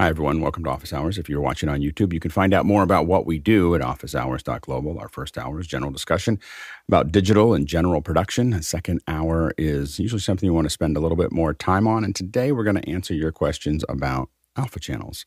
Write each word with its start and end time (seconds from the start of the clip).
Hi, 0.00 0.06
everyone. 0.06 0.40
Welcome 0.40 0.62
to 0.62 0.70
Office 0.70 0.92
Hours. 0.92 1.18
If 1.18 1.28
you're 1.28 1.40
watching 1.40 1.68
on 1.68 1.80
YouTube, 1.80 2.12
you 2.12 2.20
can 2.20 2.30
find 2.30 2.54
out 2.54 2.64
more 2.64 2.84
about 2.84 3.08
what 3.08 3.26
we 3.26 3.40
do 3.40 3.74
at 3.74 3.80
officehours.global. 3.80 4.96
Our 4.96 5.08
first 5.08 5.36
hour 5.36 5.58
is 5.58 5.66
general 5.66 5.90
discussion 5.90 6.38
about 6.86 7.10
digital 7.10 7.52
and 7.52 7.66
general 7.66 8.00
production. 8.00 8.50
The 8.50 8.62
second 8.62 9.00
hour 9.08 9.52
is 9.58 9.98
usually 9.98 10.20
something 10.20 10.46
you 10.46 10.54
want 10.54 10.66
to 10.66 10.70
spend 10.70 10.96
a 10.96 11.00
little 11.00 11.16
bit 11.16 11.32
more 11.32 11.52
time 11.52 11.88
on. 11.88 12.04
And 12.04 12.14
today 12.14 12.52
we're 12.52 12.62
going 12.62 12.80
to 12.80 12.88
answer 12.88 13.12
your 13.12 13.32
questions 13.32 13.84
about 13.88 14.30
alpha 14.54 14.78
channels. 14.78 15.26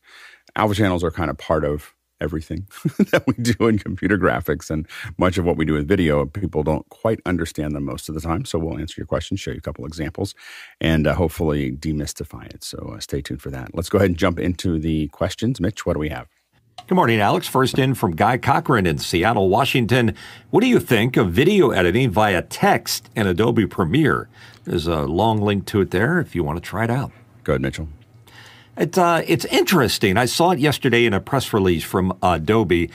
Alpha 0.56 0.74
channels 0.74 1.04
are 1.04 1.10
kind 1.10 1.28
of 1.28 1.36
part 1.36 1.66
of 1.66 1.92
everything 2.22 2.66
that 3.10 3.24
we 3.26 3.34
do 3.34 3.66
in 3.66 3.78
computer 3.78 4.16
graphics 4.16 4.70
and 4.70 4.86
much 5.18 5.36
of 5.38 5.44
what 5.44 5.56
we 5.56 5.64
do 5.64 5.74
with 5.74 5.88
video. 5.88 6.24
People 6.24 6.62
don't 6.62 6.88
quite 6.88 7.20
understand 7.26 7.74
them 7.74 7.84
most 7.84 8.08
of 8.08 8.14
the 8.14 8.20
time. 8.20 8.44
So 8.44 8.58
we'll 8.58 8.78
answer 8.78 8.94
your 8.98 9.06
questions, 9.06 9.40
show 9.40 9.50
you 9.50 9.58
a 9.58 9.60
couple 9.60 9.84
examples, 9.84 10.34
and 10.80 11.06
uh, 11.06 11.14
hopefully 11.14 11.72
demystify 11.72 12.46
it. 12.54 12.64
So 12.64 12.94
uh, 12.96 13.00
stay 13.00 13.20
tuned 13.20 13.42
for 13.42 13.50
that. 13.50 13.74
Let's 13.74 13.88
go 13.88 13.98
ahead 13.98 14.10
and 14.10 14.18
jump 14.18 14.38
into 14.38 14.78
the 14.78 15.08
questions. 15.08 15.60
Mitch, 15.60 15.84
what 15.84 15.94
do 15.94 15.98
we 15.98 16.08
have? 16.08 16.28
Good 16.88 16.96
morning, 16.96 17.20
Alex. 17.20 17.46
First 17.46 17.78
in 17.78 17.94
from 17.94 18.16
Guy 18.16 18.38
Cochran 18.38 18.86
in 18.86 18.98
Seattle, 18.98 19.48
Washington. 19.48 20.14
What 20.50 20.62
do 20.62 20.66
you 20.66 20.80
think 20.80 21.16
of 21.16 21.30
video 21.30 21.70
editing 21.70 22.10
via 22.10 22.42
text 22.42 23.08
in 23.14 23.26
Adobe 23.26 23.66
Premiere? 23.66 24.28
There's 24.64 24.86
a 24.86 25.02
long 25.02 25.40
link 25.40 25.66
to 25.66 25.80
it 25.80 25.90
there 25.90 26.18
if 26.18 26.34
you 26.34 26.42
want 26.42 26.62
to 26.62 26.68
try 26.68 26.84
it 26.84 26.90
out. 26.90 27.12
Go 27.44 27.52
ahead, 27.52 27.62
Mitchell. 27.62 27.88
It, 28.76 28.96
uh, 28.96 29.22
it's 29.26 29.44
interesting. 29.46 30.16
I 30.16 30.24
saw 30.24 30.50
it 30.50 30.58
yesterday 30.58 31.04
in 31.04 31.12
a 31.12 31.20
press 31.20 31.52
release 31.52 31.84
from 31.84 32.16
Adobe. 32.22 32.90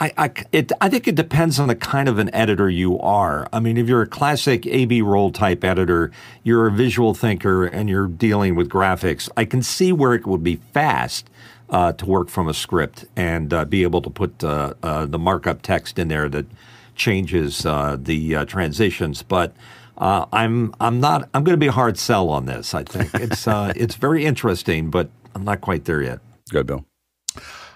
I, 0.00 0.12
I, 0.16 0.30
it, 0.52 0.72
I 0.80 0.88
think 0.88 1.08
it 1.08 1.16
depends 1.16 1.58
on 1.58 1.68
the 1.68 1.74
kind 1.74 2.08
of 2.08 2.18
an 2.18 2.32
editor 2.34 2.70
you 2.70 2.98
are. 3.00 3.48
I 3.52 3.60
mean, 3.60 3.76
if 3.76 3.88
you're 3.88 4.02
a 4.02 4.06
classic 4.06 4.64
AB 4.66 5.02
roll 5.02 5.32
type 5.32 5.64
editor, 5.64 6.12
you're 6.44 6.68
a 6.68 6.72
visual 6.72 7.14
thinker, 7.14 7.66
and 7.66 7.88
you're 7.88 8.06
dealing 8.06 8.54
with 8.54 8.68
graphics, 8.68 9.28
I 9.36 9.44
can 9.44 9.62
see 9.62 9.92
where 9.92 10.14
it 10.14 10.26
would 10.26 10.44
be 10.44 10.56
fast 10.72 11.28
uh, 11.68 11.92
to 11.92 12.06
work 12.06 12.28
from 12.28 12.48
a 12.48 12.54
script 12.54 13.06
and 13.16 13.52
uh, 13.52 13.64
be 13.64 13.82
able 13.82 14.00
to 14.02 14.10
put 14.10 14.42
uh, 14.42 14.74
uh 14.82 15.04
the 15.06 15.18
markup 15.18 15.62
text 15.62 15.98
in 15.98 16.08
there 16.08 16.28
that 16.28 16.46
changes 16.94 17.66
uh, 17.66 17.96
the 18.00 18.36
uh, 18.36 18.44
transitions. 18.44 19.22
But 19.22 19.52
I'm 19.98 20.74
I'm 20.80 21.00
not 21.00 21.28
I'm 21.34 21.42
going 21.42 21.54
to 21.54 21.60
be 21.60 21.66
a 21.66 21.72
hard 21.72 21.98
sell 21.98 22.28
on 22.30 22.46
this. 22.46 22.72
I 22.72 22.84
think 22.84 23.10
it's 23.14 23.46
it's 23.48 23.96
very 23.96 24.24
interesting, 24.24 24.90
but 24.90 25.10
I'm 25.34 25.44
not 25.44 25.60
quite 25.60 25.84
there 25.84 26.02
yet. 26.02 26.20
Good, 26.50 26.66
Bill. 26.66 26.84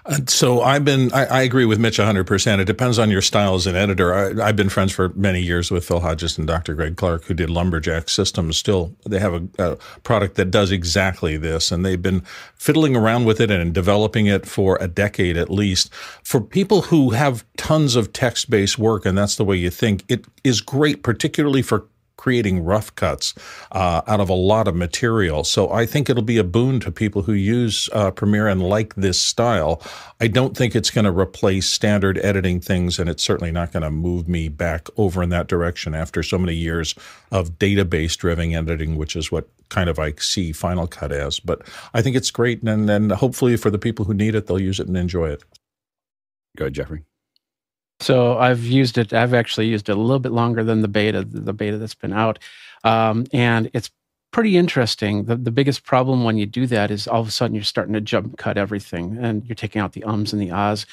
Uh, 0.05 0.19
so 0.27 0.63
I've 0.63 0.85
been, 0.85 1.13
I, 1.13 1.27
I, 1.27 1.43
agree 1.43 1.65
with 1.65 1.79
Mitch 1.79 1.99
100%. 1.99 2.59
It 2.59 2.65
depends 2.65 2.99
on 2.99 3.09
your 3.09 3.23
style 3.23 3.55
as 3.55 3.69
an 3.69 3.77
editor. 3.77 4.13
I, 4.43 4.47
have 4.47 4.57
been 4.57 4.69
friends 4.69 4.91
for 4.91 5.11
many 5.11 5.41
years 5.41 5.71
with 5.71 5.85
Phil 5.85 6.01
Hodgetts 6.01 6.39
and 6.39 6.47
Dr. 6.47 6.75
Greg 6.75 6.97
Clarke, 6.97 7.25
who 7.27 7.35
did 7.35 7.49
Lumberjack 7.49 8.09
Systems. 8.09 8.57
Still, 8.57 8.97
they 9.07 9.21
have 9.21 9.35
a, 9.35 9.49
a, 9.59 9.77
product 10.03 10.35
that 10.35 10.51
does 10.51 10.73
exactly 10.73 11.37
this, 11.37 11.71
and 11.71 11.87
they've 11.87 12.03
been 12.03 12.23
fiddling 12.57 12.97
around 12.97 13.27
with 13.27 13.41
it 13.41 13.53
and 13.53 13.73
developing 13.73 14.27
it 14.27 14.45
for 14.45 14.77
a 14.81 14.89
decade 14.89 15.37
at 15.37 15.51
least. 15.51 15.95
For 16.25 16.41
people 16.41 16.83
who 16.83 17.11
have 17.11 17.45
tons 17.57 17.95
of 17.95 18.13
text 18.13 18.51
based 18.51 18.81
work, 18.81 19.07
and 19.07 19.17
that's 19.17 19.37
the 19.37 19.45
way 19.45 19.57
you 19.57 19.71
think, 19.71 20.05
it 20.09 20.25
is 20.43 20.61
great, 20.61 21.05
particularly 21.05 21.63
for 21.63 21.87
creating 22.17 22.65
rough 22.65 22.95
cuts 22.95 23.35
uh, 23.73 24.03
out 24.07 24.21
of 24.21 24.29
a 24.29 24.35
lot 24.35 24.69
of 24.69 24.77
material. 24.77 25.45
So 25.45 25.71
I 25.73 25.87
think 25.87 26.09
it'll 26.09 26.23
be 26.23 26.39
a 26.39 26.45
boon 26.45 26.81
to 26.81 26.91
people 26.93 27.23
who 27.23 27.33
use 27.33 27.89
uh, 27.93 28.11
Premiere 28.11 28.49
and 28.49 28.63
like 28.63 28.95
this 28.95 29.21
style. 29.21 29.83
I 30.21 30.29
don't 30.29 30.57
think 30.57 30.75
it's 30.75 30.91
going 30.91 31.05
to 31.05 31.13
replace 31.13 31.67
standard 31.67 32.19
editing 32.19 32.61
things, 32.61 32.99
and 32.99 33.09
it's 33.09 33.23
certainly 33.23 33.53
not 33.53 33.73
going 33.73 33.83
to 33.83 33.91
move 33.91 34.29
me 34.29 34.49
back 34.49 34.89
over 34.97 35.23
in 35.23 35.31
that 35.31 35.49
direction 35.49 35.95
after 35.95 36.23
so 36.23 36.39
many 36.39 36.55
years 36.55 36.95
of 37.31 37.59
database 37.59 38.17
driven 38.17 38.55
editing, 38.55 38.97
which 38.97 39.15
is 39.17 39.31
what 39.31 39.49
kind 39.69 39.89
of 39.89 39.99
I 39.99 40.13
see 40.19 40.53
Final 40.53 40.87
Cut 40.87 41.13
as. 41.13 41.41
But 41.41 41.63
I 41.95 42.03
think 42.03 42.17
it's 42.17 42.31
great, 42.31 42.63
and 42.63 42.89
then 42.89 43.11
hopefully 43.11 43.57
for 43.57 43.71
the 43.71 43.79
people 43.79 44.05
who 44.05 44.15
need 44.15 44.35
it, 44.35 44.47
they'll 44.47 44.61
use 44.61 44.81
it 44.81 44.89
and 44.89 44.97
enjoy 44.97 45.31
it. 45.31 45.45
Go 46.57 46.65
ahead, 46.65 46.75
Jeffrey. 46.75 47.05
So 48.03 48.37
I've 48.37 48.65
used 48.65 48.99
it. 48.99 49.13
I've 49.13 49.33
actually 49.33 49.69
used 49.69 49.89
it 49.89 49.97
a 49.97 50.01
little 50.01 50.19
bit 50.19 50.33
longer 50.33 50.65
than 50.65 50.83
the 50.83 50.89
beta, 50.89 51.25
the 51.25 51.53
beta 51.53 51.79
that's 51.79 51.95
been 51.95 52.13
out, 52.13 52.41
um, 52.83 53.27
and 53.33 53.71
it's 53.75 53.91
pretty 54.33 54.57
interesting. 54.57 55.25
The, 55.27 55.37
the 55.37 55.53
biggest 55.53 55.85
problem 55.85 56.25
when 56.25 56.37
you 56.37 56.47
do 56.47 56.67
that 56.67 56.91
is 56.91 57.07
all 57.07 57.21
of 57.21 57.29
a 57.29 57.31
sudden 57.31 57.55
you're 57.55 57.63
starting 57.63 57.95
to 57.95 58.01
jump 58.01 58.39
cut 58.39 58.59
everything, 58.59 59.19
and 59.21 59.47
you're 59.47 59.55
taking 59.55 59.81
out 59.81 59.93
the 59.93 60.03
ums 60.03 60.33
and 60.33 60.43
the 60.43 60.51
ahs, 60.51 60.85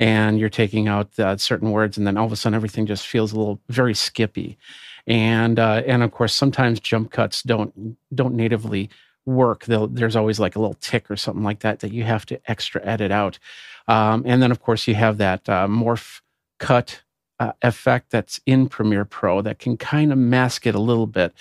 and 0.00 0.40
you're 0.40 0.48
taking 0.48 0.88
out 0.88 1.16
uh, 1.20 1.36
certain 1.36 1.70
words, 1.70 1.96
and 1.96 2.06
then 2.06 2.16
all 2.16 2.26
of 2.26 2.32
a 2.32 2.36
sudden 2.36 2.56
everything 2.56 2.84
just 2.84 3.06
feels 3.06 3.32
a 3.32 3.38
little 3.38 3.60
very 3.68 3.94
skippy, 3.94 4.58
and 5.06 5.60
uh, 5.60 5.82
and 5.86 6.02
of 6.02 6.10
course 6.10 6.34
sometimes 6.34 6.80
jump 6.80 7.12
cuts 7.12 7.44
don't 7.44 7.96
don't 8.12 8.34
natively 8.34 8.90
work. 9.24 9.66
They'll, 9.66 9.86
there's 9.86 10.16
always 10.16 10.40
like 10.40 10.56
a 10.56 10.60
little 10.60 10.78
tick 10.80 11.10
or 11.10 11.16
something 11.16 11.44
like 11.44 11.60
that 11.60 11.80
that 11.80 11.92
you 11.92 12.02
have 12.02 12.26
to 12.26 12.40
extra 12.50 12.84
edit 12.84 13.12
out, 13.12 13.38
um, 13.86 14.24
and 14.26 14.42
then 14.42 14.50
of 14.50 14.60
course 14.60 14.88
you 14.88 14.96
have 14.96 15.18
that 15.18 15.48
uh, 15.48 15.68
morph 15.68 16.22
cut 16.58 17.02
uh, 17.38 17.52
effect 17.62 18.10
that's 18.10 18.40
in 18.46 18.68
Premiere 18.68 19.04
Pro 19.04 19.42
that 19.42 19.58
can 19.58 19.76
kind 19.76 20.12
of 20.12 20.18
mask 20.18 20.66
it 20.66 20.74
a 20.74 20.80
little 20.80 21.06
bit, 21.06 21.34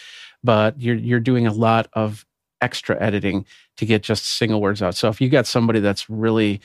but 0.43 0.79
you're 0.79 0.95
you're 0.95 1.19
doing 1.19 1.47
a 1.47 1.53
lot 1.53 1.87
of 1.93 2.25
extra 2.61 3.01
editing 3.01 3.45
to 3.77 3.85
get 3.85 4.03
just 4.03 4.25
single 4.25 4.61
words 4.61 4.81
out. 4.81 4.95
So 4.95 5.09
if 5.09 5.21
you 5.21 5.29
got 5.29 5.47
somebody 5.47 5.79
that's 5.79 6.09
really 6.09 6.61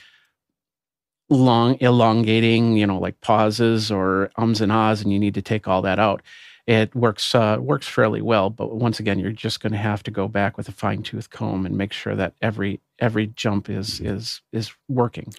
long 1.28 1.77
elongating, 1.81 2.77
you 2.77 2.87
know, 2.87 2.99
like 2.99 3.21
pauses 3.21 3.91
or 3.91 4.31
ums 4.37 4.61
and 4.61 4.72
ahs, 4.72 5.03
and 5.03 5.12
you 5.12 5.19
need 5.19 5.34
to 5.34 5.43
take 5.43 5.69
all 5.69 5.82
that 5.82 5.99
out, 5.99 6.22
it 6.67 6.94
works 6.94 7.34
uh, 7.34 7.59
works 7.61 7.88
fairly 7.88 8.22
well. 8.22 8.50
But 8.50 8.75
once 8.75 9.00
again, 9.00 9.19
you're 9.19 9.32
just 9.32 9.61
going 9.61 9.72
to 9.72 9.78
have 9.78 10.03
to 10.05 10.11
go 10.11 10.28
back 10.28 10.56
with 10.56 10.69
a 10.69 10.72
fine 10.72 11.03
tooth 11.03 11.31
comb 11.31 11.67
and 11.67 11.77
make 11.77 11.93
sure 11.93 12.17
that 12.17 12.34
every 12.43 12.81
every 12.99 13.28
jump 13.28 13.71
is 13.71 14.00
is 14.00 14.43
is 14.53 14.72
working. 14.88 15.32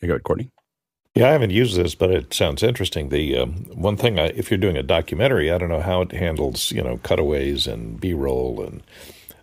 You 0.00 0.08
got 0.08 0.16
it, 0.16 0.24
Courtney. 0.24 0.50
Yeah, 1.16 1.30
I 1.30 1.32
haven't 1.32 1.48
used 1.48 1.78
this, 1.78 1.94
but 1.94 2.10
it 2.10 2.34
sounds 2.34 2.62
interesting. 2.62 3.08
The 3.08 3.38
um, 3.38 3.52
one 3.72 3.96
thing, 3.96 4.18
I, 4.18 4.26
if 4.26 4.50
you're 4.50 4.58
doing 4.58 4.76
a 4.76 4.82
documentary, 4.82 5.50
I 5.50 5.56
don't 5.56 5.70
know 5.70 5.80
how 5.80 6.02
it 6.02 6.12
handles, 6.12 6.70
you 6.72 6.82
know, 6.82 6.98
cutaways 6.98 7.66
and 7.66 7.98
B-roll 7.98 8.62
and 8.62 8.82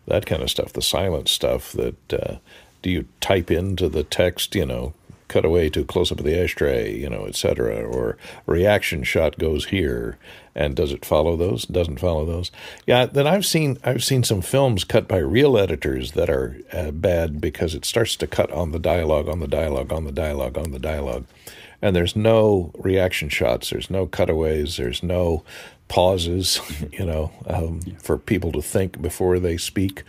that 0.06 0.28
kind 0.28 0.44
of 0.44 0.51
stuff, 0.51 0.73
the 0.73 0.84
silent 0.84 1.29
stuff. 1.29 1.72
That 1.72 2.13
uh, 2.13 2.35
do 2.84 2.91
you 2.91 3.06
type 3.22 3.50
into 3.50 3.89
the 3.89 4.03
text, 4.03 4.53
you 4.53 4.67
know, 4.67 4.94
cutaway 5.29 5.67
to 5.72 5.84
close 5.84 6.11
up 6.11 6.19
of 6.19 6.25
the 6.25 6.39
ashtray, 6.39 6.95
you 6.95 7.09
know, 7.09 7.25
etc., 7.25 7.84
or 7.84 8.17
reaction 8.45 9.01
shot 9.01 9.40
goes 9.40 9.66
here, 9.66 10.19
and 10.53 10.75
does 10.75 10.91
it 10.91 11.03
follow 11.03 11.35
those? 11.35 11.66
Doesn't 11.66 12.00
follow 12.00 12.23
those? 12.23 12.51
Yeah. 12.85 13.07
Then 13.07 13.25
I've 13.25 13.47
seen 13.47 13.79
I've 13.84 14.03
seen 14.03 14.23
some 14.23 14.44
films 14.44 14.84
cut 14.84 15.07
by 15.07 15.17
real 15.17 15.57
editors 15.57 16.11
that 16.11 16.29
are 16.29 16.55
uh, 16.72 16.91
bad 16.91 17.41
because 17.41 17.73
it 17.73 17.84
starts 17.84 18.16
to 18.17 18.28
cut 18.28 18.51
on 18.51 18.73
the 18.73 18.79
dialogue, 18.79 19.28
on 19.28 19.40
the 19.40 19.47
dialogue, 19.47 19.91
on 19.91 20.03
the 20.03 20.11
dialogue, 20.11 20.55
on 20.55 20.69
the 20.69 20.78
dialogue 20.78 21.25
and 21.83 21.94
there's 21.94 22.16
no 22.16 22.71
reaction 22.75 23.27
shots, 23.27 23.69
there's 23.69 23.89
no 23.89 24.07
cutaways, 24.07 24.77
there's 24.77 25.03
no 25.03 25.44
pauses, 25.89 26.61
you 26.94 27.05
know, 27.05 27.31
um, 27.45 27.81
for 28.01 28.17
people 28.17 28.53
to 28.53 28.61
think 28.61 29.01
before 29.01 29.38
they 29.38 29.57
speak, 29.57 30.03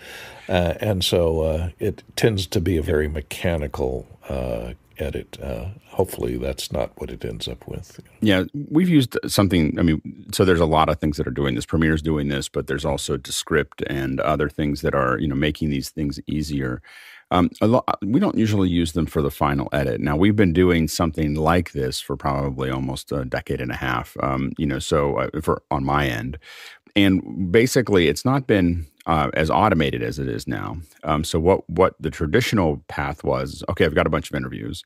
uh, 0.49 0.75
and 0.81 1.05
so 1.05 1.41
uh, 1.41 1.71
it 1.81 2.05
tends 2.15 2.47
to 2.47 2.61
be 2.61 2.77
a 2.77 2.83
very 2.83 3.09
mechanical 3.09 4.07
uh, 4.29 4.75
edit. 4.99 5.37
Uh, 5.43 5.67
hopefully, 5.89 6.37
that's 6.37 6.71
not 6.71 6.93
what 7.01 7.11
it 7.11 7.25
ends 7.25 7.49
up 7.49 7.67
with. 7.67 7.99
Yeah, 8.21 8.45
we've 8.71 8.89
used 8.89 9.19
something. 9.27 9.77
I 9.77 9.83
mean, 9.83 10.27
so 10.33 10.45
there's 10.45 10.61
a 10.61 10.67
lot 10.67 10.89
of 10.89 11.01
things 11.01 11.17
that 11.17 11.27
are 11.27 11.33
doing 11.33 11.57
this. 11.57 11.67
Premiere's 11.67 12.03
doing 12.03 12.29
this, 12.29 12.49
but 12.49 12.69
there's 12.69 12.85
also 12.85 13.17
Descript 13.17 13.83
and 13.89 14.21
other 14.21 14.49
things 14.49 14.81
that 14.83 14.95
are 14.95 15.19
you 15.19 15.27
know 15.27 15.35
making 15.35 15.71
these 15.71 15.91
things 15.91 16.21
easier. 16.29 16.83
Um, 17.35 17.51
lot, 17.61 17.99
we 18.01 18.21
don't 18.21 18.39
usually 18.39 18.69
use 18.69 18.93
them 18.93 19.07
for 19.07 19.21
the 19.21 19.31
final 19.31 19.69
edit. 19.73 20.01
Now 20.01 20.17
we've 20.17 20.37
been 20.37 20.53
doing 20.53 20.87
something 20.87 21.35
like 21.35 21.73
this 21.73 22.01
for 22.01 22.17
probably 22.17 22.71
almost 22.71 23.11
a 23.11 23.25
decade 23.25 23.61
and 23.61 23.73
a 23.73 23.77
half. 23.77 24.17
Um, 24.23 24.53
you 24.57 24.67
know, 24.67 24.79
so 24.79 25.17
uh, 25.19 25.41
for 25.43 25.61
on 25.73 25.85
my 25.85 26.07
end, 26.07 26.39
and 26.95 27.51
basically 27.51 28.07
it's 28.07 28.25
not 28.25 28.47
been 28.47 28.87
uh, 29.07 29.31
as 29.35 29.51
automated 29.51 30.01
as 30.01 30.21
it 30.21 30.29
is 30.29 30.47
now. 30.47 30.77
Um, 31.03 31.25
so 31.25 31.41
what 31.41 31.69
what 31.69 31.97
the 31.99 32.11
traditional 32.11 32.85
path 32.87 33.25
was? 33.25 33.65
Okay, 33.69 33.85
I've 33.85 33.97
got 33.97 34.07
a 34.07 34.11
bunch 34.11 34.31
of 34.31 34.37
interviews, 34.37 34.85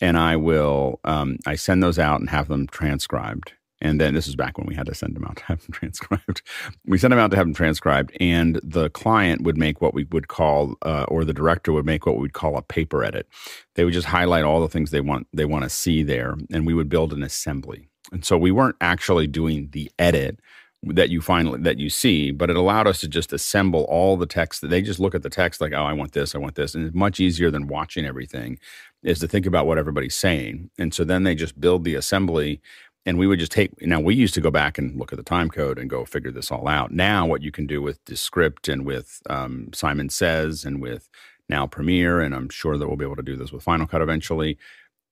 and 0.00 0.16
I 0.16 0.36
will 0.36 1.00
um, 1.02 1.38
I 1.44 1.56
send 1.56 1.82
those 1.82 1.98
out 1.98 2.20
and 2.20 2.30
have 2.30 2.46
them 2.46 2.68
transcribed. 2.68 3.52
And 3.80 4.00
then 4.00 4.14
this 4.14 4.28
is 4.28 4.36
back 4.36 4.58
when 4.58 4.66
we 4.66 4.74
had 4.74 4.86
to 4.86 4.94
send 4.94 5.16
them 5.16 5.24
out 5.24 5.36
to 5.36 5.44
have 5.44 5.62
them 5.62 5.72
transcribed. 5.72 6.42
we 6.86 6.98
sent 6.98 7.10
them 7.10 7.18
out 7.18 7.30
to 7.30 7.36
have 7.36 7.46
them 7.46 7.54
transcribed, 7.54 8.16
and 8.20 8.60
the 8.62 8.90
client 8.90 9.42
would 9.42 9.56
make 9.56 9.80
what 9.80 9.94
we 9.94 10.04
would 10.04 10.28
call, 10.28 10.74
uh, 10.82 11.04
or 11.08 11.24
the 11.24 11.32
director 11.32 11.72
would 11.72 11.86
make 11.86 12.06
what 12.06 12.18
we'd 12.18 12.32
call 12.32 12.56
a 12.56 12.62
paper 12.62 13.04
edit. 13.04 13.26
They 13.74 13.84
would 13.84 13.94
just 13.94 14.08
highlight 14.08 14.44
all 14.44 14.60
the 14.60 14.68
things 14.68 14.90
they 14.90 15.00
want 15.00 15.26
they 15.32 15.44
want 15.44 15.64
to 15.64 15.70
see 15.70 16.02
there, 16.02 16.36
and 16.52 16.66
we 16.66 16.74
would 16.74 16.88
build 16.88 17.12
an 17.12 17.22
assembly. 17.22 17.88
And 18.12 18.24
so 18.24 18.36
we 18.36 18.50
weren't 18.50 18.76
actually 18.80 19.26
doing 19.26 19.68
the 19.72 19.90
edit 19.98 20.40
that 20.82 21.10
you 21.10 21.20
finally 21.20 21.60
that 21.60 21.78
you 21.78 21.90
see, 21.90 22.30
but 22.30 22.48
it 22.48 22.56
allowed 22.56 22.86
us 22.86 23.00
to 23.00 23.08
just 23.08 23.32
assemble 23.32 23.84
all 23.84 24.16
the 24.16 24.26
text. 24.26 24.60
That 24.60 24.68
they 24.68 24.80
just 24.80 25.00
look 25.00 25.14
at 25.14 25.22
the 25.22 25.30
text 25.30 25.60
like, 25.60 25.72
oh, 25.72 25.84
I 25.84 25.92
want 25.92 26.12
this, 26.12 26.34
I 26.34 26.38
want 26.38 26.54
this, 26.54 26.74
and 26.74 26.86
it's 26.86 26.94
much 26.94 27.20
easier 27.20 27.50
than 27.50 27.68
watching 27.68 28.06
everything. 28.06 28.58
Is 29.02 29.18
to 29.20 29.28
think 29.28 29.46
about 29.46 29.66
what 29.66 29.78
everybody's 29.78 30.14
saying, 30.14 30.70
and 30.78 30.92
so 30.92 31.04
then 31.04 31.22
they 31.22 31.34
just 31.34 31.60
build 31.60 31.84
the 31.84 31.94
assembly 31.94 32.60
and 33.10 33.18
we 33.18 33.26
would 33.26 33.38
just 33.38 33.52
take 33.52 33.70
now 33.82 34.00
we 34.00 34.14
used 34.14 34.34
to 34.34 34.40
go 34.40 34.50
back 34.50 34.78
and 34.78 34.98
look 34.98 35.12
at 35.12 35.16
the 35.16 35.22
time 35.22 35.50
code 35.50 35.78
and 35.78 35.90
go 35.90 36.04
figure 36.04 36.30
this 36.30 36.50
all 36.50 36.68
out 36.68 36.90
now 36.92 37.26
what 37.26 37.42
you 37.42 37.50
can 37.50 37.66
do 37.66 37.82
with 37.82 38.02
descript 38.04 38.68
and 38.68 38.86
with 38.86 39.20
um, 39.28 39.68
simon 39.72 40.08
says 40.08 40.64
and 40.64 40.80
with 40.80 41.08
now 41.50 41.66
Premiere, 41.66 42.20
and 42.20 42.34
I'm 42.34 42.48
sure 42.48 42.78
that 42.78 42.86
we'll 42.86 42.96
be 42.96 43.04
able 43.04 43.16
to 43.16 43.22
do 43.22 43.36
this 43.36 43.52
with 43.52 43.62
Final 43.62 43.86
Cut 43.86 44.00
eventually, 44.00 44.56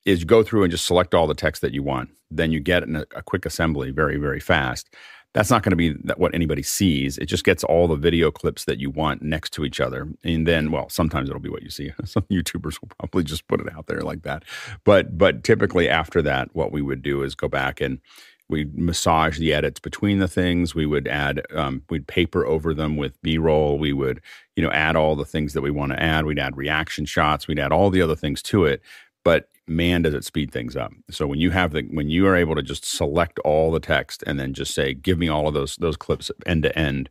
is 0.06 0.24
go 0.24 0.42
through 0.42 0.62
and 0.62 0.70
just 0.70 0.86
select 0.86 1.12
all 1.12 1.26
the 1.26 1.34
text 1.34 1.60
that 1.60 1.74
you 1.74 1.82
want. 1.82 2.10
Then 2.30 2.52
you 2.52 2.60
get 2.60 2.84
a, 2.84 3.06
a 3.14 3.22
quick 3.22 3.44
assembly 3.44 3.90
very, 3.90 4.16
very 4.16 4.40
fast. 4.40 4.94
That's 5.38 5.50
not 5.50 5.62
going 5.62 5.70
to 5.70 5.76
be 5.76 5.92
what 6.16 6.34
anybody 6.34 6.64
sees. 6.64 7.16
It 7.16 7.26
just 7.26 7.44
gets 7.44 7.62
all 7.62 7.86
the 7.86 7.94
video 7.94 8.32
clips 8.32 8.64
that 8.64 8.80
you 8.80 8.90
want 8.90 9.22
next 9.22 9.52
to 9.52 9.64
each 9.64 9.78
other. 9.78 10.08
And 10.24 10.48
then, 10.48 10.72
well, 10.72 10.88
sometimes 10.88 11.28
it'll 11.28 11.40
be 11.40 11.48
what 11.48 11.62
you 11.62 11.70
see. 11.70 11.92
Some 12.04 12.24
YouTubers 12.24 12.80
will 12.80 12.88
probably 12.98 13.22
just 13.22 13.46
put 13.46 13.60
it 13.60 13.72
out 13.72 13.86
there 13.86 14.00
like 14.00 14.22
that. 14.22 14.42
But 14.82 15.16
but 15.16 15.44
typically 15.44 15.88
after 15.88 16.22
that, 16.22 16.48
what 16.56 16.72
we 16.72 16.82
would 16.82 17.02
do 17.02 17.22
is 17.22 17.36
go 17.36 17.46
back 17.46 17.80
and 17.80 18.00
we 18.48 18.68
massage 18.74 19.38
the 19.38 19.54
edits 19.54 19.78
between 19.78 20.18
the 20.18 20.26
things. 20.26 20.74
We 20.74 20.86
would 20.86 21.06
add, 21.06 21.42
um, 21.54 21.84
we'd 21.88 22.08
paper 22.08 22.44
over 22.44 22.74
them 22.74 22.96
with 22.96 23.22
B 23.22 23.38
roll. 23.38 23.78
We 23.78 23.92
would, 23.92 24.20
you 24.56 24.64
know, 24.64 24.72
add 24.72 24.96
all 24.96 25.14
the 25.14 25.24
things 25.24 25.52
that 25.52 25.62
we 25.62 25.70
want 25.70 25.92
to 25.92 26.02
add. 26.02 26.26
We'd 26.26 26.40
add 26.40 26.56
reaction 26.56 27.04
shots. 27.04 27.46
We'd 27.46 27.60
add 27.60 27.70
all 27.70 27.90
the 27.90 28.02
other 28.02 28.16
things 28.16 28.42
to 28.42 28.64
it. 28.64 28.82
But 29.22 29.48
man, 29.68 30.02
does 30.02 30.14
it 30.14 30.24
speed 30.24 30.50
things 30.50 30.76
up. 30.76 30.92
So 31.10 31.26
when 31.26 31.38
you 31.38 31.50
have 31.50 31.72
the, 31.72 31.82
when 31.82 32.08
you 32.08 32.26
are 32.26 32.36
able 32.36 32.54
to 32.54 32.62
just 32.62 32.84
select 32.84 33.38
all 33.40 33.70
the 33.70 33.80
text 33.80 34.22
and 34.26 34.38
then 34.38 34.54
just 34.54 34.74
say, 34.74 34.94
give 34.94 35.18
me 35.18 35.28
all 35.28 35.48
of 35.48 35.54
those 35.54 35.76
those 35.76 35.96
clips 35.96 36.30
end 36.46 36.62
to 36.64 36.78
end, 36.78 37.10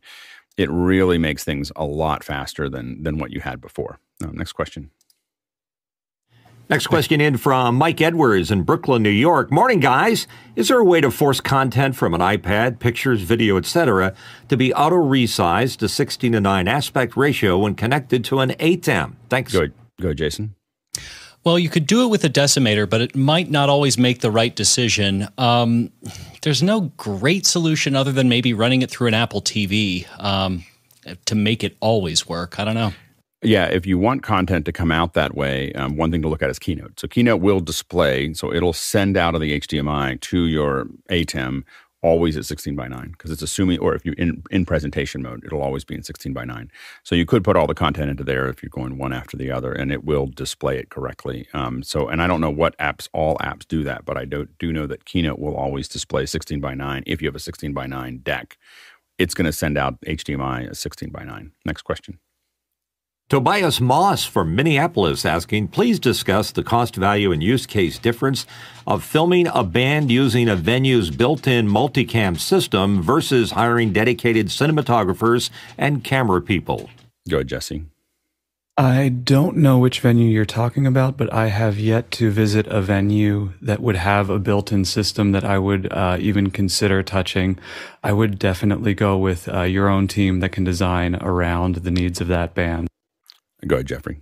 it 0.56 0.70
really 0.70 1.18
makes 1.18 1.44
things 1.44 1.70
a 1.76 1.84
lot 1.84 2.24
faster 2.24 2.68
than 2.68 3.02
than 3.02 3.18
what 3.18 3.30
you 3.30 3.40
had 3.40 3.60
before. 3.60 3.98
Uh, 4.22 4.30
next 4.32 4.52
question. 4.52 4.90
Next 6.70 6.86
question 6.88 7.22
in 7.22 7.38
from 7.38 7.76
Mike 7.76 8.02
Edwards 8.02 8.50
in 8.50 8.62
Brooklyn, 8.62 9.02
New 9.02 9.08
York. 9.08 9.50
Morning, 9.50 9.80
guys. 9.80 10.26
Is 10.54 10.68
there 10.68 10.78
a 10.78 10.84
way 10.84 11.00
to 11.00 11.10
force 11.10 11.40
content 11.40 11.96
from 11.96 12.12
an 12.12 12.20
iPad, 12.20 12.78
pictures, 12.78 13.22
video, 13.22 13.56
etc., 13.56 14.14
to 14.50 14.56
be 14.58 14.74
auto 14.74 14.96
resized 14.96 15.78
to 15.78 15.88
16 15.88 16.32
to 16.32 16.40
9 16.42 16.68
aspect 16.68 17.16
ratio 17.16 17.56
when 17.56 17.74
connected 17.74 18.22
to 18.26 18.40
an 18.40 18.50
ATEM? 18.50 19.14
Thanks. 19.30 19.54
Go, 19.54 19.68
go, 19.98 20.12
Jason. 20.12 20.56
Well, 21.44 21.58
you 21.58 21.68
could 21.68 21.86
do 21.86 22.04
it 22.04 22.08
with 22.08 22.24
a 22.24 22.28
decimator, 22.28 22.88
but 22.88 23.00
it 23.00 23.16
might 23.16 23.50
not 23.50 23.68
always 23.68 23.96
make 23.96 24.20
the 24.20 24.30
right 24.30 24.54
decision. 24.54 25.28
Um, 25.38 25.90
there's 26.42 26.62
no 26.62 26.92
great 26.96 27.46
solution 27.46 27.96
other 27.96 28.12
than 28.12 28.28
maybe 28.28 28.52
running 28.52 28.82
it 28.82 28.90
through 28.90 29.08
an 29.08 29.14
Apple 29.14 29.40
TV 29.40 30.06
um, 30.22 30.64
to 31.24 31.34
make 31.34 31.64
it 31.64 31.76
always 31.80 32.28
work. 32.28 32.58
I 32.58 32.64
don't 32.64 32.74
know. 32.74 32.92
Yeah, 33.40 33.66
if 33.66 33.86
you 33.86 33.98
want 33.98 34.24
content 34.24 34.64
to 34.66 34.72
come 34.72 34.90
out 34.90 35.14
that 35.14 35.36
way, 35.36 35.72
um, 35.74 35.96
one 35.96 36.10
thing 36.10 36.22
to 36.22 36.28
look 36.28 36.42
at 36.42 36.50
is 36.50 36.58
Keynote. 36.58 36.98
So 36.98 37.06
Keynote 37.06 37.40
will 37.40 37.60
display, 37.60 38.34
so 38.34 38.52
it'll 38.52 38.72
send 38.72 39.16
out 39.16 39.36
of 39.36 39.40
the 39.40 39.60
HDMI 39.60 40.20
to 40.20 40.46
your 40.46 40.86
ATEM 41.08 41.62
always 42.08 42.36
at 42.36 42.46
16 42.46 42.74
by 42.74 42.88
9 42.88 43.10
because 43.12 43.30
it's 43.30 43.42
assuming 43.42 43.78
or 43.80 43.94
if 43.94 44.04
you're 44.04 44.14
in, 44.14 44.42
in 44.50 44.64
presentation 44.64 45.22
mode 45.22 45.44
it'll 45.44 45.62
always 45.62 45.84
be 45.84 45.94
in 45.94 46.02
16 46.02 46.32
by 46.32 46.44
9 46.44 46.70
so 47.02 47.14
you 47.14 47.26
could 47.26 47.44
put 47.44 47.56
all 47.56 47.66
the 47.66 47.74
content 47.74 48.10
into 48.10 48.24
there 48.24 48.48
if 48.48 48.62
you're 48.62 48.70
going 48.70 48.96
one 48.96 49.12
after 49.12 49.36
the 49.36 49.50
other 49.50 49.72
and 49.72 49.92
it 49.92 50.04
will 50.04 50.26
display 50.26 50.78
it 50.78 50.88
correctly. 50.88 51.46
Um, 51.52 51.82
so 51.82 52.08
and 52.08 52.22
i 52.22 52.26
don't 52.26 52.40
know 52.40 52.56
what 52.62 52.76
apps 52.78 53.08
all 53.12 53.36
apps 53.38 53.66
do 53.68 53.84
that 53.84 54.04
but 54.04 54.16
i 54.16 54.24
do, 54.24 54.48
do 54.58 54.72
know 54.72 54.86
that 54.86 55.04
keynote 55.04 55.38
will 55.38 55.56
always 55.56 55.88
display 55.88 56.24
16 56.24 56.60
by 56.60 56.74
9 56.74 57.02
if 57.06 57.20
you 57.20 57.28
have 57.28 57.36
a 57.36 57.40
16 57.40 57.72
by 57.72 57.86
9 57.86 58.18
deck 58.18 58.56
it's 59.18 59.34
going 59.34 59.46
to 59.46 59.52
send 59.52 59.76
out 59.76 60.00
hdmi 60.02 60.70
as 60.70 60.78
16 60.78 61.10
by 61.10 61.24
9 61.24 61.52
next 61.66 61.82
question 61.82 62.18
Tobias 63.28 63.78
Moss 63.78 64.24
from 64.24 64.56
Minneapolis 64.56 65.26
asking, 65.26 65.68
please 65.68 66.00
discuss 66.00 66.50
the 66.50 66.62
cost 66.62 66.96
value 66.96 67.30
and 67.30 67.42
use 67.42 67.66
case 67.66 67.98
difference 67.98 68.46
of 68.86 69.04
filming 69.04 69.46
a 69.48 69.62
band 69.62 70.10
using 70.10 70.48
a 70.48 70.56
venue's 70.56 71.10
built 71.10 71.46
in 71.46 71.68
multicam 71.68 72.38
system 72.38 73.02
versus 73.02 73.50
hiring 73.50 73.92
dedicated 73.92 74.46
cinematographers 74.46 75.50
and 75.76 76.02
camera 76.02 76.40
people. 76.40 76.88
Go 77.28 77.36
ahead, 77.36 77.48
Jesse. 77.48 77.84
I 78.78 79.10
don't 79.10 79.58
know 79.58 79.76
which 79.76 80.00
venue 80.00 80.28
you're 80.28 80.46
talking 80.46 80.86
about, 80.86 81.18
but 81.18 81.30
I 81.30 81.48
have 81.48 81.78
yet 81.78 82.10
to 82.12 82.30
visit 82.30 82.66
a 82.68 82.80
venue 82.80 83.52
that 83.60 83.80
would 83.80 83.96
have 83.96 84.30
a 84.30 84.38
built 84.38 84.72
in 84.72 84.86
system 84.86 85.32
that 85.32 85.44
I 85.44 85.58
would 85.58 85.92
uh, 85.92 86.16
even 86.18 86.48
consider 86.48 87.02
touching. 87.02 87.58
I 88.02 88.14
would 88.14 88.38
definitely 88.38 88.94
go 88.94 89.18
with 89.18 89.50
uh, 89.50 89.64
your 89.64 89.90
own 89.90 90.08
team 90.08 90.40
that 90.40 90.52
can 90.52 90.64
design 90.64 91.16
around 91.16 91.74
the 91.74 91.90
needs 91.90 92.22
of 92.22 92.28
that 92.28 92.54
band. 92.54 92.88
Go 93.66 93.76
ahead, 93.76 93.86
Jeffrey. 93.86 94.20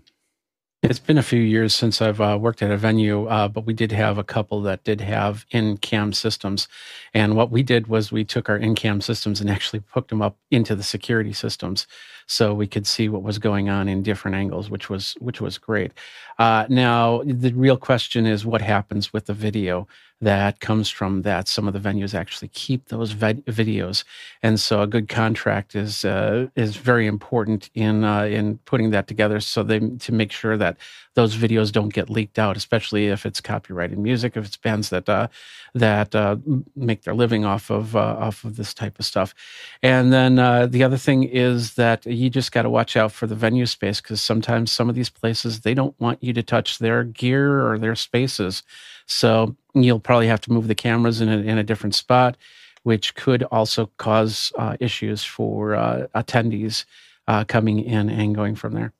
It's 0.83 0.99
been 1.01 1.19
a 1.19 1.23
few 1.23 1.41
years 1.41 1.75
since 1.75 2.01
I've 2.01 2.21
uh, 2.21 2.39
worked 2.41 2.63
at 2.63 2.71
a 2.71 2.77
venue, 2.77 3.27
uh, 3.27 3.49
but 3.49 3.67
we 3.67 3.73
did 3.73 3.91
have 3.93 4.19
a 4.19 4.25
couple 4.25 4.63
that 4.63 4.85
did 4.85 5.01
have 5.01 5.45
in 5.51 5.79
cam 5.79 6.13
systems. 6.13 6.69
And 7.13 7.35
what 7.35 7.51
we 7.51 7.63
did 7.65 7.89
was 7.89 8.13
we 8.13 8.25
took 8.25 8.49
our 8.49 8.57
in 8.57 8.75
cam 8.77 9.01
systems 9.01 9.41
and 9.41 9.51
actually 9.51 9.83
hooked 9.89 10.11
them 10.11 10.23
up 10.23 10.37
into 10.51 10.77
the 10.77 10.85
security 10.85 11.33
systems 11.33 11.87
so 12.27 12.55
we 12.55 12.67
could 12.67 12.87
see 12.87 13.09
what 13.09 13.23
was 13.23 13.39
going 13.39 13.69
on 13.69 13.89
in 13.89 14.03
different 14.03 14.37
angles, 14.37 14.71
which 14.71 14.89
was 14.89 15.17
which 15.19 15.41
was 15.41 15.59
great. 15.59 15.93
Uh, 16.39 16.67
now 16.69 17.23
the 17.25 17.53
real 17.53 17.77
question 17.77 18.27
is 18.27 18.45
what 18.45 18.61
happens 18.61 19.13
with 19.13 19.27
the 19.27 19.35
video 19.35 19.87
that 20.23 20.61
comes 20.61 20.89
from 20.89 21.23
that. 21.23 21.47
Some 21.47 21.69
of 21.69 21.75
the 21.75 21.81
venues 21.81 22.15
actually 22.15 22.49
keep 22.49 22.89
those 22.89 23.13
vid- 23.13 23.45
videos, 23.47 24.03
and 24.43 24.59
so 24.59 24.81
a 24.81 24.87
good 24.87 25.09
contract 25.09 25.75
is 25.75 26.05
uh, 26.07 26.47
is 26.57 26.77
very 26.77 27.07
important 27.07 27.69
in 27.75 28.03
uh, 28.03 28.25
in 28.25 28.59
putting 28.65 28.91
that 28.91 29.09
together. 29.09 29.41
So 29.41 29.63
they 29.63 29.79
to 29.79 30.13
make 30.13 30.33
sure 30.33 30.57
that 30.57 30.79
those 31.15 31.37
videos 31.37 31.71
don't 31.71 31.93
get 31.93 32.09
leaked 32.09 32.39
out, 32.39 32.57
especially 32.57 33.09
if 33.09 33.27
it's 33.27 33.41
copyrighted 33.43 33.99
music, 33.99 34.37
if 34.37 34.47
it's 34.47 34.57
bands 34.57 34.89
that 34.89 35.07
uh, 35.09 35.29
that 35.75 36.15
uh, 36.15 36.37
make 36.75 37.03
their 37.03 37.15
living 37.15 37.45
off 37.45 37.71
of 37.71 37.95
uh, 37.95 38.17
off 38.19 38.43
of 38.45 38.57
this 38.57 38.73
type 38.73 38.99
of 38.99 39.05
stuff. 39.05 39.35
And 39.83 40.13
then 40.15 40.37
the 40.71 40.83
other 40.83 40.97
thing 40.97 41.25
is 41.25 41.75
that 41.75 42.07
you 42.07 42.31
just 42.31 42.53
got 42.53 42.63
to 42.63 42.71
watch 42.71 42.97
out 42.97 43.13
for 43.13 43.27
the 43.27 43.35
venue 43.35 43.67
space 43.67 44.01
because 44.01 44.23
sometimes 44.23 44.73
some 44.73 44.89
of 44.89 44.95
these 44.95 45.11
places 45.11 45.61
they 45.61 45.75
don't 45.75 45.99
want 46.01 46.23
you 46.27 46.33
to 46.35 46.43
touch 46.43 46.79
their 46.79 47.05
gear 47.05 47.67
or 47.67 47.79
their 47.79 47.95
spaces. 47.95 48.63
So 49.07 49.57
you'll 49.75 50.01
probably 50.01 50.27
have 50.29 50.41
to 50.43 50.53
move 50.53 50.69
the 50.69 50.75
cameras 50.75 51.21
in 51.21 51.29
a, 51.29 51.39
in 51.39 51.59
a 51.59 51.65
different 51.65 51.95
spot, 51.95 52.37
which 52.83 53.15
could 53.15 53.43
also 53.45 53.91
cause 53.99 54.53
uh, 54.59 54.77
issues 54.81 55.25
for 55.25 55.75
uh, 55.75 56.07
attendees 56.15 56.85
uh, 57.29 57.45
coming 57.45 57.81
in 57.81 58.11
and 58.11 58.35
going 58.35 58.55
from 58.55 58.75
there. 58.75 58.93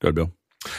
Good, 0.00 0.14
Bill. 0.14 0.30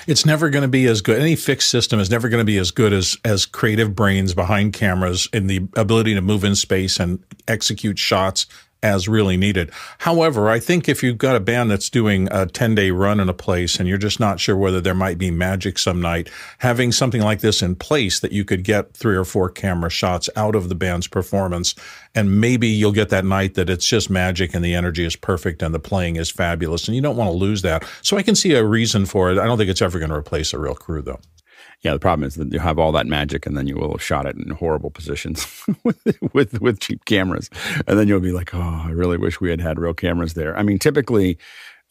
It's 0.07 0.25
never 0.25 0.49
going 0.49 0.63
to 0.63 0.67
be 0.67 0.87
as 0.87 1.01
good. 1.01 1.21
Any 1.21 1.35
fixed 1.35 1.69
system 1.69 1.99
is 1.99 2.09
never 2.09 2.27
going 2.27 2.41
to 2.41 2.45
be 2.45 2.57
as 2.57 2.71
good 2.71 2.91
as 2.91 3.17
as 3.23 3.45
creative 3.45 3.93
brains 3.93 4.33
behind 4.33 4.73
cameras 4.73 5.27
and 5.31 5.49
the 5.49 5.67
ability 5.75 6.15
to 6.15 6.21
move 6.21 6.43
in 6.43 6.55
space 6.55 6.99
and 6.99 7.23
execute 7.47 7.99
shots 7.99 8.47
as 8.85 9.07
really 9.07 9.35
needed. 9.35 9.71
However, 9.97 10.47
I 10.47 10.59
think 10.59 10.87
if 10.87 11.01
you've 11.01 11.17
got 11.17 11.35
a 11.35 11.39
band 11.39 11.71
that's 11.71 11.89
doing 11.89 12.27
a 12.29 12.45
10 12.45 12.75
day 12.75 12.91
run 12.91 13.19
in 13.19 13.27
a 13.27 13.33
place 13.33 13.79
and 13.79 13.89
you're 13.89 13.97
just 13.97 14.19
not 14.19 14.39
sure 14.39 14.55
whether 14.55 14.79
there 14.79 14.93
might 14.93 15.17
be 15.17 15.31
magic 15.31 15.79
some 15.79 15.99
night, 15.99 16.29
having 16.59 16.91
something 16.91 17.21
like 17.21 17.39
this 17.39 17.63
in 17.63 17.75
place 17.75 18.19
that 18.19 18.31
you 18.31 18.45
could 18.45 18.63
get 18.63 18.93
three 18.93 19.15
or 19.15 19.25
four 19.25 19.49
camera 19.49 19.89
shots 19.89 20.29
out 20.35 20.53
of 20.53 20.69
the 20.69 20.75
band's 20.75 21.07
performance, 21.07 21.73
and 22.13 22.39
maybe 22.39 22.67
you'll 22.67 22.91
get 22.91 23.09
that 23.09 23.25
night 23.25 23.55
that 23.55 23.71
it's 23.71 23.87
just 23.87 24.11
magic 24.11 24.53
and 24.53 24.63
the 24.63 24.75
energy 24.75 25.03
is 25.03 25.15
perfect 25.15 25.63
and 25.63 25.73
the 25.73 25.79
playing 25.79 26.15
is 26.15 26.29
fabulous, 26.29 26.87
and 26.87 26.95
you 26.95 27.01
don't 27.01 27.17
want 27.17 27.31
to 27.31 27.35
lose 27.35 27.63
that. 27.63 27.83
So 28.03 28.17
I 28.17 28.21
can 28.21 28.35
see 28.35 28.53
a 28.53 28.63
reason 28.63 29.07
for 29.07 29.31
it. 29.31 29.39
I 29.39 29.45
don't 29.45 29.57
think 29.57 29.71
it's 29.71 29.81
ever 29.81 29.97
going 29.97 30.11
to 30.11 30.15
replace 30.15 30.53
a 30.53 30.59
real 30.59 30.75
crew, 30.75 31.01
though. 31.01 31.19
Yeah, 31.85 31.93
the 31.93 31.99
problem 31.99 32.25
is 32.25 32.33
that 32.33 32.51
you 32.51 32.57
have 32.57 32.79
all 32.79 32.91
that 32.93 33.05
magic, 33.05 33.45
and 33.45 33.55
then 33.55 33.67
you 33.67 33.75
will 33.75 33.91
have 33.91 34.01
shot 34.01 34.25
it 34.25 34.35
in 34.35 34.49
horrible 34.49 34.89
positions 34.89 35.45
with, 35.83 36.17
with 36.33 36.59
with 36.59 36.79
cheap 36.79 37.05
cameras, 37.05 37.51
and 37.85 37.99
then 37.99 38.07
you'll 38.07 38.19
be 38.19 38.31
like, 38.31 38.55
"Oh, 38.55 38.83
I 38.87 38.89
really 38.89 39.19
wish 39.19 39.39
we 39.39 39.51
had 39.51 39.61
had 39.61 39.77
real 39.77 39.93
cameras 39.93 40.33
there." 40.33 40.57
I 40.57 40.63
mean, 40.63 40.79
typically, 40.79 41.37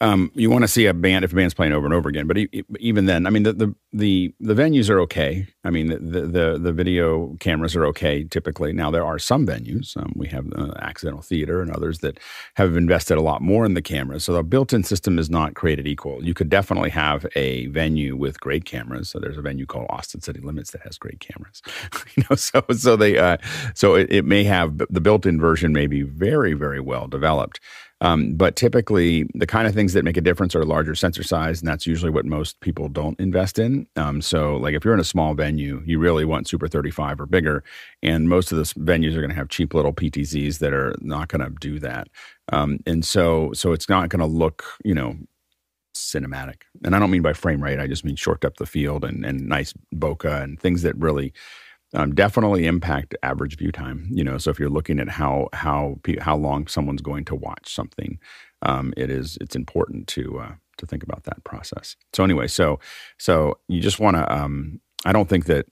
um, 0.05 0.31
you 0.35 0.51
want 0.51 0.63
to 0.63 0.67
see 0.67 0.85
a 0.85 0.93
band 0.93 1.25
if 1.25 1.33
a 1.33 1.35
band's 1.35 1.55
playing 1.55 1.73
over 1.73 1.85
and 1.85 1.93
over 1.93 2.07
again. 2.07 2.27
But 2.27 2.37
even 2.79 3.07
then, 3.07 3.25
I 3.25 3.31
mean, 3.31 3.43
the, 3.43 3.53
the 3.53 3.75
the 3.91 4.33
the 4.39 4.53
venues 4.53 4.89
are 4.89 4.99
okay. 5.01 5.47
I 5.63 5.71
mean, 5.71 5.87
the 5.87 6.21
the 6.21 6.59
the 6.59 6.71
video 6.71 7.35
cameras 7.39 7.75
are 7.75 7.85
okay 7.87 8.23
typically. 8.23 8.71
Now 8.71 8.91
there 8.91 9.03
are 9.03 9.17
some 9.17 9.47
venues. 9.47 9.97
Um, 9.97 10.13
we 10.15 10.27
have 10.27 10.45
uh, 10.55 10.73
Accidental 10.79 11.21
Theater 11.21 11.61
and 11.61 11.71
others 11.71 11.99
that 11.99 12.19
have 12.55 12.77
invested 12.77 13.17
a 13.17 13.21
lot 13.21 13.41
more 13.41 13.65
in 13.65 13.73
the 13.73 13.81
cameras. 13.81 14.23
So 14.25 14.33
the 14.33 14.43
built-in 14.43 14.83
system 14.83 15.17
is 15.17 15.29
not 15.29 15.55
created 15.55 15.87
equal. 15.87 16.23
You 16.23 16.35
could 16.35 16.49
definitely 16.49 16.91
have 16.91 17.25
a 17.35 17.65
venue 17.67 18.15
with 18.15 18.39
great 18.39 18.65
cameras. 18.65 19.09
So 19.09 19.19
there's 19.19 19.37
a 19.37 19.41
venue 19.41 19.65
called 19.65 19.87
Austin 19.89 20.21
City 20.21 20.39
Limits 20.39 20.69
that 20.71 20.81
has 20.81 20.99
great 20.99 21.19
cameras. 21.19 21.63
you 22.15 22.23
know, 22.29 22.35
so 22.35 22.63
so 22.77 22.95
they 22.95 23.17
uh, 23.17 23.37
so 23.73 23.95
it, 23.95 24.11
it 24.11 24.25
may 24.25 24.43
have 24.43 24.77
the 24.77 25.01
built-in 25.01 25.39
version 25.39 25.73
may 25.73 25.87
be 25.87 26.03
very 26.03 26.53
very 26.53 26.79
well 26.79 27.07
developed. 27.07 27.59
Um, 28.05 28.35
but 28.35 28.55
typically, 28.55 29.27
the 29.33 29.47
kind 29.47 29.67
of 29.67 29.73
things 29.73 29.93
that 29.93 30.03
make 30.03 30.15
a 30.15 30.21
difference 30.21 30.55
are 30.55 30.63
larger 30.63 30.93
sensor 30.93 31.23
size, 31.23 31.59
and 31.59 31.67
that's 31.67 31.87
usually 31.87 32.11
what 32.11 32.23
most 32.23 32.59
people 32.59 32.87
don't 32.87 33.19
invest 33.19 33.57
in. 33.57 33.87
Um, 33.95 34.21
so, 34.21 34.57
like 34.57 34.75
if 34.75 34.85
you're 34.85 34.93
in 34.93 34.99
a 34.99 35.03
small 35.03 35.33
venue, 35.33 35.81
you 35.87 35.97
really 35.97 36.23
want 36.23 36.47
Super 36.47 36.67
35 36.67 37.19
or 37.19 37.25
bigger, 37.25 37.63
and 38.03 38.29
most 38.29 38.51
of 38.51 38.59
the 38.59 38.63
venues 38.79 39.15
are 39.15 39.21
going 39.21 39.31
to 39.31 39.35
have 39.35 39.49
cheap 39.49 39.73
little 39.73 39.91
PTZs 39.91 40.59
that 40.59 40.71
are 40.71 40.95
not 41.01 41.29
going 41.29 41.41
to 41.41 41.49
do 41.59 41.79
that. 41.79 42.07
Um, 42.53 42.77
and 42.85 43.03
so, 43.03 43.51
so 43.53 43.73
it's 43.73 43.89
not 43.89 44.09
going 44.09 44.19
to 44.19 44.27
look, 44.27 44.63
you 44.83 44.93
know, 44.93 45.17
cinematic. 45.95 46.61
And 46.83 46.95
I 46.95 46.99
don't 46.99 47.09
mean 47.09 47.23
by 47.23 47.33
frame 47.33 47.63
rate; 47.63 47.79
I 47.79 47.87
just 47.87 48.05
mean 48.05 48.15
short 48.17 48.39
depth 48.39 48.61
of 48.61 48.69
field 48.69 49.03
and 49.03 49.25
and 49.25 49.49
nice 49.49 49.73
bokeh 49.95 50.43
and 50.43 50.59
things 50.59 50.83
that 50.83 50.95
really 50.97 51.33
um, 51.95 52.13
definitely 52.13 52.65
impact 52.65 53.15
average 53.23 53.57
view 53.57 53.71
time. 53.71 54.07
You 54.11 54.23
know, 54.23 54.37
so 54.37 54.51
if 54.51 54.59
you're 54.59 54.69
looking 54.69 54.99
at 54.99 55.09
how 55.09 55.49
how 55.53 55.99
how 56.19 56.35
long 56.35 56.67
someone's 56.67 57.01
going 57.01 57.25
to 57.25 57.35
watch 57.35 57.73
something, 57.73 58.19
um, 58.61 58.93
it 58.97 59.09
is 59.09 59.37
it's 59.41 59.55
important 59.55 60.07
to 60.09 60.39
uh, 60.39 60.51
to 60.77 60.85
think 60.85 61.03
about 61.03 61.23
that 61.23 61.43
process. 61.43 61.95
So 62.13 62.23
anyway, 62.23 62.47
so 62.47 62.79
so 63.17 63.57
you 63.67 63.81
just 63.81 63.99
want 63.99 64.17
to. 64.17 64.31
Um, 64.33 64.81
I 65.05 65.11
don't 65.11 65.29
think 65.29 65.45
that. 65.45 65.65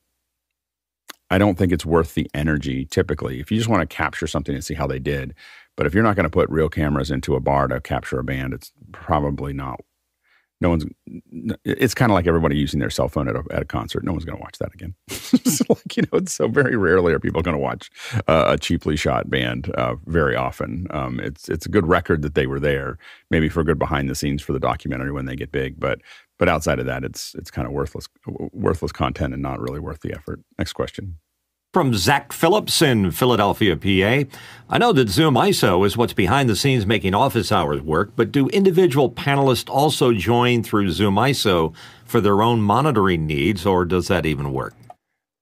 I 1.30 1.40
don't 1.40 1.58
think 1.58 1.72
it's 1.72 1.86
worth 1.86 2.14
the 2.14 2.30
energy 2.36 2.86
typically. 2.86 3.40
If 3.40 3.52
you 3.52 3.58
just 3.58 3.70
want 3.70 3.88
to 3.88 3.96
capture 3.96 4.28
something 4.28 4.54
and 4.54 4.64
see 4.64 4.76
how 4.76 4.86
they 4.86 5.00
did, 5.00 5.34
but 5.76 5.88
if 5.88 5.94
you're 5.94 6.04
not 6.04 6.16
going 6.16 6.26
to 6.26 6.30
put 6.30 6.50
real 6.50 6.70
cameras 6.70 7.10
into 7.10 7.36
a 7.36 7.40
bar 7.40 7.68
to 7.70 7.82
capture 7.82 8.20
a 8.20 8.24
band, 8.24 8.54
it's 8.54 8.72
probably 8.92 9.52
not 9.52 9.80
no 10.64 10.70
one's 10.70 10.86
it's 11.66 11.94
kind 11.94 12.12
of 12.12 12.16
like 12.16 12.26
everybody 12.26 12.58
using 12.58 12.80
their 12.80 12.90
cell 12.90 13.10
phone 13.10 13.28
at 13.28 13.36
a, 13.36 13.44
at 13.52 13.62
a 13.62 13.66
concert. 13.66 14.04
No 14.04 14.14
one's 14.14 14.26
going 14.26 14.38
to 14.38 14.42
watch 14.42 14.58
that 14.58 14.74
again. 14.74 14.96
Like 15.70 15.98
you 15.98 16.04
know 16.12 16.20
so 16.26 16.48
very 16.48 16.76
rarely 16.76 17.14
are 17.14 17.20
people 17.20 17.42
going 17.42 17.56
to 17.56 17.62
watch 17.62 17.90
uh, 18.28 18.46
a 18.48 18.58
cheaply 18.58 18.96
shot 18.96 19.30
band 19.30 19.70
uh, 19.72 19.96
very 20.06 20.36
often. 20.36 20.88
Um, 20.90 21.20
it's 21.20 21.50
it's 21.50 21.66
a 21.66 21.70
good 21.70 21.86
record 21.86 22.22
that 22.22 22.34
they 22.34 22.48
were 22.48 22.60
there 22.60 22.98
maybe 23.30 23.50
for 23.50 23.64
good 23.64 23.78
behind 23.78 24.10
the 24.10 24.16
scenes 24.16 24.42
for 24.42 24.54
the 24.54 24.60
documentary 24.60 25.12
when 25.12 25.26
they 25.26 25.36
get 25.36 25.52
big 25.52 25.80
but 25.80 26.02
but 26.40 26.50
outside 26.50 26.80
of 26.80 26.86
that 26.86 27.04
it's 27.04 27.36
it's 27.36 27.52
kind 27.52 27.68
of 27.68 27.74
worthless 27.74 28.08
worthless 28.52 28.92
content 28.92 29.34
and 29.34 29.44
not 29.44 29.60
really 29.60 29.80
worth 29.80 30.00
the 30.00 30.14
effort. 30.14 30.40
Next 30.58 30.74
question 30.74 31.18
from 31.74 31.96
Zach 31.96 32.32
Phillips 32.32 32.84
in 32.84 33.10
Philadelphia, 33.10 33.76
PA. 33.76 34.30
I 34.70 34.78
know 34.78 34.94
that 34.94 35.10
Zoom 35.10 35.34
ISO 35.34 35.84
is 35.88 35.98
what's 35.98 36.14
behind 36.14 36.48
the 36.48 36.56
scenes 36.56 36.86
making 36.86 37.16
office 37.16 37.52
hours 37.52 37.82
work, 37.82 38.12
but 38.16 38.32
do 38.32 38.48
individual 38.50 39.10
panelists 39.10 39.70
also 39.70 40.14
join 40.14 40.62
through 40.62 40.92
Zoom 40.92 41.16
ISO 41.16 41.74
for 42.06 42.22
their 42.22 42.44
own 42.44 42.62
monitoring 42.62 43.26
needs, 43.26 43.66
or 43.66 43.86
does 43.86 44.08
that 44.08 44.28
even 44.28 44.54
work? 44.54 44.76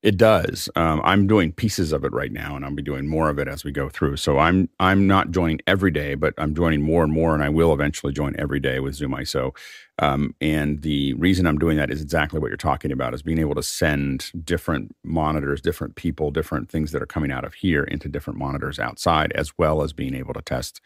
It 0.03 0.17
does. 0.17 0.67
Um, 0.75 1.01
I'm 1.03 1.27
doing 1.27 1.51
pieces 1.51 1.91
of 1.91 2.03
it 2.03 2.13
right 2.13 2.31
now, 2.31 2.55
and 2.55 2.65
I'll 2.65 2.73
be 2.73 2.81
doing 2.81 3.07
more 3.07 3.29
of 3.29 3.37
it 3.37 3.47
as 3.47 3.63
we 3.63 3.71
go 3.71 3.87
through. 3.87 4.17
So 4.17 4.39
I'm 4.39 4.67
I'm 4.79 5.05
not 5.05 5.29
joining 5.31 5.59
every 5.67 5.91
day, 5.91 6.15
but 6.15 6.33
I'm 6.39 6.55
joining 6.55 6.81
more 6.81 7.03
and 7.03 7.13
more, 7.13 7.35
and 7.35 7.43
I 7.43 7.49
will 7.49 7.71
eventually 7.71 8.11
join 8.11 8.35
every 8.39 8.59
day 8.59 8.79
with 8.79 8.95
Zoom 8.95 9.11
ISO. 9.11 9.55
Um, 10.01 10.35
and 10.41 10.81
the 10.81 11.13
reason 11.13 11.45
I'm 11.45 11.59
doing 11.59 11.77
that 11.77 11.91
is 11.91 12.01
exactly 12.01 12.39
what 12.39 12.47
you're 12.49 12.57
talking 12.57 12.91
about: 12.91 13.13
is 13.13 13.21
being 13.21 13.39
able 13.39 13.55
to 13.55 13.63
send 13.63 14.31
different 14.43 14.95
monitors, 15.03 15.61
different 15.61 15.95
people, 15.95 16.31
different 16.31 16.69
things 16.69 16.91
that 16.91 17.01
are 17.01 17.07
coming 17.07 17.31
out 17.31 17.45
of 17.45 17.53
here 17.53 17.83
into 17.83 18.09
different 18.09 18.39
monitors 18.39 18.79
outside, 18.79 19.31
as 19.33 19.57
well 19.57 19.83
as 19.83 19.93
being 19.93 20.15
able 20.15 20.33
to 20.33 20.41
test 20.41 20.81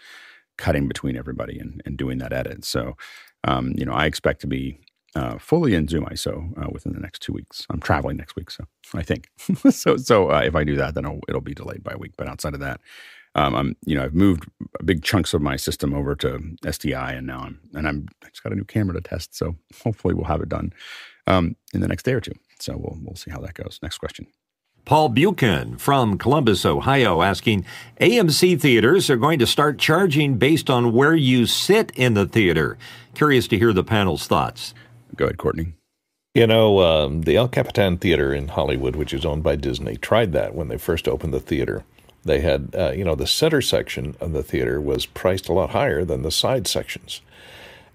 cutting 0.57 0.88
between 0.88 1.17
everybody 1.17 1.57
and, 1.60 1.81
and 1.86 1.98
doing 1.98 2.17
that 2.19 2.34
edit. 2.34 2.63
So, 2.63 2.95
um, 3.43 3.74
you 3.75 3.86
know, 3.86 3.93
I 3.93 4.05
expect 4.05 4.41
to 4.41 4.48
be 4.48 4.79
uh, 5.15 5.38
fully 5.38 5.75
in 5.75 5.88
Zoom 5.88 6.05
ISO 6.05 6.51
uh, 6.62 6.69
within 6.72 6.93
the 6.93 7.00
next 7.00 7.22
two 7.22 7.34
weeks. 7.34 7.65
I'm 7.69 7.79
traveling 7.79 8.17
next 8.17 8.36
week, 8.36 8.51
so 8.51 8.65
I 8.93 9.01
think 9.01 9.29
so. 9.69 9.98
So 9.98 10.31
uh, 10.31 10.41
if 10.41 10.55
I 10.55 10.63
do 10.63 10.75
that, 10.75 10.93
then 10.93 11.05
it'll, 11.05 11.22
it'll, 11.29 11.41
be 11.41 11.53
delayed 11.53 11.84
by 11.84 11.93
a 11.93 11.98
week. 11.98 12.13
But 12.17 12.27
outside 12.27 12.53
of 12.53 12.60
that, 12.60 12.81
um, 13.35 13.53
I'm 13.53 13.75
you 13.85 13.95
know 13.95 14.03
I've 14.03 14.15
moved 14.15 14.45
big 14.83 15.03
chunks 15.03 15.33
of 15.33 15.41
my 15.41 15.57
system 15.57 15.93
over 15.93 16.15
to 16.15 16.39
SDI, 16.63 17.17
and 17.17 17.27
now 17.27 17.41
I'm 17.41 17.59
and 17.73 17.87
I'm 17.87 18.07
I 18.23 18.29
just 18.29 18.43
got 18.43 18.53
a 18.53 18.55
new 18.55 18.63
camera 18.63 18.95
to 18.95 19.01
test. 19.01 19.35
So 19.35 19.55
hopefully 19.83 20.13
we'll 20.13 20.25
have 20.25 20.41
it 20.41 20.49
done 20.49 20.73
um, 21.27 21.55
in 21.73 21.81
the 21.81 21.87
next 21.87 22.03
day 22.03 22.13
or 22.13 22.21
two. 22.21 22.33
So 22.59 22.77
we'll 22.77 22.97
we'll 23.01 23.15
see 23.15 23.31
how 23.31 23.39
that 23.41 23.53
goes. 23.53 23.79
Next 23.83 23.97
question. 23.97 24.27
Paul 24.85 25.09
Buchan 25.09 25.77
from 25.77 26.19
Columbus, 26.19 26.63
Ohio, 26.63 27.23
asking 27.23 27.65
AMC 27.99 28.61
theaters 28.61 29.09
are 29.09 29.17
going 29.17 29.39
to 29.39 29.47
start 29.47 29.79
charging 29.79 30.37
based 30.37 30.69
on 30.69 30.93
where 30.93 31.15
you 31.15 31.47
sit 31.47 31.91
in 31.95 32.13
the 32.13 32.27
theater. 32.27 32.77
Curious 33.15 33.47
to 33.47 33.57
hear 33.57 33.73
the 33.73 33.83
panel's 33.83 34.27
thoughts. 34.27 34.75
Go 35.15 35.25
ahead, 35.25 35.39
Courtney. 35.39 35.73
You 36.35 36.45
know, 36.45 36.81
um, 36.81 37.21
the 37.23 37.35
El 37.35 37.47
Capitan 37.47 37.97
Theater 37.97 38.31
in 38.31 38.49
Hollywood, 38.49 38.95
which 38.95 39.11
is 39.11 39.25
owned 39.25 39.41
by 39.41 39.55
Disney, 39.55 39.95
tried 39.95 40.33
that 40.33 40.53
when 40.53 40.67
they 40.67 40.77
first 40.77 41.07
opened 41.07 41.33
the 41.33 41.39
theater. 41.39 41.83
They 42.25 42.41
had, 42.41 42.75
uh, 42.77 42.91
you 42.91 43.05
know, 43.05 43.15
the 43.15 43.27
center 43.27 43.62
section 43.62 44.15
of 44.20 44.34
the 44.34 44.44
theater 44.44 44.82
was 44.82 45.05
priced 45.05 45.48
a 45.48 45.53
lot 45.53 45.70
higher 45.70 46.03
than 46.03 46.24
the 46.24 46.32
side 46.32 46.67
sections. 46.67 47.22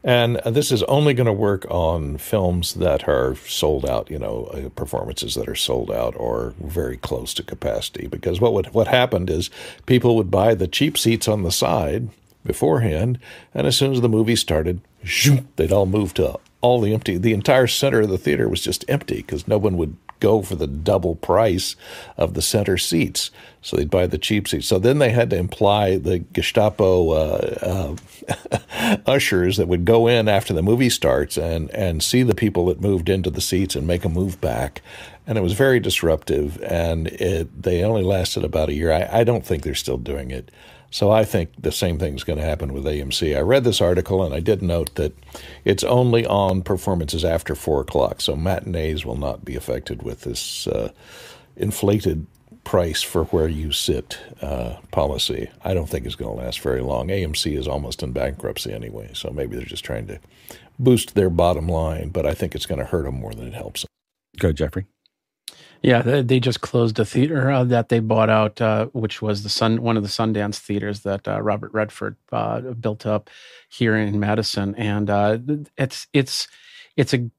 And 0.02 0.36
this 0.46 0.72
is 0.72 0.82
only 0.84 1.12
going 1.12 1.26
to 1.26 1.32
work 1.32 1.66
on 1.68 2.16
films 2.16 2.74
that 2.74 3.06
are 3.06 3.34
sold 3.34 3.84
out, 3.84 4.10
you 4.10 4.18
know, 4.18 4.44
uh, 4.46 4.70
performances 4.70 5.34
that 5.34 5.48
are 5.48 5.54
sold 5.54 5.90
out 5.90 6.14
or 6.16 6.54
very 6.58 6.96
close 6.96 7.34
to 7.34 7.42
capacity. 7.42 8.06
Because 8.06 8.40
what 8.40 8.54
would 8.54 8.72
what 8.72 8.88
happened 8.88 9.28
is 9.28 9.50
people 9.84 10.16
would 10.16 10.30
buy 10.30 10.54
the 10.54 10.68
cheap 10.68 10.96
seats 10.96 11.28
on 11.28 11.42
the 11.42 11.52
side 11.52 12.08
beforehand, 12.46 13.18
and 13.52 13.66
as 13.66 13.76
soon 13.76 13.92
as 13.92 14.00
the 14.00 14.08
movie 14.08 14.36
started, 14.36 14.80
they'd 15.56 15.72
all 15.72 15.84
move 15.84 16.14
to 16.14 16.38
all 16.62 16.80
the 16.80 16.94
empty. 16.94 17.18
The 17.18 17.34
entire 17.34 17.66
center 17.66 18.00
of 18.00 18.08
the 18.08 18.16
theater 18.16 18.48
was 18.48 18.62
just 18.62 18.86
empty 18.88 19.16
because 19.16 19.46
no 19.46 19.58
one 19.58 19.76
would 19.76 19.96
go 20.20 20.42
for 20.42 20.54
the 20.54 20.66
double 20.66 21.16
price 21.16 21.76
of 22.16 22.34
the 22.34 22.42
center 22.42 22.78
seats. 22.78 23.30
So 23.62 23.76
they'd 23.76 23.90
buy 23.90 24.06
the 24.06 24.18
cheap 24.18 24.48
seats. 24.48 24.66
So 24.66 24.78
then 24.78 24.98
they 24.98 25.10
had 25.10 25.30
to 25.30 25.36
imply 25.36 25.96
the 25.98 26.20
Gestapo 26.20 27.10
uh, 27.10 27.96
uh, 28.80 28.96
ushers 29.06 29.56
that 29.56 29.68
would 29.68 29.84
go 29.84 30.06
in 30.06 30.28
after 30.28 30.54
the 30.54 30.62
movie 30.62 30.90
starts 30.90 31.36
and, 31.36 31.70
and 31.70 32.02
see 32.02 32.22
the 32.22 32.34
people 32.34 32.66
that 32.66 32.80
moved 32.80 33.08
into 33.08 33.30
the 33.30 33.40
seats 33.40 33.74
and 33.74 33.86
make 33.86 34.02
them 34.02 34.14
move 34.14 34.40
back. 34.40 34.80
And 35.26 35.36
it 35.36 35.42
was 35.42 35.52
very 35.52 35.80
disruptive. 35.80 36.60
And 36.62 37.08
it, 37.08 37.62
they 37.62 37.82
only 37.82 38.02
lasted 38.02 38.44
about 38.44 38.68
a 38.68 38.74
year. 38.74 38.92
I, 38.92 39.20
I 39.20 39.24
don't 39.24 39.44
think 39.44 39.62
they're 39.62 39.74
still 39.74 39.98
doing 39.98 40.30
it. 40.30 40.50
So 40.90 41.10
I 41.10 41.24
think 41.24 41.50
the 41.56 41.72
same 41.72 41.98
thing 41.98 42.14
is 42.14 42.24
going 42.24 42.38
to 42.38 42.44
happen 42.44 42.72
with 42.72 42.84
AMC. 42.84 43.36
I 43.36 43.40
read 43.40 43.64
this 43.64 43.80
article 43.80 44.24
and 44.24 44.34
I 44.34 44.40
did 44.40 44.60
note 44.60 44.94
that 44.96 45.16
it's 45.64 45.84
only 45.84 46.26
on 46.26 46.62
performances 46.62 47.24
after 47.24 47.54
four 47.54 47.80
o'clock. 47.80 48.20
So 48.20 48.34
matinees 48.34 49.04
will 49.06 49.16
not 49.16 49.44
be 49.44 49.54
affected 49.54 50.02
with 50.02 50.22
this 50.22 50.66
uh, 50.66 50.90
inflated 51.56 52.26
price 52.64 53.02
for 53.02 53.24
where 53.26 53.48
you 53.48 53.72
sit 53.72 54.18
uh, 54.42 54.76
policy. 54.90 55.50
I 55.64 55.74
don't 55.74 55.88
think 55.88 56.06
it's 56.06 56.14
going 56.16 56.36
to 56.36 56.44
last 56.44 56.60
very 56.60 56.82
long. 56.82 57.08
AMC 57.08 57.56
is 57.56 57.68
almost 57.68 58.02
in 58.02 58.12
bankruptcy 58.12 58.72
anyway, 58.72 59.10
so 59.14 59.30
maybe 59.30 59.56
they're 59.56 59.64
just 59.64 59.84
trying 59.84 60.06
to 60.08 60.18
boost 60.78 61.14
their 61.14 61.30
bottom 61.30 61.68
line, 61.68 62.10
but 62.10 62.26
I 62.26 62.34
think 62.34 62.54
it's 62.54 62.66
going 62.66 62.78
to 62.78 62.84
hurt 62.84 63.04
them 63.04 63.16
more 63.16 63.32
than 63.32 63.46
it 63.46 63.54
helps 63.54 63.82
them. 63.82 63.88
Go, 64.38 64.52
Jeffrey. 64.52 64.86
Yeah, 65.82 66.02
they 66.02 66.40
just 66.40 66.60
closed 66.60 66.98
a 67.00 67.06
theater 67.06 67.50
uh, 67.50 67.64
that 67.64 67.88
they 67.88 68.00
bought 68.00 68.30
out, 68.30 68.60
uh, 68.60 68.86
which 68.88 69.22
was 69.22 69.44
the 69.44 69.48
Sun, 69.48 69.82
one 69.82 69.96
of 69.96 70.04
the 70.04 70.10
Sundance 70.10 70.58
theaters 70.58 71.00
that 71.02 71.26
uh, 71.28 71.40
Robert 71.42 71.72
Redford 71.72 72.16
uh, 72.32 72.60
built 72.60 73.06
up 73.06 73.30
here 73.70 73.96
in 73.96 74.20
Madison, 74.20 74.74
and 74.76 75.10
uh, 75.10 75.38
it's 75.78 76.08
it's 76.12 76.48
it's 76.98 77.14
a 77.14 77.30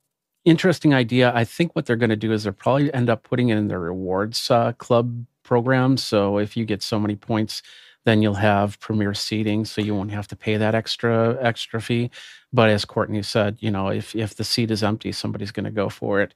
interesting 0.45 0.93
idea. 0.93 1.31
I 1.35 1.45
think 1.45 1.75
what 1.75 1.85
they're 1.85 1.95
going 1.97 2.09
to 2.11 2.15
do 2.15 2.31
is 2.33 2.45
they'll 2.45 2.53
probably 2.53 2.93
end 2.93 3.09
up 3.09 3.23
putting 3.23 3.49
it 3.49 3.57
in 3.57 3.67
their 3.67 3.79
rewards 3.79 4.51
uh, 4.51 4.73
club 4.73 5.25
program. 5.43 5.97
So 5.97 6.39
if 6.39 6.57
you 6.57 6.65
get 6.65 6.81
so 6.83 6.99
many 6.99 7.15
points, 7.15 7.61
then 8.05 8.21
you'll 8.23 8.35
have 8.35 8.79
premier 8.79 9.13
seating, 9.13 9.65
so 9.65 9.81
you 9.81 9.95
won't 9.95 10.11
have 10.11 10.27
to 10.29 10.35
pay 10.35 10.57
that 10.57 10.75
extra 10.75 11.37
extra 11.41 11.81
fee. 11.81 12.09
But 12.53 12.69
as 12.71 12.85
Courtney 12.85 13.23
said, 13.23 13.57
you 13.59 13.71
know, 13.71 13.89
if 13.89 14.15
if 14.15 14.35
the 14.35 14.43
seat 14.45 14.71
is 14.71 14.83
empty, 14.83 15.11
somebody's 15.11 15.51
going 15.51 15.65
to 15.65 15.71
go 15.71 15.89
for 15.89 16.21
it. 16.21 16.33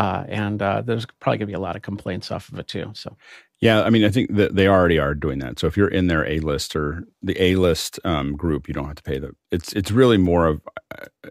Uh, 0.00 0.24
and 0.28 0.62
uh, 0.62 0.80
there's 0.80 1.04
probably 1.20 1.36
going 1.36 1.46
to 1.46 1.52
be 1.52 1.52
a 1.52 1.60
lot 1.60 1.76
of 1.76 1.82
complaints 1.82 2.30
off 2.30 2.48
of 2.48 2.58
it 2.58 2.66
too. 2.66 2.90
So, 2.94 3.14
yeah, 3.60 3.82
I 3.82 3.90
mean, 3.90 4.02
I 4.02 4.08
think 4.08 4.34
that 4.34 4.54
they 4.54 4.66
already 4.66 4.98
are 4.98 5.14
doing 5.14 5.40
that. 5.40 5.58
So 5.58 5.66
if 5.66 5.76
you're 5.76 5.88
in 5.88 6.06
their 6.06 6.26
A 6.26 6.40
list 6.40 6.74
or 6.74 7.04
the 7.22 7.36
A 7.38 7.56
list 7.56 8.00
um, 8.02 8.34
group, 8.34 8.66
you 8.66 8.72
don't 8.72 8.86
have 8.86 8.96
to 8.96 9.02
pay 9.02 9.18
the. 9.18 9.32
It's 9.50 9.74
it's 9.74 9.90
really 9.90 10.16
more 10.16 10.46
of, 10.46 10.62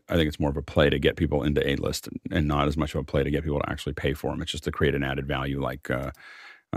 I 0.08 0.16
think 0.16 0.28
it's 0.28 0.40
more 0.40 0.52
of 0.52 0.58
a 0.58 0.62
play 0.62 0.92
to 0.92 1.00
get 1.00 1.16
people 1.16 1.42
into 1.42 1.68
A 1.68 1.78
list 1.78 2.10
and 2.30 2.48
not 2.48 2.68
as 2.68 2.78
much 2.78 2.94
of 2.94 3.02
a 3.02 3.04
play 3.04 3.24
to 3.24 3.32
get 3.32 3.44
people 3.44 3.60
to 3.60 3.68
actually 3.72 3.94
pay 3.94 4.14
for 4.14 4.30
them. 4.30 4.42
It's 4.44 4.52
just 4.52 4.66
to 4.66 4.72
create 4.72 4.94
an 4.94 5.02
added 5.04 5.28
value, 5.28 5.60
like 5.60 5.90
uh, 5.90 6.12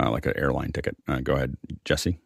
uh 0.00 0.10
like 0.10 0.24
an 0.24 0.32
airline 0.34 0.72
ticket. 0.72 0.96
Uh, 1.06 1.20
go 1.20 1.34
ahead, 1.34 1.58
Jesse. 1.84 2.18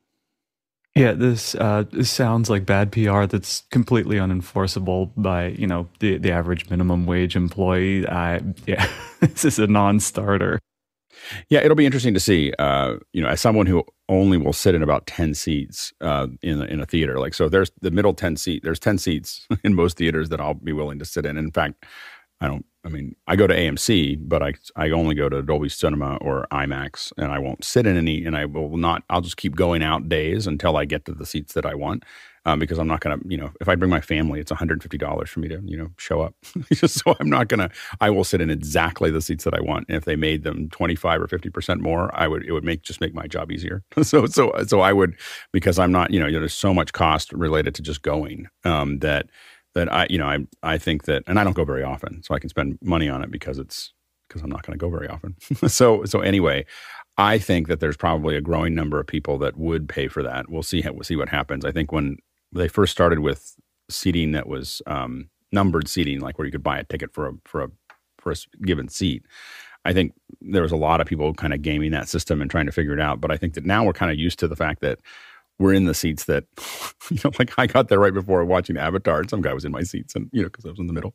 Yeah, 0.97 1.13
this 1.13 1.55
uh, 1.57 1.85
sounds 2.03 2.51
like 2.51 2.67
bad 2.67 2.91
PR. 2.91 3.27
That's 3.27 3.65
completely 3.71 4.17
unenforceable 4.17 5.13
by 5.17 5.49
you 5.49 5.67
know 5.67 5.89
the 6.01 6.19
the 6.19 6.33
average 6.33 6.71
minimum 6.71 7.07
wage 7.07 7.37
employee. 7.37 8.09
I 8.09 8.41
yeah, 8.67 8.89
this 9.21 9.45
is 9.45 9.59
a 9.59 9.69
non-starter. 9.69 10.59
Yeah, 11.51 11.61
it'll 11.61 11.77
be 11.77 11.87
interesting 11.87 12.15
to 12.15 12.21
see. 12.21 12.53
Uh, 12.59 12.97
you 13.13 13.23
know, 13.23 13.29
as 13.29 13.43
someone 13.43 13.67
who 13.67 13.85
only 14.09 14.39
will 14.39 14.55
sit 14.55 14.75
in 14.75 14.83
about 14.83 15.07
ten 15.07 15.35
seats 15.35 15.93
uh, 16.01 16.29
in 16.43 16.63
in 16.63 16.81
a 16.81 16.87
theater, 16.87 17.21
like 17.21 17.35
so, 17.35 17.49
there's 17.51 17.71
the 17.83 17.91
middle 17.93 18.15
ten 18.15 18.37
seat. 18.37 18.63
There's 18.65 18.81
ten 18.81 18.99
seats 18.99 19.47
in 19.65 19.75
most 19.75 19.99
theaters 19.99 20.31
that 20.31 20.41
I'll 20.41 20.55
be 20.55 20.73
willing 20.73 20.99
to 21.01 21.05
sit 21.05 21.27
in. 21.27 21.37
In 21.37 21.53
fact, 21.53 21.85
I 22.41 22.49
don't. 22.49 22.65
I 22.85 22.89
mean, 22.89 23.17
I 23.27 23.35
go 23.35 23.49
to 23.49 23.55
AMC, 23.55 24.29
but 24.29 24.43
I 24.43 24.55
I 24.77 24.91
only 24.91 25.15
go 25.15 25.29
to 25.29 25.43
Dolby 25.43 25.69
Cinema 25.69 26.17
or 26.17 26.47
IMAX, 26.53 27.13
and 27.17 27.33
I 27.33 27.39
won't 27.39 27.65
sit 27.65 27.87
in 27.87 27.97
any. 27.97 28.25
And 28.25 28.37
I 28.37 28.45
will 28.45 28.77
not. 28.77 29.03
I'll 29.11 29.23
just 29.23 29.37
keep 29.37 29.57
going 29.57 29.83
out 29.83 30.09
days 30.09 30.47
until 30.47 30.77
I 30.77 30.85
get 30.85 31.05
to 31.07 31.13
the 31.13 31.27
seats 31.27 31.55
that 31.55 31.67
I 31.67 31.75
want, 31.75 32.05
um, 32.45 32.59
because 32.59 32.79
I'm 32.79 32.87
not 32.87 33.01
to. 33.01 33.19
You 33.27 33.39
know, 33.39 33.51
if 33.61 33.69
I 33.69 33.75
bring 33.75 33.91
my 33.91 34.03
family, 34.03 34.39
it's 34.39 34.53
150 34.53 34.99
dollars 34.99 35.31
for 35.31 35.41
me 35.41 35.49
to 35.49 35.61
you 35.65 35.77
know 35.77 35.89
show 35.99 36.21
up. 36.21 36.35
so 36.75 37.17
I'm 37.19 37.29
not 37.29 37.49
to. 37.49 37.71
I 38.01 38.11
will 38.11 38.25
sit 38.25 38.41
in 38.41 38.51
exactly 38.51 39.11
the 39.11 39.23
seats 39.23 39.45
that 39.45 39.55
I 39.55 39.61
want. 39.61 39.87
And 39.89 39.97
if 39.97 40.05
they 40.05 40.17
made 40.17 40.45
them 40.45 40.69
25 40.71 41.23
or 41.23 41.29
50 41.29 41.51
percent 41.51 41.81
more, 41.81 42.15
I 42.15 42.29
would. 42.29 42.45
It 42.45 42.53
would 42.53 42.65
make 42.65 42.83
just 42.83 43.01
make 43.01 43.15
my 43.15 43.27
job 43.27 43.51
easier. 43.51 43.83
so 44.03 44.27
so 44.27 44.53
so 44.67 44.81
I 44.81 44.93
would 44.93 45.17
because 45.53 45.79
I'm 45.79 45.91
not. 45.91 46.13
You 46.13 46.21
know, 46.21 46.31
there's 46.31 46.55
so 46.55 46.75
much 46.75 46.93
cost 46.93 47.33
related 47.33 47.75
to 47.77 47.83
just 47.83 48.03
going 48.03 48.47
um, 48.65 48.99
that 49.01 49.27
that 49.77 49.93
I, 49.93 50.07
you 50.09 50.17
know, 50.17 50.27
I, 50.27 50.39
I 50.63 50.79
think 50.79 51.05
that, 51.05 51.23
and 51.27 51.39
I 51.39 51.45
don't 51.45 51.55
go 51.55 51.65
very 51.65 51.85
often, 51.85 52.23
so 52.23 52.35
I 52.35 52.39
can 52.39 52.49
spend 52.49 52.79
money 52.83 53.11
on 53.11 53.23
it 53.23 53.31
because 53.31 53.59
it's 53.59 53.93
because 54.27 54.43
I'm 54.43 54.51
not 54.51 54.67
going 54.67 54.77
to 54.77 54.83
go 54.83 54.91
very 54.91 55.07
often. 55.07 55.37
so, 55.69 56.05
so 56.05 56.21
anyway, 56.21 56.65
I 57.19 57.39
think 57.39 57.69
that 57.69 57.79
there's 57.79 57.97
probably 57.97 58.37
a 58.37 58.41
growing 58.41 58.75
number 58.75 58.99
of 58.99 59.07
people 59.07 59.39
that 59.39 59.57
would 59.59 59.87
pay 59.87 60.09
for 60.09 60.23
that. 60.23 60.49
We'll 60.49 60.63
see. 60.63 60.81
How, 60.81 60.93
We'll 60.93 61.05
see 61.05 61.15
what 61.15 61.29
happens. 61.29 61.65
I 61.65 61.73
think 61.73 61.93
when 61.93 62.17
they 62.53 62.69
first 62.69 62.91
started 62.91 63.21
with 63.21 63.55
seating 63.91 64.33
that 64.33 64.49
was 64.49 64.81
um, 64.87 65.29
numbered 65.53 65.89
seating, 65.89 66.21
like 66.21 66.39
where 66.39 66.47
you 66.47 66.53
could 66.53 66.63
buy 66.63 66.79
a 66.79 66.85
ticket 66.85 67.13
for 67.13 67.29
a 67.29 67.33
for 67.45 67.63
a 67.63 67.69
for 68.19 68.33
a 68.33 68.37
given 68.65 68.89
seat. 68.89 69.25
I 69.85 69.93
think 69.93 70.15
there 70.41 70.63
was 70.63 70.73
a 70.73 70.77
lot 70.77 71.01
of 71.03 71.07
people 71.07 71.33
kind 71.35 71.53
of 71.53 71.63
gaming 71.63 71.93
that 71.93 72.09
system 72.09 72.41
and 72.41 72.51
trying 72.51 72.67
to 72.67 72.73
figure 72.73 72.95
it 72.95 73.01
out. 73.01 73.21
But 73.21 73.31
I 73.31 73.37
think 73.37 73.55
that 73.55 73.65
now 73.67 73.85
we're 73.85 73.93
kind 73.93 74.11
of 74.11 74.19
used 74.19 74.39
to 74.41 74.49
the 74.49 74.57
fact 74.57 74.81
that 74.81 74.99
we're 75.59 75.73
in 75.73 75.87
the 75.87 75.95
seats 75.95 76.25
that, 76.25 76.45
you 77.11 77.19
know, 77.25 77.31
like 77.39 77.53
I 77.59 77.67
got 77.67 77.89
there 77.89 77.99
right 77.99 78.15
before 78.15 78.45
watching 78.45 78.77
Avatar, 78.77 79.21
and 79.21 79.31
some 79.31 79.41
guy 79.41 79.53
was 79.53 79.65
in 79.65 79.73
my 79.73 79.83
seats, 79.83 80.15
and 80.15 80.29
you 80.33 80.43
know, 80.43 80.49
because 80.49 80.67
I 80.67 80.71
was 80.71 80.79
in 80.79 80.87
the 80.87 80.93
middle, 80.93 81.15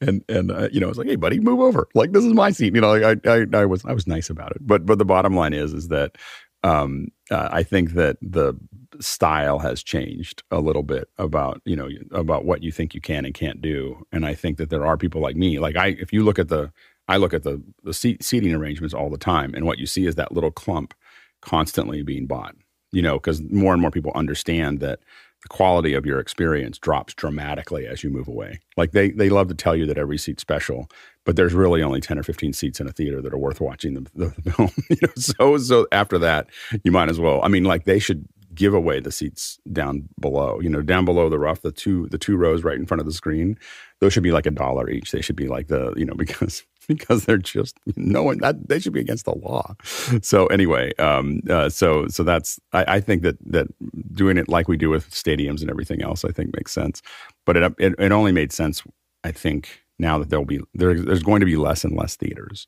and 0.00 0.24
and 0.28 0.50
uh, 0.50 0.68
you 0.72 0.80
know, 0.80 0.86
I 0.86 0.90
was 0.90 0.98
like, 0.98 1.08
hey, 1.08 1.16
buddy, 1.16 1.40
move 1.40 1.60
over, 1.60 1.88
like 1.94 2.12
this 2.12 2.24
is 2.24 2.32
my 2.32 2.50
seat, 2.50 2.74
you 2.74 2.80
know, 2.80 2.96
like, 2.96 3.26
I, 3.26 3.30
I 3.30 3.62
I 3.62 3.66
was 3.66 3.84
I 3.84 3.92
was 3.92 4.06
nice 4.06 4.30
about 4.30 4.52
it, 4.52 4.58
but 4.66 4.86
but 4.86 4.98
the 4.98 5.04
bottom 5.04 5.34
line 5.34 5.52
is 5.52 5.72
is 5.72 5.88
that 5.88 6.16
um, 6.62 7.08
uh, 7.30 7.48
I 7.50 7.62
think 7.62 7.92
that 7.92 8.18
the 8.20 8.54
style 9.00 9.58
has 9.60 9.82
changed 9.82 10.42
a 10.50 10.60
little 10.60 10.82
bit 10.82 11.08
about 11.16 11.62
you 11.64 11.74
know 11.76 11.88
about 12.12 12.44
what 12.44 12.62
you 12.62 12.70
think 12.70 12.94
you 12.94 13.00
can 13.00 13.24
and 13.24 13.34
can't 13.34 13.60
do, 13.60 14.06
and 14.12 14.26
I 14.26 14.34
think 14.34 14.58
that 14.58 14.70
there 14.70 14.86
are 14.86 14.96
people 14.96 15.20
like 15.20 15.36
me, 15.36 15.58
like 15.58 15.76
I, 15.76 15.88
if 15.88 16.12
you 16.12 16.24
look 16.24 16.38
at 16.38 16.48
the 16.48 16.72
I 17.08 17.16
look 17.16 17.34
at 17.34 17.42
the 17.42 17.62
the 17.82 17.94
seat, 17.94 18.22
seating 18.22 18.54
arrangements 18.54 18.94
all 18.94 19.10
the 19.10 19.18
time, 19.18 19.54
and 19.54 19.64
what 19.64 19.78
you 19.78 19.86
see 19.86 20.06
is 20.06 20.14
that 20.16 20.32
little 20.32 20.50
clump 20.50 20.94
constantly 21.40 22.02
being 22.02 22.26
bought 22.26 22.54
you 22.92 23.02
know, 23.02 23.14
because 23.14 23.40
more 23.42 23.72
and 23.72 23.82
more 23.82 23.90
people 23.90 24.12
understand 24.14 24.80
that 24.80 25.00
the 25.42 25.48
quality 25.48 25.94
of 25.94 26.04
your 26.04 26.18
experience 26.18 26.78
drops 26.78 27.14
dramatically 27.14 27.86
as 27.86 28.04
you 28.04 28.10
move 28.10 28.28
away. 28.28 28.60
Like 28.76 28.92
they 28.92 29.10
they 29.10 29.30
love 29.30 29.48
to 29.48 29.54
tell 29.54 29.74
you 29.74 29.86
that 29.86 29.98
every 29.98 30.18
seat's 30.18 30.42
special, 30.42 30.88
but 31.24 31.36
there's 31.36 31.54
really 31.54 31.82
only 31.82 32.00
10 32.00 32.18
or 32.18 32.22
15 32.22 32.52
seats 32.52 32.80
in 32.80 32.86
a 32.86 32.92
theater 32.92 33.22
that 33.22 33.32
are 33.32 33.38
worth 33.38 33.60
watching 33.60 33.94
the, 33.94 34.00
the, 34.14 34.34
the 34.42 34.50
film. 34.52 34.70
you 34.90 34.96
know, 35.02 35.12
so 35.16 35.56
so 35.58 35.86
after 35.92 36.18
that, 36.18 36.48
you 36.84 36.92
might 36.92 37.08
as 37.08 37.18
well. 37.18 37.40
I 37.42 37.48
mean, 37.48 37.64
like 37.64 37.84
they 37.84 37.98
should 37.98 38.26
give 38.54 38.74
away 38.74 39.00
the 39.00 39.12
seats 39.12 39.58
down 39.72 40.08
below. 40.20 40.60
You 40.60 40.68
know, 40.68 40.82
down 40.82 41.04
below 41.04 41.28
the 41.28 41.38
rough, 41.38 41.62
the 41.62 41.72
two 41.72 42.08
the 42.08 42.18
two 42.18 42.36
rows 42.36 42.62
right 42.62 42.76
in 42.76 42.86
front 42.86 43.00
of 43.00 43.06
the 43.06 43.12
screen, 43.12 43.58
those 44.00 44.12
should 44.12 44.22
be 44.22 44.32
like 44.32 44.46
a 44.46 44.50
dollar 44.50 44.90
each. 44.90 45.12
They 45.12 45.22
should 45.22 45.36
be 45.36 45.48
like 45.48 45.68
the 45.68 45.94
you 45.96 46.04
know 46.04 46.14
because 46.16 46.64
because 46.94 47.24
they're 47.24 47.38
just 47.38 47.78
no 47.96 48.22
one 48.22 48.38
that 48.38 48.68
they 48.68 48.78
should 48.78 48.92
be 48.92 49.00
against 49.00 49.24
the 49.24 49.34
law. 49.36 49.74
So 50.22 50.46
anyway, 50.46 50.92
um, 50.98 51.40
uh, 51.48 51.68
so 51.68 52.08
so 52.08 52.22
that's 52.22 52.58
I, 52.72 52.96
I, 52.96 53.00
think 53.00 53.22
that 53.22 53.36
that 53.46 53.68
doing 54.14 54.36
it 54.36 54.48
like 54.48 54.66
we 54.66 54.76
do 54.76 54.90
with 54.90 55.10
stadiums 55.10 55.60
and 55.60 55.70
everything 55.70 56.02
else, 56.02 56.24
I 56.24 56.32
think 56.32 56.54
makes 56.54 56.72
sense. 56.72 57.00
But 57.46 57.56
it 57.56 57.74
it, 57.78 57.94
it 57.98 58.12
only 58.12 58.32
made 58.32 58.52
sense, 58.52 58.82
I 59.22 59.32
think, 59.32 59.82
now 59.98 60.18
that 60.18 60.30
there'll 60.30 60.44
be 60.44 60.60
there, 60.74 60.94
there's 60.94 61.22
going 61.22 61.40
to 61.40 61.46
be 61.46 61.56
less 61.56 61.84
and 61.84 61.96
less 61.96 62.16
theaters, 62.16 62.66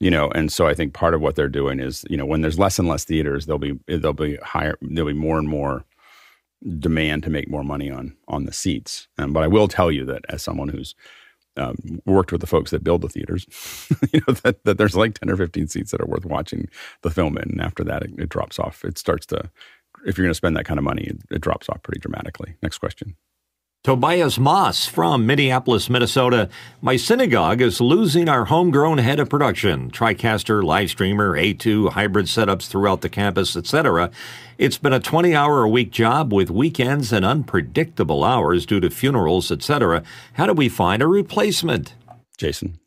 you 0.00 0.10
know, 0.10 0.30
and 0.30 0.52
so 0.52 0.66
I 0.66 0.74
think 0.74 0.92
part 0.92 1.14
of 1.14 1.20
what 1.20 1.34
they're 1.34 1.48
doing 1.48 1.80
is 1.80 2.04
you 2.10 2.16
know 2.16 2.26
when 2.26 2.42
there's 2.42 2.58
less 2.58 2.78
and 2.78 2.88
less 2.88 3.04
theaters, 3.04 3.46
there'll 3.46 3.58
be 3.58 3.78
there'll 3.88 4.12
be 4.12 4.36
higher 4.36 4.76
there'll 4.82 5.12
be 5.12 5.18
more 5.18 5.38
and 5.38 5.48
more 5.48 5.84
demand 6.78 7.22
to 7.24 7.30
make 7.30 7.48
more 7.48 7.64
money 7.64 7.90
on 7.90 8.16
on 8.28 8.44
the 8.44 8.52
seats. 8.52 9.08
Um, 9.18 9.32
but 9.32 9.42
I 9.42 9.48
will 9.48 9.68
tell 9.68 9.90
you 9.90 10.04
that 10.06 10.24
as 10.28 10.42
someone 10.42 10.68
who's 10.68 10.94
um, 11.56 12.00
worked 12.06 12.32
with 12.32 12.40
the 12.40 12.46
folks 12.46 12.70
that 12.70 12.84
build 12.84 13.02
the 13.02 13.08
theaters, 13.08 13.46
you 14.12 14.20
know, 14.26 14.34
that, 14.42 14.64
that 14.64 14.78
there's 14.78 14.96
like 14.96 15.18
10 15.18 15.30
or 15.30 15.36
15 15.36 15.68
seats 15.68 15.90
that 15.90 16.00
are 16.00 16.06
worth 16.06 16.24
watching 16.24 16.68
the 17.02 17.10
film 17.10 17.36
in. 17.36 17.50
And 17.50 17.60
after 17.60 17.84
that, 17.84 18.02
it, 18.02 18.10
it 18.18 18.28
drops 18.28 18.58
off. 18.58 18.84
It 18.84 18.98
starts 18.98 19.26
to, 19.26 19.50
if 20.06 20.16
you're 20.16 20.24
going 20.24 20.30
to 20.30 20.34
spend 20.34 20.56
that 20.56 20.64
kind 20.64 20.78
of 20.78 20.84
money, 20.84 21.02
it, 21.02 21.18
it 21.30 21.40
drops 21.40 21.68
off 21.68 21.82
pretty 21.82 22.00
dramatically. 22.00 22.54
Next 22.62 22.78
question. 22.78 23.16
Tobias 23.84 24.38
Moss 24.38 24.86
from 24.86 25.26
Minneapolis, 25.26 25.90
Minnesota. 25.90 26.48
My 26.80 26.94
synagogue 26.94 27.60
is 27.60 27.80
losing 27.80 28.28
our 28.28 28.44
homegrown 28.44 28.98
head 28.98 29.18
of 29.18 29.28
production, 29.28 29.90
TriCaster, 29.90 30.62
Livestreamer, 30.62 31.36
A2, 31.36 31.90
hybrid 31.90 32.26
setups 32.26 32.68
throughout 32.68 33.00
the 33.00 33.08
campus, 33.08 33.56
etc. 33.56 34.12
It's 34.56 34.78
been 34.78 34.92
a 34.92 35.00
20 35.00 35.34
hour 35.34 35.64
a 35.64 35.68
week 35.68 35.90
job 35.90 36.32
with 36.32 36.48
weekends 36.48 37.12
and 37.12 37.24
unpredictable 37.24 38.22
hours 38.22 38.66
due 38.66 38.78
to 38.78 38.88
funerals, 38.88 39.50
etc. 39.50 40.04
How 40.34 40.46
do 40.46 40.52
we 40.52 40.68
find 40.68 41.02
a 41.02 41.08
replacement? 41.08 41.96
Jason. 42.38 42.78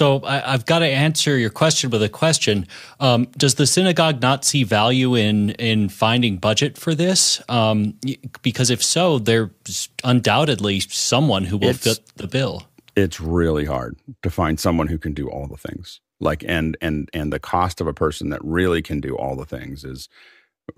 So 0.00 0.22
I, 0.24 0.52
have 0.52 0.64
got 0.64 0.78
to 0.78 0.86
answer 0.86 1.36
your 1.36 1.50
question 1.50 1.90
with 1.90 2.02
a 2.02 2.08
question. 2.08 2.66
Um, 3.00 3.26
does 3.36 3.56
the 3.56 3.66
synagogue 3.66 4.22
not 4.22 4.46
see 4.46 4.64
value 4.64 5.14
in 5.14 5.50
in 5.50 5.90
finding 5.90 6.38
budget 6.38 6.78
for 6.78 6.94
this? 6.94 7.42
Um, 7.50 7.98
because 8.40 8.70
if 8.70 8.82
so, 8.82 9.18
there's 9.18 9.90
undoubtedly 10.02 10.80
someone 10.80 11.44
who 11.44 11.58
will 11.58 11.68
it's, 11.68 11.84
fit 11.84 12.00
the 12.16 12.26
bill. 12.26 12.62
It's 12.96 13.20
really 13.20 13.66
hard 13.66 13.98
to 14.22 14.30
find 14.30 14.58
someone 14.58 14.86
who 14.86 14.96
can 14.96 15.12
do 15.12 15.28
all 15.28 15.46
the 15.46 15.58
things. 15.58 16.00
Like 16.18 16.42
and 16.48 16.78
and 16.80 17.10
and 17.12 17.30
the 17.30 17.38
cost 17.38 17.82
of 17.82 17.86
a 17.86 17.92
person 17.92 18.30
that 18.30 18.42
really 18.42 18.80
can 18.80 19.02
do 19.02 19.18
all 19.18 19.36
the 19.36 19.44
things 19.44 19.84
is 19.84 20.08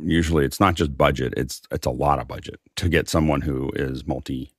usually 0.00 0.44
it's 0.44 0.58
not 0.58 0.74
just 0.74 0.98
budget. 0.98 1.32
It's 1.36 1.62
it's 1.70 1.86
a 1.86 1.90
lot 1.90 2.18
of 2.18 2.26
budget 2.26 2.58
to 2.74 2.88
get 2.88 3.08
someone 3.08 3.42
who 3.42 3.70
is 3.76 4.04
multi 4.04 4.50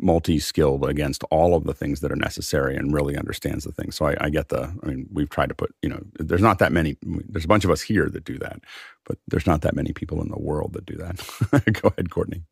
multi-skilled 0.00 0.84
against 0.84 1.24
all 1.30 1.54
of 1.54 1.64
the 1.64 1.74
things 1.74 2.00
that 2.00 2.12
are 2.12 2.16
necessary 2.16 2.76
and 2.76 2.94
really 2.94 3.16
understands 3.16 3.64
the 3.64 3.72
things. 3.72 3.96
So 3.96 4.06
I, 4.06 4.16
I, 4.20 4.30
get 4.30 4.48
the. 4.48 4.72
I 4.82 4.86
mean, 4.86 5.08
we've 5.12 5.30
tried 5.30 5.48
to 5.48 5.54
put. 5.54 5.74
You 5.82 5.90
know, 5.90 6.00
there's 6.18 6.42
not 6.42 6.58
that 6.60 6.72
many. 6.72 6.96
There's 7.02 7.44
a 7.44 7.48
bunch 7.48 7.64
of 7.64 7.70
us 7.70 7.82
here 7.82 8.08
that 8.08 8.24
do 8.24 8.38
that, 8.38 8.60
but 9.04 9.18
there's 9.26 9.46
not 9.46 9.62
that 9.62 9.74
many 9.74 9.92
people 9.92 10.22
in 10.22 10.28
the 10.28 10.38
world 10.38 10.72
that 10.74 10.86
do 10.86 10.96
that. 10.96 11.72
Go 11.82 11.88
ahead, 11.88 12.10
Courtney. 12.10 12.42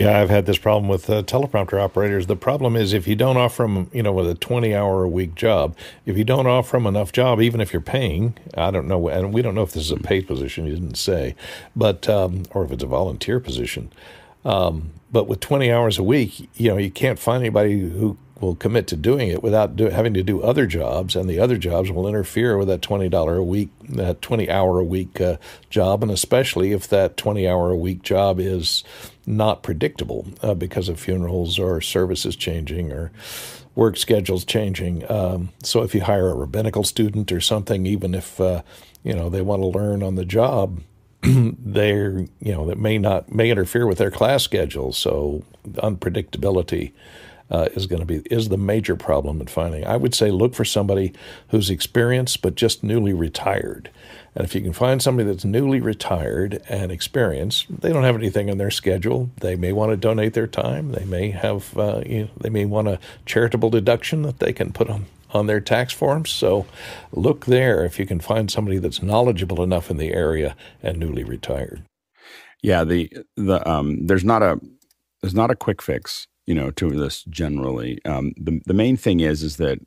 Yeah, 0.00 0.18
I've 0.18 0.30
had 0.30 0.46
this 0.46 0.56
problem 0.56 0.88
with 0.88 1.10
uh, 1.10 1.22
teleprompter 1.24 1.78
operators. 1.78 2.26
The 2.26 2.34
problem 2.34 2.74
is 2.74 2.94
if 2.94 3.06
you 3.06 3.14
don't 3.14 3.36
offer 3.36 3.64
them, 3.64 3.90
you 3.92 4.02
know, 4.02 4.14
with 4.14 4.30
a 4.30 4.34
20 4.34 4.74
hour 4.74 5.04
a 5.04 5.08
week 5.08 5.34
job, 5.34 5.76
if 6.06 6.16
you 6.16 6.24
don't 6.24 6.46
offer 6.46 6.78
them 6.78 6.86
enough 6.86 7.12
job, 7.12 7.42
even 7.42 7.60
if 7.60 7.70
you're 7.74 7.82
paying, 7.82 8.38
I 8.56 8.70
don't 8.70 8.88
know, 8.88 9.08
and 9.08 9.34
we 9.34 9.42
don't 9.42 9.54
know 9.54 9.62
if 9.62 9.72
this 9.72 9.84
is 9.84 9.90
a 9.90 9.98
paid 9.98 10.26
position, 10.26 10.66
you 10.66 10.74
didn't 10.74 10.94
say, 10.94 11.34
but, 11.76 12.08
um, 12.08 12.44
or 12.52 12.64
if 12.64 12.72
it's 12.72 12.82
a 12.82 12.86
volunteer 12.86 13.40
position. 13.40 13.92
Um, 14.44 14.92
but 15.12 15.26
with 15.26 15.40
20 15.40 15.70
hours 15.70 15.98
a 15.98 16.02
week, 16.02 16.48
you 16.54 16.68
know, 16.68 16.76
you 16.76 16.90
can't 16.90 17.18
find 17.18 17.42
anybody 17.42 17.80
who 17.80 18.16
will 18.40 18.54
commit 18.54 18.86
to 18.88 18.96
doing 18.96 19.28
it 19.28 19.42
without 19.42 19.76
do, 19.76 19.90
having 19.90 20.14
to 20.14 20.22
do 20.22 20.42
other 20.42 20.66
jobs, 20.66 21.14
and 21.14 21.28
the 21.28 21.38
other 21.38 21.56
jobs 21.56 21.90
will 21.90 22.08
interfere 22.08 22.56
with 22.56 22.68
that 22.68 22.82
twenty 22.82 23.08
dollar 23.08 23.36
a 23.36 23.44
week, 23.44 23.68
that 23.88 24.22
twenty 24.22 24.50
hour 24.50 24.78
a 24.78 24.84
week 24.84 25.20
uh, 25.20 25.36
job, 25.68 26.02
and 26.02 26.10
especially 26.10 26.72
if 26.72 26.88
that 26.88 27.16
twenty 27.16 27.46
hour 27.46 27.70
a 27.70 27.76
week 27.76 28.02
job 28.02 28.40
is 28.40 28.82
not 29.26 29.62
predictable 29.62 30.26
uh, 30.42 30.54
because 30.54 30.88
of 30.88 30.98
funerals 30.98 31.58
or 31.58 31.80
services 31.80 32.34
changing 32.34 32.90
or 32.92 33.12
work 33.74 33.96
schedules 33.96 34.44
changing. 34.44 35.08
Um, 35.10 35.50
so 35.62 35.82
if 35.82 35.94
you 35.94 36.02
hire 36.02 36.30
a 36.30 36.34
rabbinical 36.34 36.84
student 36.84 37.30
or 37.30 37.40
something, 37.40 37.86
even 37.86 38.14
if 38.14 38.40
uh, 38.40 38.62
you 39.02 39.14
know 39.14 39.28
they 39.28 39.42
want 39.42 39.62
to 39.62 39.66
learn 39.66 40.02
on 40.02 40.14
the 40.14 40.24
job, 40.24 40.80
they're 41.22 42.26
you 42.40 42.52
know 42.52 42.66
that 42.66 42.78
may 42.78 42.98
not 42.98 43.32
may 43.32 43.50
interfere 43.50 43.86
with 43.86 43.98
their 43.98 44.10
class 44.10 44.42
schedule. 44.42 44.92
So 44.92 45.44
unpredictability 45.64 46.92
uh, 47.50 47.68
is 47.74 47.86
going 47.86 48.00
to 48.00 48.06
be 48.06 48.22
is 48.30 48.48
the 48.48 48.56
major 48.56 48.96
problem 48.96 49.40
in 49.40 49.46
finding. 49.46 49.86
I 49.86 49.96
would 49.96 50.14
say 50.14 50.30
look 50.30 50.54
for 50.54 50.64
somebody 50.64 51.12
who's 51.48 51.68
experienced 51.68 52.42
but 52.42 52.54
just 52.54 52.82
newly 52.82 53.12
retired. 53.12 53.90
And 54.34 54.44
if 54.44 54.54
you 54.54 54.60
can 54.60 54.72
find 54.72 55.02
somebody 55.02 55.28
that's 55.28 55.44
newly 55.44 55.80
retired 55.80 56.62
and 56.68 56.92
experienced, 56.92 57.80
they 57.80 57.92
don't 57.92 58.04
have 58.04 58.14
anything 58.14 58.48
on 58.48 58.58
their 58.58 58.70
schedule. 58.70 59.30
They 59.40 59.56
may 59.56 59.72
want 59.72 59.90
to 59.90 59.96
donate 59.96 60.34
their 60.34 60.46
time. 60.46 60.92
They 60.92 61.04
may 61.04 61.30
have 61.30 61.76
uh, 61.76 62.02
you 62.06 62.22
know, 62.22 62.30
they 62.40 62.50
may 62.50 62.64
want 62.64 62.88
a 62.88 63.00
charitable 63.26 63.70
deduction 63.70 64.22
that 64.22 64.38
they 64.38 64.52
can 64.52 64.72
put 64.72 64.88
on 64.88 65.06
on 65.32 65.46
their 65.46 65.60
tax 65.60 65.92
forms. 65.92 66.30
So 66.30 66.66
look 67.12 67.46
there 67.46 67.84
if 67.84 67.98
you 67.98 68.06
can 68.06 68.20
find 68.20 68.50
somebody 68.50 68.78
that's 68.78 69.02
knowledgeable 69.02 69.62
enough 69.62 69.90
in 69.90 69.96
the 69.96 70.12
area 70.12 70.56
and 70.82 70.98
newly 70.98 71.24
retired. 71.24 71.82
Yeah, 72.62 72.84
the 72.84 73.10
the 73.36 73.66
um, 73.68 74.06
there's 74.06 74.24
not 74.24 74.42
a 74.42 74.60
there's 75.22 75.34
not 75.34 75.50
a 75.50 75.56
quick 75.56 75.82
fix, 75.82 76.26
you 76.46 76.54
know, 76.54 76.70
to 76.72 76.90
this 76.90 77.24
generally. 77.24 77.98
Um, 78.04 78.32
the 78.36 78.60
the 78.66 78.74
main 78.74 78.96
thing 78.96 79.20
is 79.20 79.42
is 79.42 79.56
that 79.56 79.78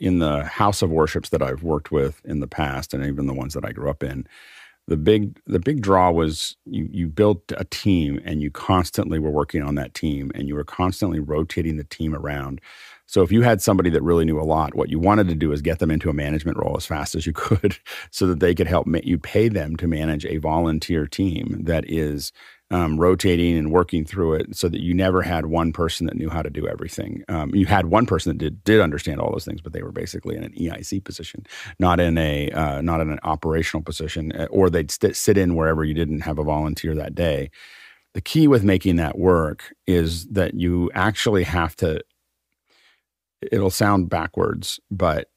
in 0.00 0.18
the 0.20 0.44
house 0.44 0.82
of 0.82 0.90
worships 0.90 1.30
that 1.30 1.42
I've 1.42 1.62
worked 1.62 1.90
with 1.90 2.20
in 2.24 2.40
the 2.40 2.46
past, 2.46 2.94
and 2.94 3.04
even 3.04 3.26
the 3.26 3.34
ones 3.34 3.54
that 3.54 3.64
I 3.64 3.72
grew 3.72 3.90
up 3.90 4.02
in, 4.02 4.26
the 4.86 4.96
big 4.96 5.40
the 5.46 5.58
big 5.58 5.80
draw 5.82 6.10
was 6.10 6.56
you 6.66 6.88
you 6.92 7.08
built 7.08 7.52
a 7.56 7.64
team 7.64 8.20
and 8.24 8.42
you 8.42 8.50
constantly 8.50 9.18
were 9.18 9.30
working 9.30 9.62
on 9.62 9.74
that 9.76 9.94
team 9.94 10.30
and 10.34 10.48
you 10.48 10.54
were 10.54 10.64
constantly 10.64 11.20
rotating 11.20 11.76
the 11.76 11.84
team 11.84 12.14
around 12.14 12.60
so 13.06 13.22
if 13.22 13.30
you 13.30 13.42
had 13.42 13.60
somebody 13.60 13.90
that 13.90 14.02
really 14.02 14.24
knew 14.24 14.40
a 14.40 14.44
lot, 14.44 14.74
what 14.74 14.88
you 14.88 14.98
wanted 14.98 15.28
to 15.28 15.34
do 15.34 15.52
is 15.52 15.62
get 15.62 15.78
them 15.78 15.90
into 15.90 16.10
a 16.10 16.14
management 16.14 16.56
role 16.56 16.76
as 16.76 16.86
fast 16.86 17.14
as 17.14 17.26
you 17.26 17.32
could 17.34 17.78
so 18.10 18.26
that 18.26 18.40
they 18.40 18.54
could 18.54 18.66
help 18.66 18.86
ma- 18.86 18.98
you 19.02 19.18
pay 19.18 19.48
them 19.48 19.76
to 19.76 19.86
manage 19.86 20.24
a 20.26 20.38
volunteer 20.38 21.06
team 21.06 21.60
that 21.64 21.84
is 21.88 22.32
um, 22.70 22.98
rotating 22.98 23.56
and 23.56 23.70
working 23.70 24.04
through 24.04 24.34
it 24.34 24.56
so 24.56 24.68
that 24.68 24.80
you 24.80 24.94
never 24.94 25.22
had 25.22 25.46
one 25.46 25.72
person 25.72 26.06
that 26.06 26.16
knew 26.16 26.30
how 26.30 26.42
to 26.42 26.50
do 26.50 26.66
everything. 26.66 27.22
Um, 27.28 27.54
you 27.54 27.66
had 27.66 27.86
one 27.86 28.06
person 28.06 28.30
that 28.30 28.38
did, 28.38 28.64
did 28.64 28.80
understand 28.80 29.20
all 29.20 29.30
those 29.30 29.44
things, 29.44 29.60
but 29.60 29.72
they 29.72 29.82
were 29.82 29.92
basically 29.92 30.34
in 30.34 30.44
an 30.44 30.52
EIC 30.52 31.04
position, 31.04 31.46
not 31.78 32.00
in 32.00 32.16
a 32.16 32.50
uh, 32.50 32.80
not 32.80 33.00
in 33.00 33.10
an 33.10 33.20
operational 33.22 33.84
position, 33.84 34.32
uh, 34.32 34.46
or 34.50 34.70
they'd 34.70 34.90
st- 34.90 35.14
sit 35.14 35.36
in 35.36 35.54
wherever 35.54 35.84
you 35.84 35.94
didn't 35.94 36.20
have 36.20 36.38
a 36.38 36.44
volunteer 36.44 36.94
that 36.94 37.14
day. 37.14 37.50
The 38.14 38.20
key 38.20 38.48
with 38.48 38.64
making 38.64 38.96
that 38.96 39.18
work 39.18 39.74
is 39.86 40.26
that 40.26 40.54
you 40.54 40.90
actually 40.94 41.42
have 41.44 41.76
to 41.76 42.00
it'll 43.52 43.70
sound 43.70 44.08
backwards, 44.10 44.80
but 44.90 45.28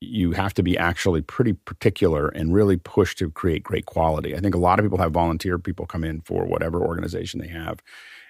you 0.00 0.32
have 0.32 0.52
to 0.54 0.62
be 0.62 0.76
actually 0.76 1.22
pretty 1.22 1.52
particular 1.52 2.28
and 2.28 2.52
really 2.52 2.76
push 2.76 3.14
to 3.14 3.30
create 3.30 3.62
great 3.62 3.86
quality. 3.86 4.34
I 4.34 4.40
think 4.40 4.54
a 4.54 4.58
lot 4.58 4.78
of 4.78 4.84
people 4.84 4.98
have 4.98 5.12
volunteer 5.12 5.58
people 5.58 5.86
come 5.86 6.02
in 6.04 6.22
for 6.22 6.44
whatever 6.44 6.80
organization 6.84 7.40
they 7.40 7.48
have. 7.48 7.80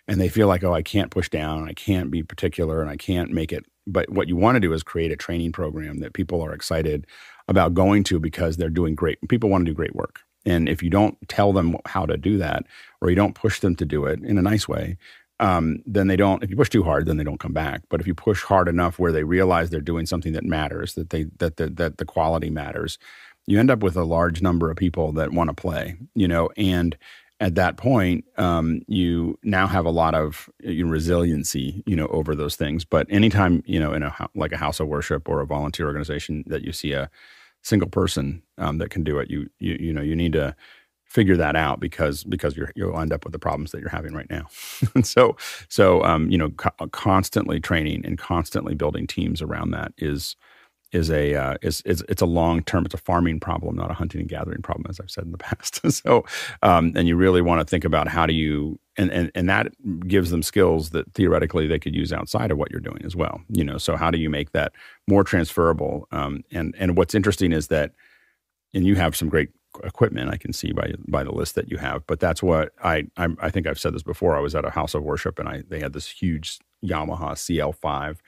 and 0.08 0.20
they 0.20 0.28
feel 0.28 0.48
like, 0.48 0.64
oh, 0.64 0.74
I 0.74 0.82
can't 0.82 1.11
push 1.11 1.28
down, 1.28 1.68
I 1.68 1.72
can't 1.74 2.11
be 2.11 2.22
particular, 2.22 2.80
and 2.80 2.90
I 2.90 2.96
can't 2.96 3.30
make 3.30 3.52
it. 3.52 3.64
But 3.87 4.11
what 4.11 4.28
you 4.28 4.37
want 4.37 4.56
to 4.56 4.61
do 4.61 4.72
is 4.72 4.82
create 4.82 5.12
a 5.12 5.16
training 5.16 5.52
program 5.52 5.98
that 5.98 6.12
people 6.12 6.42
are 6.42 6.52
excited 6.52 7.06
about 7.48 7.74
going 7.74 8.04
to 8.04 8.18
because 8.18 8.56
they're 8.56 8.68
doing 8.68 8.94
great. 8.94 9.18
People 9.28 9.50
want 9.50 9.64
to 9.64 9.70
do 9.70 9.74
great 9.74 9.94
work. 9.94 10.20
And 10.44 10.68
if 10.68 10.82
you 10.82 10.90
don't 10.90 11.16
tell 11.28 11.52
them 11.52 11.76
how 11.87 12.04
to 12.06 12.16
do 12.16 12.37
that, 12.38 12.64
or 13.00 13.11
you 13.11 13.16
don't 13.16 13.35
push 13.35 13.61
them 13.61 13.76
to 13.76 13.85
do 13.85 14.04
it 14.06 14.20
in 14.22 14.38
a 14.38 14.42
nice 14.42 14.68
way, 14.68 14.96
um, 15.42 15.83
then 15.87 16.07
they 16.07 16.16
don't. 16.16 16.42
If 16.42 16.50
you 16.50 16.57
push 16.57 16.70
too 16.70 16.85
hard, 16.85 17.07
then 17.07 17.16
they 17.18 17.24
don't 17.24 17.40
come 17.40 17.52
back. 17.52 17.83
But 17.90 18.00
if 18.00 18.07
you 18.07 18.14
push 18.14 18.42
hard 18.44 18.68
enough 18.68 18.98
where 18.98 19.12
they 19.12 19.24
realize 19.24 19.70
they're 19.70 19.81
doing 19.81 20.07
something 20.07 20.33
that 20.35 20.44
matters, 20.44 20.94
that 20.94 21.11
they 21.11 21.24
that 21.38 21.57
that, 21.59 21.76
that 21.76 21.98
the 21.98 22.05
quality 22.07 22.48
matters, 22.48 22.96
you 23.46 23.59
end 23.59 23.70
up 23.70 23.83
with 23.83 23.96
a 23.96 24.05
large 24.05 24.40
number 24.40 24.70
of 24.70 24.76
people 24.76 25.12
that 25.14 25.33
want 25.33 25.50
to 25.50 25.55
play. 25.55 25.96
You 26.14 26.28
know, 26.28 26.48
and 26.57 26.96
at 27.40 27.57
that 27.57 27.76
point, 27.76 28.24
um, 28.38 28.83
you 28.87 29.37
now 29.42 29.66
have 29.66 29.85
a 29.85 29.90
lot 29.90 30.14
of 30.14 30.48
you 30.61 30.85
know, 30.85 30.90
resiliency, 30.92 31.83
you 31.87 31.96
know, 31.96 32.07
over 32.09 32.37
those 32.37 32.55
things. 32.55 32.85
But 32.85 33.09
anytime, 33.11 33.64
you 33.66 33.81
know, 33.81 33.92
in 33.92 34.05
a 34.05 34.14
like 34.37 34.52
a 34.52 34.57
house 34.57 34.78
of 34.78 34.87
worship 34.87 35.28
or 35.28 35.40
a 35.40 35.46
volunteer 35.46 35.87
organization, 35.87 36.44
that 36.46 36.62
you 36.62 36.72
see 36.72 36.92
a 36.92 37.11
single 37.62 37.88
person 37.88 38.42
um, 38.59 38.78
that 38.78 38.90
can 38.90 39.02
do 39.02 39.18
it, 39.18 39.28
you 39.28 39.50
you 39.59 39.76
you 39.81 39.92
know, 39.92 40.02
you 40.02 40.14
need 40.14 40.35
to 40.35 40.55
figure 41.12 41.37
that 41.37 41.55
out 41.55 41.79
because 41.79 42.25
because 42.25 42.57
you 42.57 42.87
will 42.87 42.98
end 42.98 43.12
up 43.12 43.22
with 43.25 43.33
the 43.33 43.38
problems 43.38 43.70
that 43.70 43.81
you're 43.81 43.90
having 43.90 44.14
right 44.14 44.31
now. 44.31 44.46
and 44.94 45.07
so 45.16 45.37
so 45.68 46.03
um, 46.05 46.31
you 46.31 46.38
know 46.38 46.48
co- 46.51 46.87
constantly 46.88 47.61
training 47.61 48.05
and 48.07 48.16
constantly 48.16 48.75
building 48.75 49.07
teams 49.07 49.42
around 49.42 49.72
that 49.72 49.92
is 49.98 50.37
is 50.90 51.11
a 51.11 51.35
uh, 51.35 51.57
is, 51.61 51.83
is 51.83 52.03
it's 52.09 52.22
a 52.22 52.27
long 52.27 52.62
term 52.62 52.87
it's 52.87 52.94
a 52.94 52.98
farming 52.98 53.38
problem 53.40 53.77
not 53.77 53.90
a 53.90 53.94
hunting 53.94 54.20
and 54.20 54.31
gathering 54.31 54.62
problem 54.62 54.87
as 54.88 55.01
I've 55.01 55.11
said 55.11 55.25
in 55.25 55.33
the 55.33 55.38
past. 55.51 55.81
so 56.03 56.25
um, 56.62 56.92
and 56.96 57.07
you 57.07 57.14
really 57.16 57.42
want 57.42 57.61
to 57.61 57.70
think 57.70 57.85
about 57.85 58.09
how 58.09 58.25
do 58.25 58.33
you 58.33 58.81
and, 58.96 59.11
and 59.11 59.31
and 59.35 59.51
that 59.51 59.66
gives 60.09 60.31
them 60.31 60.42
skills 60.42 60.90
that 60.90 61.12
theoretically 61.12 61.66
they 61.66 61.79
could 61.79 61.94
use 61.94 62.11
outside 62.11 62.51
of 62.51 62.57
what 62.57 62.70
you're 62.70 62.81
doing 62.81 63.03
as 63.05 63.14
well. 63.14 63.42
You 63.51 63.64
know, 63.64 63.77
so 63.77 63.96
how 63.96 64.11
do 64.11 64.16
you 64.16 64.31
make 64.31 64.53
that 64.53 64.72
more 65.07 65.25
transferable? 65.25 66.09
Um, 66.11 66.42
and 66.51 66.75
and 66.79 66.96
what's 66.96 67.14
interesting 67.14 67.53
is 67.53 67.68
that 67.68 67.92
and 68.75 68.87
you 68.87 68.94
have 68.94 69.14
some 69.14 69.29
great 69.29 69.51
equipment 69.82 70.30
I 70.30 70.37
can 70.37 70.52
see 70.52 70.72
by 70.72 70.92
by 71.08 71.24
the 71.24 71.32
list 71.32 71.54
that 71.54 71.70
you 71.70 71.78
have. 71.78 72.06
But 72.06 72.20
that's 72.20 72.42
what 72.42 72.72
I 72.82 73.04
I, 73.16 73.28
I 73.40 73.50
think 73.50 73.66
I've 73.66 73.80
said 73.80 73.94
this 73.94 74.02
before. 74.02 74.37
I 74.37 74.40
was 74.40 74.54
at 74.54 74.64
a 74.64 74.70
house 74.70 74.94
of 74.94 75.02
worship 75.02 75.38
and 75.38 75.48
I 75.48 75.62
they 75.68 75.80
had 75.80 75.92
this 75.92 76.08
huge 76.08 76.58
Yamaha 76.85 77.32
CL5 77.32 78.18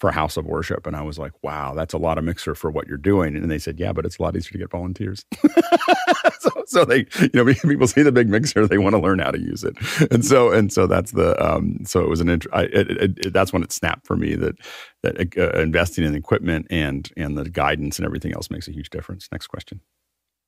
for 0.00 0.10
house 0.10 0.38
of 0.38 0.46
worship 0.46 0.86
and 0.86 0.96
i 0.96 1.02
was 1.02 1.18
like 1.18 1.32
wow 1.42 1.74
that's 1.74 1.92
a 1.92 1.98
lot 1.98 2.16
of 2.16 2.24
mixer 2.24 2.54
for 2.54 2.70
what 2.70 2.88
you're 2.88 2.96
doing 2.96 3.36
and 3.36 3.50
they 3.50 3.58
said 3.58 3.78
yeah 3.78 3.92
but 3.92 4.06
it's 4.06 4.18
a 4.18 4.22
lot 4.22 4.34
easier 4.34 4.52
to 4.52 4.58
get 4.58 4.70
volunteers 4.70 5.26
so, 6.40 6.50
so 6.66 6.84
they 6.86 7.06
you 7.20 7.30
know 7.34 7.44
people 7.62 7.86
see 7.86 8.02
the 8.02 8.10
big 8.10 8.28
mixer 8.28 8.66
they 8.66 8.78
want 8.78 8.94
to 8.94 9.00
learn 9.00 9.18
how 9.18 9.30
to 9.30 9.38
use 9.38 9.62
it 9.62 9.76
and 10.10 10.24
so 10.24 10.50
and 10.50 10.72
so 10.72 10.86
that's 10.86 11.12
the 11.12 11.38
um 11.44 11.76
so 11.84 12.00
it 12.00 12.08
was 12.08 12.20
an 12.20 12.30
int- 12.30 12.46
I, 12.50 12.62
it, 12.62 12.90
it, 12.90 13.26
it, 13.26 13.32
that's 13.34 13.52
when 13.52 13.62
it 13.62 13.72
snapped 13.72 14.06
for 14.06 14.16
me 14.16 14.34
that 14.36 14.56
that 15.02 15.36
uh, 15.36 15.60
investing 15.60 16.04
in 16.04 16.14
equipment 16.14 16.66
and 16.70 17.10
and 17.18 17.36
the 17.36 17.50
guidance 17.50 17.98
and 17.98 18.06
everything 18.06 18.32
else 18.32 18.50
makes 18.50 18.68
a 18.68 18.72
huge 18.72 18.88
difference 18.88 19.28
next 19.30 19.48
question 19.48 19.82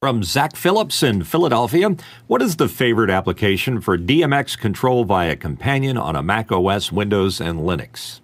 from 0.03 0.25
Zach 0.25 0.57
Phillips 0.57 1.05
in 1.05 1.23
Philadelphia, 1.23 1.95
what 2.27 2.43
is 2.43 2.57
the 2.57 2.69
favorite 2.69 3.09
application 3.09 3.81
for 3.81 3.97
DMX 3.97 4.59
control 4.59 5.05
via 5.05 5.37
companion 5.37 5.97
on 5.97 6.17
a 6.17 6.25
Mac 6.25 6.51
OS, 6.51 6.91
Windows, 6.91 7.41
and 7.41 7.61
Linux? 7.61 8.19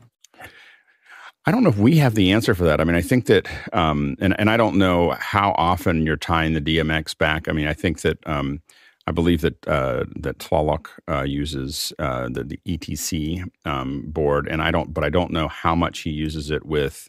I 1.47 1.53
don't 1.53 1.63
know 1.63 1.71
if 1.71 1.79
we 1.79 1.99
have 1.99 2.17
the 2.17 2.33
answer 2.33 2.57
for 2.57 2.65
that. 2.65 2.81
I 2.81 2.85
mean, 2.85 2.97
I 2.97 3.01
think 3.01 3.27
that, 3.27 3.47
um, 3.73 4.17
and 4.19 4.35
and 4.41 4.51
I 4.51 4.57
don't 4.57 4.77
know 4.77 5.15
how 5.21 5.55
often 5.57 6.05
you're 6.05 6.17
tying 6.17 6.55
the 6.55 6.61
DMX 6.61 7.17
back. 7.17 7.49
I 7.49 7.53
mean, 7.53 7.69
I 7.69 7.75
think 7.75 8.01
that 8.01 8.19
um, 8.27 8.61
I 9.07 9.13
believe 9.13 9.43
that 9.43 9.69
uh, 9.69 10.07
that 10.17 10.39
Tlaloc 10.39 10.89
uh, 11.09 11.23
uses 11.23 11.93
uh, 12.01 12.29
the, 12.29 12.43
the, 12.43 12.61
ETC 12.67 13.45
um, 13.65 14.03
board, 14.09 14.49
and 14.49 14.63
I 14.63 14.73
don't, 14.73 14.93
but 14.93 15.05
I 15.05 15.11
don't 15.11 15.31
know 15.31 15.47
how 15.47 15.77
much 15.77 16.01
he 16.01 16.11
uses 16.11 16.51
it 16.51 16.67
with 16.67 17.09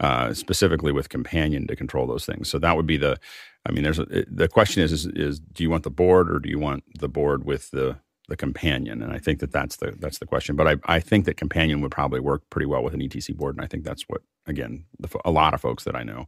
uh, 0.00 0.34
specifically 0.34 0.92
with 0.92 1.08
Companion 1.08 1.66
to 1.68 1.76
control 1.76 2.06
those 2.06 2.26
things. 2.26 2.48
So 2.48 2.58
that 2.58 2.76
would 2.76 2.86
be 2.86 2.96
the 2.96 3.18
I 3.68 3.70
mean, 3.70 3.84
there's 3.84 3.98
a, 3.98 4.06
the 4.26 4.48
question 4.48 4.82
is, 4.82 4.92
is, 4.92 5.06
is 5.06 5.38
do 5.38 5.62
you 5.62 5.70
want 5.70 5.84
the 5.84 5.90
board 5.90 6.30
or 6.30 6.38
do 6.38 6.48
you 6.48 6.58
want 6.58 6.84
the 6.98 7.08
board 7.08 7.44
with 7.44 7.70
the 7.70 7.98
the 8.28 8.36
companion? 8.36 9.02
And 9.02 9.12
I 9.12 9.18
think 9.18 9.40
that 9.40 9.52
that's 9.52 9.76
the 9.76 9.94
that's 9.98 10.18
the 10.18 10.26
question. 10.26 10.56
But 10.56 10.66
I, 10.68 10.76
I 10.84 11.00
think 11.00 11.26
that 11.26 11.36
companion 11.36 11.80
would 11.82 11.90
probably 11.90 12.20
work 12.20 12.42
pretty 12.50 12.66
well 12.66 12.82
with 12.82 12.94
an 12.94 13.00
ETC 13.00 13.36
board, 13.36 13.56
and 13.56 13.64
I 13.64 13.68
think 13.68 13.84
that's 13.84 14.04
what 14.08 14.22
again 14.46 14.86
the, 14.98 15.08
a 15.24 15.30
lot 15.30 15.54
of 15.54 15.60
folks 15.60 15.84
that 15.84 15.94
I 15.94 16.02
know 16.02 16.26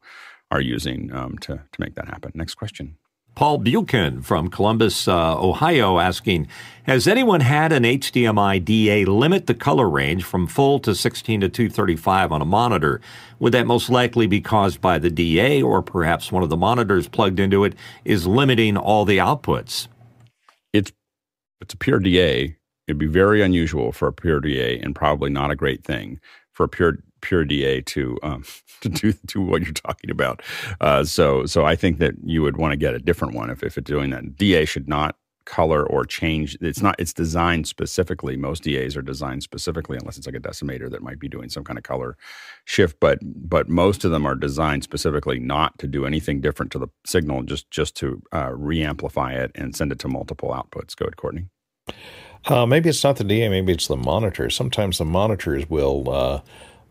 are 0.51 0.61
using 0.61 1.13
um, 1.15 1.39
to 1.39 1.55
to 1.55 1.81
make 1.81 1.95
that 1.95 2.09
happen. 2.09 2.33
Next 2.35 2.55
question. 2.57 2.97
Paul 3.41 3.57
Buchan 3.57 4.21
from 4.21 4.51
Columbus, 4.51 5.09
uh, 5.09 5.35
Ohio, 5.41 5.99
asking 5.99 6.47
Has 6.83 7.09
anyone 7.09 7.41
had 7.41 7.73
an 7.73 7.85
HDMI 7.85 8.63
DA 8.63 9.07
limit 9.07 9.47
the 9.47 9.55
color 9.55 9.89
range 9.89 10.25
from 10.25 10.47
full 10.47 10.79
to 10.81 10.95
16 10.95 11.41
to 11.41 11.49
235 11.49 12.33
on 12.33 12.43
a 12.43 12.45
monitor? 12.45 13.01
Would 13.39 13.55
that 13.55 13.67
most 13.67 13.89
likely 13.89 14.27
be 14.27 14.43
caused 14.43 14.83
by 14.83 14.99
the 14.99 15.09
DA, 15.09 15.63
or 15.63 15.81
perhaps 15.81 16.31
one 16.31 16.43
of 16.43 16.51
the 16.51 16.57
monitors 16.59 17.09
plugged 17.09 17.41
into 17.41 17.65
it 17.65 17.75
is 18.05 18.27
limiting 18.27 18.77
all 18.77 19.07
the 19.07 19.17
outputs? 19.17 19.89
It's, 20.75 20.93
it's 21.63 21.73
a 21.73 21.79
pure 21.79 21.99
DA. 21.99 22.59
It'd 22.87 22.99
be 22.99 23.07
very 23.07 23.41
unusual 23.41 23.91
for 23.91 24.09
a 24.09 24.13
pure 24.13 24.41
DA 24.41 24.79
and 24.81 24.95
probably 24.95 25.31
not 25.31 25.51
a 25.51 25.57
great 25.57 25.83
thing 25.83 26.21
for 26.61 26.69
pure 26.69 26.99
pure 27.23 27.45
DA 27.47 27.81
to 27.81 28.19
um, 28.23 28.45
to 28.83 28.91
do 28.91 29.13
to 29.29 29.41
what 29.41 29.63
you're 29.63 29.73
talking 29.73 30.11
about. 30.11 30.43
Uh, 30.81 31.05
so 31.05 31.47
so 31.47 31.65
I 31.65 31.75
think 31.75 31.99
that 31.99 32.15
you 32.23 32.43
would 32.43 32.59
want 32.59 32.73
to 32.73 32.77
get 32.77 32.93
a 32.95 32.99
different 32.99 33.35
one 33.35 33.49
if 33.49 33.63
if 33.63 33.79
it's 33.79 33.91
doing 33.91 34.11
that. 34.11 34.37
DA 34.37 34.67
should 34.67 34.89
not 34.89 35.17
color 35.47 35.87
or 35.87 36.05
change. 36.05 36.59
It's 36.61 36.83
not. 36.83 36.97
It's 36.99 37.15
designed 37.15 37.67
specifically. 37.67 38.37
Most 38.37 38.63
DAs 38.63 38.95
are 38.95 39.03
designed 39.03 39.43
specifically, 39.43 39.97
unless 39.97 40.19
it's 40.19 40.27
like 40.27 40.37
a 40.37 40.41
decimator 40.41 40.91
that 40.91 41.03
might 41.03 41.19
be 41.19 41.29
doing 41.29 41.49
some 41.49 41.65
kind 41.65 41.79
of 41.79 41.83
color 41.83 42.19
shift. 42.67 43.01
But 43.01 43.21
but 43.23 43.71
most 43.71 44.05
of 44.05 44.11
them 44.11 44.27
are 44.27 44.35
designed 44.35 44.85
specifically 44.85 45.39
not 45.39 45.79
to 45.79 45.87
do 45.87 46.05
anything 46.05 46.43
different 46.43 46.73
to 46.73 46.79
the 46.79 46.89
signal, 47.07 47.43
just 47.43 47.71
just 47.71 47.97
to 47.97 48.23
uh, 48.33 48.51
reamplify 48.51 49.33
it 49.33 49.51
and 49.55 49.75
send 49.75 49.93
it 49.93 49.99
to 50.01 50.09
multiple 50.09 50.51
outputs. 50.51 50.95
Go 50.95 51.07
ahead, 51.07 51.17
Courtney. 51.17 51.47
Uh, 52.47 52.67
maybe 52.67 52.89
it's 52.89 53.05
not 53.05 53.17
the 53.17 53.25
DA, 53.25 53.49
maybe 53.49 53.73
it's 53.73 53.87
the 53.87 53.97
monitor. 53.97 54.49
Sometimes 54.51 54.99
the 54.99 55.05
monitors 55.05 55.69
will 55.69 56.11
uh, 56.11 56.41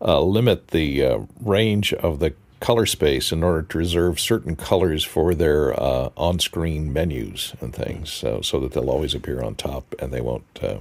uh, 0.00 0.22
limit 0.22 0.68
the 0.68 1.04
uh, 1.04 1.18
range 1.40 1.92
of 1.94 2.20
the 2.20 2.34
color 2.60 2.86
space 2.86 3.32
in 3.32 3.42
order 3.42 3.62
to 3.62 3.78
reserve 3.78 4.20
certain 4.20 4.54
colors 4.54 5.02
for 5.02 5.34
their 5.34 5.78
uh, 5.80 6.10
on-screen 6.16 6.92
menus 6.92 7.54
and 7.60 7.74
things, 7.74 8.10
so, 8.10 8.40
so 8.42 8.60
that 8.60 8.72
they'll 8.72 8.90
always 8.90 9.14
appear 9.14 9.42
on 9.42 9.54
top 9.54 9.94
and 9.98 10.12
they 10.12 10.20
won't 10.20 10.60
uh, 10.62 10.78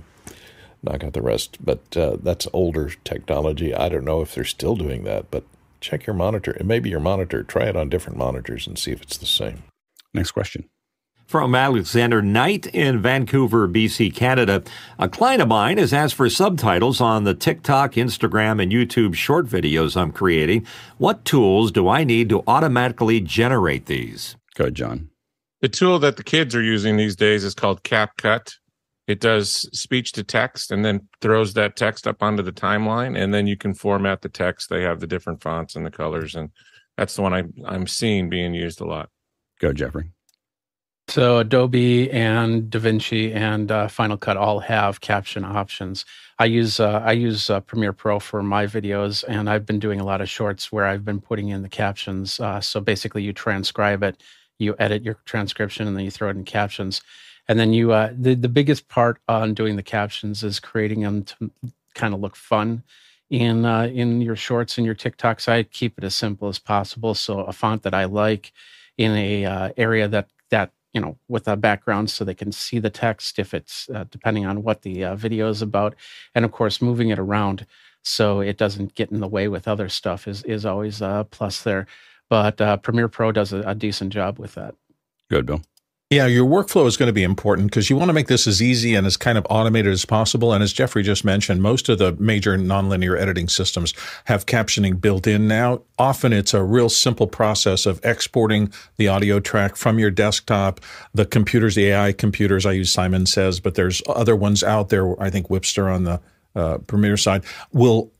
knock 0.84 1.03
out 1.03 1.13
the 1.13 1.21
rest. 1.21 1.58
But 1.63 1.91
that's 1.91 2.47
older 2.53 2.91
technology. 3.03 3.73
I 3.73 3.89
don't 3.89 4.05
know 4.05 4.21
if 4.21 4.36
they're 4.36 4.43
still 4.43 4.75
doing 4.75 5.03
that, 5.05 5.32
but 5.32 5.45
check 5.82 6.05
your 6.05 6.15
monitor. 6.15 6.51
It 6.51 6.65
may 6.65 6.79
be 6.79 6.89
your 6.89 6.99
monitor. 6.99 7.43
Try 7.43 7.67
it 7.67 7.75
on 7.75 7.89
different 7.89 8.17
monitors 8.17 8.67
and 8.67 8.77
see 8.77 8.91
if 8.91 9.01
it's 9.01 9.17
the 9.17 9.25
same. 9.25 9.63
Next 10.13 10.32
question. 10.32 10.69
From 11.29 11.53
Alexander 11.53 12.23
Knight 12.23 12.65
in 12.65 13.03
Vancouver, 13.03 13.67
BC, 13.67 14.15
Canada. 14.15 14.63
A 14.97 15.07
client 15.07 15.43
of 15.43 15.47
mine 15.47 15.77
has 15.77 15.93
asked 15.93 16.15
for 16.15 16.27
subtitles 16.27 16.99
on 16.99 17.23
the 17.23 17.35
TikTok, 17.35 17.93
Instagram, 17.93 18.59
and 18.59 18.71
YouTube 18.71 19.13
short 19.13 19.45
videos 19.45 19.95
I'm 19.95 20.11
creating. 20.11 20.65
What 20.97 21.25
tools 21.25 21.71
do 21.71 21.87
I 21.87 22.03
need 22.03 22.29
to 22.29 22.43
automatically 22.47 23.21
generate 23.21 23.85
these? 23.85 24.37
Go 24.55 24.63
ahead, 24.63 24.73
John. 24.73 25.11
The 25.61 25.69
tool 25.69 25.99
that 25.99 26.17
the 26.17 26.23
kids 26.23 26.55
are 26.55 26.63
using 26.63 26.97
these 26.97 27.15
days 27.15 27.43
is 27.43 27.53
called 27.53 27.83
CapCut. 27.83 28.55
It 29.05 29.19
does 29.19 29.69
speech 29.79 30.13
to 30.13 30.23
text 30.23 30.71
and 30.71 30.83
then 30.83 31.07
throws 31.21 31.53
that 31.53 31.75
text 31.75 32.07
up 32.07 32.23
onto 32.23 32.41
the 32.41 32.51
timeline, 32.51 33.15
and 33.15 33.31
then 33.31 33.45
you 33.45 33.55
can 33.55 33.75
format 33.75 34.23
the 34.23 34.29
text. 34.29 34.71
They 34.71 34.81
have 34.81 34.99
the 34.99 35.05
different 35.05 35.43
fonts 35.43 35.75
and 35.75 35.85
the 35.85 35.91
colors, 35.91 36.33
and 36.33 36.49
that's 36.97 37.15
the 37.15 37.21
one 37.21 37.35
I, 37.35 37.43
I'm 37.67 37.85
seeing 37.85 38.31
being 38.31 38.55
used 38.55 38.81
a 38.81 38.85
lot. 38.85 39.11
Go, 39.59 39.73
Jeffrey. 39.73 40.09
So 41.10 41.39
Adobe 41.39 42.12
and 42.12 42.69
DaVinci 42.69 43.34
and 43.34 43.72
uh, 43.72 43.88
Final 43.88 44.15
Cut 44.15 44.38
all 44.38 44.60
have 44.60 45.02
caption 45.02 45.43
options. 45.43 46.06
I 46.38 46.45
use 46.45 46.80
uh, 46.80 47.02
I 47.04 47.13
use 47.13 47.50
uh, 47.50 47.62
Premiere 47.62 47.93
Pro 47.93 48.19
for 48.19 48.43
my 48.43 48.67
videos, 48.67 49.24
and 49.28 49.50
I've 49.50 49.65
been 49.65 49.80
doing 49.80 50.00
a 50.00 50.04
lot 50.04 50.22
of 50.22 50.30
shorts 50.30 50.72
where 50.72 50.86
I've 50.86 51.04
been 51.04 51.19
putting 51.19 51.50
in 51.50 51.63
the 51.63 51.67
captions. 51.67 52.39
Uh, 52.39 52.62
so 52.62 52.80
basically, 52.80 53.24
you 53.24 53.34
transcribe 53.34 54.04
it, 54.04 54.22
you 54.60 54.76
edit 54.78 55.02
your 55.02 55.15
transcription, 55.26 55.88
and 55.88 55.98
then 55.98 56.06
you 56.06 56.12
throw 56.12 56.30
it 56.30 56.38
in 56.38 56.45
captions. 56.45 57.02
And 57.48 57.60
then 57.60 57.74
you 57.74 57.91
uh, 57.91 58.13
the 58.15 58.36
the 58.36 58.48
biggest 58.48 58.88
part 58.88 59.19
on 59.28 59.56
doing 59.56 59.78
the 59.78 59.84
captions 59.84 60.43
is 60.43 60.60
creating 60.60 61.02
them 61.02 61.24
to 61.24 61.50
kind 61.95 62.13
of 62.13 62.19
look 62.19 62.36
fun 62.36 62.84
in 63.32 63.65
uh, 63.65 63.88
in 63.88 64.22
your 64.22 64.36
shorts 64.36 64.78
and 64.78 64.86
your 64.86 64.95
TikTok 64.95 65.39
site. 65.39 65.72
Keep 65.72 65.98
it 65.98 66.04
as 66.04 66.13
simple 66.13 66.50
as 66.50 66.60
possible. 66.60 67.15
So 67.15 67.39
a 67.39 67.52
font 67.52 67.82
that 67.82 67.95
I 67.95 68.06
like 68.06 68.54
in 68.95 69.15
a 69.15 69.72
area 69.76 70.08
that 70.08 70.30
that 70.52 70.72
you 70.93 71.02
know 71.02 71.17
with 71.28 71.47
a 71.47 71.56
background 71.56 72.10
so 72.10 72.23
they 72.23 72.34
can 72.34 72.52
see 72.52 72.80
the 72.80 72.89
text 72.89 73.39
if 73.39 73.54
it's 73.54 73.89
uh, 73.93 74.06
depending 74.10 74.45
on 74.45 74.63
what 74.63 74.82
the 74.82 75.04
uh, 75.04 75.15
video 75.15 75.49
is 75.49 75.62
about 75.62 75.95
and 76.36 76.45
of 76.45 76.52
course 76.52 76.82
moving 76.82 77.10
it 77.10 77.19
around 77.19 77.65
so 78.02 78.39
it 78.39 78.58
doesn't 78.58 78.95
get 78.95 79.12
in 79.12 79.19
the 79.19 79.28
way 79.28 79.47
with 79.47 79.67
other 79.67 79.89
stuff 79.89 80.28
is 80.28 80.43
is 80.43 80.65
always 80.65 81.02
a 81.02 81.28
plus 81.32 81.63
there 81.63 81.86
but 82.30 82.62
uh, 82.62 82.78
premiere 82.78 83.08
pro 83.08 83.32
does 83.32 83.52
a, 83.52 83.62
a 83.62 83.75
decent 83.75 84.13
job 84.13 84.39
with 84.39 84.54
that. 84.54 84.75
Good 85.30 85.45
bill 85.45 85.62
Yeah, 86.12 86.26
your 86.26 86.48
workflow 86.48 86.88
is 86.88 86.98
going 86.98 87.06
to 87.06 87.13
be 87.13 87.22
important 87.22 87.69
because 87.69 87.88
you 87.88 87.95
want 87.95 88.10
to 88.10 88.13
make 88.13 88.26
this 88.26 88.48
as 88.48 88.63
easy 88.63 88.95
and 88.95 89.06
as 89.06 89.15
kind 89.15 89.38
of 89.38 89.45
automated 89.48 89.93
as 89.93 90.06
possible. 90.06 90.52
And 90.52 90.63
as 90.63 90.74
Jeffrey 90.74 91.04
just 91.04 91.24
mentioned, 91.24 91.62
most 91.62 91.88
of 91.88 92.00
the 92.00 92.13
major 92.13 92.58
nonlinear 92.58 93.15
editing 93.15 93.48
systems 93.48 93.93
have 94.26 94.48
captioning 94.48 95.00
built 95.00 95.28
in 95.28 95.48
now. 95.48 95.84
Often 96.00 96.34
it's 96.34 96.56
a 96.56 96.63
real 96.63 96.89
simple 96.89 97.28
process 97.28 97.86
of 97.86 98.04
exporting 98.04 98.74
the 98.98 99.08
audio 99.08 99.39
track 99.39 99.76
from 99.76 100.00
your 100.00 100.10
desktop. 100.10 100.82
The 101.13 101.28
computers, 101.28 101.76
the 101.76 101.89
AI 101.89 102.13
computers, 102.13 102.65
I 102.65 102.72
use 102.72 102.91
Simon 102.91 103.28
Says, 103.28 103.60
but 103.60 103.76
there's 103.76 104.02
other 104.08 104.36
ones 104.36 104.63
out 104.63 104.89
there. 104.89 105.22
I 105.22 105.30
think 105.30 105.50
Whipster 105.50 105.93
on 105.93 106.06
the 106.06 106.19
uh, 106.56 106.80
Premiere 106.80 107.17
side 107.17 107.43
will 107.72 108.12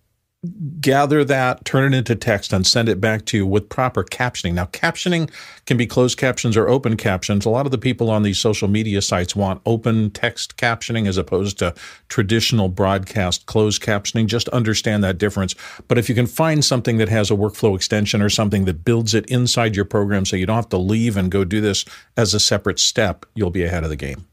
gather 0.80 1.26
that, 1.26 1.66
turn 1.66 1.94
it 1.94 1.98
into 1.98 2.16
text, 2.16 2.54
and 2.54 2.66
send 2.66 2.88
it 2.88 3.02
back 3.02 3.26
to 3.26 3.38
you 3.38 3.46
with 3.46 3.68
proper 3.68 4.06
captioning. 4.06 4.54
Now, 4.54 4.66
captioning 4.66 5.30
can 5.66 5.76
be 5.76 5.86
closed 5.86 6.18
captions 6.18 6.56
or 6.56 6.70
open 6.70 6.96
captions. 6.96 7.46
A 7.46 7.50
lot 7.50 7.66
of 7.66 7.72
the 7.72 7.78
people 7.78 8.10
on 8.10 8.24
these 8.24 8.40
social 8.40 8.70
media 8.70 9.02
sites 9.02 9.36
want 9.36 9.62
open 9.66 10.12
text 10.12 10.56
captioning 10.56 11.08
as 11.08 11.18
opposed 11.18 11.60
to 11.60 11.74
traditional 12.08 12.70
broadcast 12.70 13.48
closed 13.48 13.82
captioning. 13.82 14.28
Just 14.28 14.48
understand 14.50 15.04
that 15.04 15.18
difference. 15.18 15.56
But 15.90 15.98
if 15.98 16.08
you 16.08 16.16
can 16.16 16.28
find 16.28 16.64
something 16.64 16.98
that 16.98 17.10
has 17.10 17.30
a 17.30 17.36
workflow 17.36 17.76
extension 17.76 18.22
or 18.22 18.30
something 18.30 18.64
that 18.66 18.86
builds 18.86 19.14
it 19.14 19.26
inside 19.26 19.76
your 19.76 19.86
program 19.86 20.26
so 20.26 20.38
you 20.38 20.46
don't 20.46 20.56
have 20.56 20.70
to 20.70 20.78
leave 20.78 21.18
and 21.18 21.30
go 21.30 21.44
do 21.44 21.60
this 21.60 21.84
as 22.16 22.34
a 22.34 22.40
separate 22.40 22.80
step, 22.80 23.26
you'll 23.36 23.50
be 23.50 23.64
ahead 23.64 23.84
of 23.84 23.90
the 23.90 23.98
game. 23.98 24.26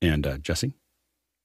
And 0.00 0.26
uh, 0.26 0.38
Jesse? 0.38 0.74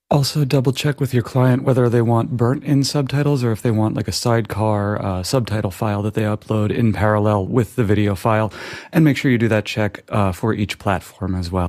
Also, 0.10 0.46
double 0.46 0.72
check 0.72 1.02
with 1.02 1.13
your 1.13 1.24
client 1.24 1.63
whether 1.63 1.89
they 1.89 2.02
want 2.02 2.38
burnt 2.38 2.63
in 2.63 2.82
subtitles 2.86 3.43
or 3.43 3.52
if 3.52 3.62
they 3.62 3.72
want 3.72 3.93
like 3.93 4.08
a 4.08 4.13
sidecar 4.13 5.02
uh, 5.02 5.22
subtitle 5.22 5.72
file 5.72 6.02
that 6.02 6.13
they 6.13 6.22
upload 6.22 6.72
in 6.72 6.93
parallel 6.93 7.46
with 7.46 7.76
the 7.76 7.84
video 7.84 8.15
file. 8.15 8.54
And 8.93 9.04
make 9.04 9.17
sure 9.17 9.30
you 9.30 9.38
do 9.38 9.50
that 9.50 9.65
check 9.65 10.06
uh, 10.08 10.32
for 10.32 10.54
each 10.54 10.80
platform 10.80 11.36
as 11.36 11.52
well. 11.52 11.67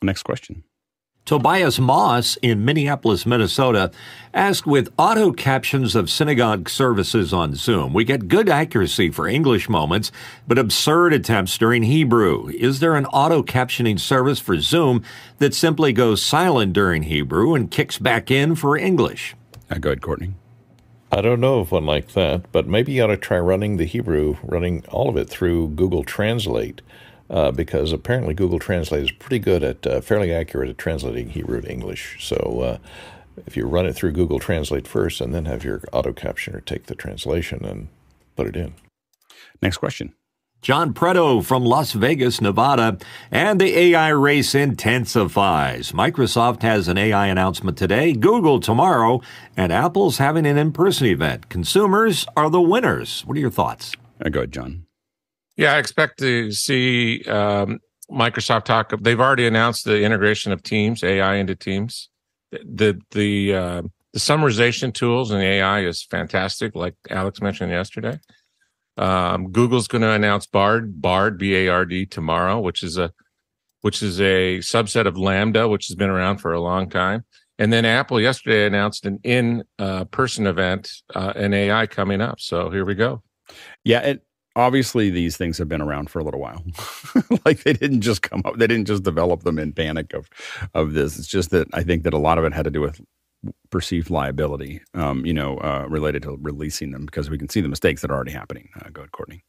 Next 0.00 0.22
question. 0.22 0.62
Tobias 1.28 1.78
Moss 1.78 2.38
in 2.40 2.64
Minneapolis, 2.64 3.26
Minnesota, 3.26 3.90
asked 4.32 4.66
with 4.66 4.90
auto 4.96 5.30
captions 5.30 5.94
of 5.94 6.08
synagogue 6.08 6.70
services 6.70 7.34
on 7.34 7.54
Zoom, 7.54 7.92
we 7.92 8.02
get 8.02 8.28
good 8.28 8.48
accuracy 8.48 9.10
for 9.10 9.28
English 9.28 9.68
moments, 9.68 10.10
but 10.46 10.56
absurd 10.56 11.12
attempts 11.12 11.58
during 11.58 11.82
Hebrew. 11.82 12.48
Is 12.48 12.80
there 12.80 12.96
an 12.96 13.04
auto 13.04 13.42
captioning 13.42 14.00
service 14.00 14.40
for 14.40 14.58
Zoom 14.58 15.02
that 15.36 15.52
simply 15.52 15.92
goes 15.92 16.22
silent 16.22 16.72
during 16.72 17.02
Hebrew 17.02 17.54
and 17.54 17.70
kicks 17.70 17.98
back 17.98 18.30
in 18.30 18.54
for 18.54 18.78
English? 18.78 19.36
Uh, 19.70 19.74
go 19.74 19.90
ahead, 19.90 20.00
Courtney. 20.00 20.32
I 21.12 21.20
don't 21.20 21.40
know 21.40 21.58
of 21.58 21.72
one 21.72 21.84
like 21.84 22.12
that, 22.12 22.50
but 22.52 22.66
maybe 22.66 22.92
you 22.92 23.04
ought 23.04 23.08
to 23.08 23.18
try 23.18 23.38
running 23.38 23.76
the 23.76 23.84
Hebrew, 23.84 24.38
running 24.42 24.82
all 24.88 25.10
of 25.10 25.18
it 25.18 25.28
through 25.28 25.68
Google 25.68 26.04
Translate 26.04 26.80
uh, 27.30 27.50
because 27.50 27.92
apparently 27.92 28.34
Google 28.34 28.58
Translate 28.58 29.02
is 29.02 29.10
pretty 29.10 29.38
good 29.38 29.62
at 29.62 29.86
uh, 29.86 30.00
fairly 30.00 30.32
accurate 30.32 30.70
at 30.70 30.78
translating 30.78 31.30
Hebrew 31.30 31.60
to 31.60 31.70
English. 31.70 32.24
So 32.26 32.60
uh, 32.60 32.78
if 33.46 33.56
you 33.56 33.66
run 33.66 33.86
it 33.86 33.94
through 33.94 34.12
Google 34.12 34.38
Translate 34.38 34.86
first 34.86 35.20
and 35.20 35.34
then 35.34 35.44
have 35.44 35.64
your 35.64 35.82
auto 35.92 36.12
captioner 36.12 36.64
take 36.64 36.86
the 36.86 36.94
translation 36.94 37.64
and 37.64 37.88
put 38.36 38.46
it 38.46 38.56
in. 38.56 38.74
Next 39.60 39.78
question. 39.78 40.14
John 40.60 40.92
Preto 40.92 41.40
from 41.40 41.64
Las 41.64 41.92
Vegas, 41.92 42.40
Nevada, 42.40 42.98
and 43.30 43.60
the 43.60 43.78
AI 43.78 44.08
race 44.08 44.56
intensifies. 44.56 45.92
Microsoft 45.92 46.62
has 46.62 46.88
an 46.88 46.98
AI 46.98 47.28
announcement 47.28 47.78
today, 47.78 48.12
Google 48.12 48.58
tomorrow, 48.58 49.20
and 49.56 49.72
Apple's 49.72 50.18
having 50.18 50.46
an 50.46 50.58
in 50.58 50.72
person 50.72 51.06
event. 51.06 51.48
Consumers 51.48 52.26
are 52.36 52.50
the 52.50 52.60
winners. 52.60 53.22
What 53.24 53.36
are 53.36 53.40
your 53.40 53.52
thoughts? 53.52 53.92
Uh, 54.20 54.30
go 54.30 54.40
ahead, 54.40 54.52
John. 54.52 54.87
Yeah, 55.58 55.74
I 55.74 55.78
expect 55.78 56.20
to 56.20 56.52
see 56.52 57.24
um, 57.24 57.80
Microsoft 58.10 58.64
talk. 58.64 58.92
They've 59.00 59.20
already 59.20 59.46
announced 59.46 59.84
the 59.84 60.02
integration 60.02 60.52
of 60.52 60.62
Teams, 60.62 61.02
AI 61.02 61.34
into 61.34 61.56
Teams. 61.56 62.10
The 62.52 63.00
the 63.10 63.54
uh, 63.54 63.82
the 64.12 64.20
summarization 64.20 64.94
tools 64.94 65.32
and 65.32 65.42
AI 65.42 65.80
is 65.80 66.04
fantastic, 66.04 66.76
like 66.76 66.94
Alex 67.10 67.42
mentioned 67.42 67.72
yesterday. 67.72 68.20
Um, 68.96 69.50
Google's 69.50 69.88
going 69.88 70.02
to 70.02 70.12
announce 70.12 70.46
Bard, 70.46 71.02
Bard, 71.02 71.38
B 71.38 71.56
A 71.56 71.68
R 71.68 71.84
D 71.84 72.06
tomorrow, 72.06 72.60
which 72.60 72.84
is 72.84 72.96
a 72.96 73.12
which 73.80 74.00
is 74.00 74.20
a 74.20 74.58
subset 74.58 75.06
of 75.06 75.14
LaMDA, 75.16 75.68
which 75.68 75.88
has 75.88 75.96
been 75.96 76.10
around 76.10 76.38
for 76.38 76.52
a 76.52 76.60
long 76.60 76.88
time. 76.88 77.24
And 77.58 77.72
then 77.72 77.84
Apple 77.84 78.20
yesterday 78.20 78.64
announced 78.64 79.04
an 79.06 79.18
in 79.24 79.64
uh, 79.80 80.04
person 80.04 80.46
event, 80.46 80.88
uh, 81.16 81.32
an 81.34 81.52
AI 81.52 81.88
coming 81.88 82.20
up. 82.20 82.38
So 82.38 82.70
here 82.70 82.84
we 82.84 82.94
go. 82.94 83.24
Yeah, 83.82 84.00
it, 84.00 84.26
obviously 84.58 85.08
these 85.10 85.36
things 85.36 85.56
have 85.58 85.68
been 85.68 85.80
around 85.80 86.10
for 86.10 86.18
a 86.18 86.24
little 86.24 86.40
while. 86.40 86.62
like 87.46 87.62
they 87.62 87.72
didn't 87.72 88.02
just 88.02 88.22
come 88.22 88.42
up, 88.44 88.56
they 88.58 88.66
didn't 88.66 88.86
just 88.86 89.04
develop 89.04 89.44
them 89.44 89.58
in 89.58 89.72
panic 89.72 90.12
of 90.12 90.28
of 90.74 90.92
this. 90.92 91.18
It's 91.18 91.28
just 91.28 91.50
that 91.50 91.68
I 91.72 91.82
think 91.82 92.02
that 92.02 92.14
a 92.14 92.18
lot 92.18 92.38
of 92.38 92.44
it 92.44 92.52
had 92.52 92.64
to 92.64 92.70
do 92.70 92.80
with 92.82 93.00
perceived 93.70 94.10
liability, 94.10 94.80
um, 94.94 95.24
you 95.24 95.32
know, 95.32 95.58
uh, 95.58 95.86
related 95.88 96.22
to 96.24 96.36
releasing 96.40 96.90
them 96.90 97.06
because 97.06 97.30
we 97.30 97.38
can 97.38 97.48
see 97.48 97.60
the 97.60 97.68
mistakes 97.68 98.02
that 98.02 98.10
are 98.10 98.14
already 98.14 98.32
happening. 98.32 98.68
Uh, 98.80 98.90
go 98.90 99.02
ahead, 99.02 99.12
Courtney. 99.12 99.44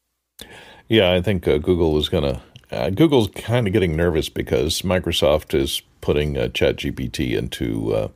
Yeah, 0.88 1.12
I 1.12 1.20
think 1.20 1.46
uh, 1.48 1.58
Google 1.58 1.98
is 1.98 2.08
going 2.08 2.24
to. 2.24 2.42
Uh, 2.70 2.90
Google's 2.90 3.28
kind 3.28 3.66
of 3.66 3.72
getting 3.72 3.96
nervous 3.96 4.28
because 4.28 4.82
Microsoft 4.82 5.54
is 5.54 5.82
putting 6.00 6.38
uh, 6.38 6.42
ChatGPT 6.48 7.36
into 7.36 7.94
uh, 7.94 8.08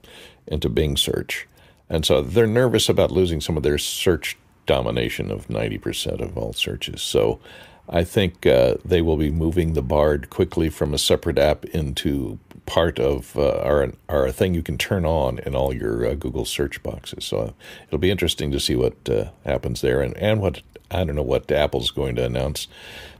into 0.47 0.69
Bing 0.69 0.97
search, 0.97 1.49
and 1.89 2.07
so 2.07 2.23
they're 2.23 2.47
nervous 2.47 2.89
about 2.89 3.11
losing 3.11 3.41
some 3.41 3.57
of 3.57 3.65
their 3.65 3.79
search 3.79 4.37
domination 4.67 5.31
of 5.31 5.49
90% 5.49 6.21
of 6.21 6.37
all 6.37 6.53
searches. 6.53 7.03
So 7.03 7.41
I 7.89 8.05
think 8.05 8.47
uh, 8.47 8.77
they 8.85 9.03
will 9.03 9.17
be 9.17 9.31
moving 9.31 9.75
the 9.75 9.83
Bard 9.83 10.31
quickly 10.31 10.69
from 10.69 10.95
a 10.95 10.99
separate 10.99 11.39
app 11.39 11.65
into 11.67 12.39
part 12.67 12.99
of 12.99 13.37
uh, 13.37 13.59
our, 13.59 13.93
our 14.09 14.31
thing 14.31 14.55
you 14.55 14.63
can 14.63 14.79
turn 14.79 15.05
on 15.05 15.39
in 15.41 15.55
all 15.55 15.75
your 15.75 16.07
uh, 16.07 16.15
Google 16.15 16.47
search 16.47 16.83
boxes. 16.83 17.25
So 17.25 17.55
it'll 17.87 17.99
be 17.99 18.11
interesting 18.11 18.51
to 18.53 18.61
see 18.61 18.75
what 18.75 18.97
uh, 19.09 19.27
happens 19.45 19.83
there 19.83 20.01
and, 20.01 20.17
and 20.17 20.41
what, 20.41 20.63
I 20.91 21.05
don't 21.05 21.17
know 21.17 21.23
what 21.23 21.51
Apple's 21.53 21.91
going 21.91 22.17
to 22.17 22.25
announce. 22.25 22.69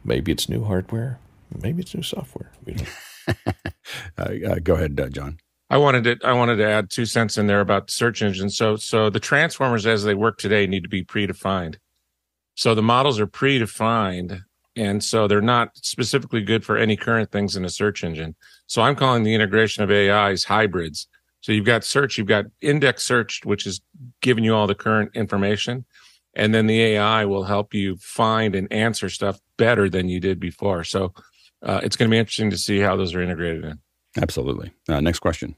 Maybe 0.03 0.33
it's 0.33 0.49
new 0.49 0.65
hardware, 0.65 1.19
maybe 1.63 1.83
it's 1.83 1.95
new 1.95 2.03
software. 2.03 2.53
Uh, 4.17 4.35
uh, 4.49 4.59
go 4.63 4.75
ahead, 4.75 4.97
John. 5.13 5.39
I 5.71 5.79
wanted 5.79 6.05
to 6.05 6.27
I 6.27 6.33
wanted 6.33 6.57
to 6.57 6.69
add 6.69 6.91
two 6.91 7.07
cents 7.07 7.39
in 7.39 7.47
there 7.47 7.61
about 7.61 7.91
search 7.91 8.23
engines. 8.23 8.57
So 8.57 8.77
so 8.77 9.11
the 9.11 9.21
transformers 9.21 9.87
as 9.87 10.05
they 10.05 10.15
work 10.15 10.39
today 10.39 10.67
need 10.67 10.83
to 10.83 10.89
be 10.89 11.05
predefined. 11.05 11.77
So 12.55 12.75
the 12.75 12.83
models 12.83 13.19
are 13.19 13.27
predefined 13.27 14.43
and 14.77 15.03
so 15.03 15.29
they're 15.29 15.41
not 15.41 15.77
specifically 15.77 16.43
good 16.43 16.65
for 16.65 16.77
any 16.77 16.97
current 16.97 17.31
things 17.31 17.57
in 17.57 17.65
a 17.65 17.69
search 17.69 18.03
engine. 18.03 18.35
So 18.67 18.83
I'm 18.83 18.97
calling 18.97 19.23
the 19.23 19.35
integration 19.35 19.85
of 19.85 19.91
AIs 19.91 20.45
hybrids. 20.45 21.07
So 21.41 21.53
you've 21.53 21.67
got 21.67 21.85
search, 21.85 22.19
you've 22.19 22.27
got 22.27 22.47
index 22.61 23.05
search, 23.05 23.43
which 23.45 23.67
is 23.67 23.81
giving 24.21 24.45
you 24.45 24.55
all 24.55 24.67
the 24.67 24.75
current 24.75 25.11
information. 25.15 25.85
And 26.35 26.53
then 26.53 26.67
the 26.67 26.81
AI 26.83 27.25
will 27.27 27.45
help 27.45 27.75
you 27.75 27.97
find 27.97 28.57
and 28.57 28.73
answer 28.73 29.09
stuff 29.09 29.39
better 29.57 29.89
than 29.89 30.09
you 30.09 30.19
did 30.21 30.41
before. 30.41 30.83
So 30.83 31.13
uh, 31.63 31.81
it's 31.83 31.97
going 31.97 32.11
to 32.11 32.15
be 32.15 32.19
interesting 32.19 32.51
to 32.51 32.59
see 32.59 32.81
how 32.81 32.97
those 32.97 33.15
are 33.15 33.23
integrated 33.23 33.65
in. 33.65 33.79
Absolutely. 34.21 34.73
Uh, 34.89 35.01
next 35.01 35.21
question. 35.21 35.55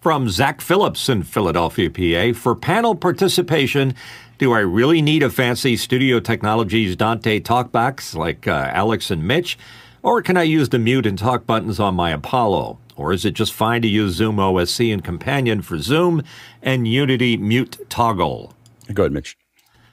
From 0.00 0.30
Zach 0.30 0.60
Phillips 0.60 1.08
in 1.08 1.22
Philadelphia, 1.22 1.90
PA. 1.90 2.38
For 2.38 2.54
panel 2.54 2.94
participation, 2.94 3.94
do 4.38 4.52
I 4.52 4.60
really 4.60 5.02
need 5.02 5.22
a 5.22 5.28
fancy 5.28 5.76
Studio 5.76 6.20
Technologies 6.20 6.96
Dante 6.96 7.40
talkbox 7.40 8.16
like 8.16 8.48
uh, 8.48 8.70
Alex 8.72 9.10
and 9.10 9.26
Mitch? 9.26 9.58
Or 10.02 10.22
can 10.22 10.38
I 10.38 10.44
use 10.44 10.70
the 10.70 10.78
mute 10.78 11.04
and 11.04 11.18
talk 11.18 11.44
buttons 11.46 11.78
on 11.78 11.94
my 11.94 12.10
Apollo? 12.10 12.78
Or 12.96 13.12
is 13.12 13.26
it 13.26 13.32
just 13.32 13.52
fine 13.52 13.82
to 13.82 13.88
use 13.88 14.14
Zoom 14.14 14.36
OSC 14.36 14.90
and 14.92 15.04
Companion 15.04 15.60
for 15.60 15.78
Zoom 15.78 16.22
and 16.62 16.88
Unity 16.88 17.36
mute 17.36 17.78
toggle? 17.90 18.54
Go 18.92 19.02
ahead, 19.02 19.12
Mitch. 19.12 19.36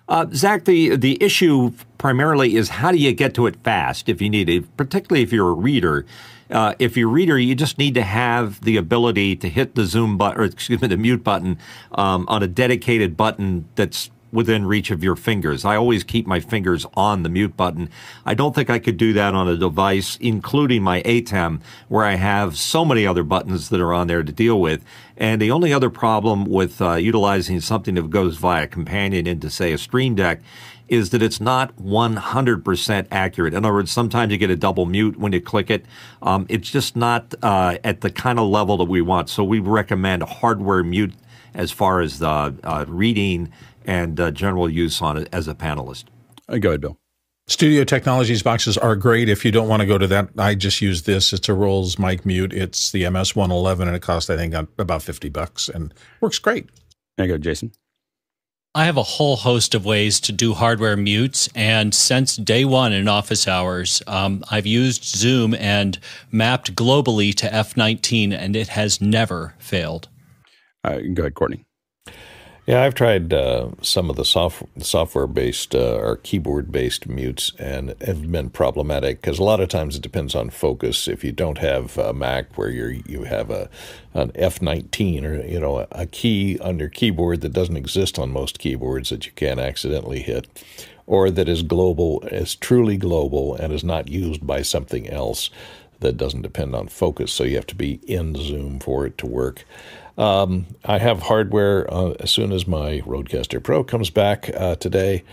Uh, 0.09 0.25
Zach, 0.33 0.63
the, 0.63 0.95
the 0.95 1.21
issue 1.21 1.73
primarily 1.97 2.55
is 2.55 2.69
how 2.69 2.91
do 2.91 2.97
you 2.97 3.11
get 3.11 3.33
to 3.33 3.45
it 3.45 3.57
fast 3.63 4.07
if 4.07 4.21
you 4.21 4.29
need 4.29 4.47
it, 4.47 4.77
particularly 4.77 5.23
if 5.23 5.33
you're 5.33 5.49
a 5.49 5.53
reader. 5.53 6.05
Uh, 6.49 6.73
if 6.79 6.95
you're 6.95 7.09
a 7.09 7.11
reader, 7.11 7.37
you 7.37 7.55
just 7.55 7.77
need 7.77 7.93
to 7.95 8.03
have 8.03 8.61
the 8.61 8.77
ability 8.77 9.35
to 9.35 9.49
hit 9.49 9.75
the 9.75 9.85
zoom 9.85 10.17
button, 10.17 10.41
or 10.41 10.43
excuse 10.45 10.81
me, 10.81 10.87
the 10.87 10.97
mute 10.97 11.23
button 11.23 11.57
um, 11.91 12.25
on 12.29 12.43
a 12.43 12.47
dedicated 12.47 13.17
button 13.17 13.67
that's 13.75 14.09
within 14.31 14.65
reach 14.65 14.91
of 14.91 15.03
your 15.03 15.15
fingers. 15.15 15.63
I 15.63 15.75
always 15.75 16.03
keep 16.03 16.27
my 16.27 16.39
fingers 16.39 16.85
on 16.95 17.23
the 17.23 17.29
mute 17.29 17.55
button. 17.55 17.89
I 18.25 18.33
don't 18.33 18.53
think 18.53 18.69
I 18.69 18.79
could 18.79 18.97
do 18.97 19.13
that 19.13 19.33
on 19.33 19.47
a 19.47 19.57
device, 19.57 20.17
including 20.17 20.83
my 20.83 21.01
ATEM, 21.03 21.61
where 21.87 22.03
I 22.05 22.15
have 22.15 22.57
so 22.57 22.83
many 22.83 23.07
other 23.07 23.23
buttons 23.23 23.69
that 23.69 23.79
are 23.79 23.93
on 23.93 24.07
there 24.07 24.23
to 24.23 24.31
deal 24.31 24.59
with. 24.59 24.83
And 25.15 25.41
the 25.41 25.51
only 25.51 25.73
other 25.73 25.89
problem 25.89 26.45
with 26.45 26.81
uh, 26.81 26.95
utilizing 26.95 27.61
something 27.61 27.95
that 27.95 28.09
goes 28.09 28.37
via 28.37 28.67
companion 28.67 29.27
into, 29.27 29.49
say, 29.49 29.71
a 29.71 29.77
Stream 29.77 30.15
Deck 30.15 30.41
is 30.87 31.09
that 31.11 31.21
it's 31.21 31.41
not 31.41 31.75
100% 31.77 33.07
accurate. 33.11 33.53
In 33.53 33.65
other 33.65 33.73
words, 33.73 33.91
sometimes 33.91 34.31
you 34.31 34.37
get 34.37 34.49
a 34.49 34.55
double 34.55 34.85
mute 34.85 35.17
when 35.17 35.33
you 35.33 35.41
click 35.41 35.69
it. 35.69 35.85
Um, 36.21 36.45
it's 36.49 36.69
just 36.69 36.95
not 36.95 37.33
uh, 37.41 37.77
at 37.83 38.01
the 38.01 38.09
kind 38.09 38.39
of 38.39 38.47
level 38.47 38.77
that 38.77 38.85
we 38.85 39.01
want. 39.01 39.29
So 39.29 39.43
we 39.43 39.59
recommend 39.59 40.23
hardware 40.23 40.83
mute 40.83 41.13
as 41.53 41.71
far 41.71 42.01
as 42.01 42.19
the 42.19 42.55
uh, 42.63 42.85
reading 42.87 43.51
and 43.85 44.19
uh, 44.19 44.31
general 44.31 44.69
use 44.69 45.01
on 45.01 45.17
it 45.17 45.29
as 45.31 45.47
a 45.47 45.55
panelist. 45.55 46.05
Uh, 46.47 46.57
go 46.57 46.69
ahead, 46.69 46.81
Bill. 46.81 46.97
Studio 47.49 47.85
Technologies 47.85 48.43
boxes 48.43 48.77
are 48.77 48.97
great. 48.97 49.29
If 49.29 49.45
you 49.45 49.51
don't 49.51 49.69
want 49.69 49.79
to 49.79 49.85
go 49.85 49.97
to 49.97 50.07
that, 50.07 50.29
I 50.37 50.53
just 50.53 50.81
use 50.81 51.03
this. 51.03 51.31
It's 51.31 51.47
a 51.47 51.53
Rolls 51.53 51.97
mic 51.97 52.25
mute. 52.25 52.51
It's 52.51 52.91
the 52.91 53.03
MS111 53.03 53.87
and 53.87 53.95
it 53.95 54.01
costs, 54.01 54.29
I 54.29 54.35
think, 54.35 54.53
about 54.53 55.01
50 55.01 55.29
bucks 55.29 55.69
and 55.69 55.93
works 56.19 56.39
great. 56.39 56.69
There 57.15 57.25
you 57.25 57.33
go, 57.33 57.37
Jason. 57.37 57.71
I 58.77 58.85
have 58.85 58.97
a 58.97 59.01
whole 59.01 59.37
host 59.37 59.73
of 59.73 59.85
ways 59.85 60.19
to 60.19 60.31
do 60.31 60.53
hardware 60.53 60.95
mutes. 60.95 61.49
And 61.55 61.95
since 61.95 62.35
day 62.35 62.63
one 62.63 62.93
in 62.93 63.07
office 63.07 63.47
hours, 63.47 64.03
um, 64.05 64.43
I've 64.51 64.67
used 64.67 65.03
Zoom 65.03 65.55
and 65.55 65.97
mapped 66.31 66.75
globally 66.75 67.33
to 67.37 67.49
F19, 67.49 68.31
and 68.37 68.55
it 68.55 68.67
has 68.67 69.01
never 69.01 69.55
failed. 69.57 70.09
Uh, 70.83 70.99
go 71.15 71.23
ahead, 71.23 71.33
Courtney. 71.33 71.65
Yeah, 72.67 72.83
I've 72.83 72.95
tried 72.95 73.31
uh, 73.31 73.69
some 73.81 74.09
of 74.09 74.17
the 74.17 74.25
soft, 74.25 74.61
software-based 74.77 75.73
uh, 75.73 75.95
or 75.99 76.17
keyboard-based 76.17 77.07
mutes, 77.07 77.53
and 77.57 77.95
have 78.01 78.29
been 78.29 78.49
problematic 78.49 79.21
because 79.21 79.39
a 79.39 79.43
lot 79.43 79.61
of 79.61 79.69
times 79.69 79.95
it 79.95 80.01
depends 80.01 80.35
on 80.35 80.49
focus. 80.49 81.07
If 81.07 81.23
you 81.23 81.31
don't 81.31 81.59
have 81.59 81.97
a 81.97 82.11
Mac 82.11 82.57
where 82.57 82.69
you 82.69 83.03
you 83.07 83.23
have 83.23 83.49
a 83.49 83.69
an 84.13 84.31
F19 84.33 85.23
or 85.23 85.47
you 85.47 85.61
know 85.61 85.87
a 85.93 86.05
key 86.07 86.59
on 86.59 86.77
your 86.77 86.89
keyboard 86.89 87.39
that 87.39 87.53
doesn't 87.53 87.77
exist 87.77 88.19
on 88.19 88.31
most 88.31 88.59
keyboards 88.59 89.11
that 89.11 89.25
you 89.25 89.31
can't 89.31 89.61
accidentally 89.61 90.19
hit, 90.19 90.45
or 91.05 91.31
that 91.31 91.47
is 91.47 91.63
global, 91.63 92.19
is 92.23 92.53
truly 92.53 92.97
global, 92.97 93.55
and 93.55 93.71
is 93.71 93.85
not 93.85 94.09
used 94.09 94.45
by 94.45 94.61
something 94.61 95.07
else 95.09 95.49
that 96.01 96.17
doesn't 96.17 96.41
depend 96.41 96.75
on 96.75 96.89
focus. 96.89 97.31
So 97.31 97.45
you 97.45 97.55
have 97.55 97.67
to 97.67 97.75
be 97.75 98.01
in 98.07 98.35
Zoom 98.35 98.81
for 98.81 99.05
it 99.05 99.17
to 99.19 99.25
work. 99.25 99.63
Um, 100.17 100.65
I 100.83 100.97
have 100.97 101.23
hardware 101.23 101.91
uh, 101.93 102.13
as 102.19 102.31
soon 102.31 102.51
as 102.51 102.65
my 102.67 103.01
RODECaster 103.01 103.61
Pro 103.61 103.83
comes 103.83 104.09
back 104.09 104.49
uh, 104.55 104.75
today. 104.75 105.23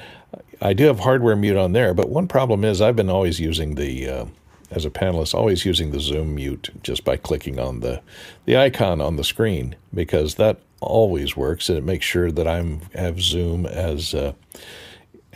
I 0.61 0.73
do 0.73 0.85
have 0.85 1.01
hardware 1.01 1.37
mute 1.37 1.57
on 1.57 1.73
there, 1.73 1.95
but 1.95 2.11
one 2.11 2.29
problem 2.29 2.65
is 2.65 2.81
I've 2.81 2.97
been 2.97 3.11
always 3.11 3.41
using 3.41 3.77
the, 3.77 4.09
uh, 4.09 4.27
as 4.71 4.85
a 4.85 4.91
panelist, 4.91 5.35
always 5.35 5.65
using 5.65 5.91
the 5.91 6.01
Zoom 6.01 6.35
mute 6.35 6.71
just 6.83 7.05
by 7.05 7.17
clicking 7.17 7.59
on 7.59 7.81
the, 7.81 8.03
the 8.45 8.57
icon 8.57 9.01
on 9.01 9.17
the 9.17 9.25
screen 9.25 9.75
because 9.93 10.35
that 10.35 10.59
always 10.81 11.37
works 11.37 11.69
and 11.69 11.79
it 11.79 11.85
makes 11.85 12.05
sure 12.05 12.31
that 12.31 12.47
I'm 12.47 12.81
have 12.95 13.21
Zoom 13.21 13.65
as 13.65 14.15
uh, 14.15 14.35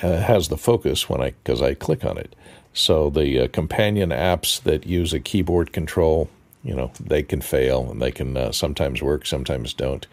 uh, 0.02 0.20
has 0.20 0.48
the 0.48 0.58
focus 0.58 1.08
when 1.08 1.20
I 1.20 1.30
because 1.30 1.62
I 1.62 1.74
click 1.74 2.04
on 2.04 2.18
it. 2.18 2.34
So 2.72 3.10
the 3.10 3.40
uh, 3.44 3.48
companion 3.48 4.10
apps 4.10 4.62
that 4.62 4.86
use 4.86 5.12
a 5.12 5.20
keyboard 5.20 5.72
control 5.72 6.28
you 6.62 6.74
know 6.74 6.90
they 7.00 7.22
can 7.22 7.40
fail 7.40 7.90
and 7.90 8.00
they 8.00 8.10
can 8.10 8.36
uh, 8.36 8.52
sometimes 8.52 9.02
work, 9.02 9.26
sometimes 9.26 9.72
don't. 9.74 10.06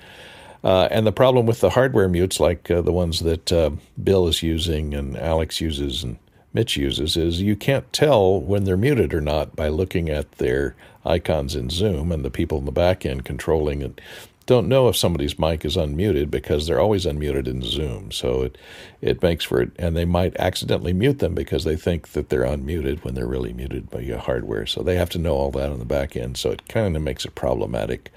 Uh, 0.63 0.87
and 0.89 1.05
the 1.05 1.11
problem 1.11 1.45
with 1.45 1.59
the 1.59 1.69
hardware 1.69 2.09
mutes, 2.09 2.39
like 2.39 2.71
uh, 2.71 2.81
the 2.81 2.91
ones 2.91 3.19
that 3.19 3.51
uh, 3.53 3.69
Bill 4.03 4.27
is 4.27 4.41
using 4.41 4.95
and 4.95 5.15
Alex 5.15 5.61
uses 5.61 6.03
and 6.03 6.17
Mitch 6.53 6.75
uses, 6.75 7.15
is 7.15 7.39
you 7.39 7.55
can't 7.55 7.91
tell 7.93 8.41
when 8.41 8.63
they're 8.63 8.75
muted 8.75 9.13
or 9.13 9.21
not 9.21 9.55
by 9.55 9.67
looking 9.67 10.09
at 10.09 10.31
their 10.33 10.75
icons 11.05 11.55
in 11.55 11.69
Zoom 11.69 12.11
and 12.11 12.25
the 12.25 12.31
people 12.31 12.57
in 12.57 12.65
the 12.65 12.71
back 12.71 13.05
end 13.05 13.25
controlling 13.25 13.83
it 13.83 14.01
don't 14.45 14.67
know 14.67 14.87
if 14.87 14.95
somebody's 14.95 15.39
mic 15.39 15.65
is 15.65 15.75
unmuted 15.75 16.29
because 16.29 16.67
they're 16.67 16.79
always 16.79 17.05
unmuted 17.05 17.47
in 17.47 17.61
Zoom. 17.61 18.11
So 18.11 18.43
it 18.43 18.57
it 19.01 19.21
makes 19.21 19.43
for 19.45 19.61
it, 19.61 19.71
and 19.77 19.95
they 19.95 20.05
might 20.05 20.35
accidentally 20.37 20.93
mute 20.93 21.19
them 21.19 21.33
because 21.33 21.63
they 21.63 21.75
think 21.75 22.09
that 22.09 22.29
they're 22.29 22.43
unmuted 22.43 23.03
when 23.03 23.15
they're 23.15 23.27
really 23.27 23.53
muted 23.53 23.89
by 23.89 23.99
your 23.99 24.19
hardware. 24.19 24.65
So 24.65 24.83
they 24.83 24.95
have 24.95 25.09
to 25.11 25.19
know 25.19 25.35
all 25.35 25.51
that 25.51 25.71
on 25.71 25.79
the 25.79 25.85
back 25.85 26.15
end. 26.15 26.37
So 26.37 26.51
it 26.51 26.67
kind 26.67 26.95
of 26.95 27.01
makes 27.01 27.25
it 27.25 27.35
problematic 27.35 28.11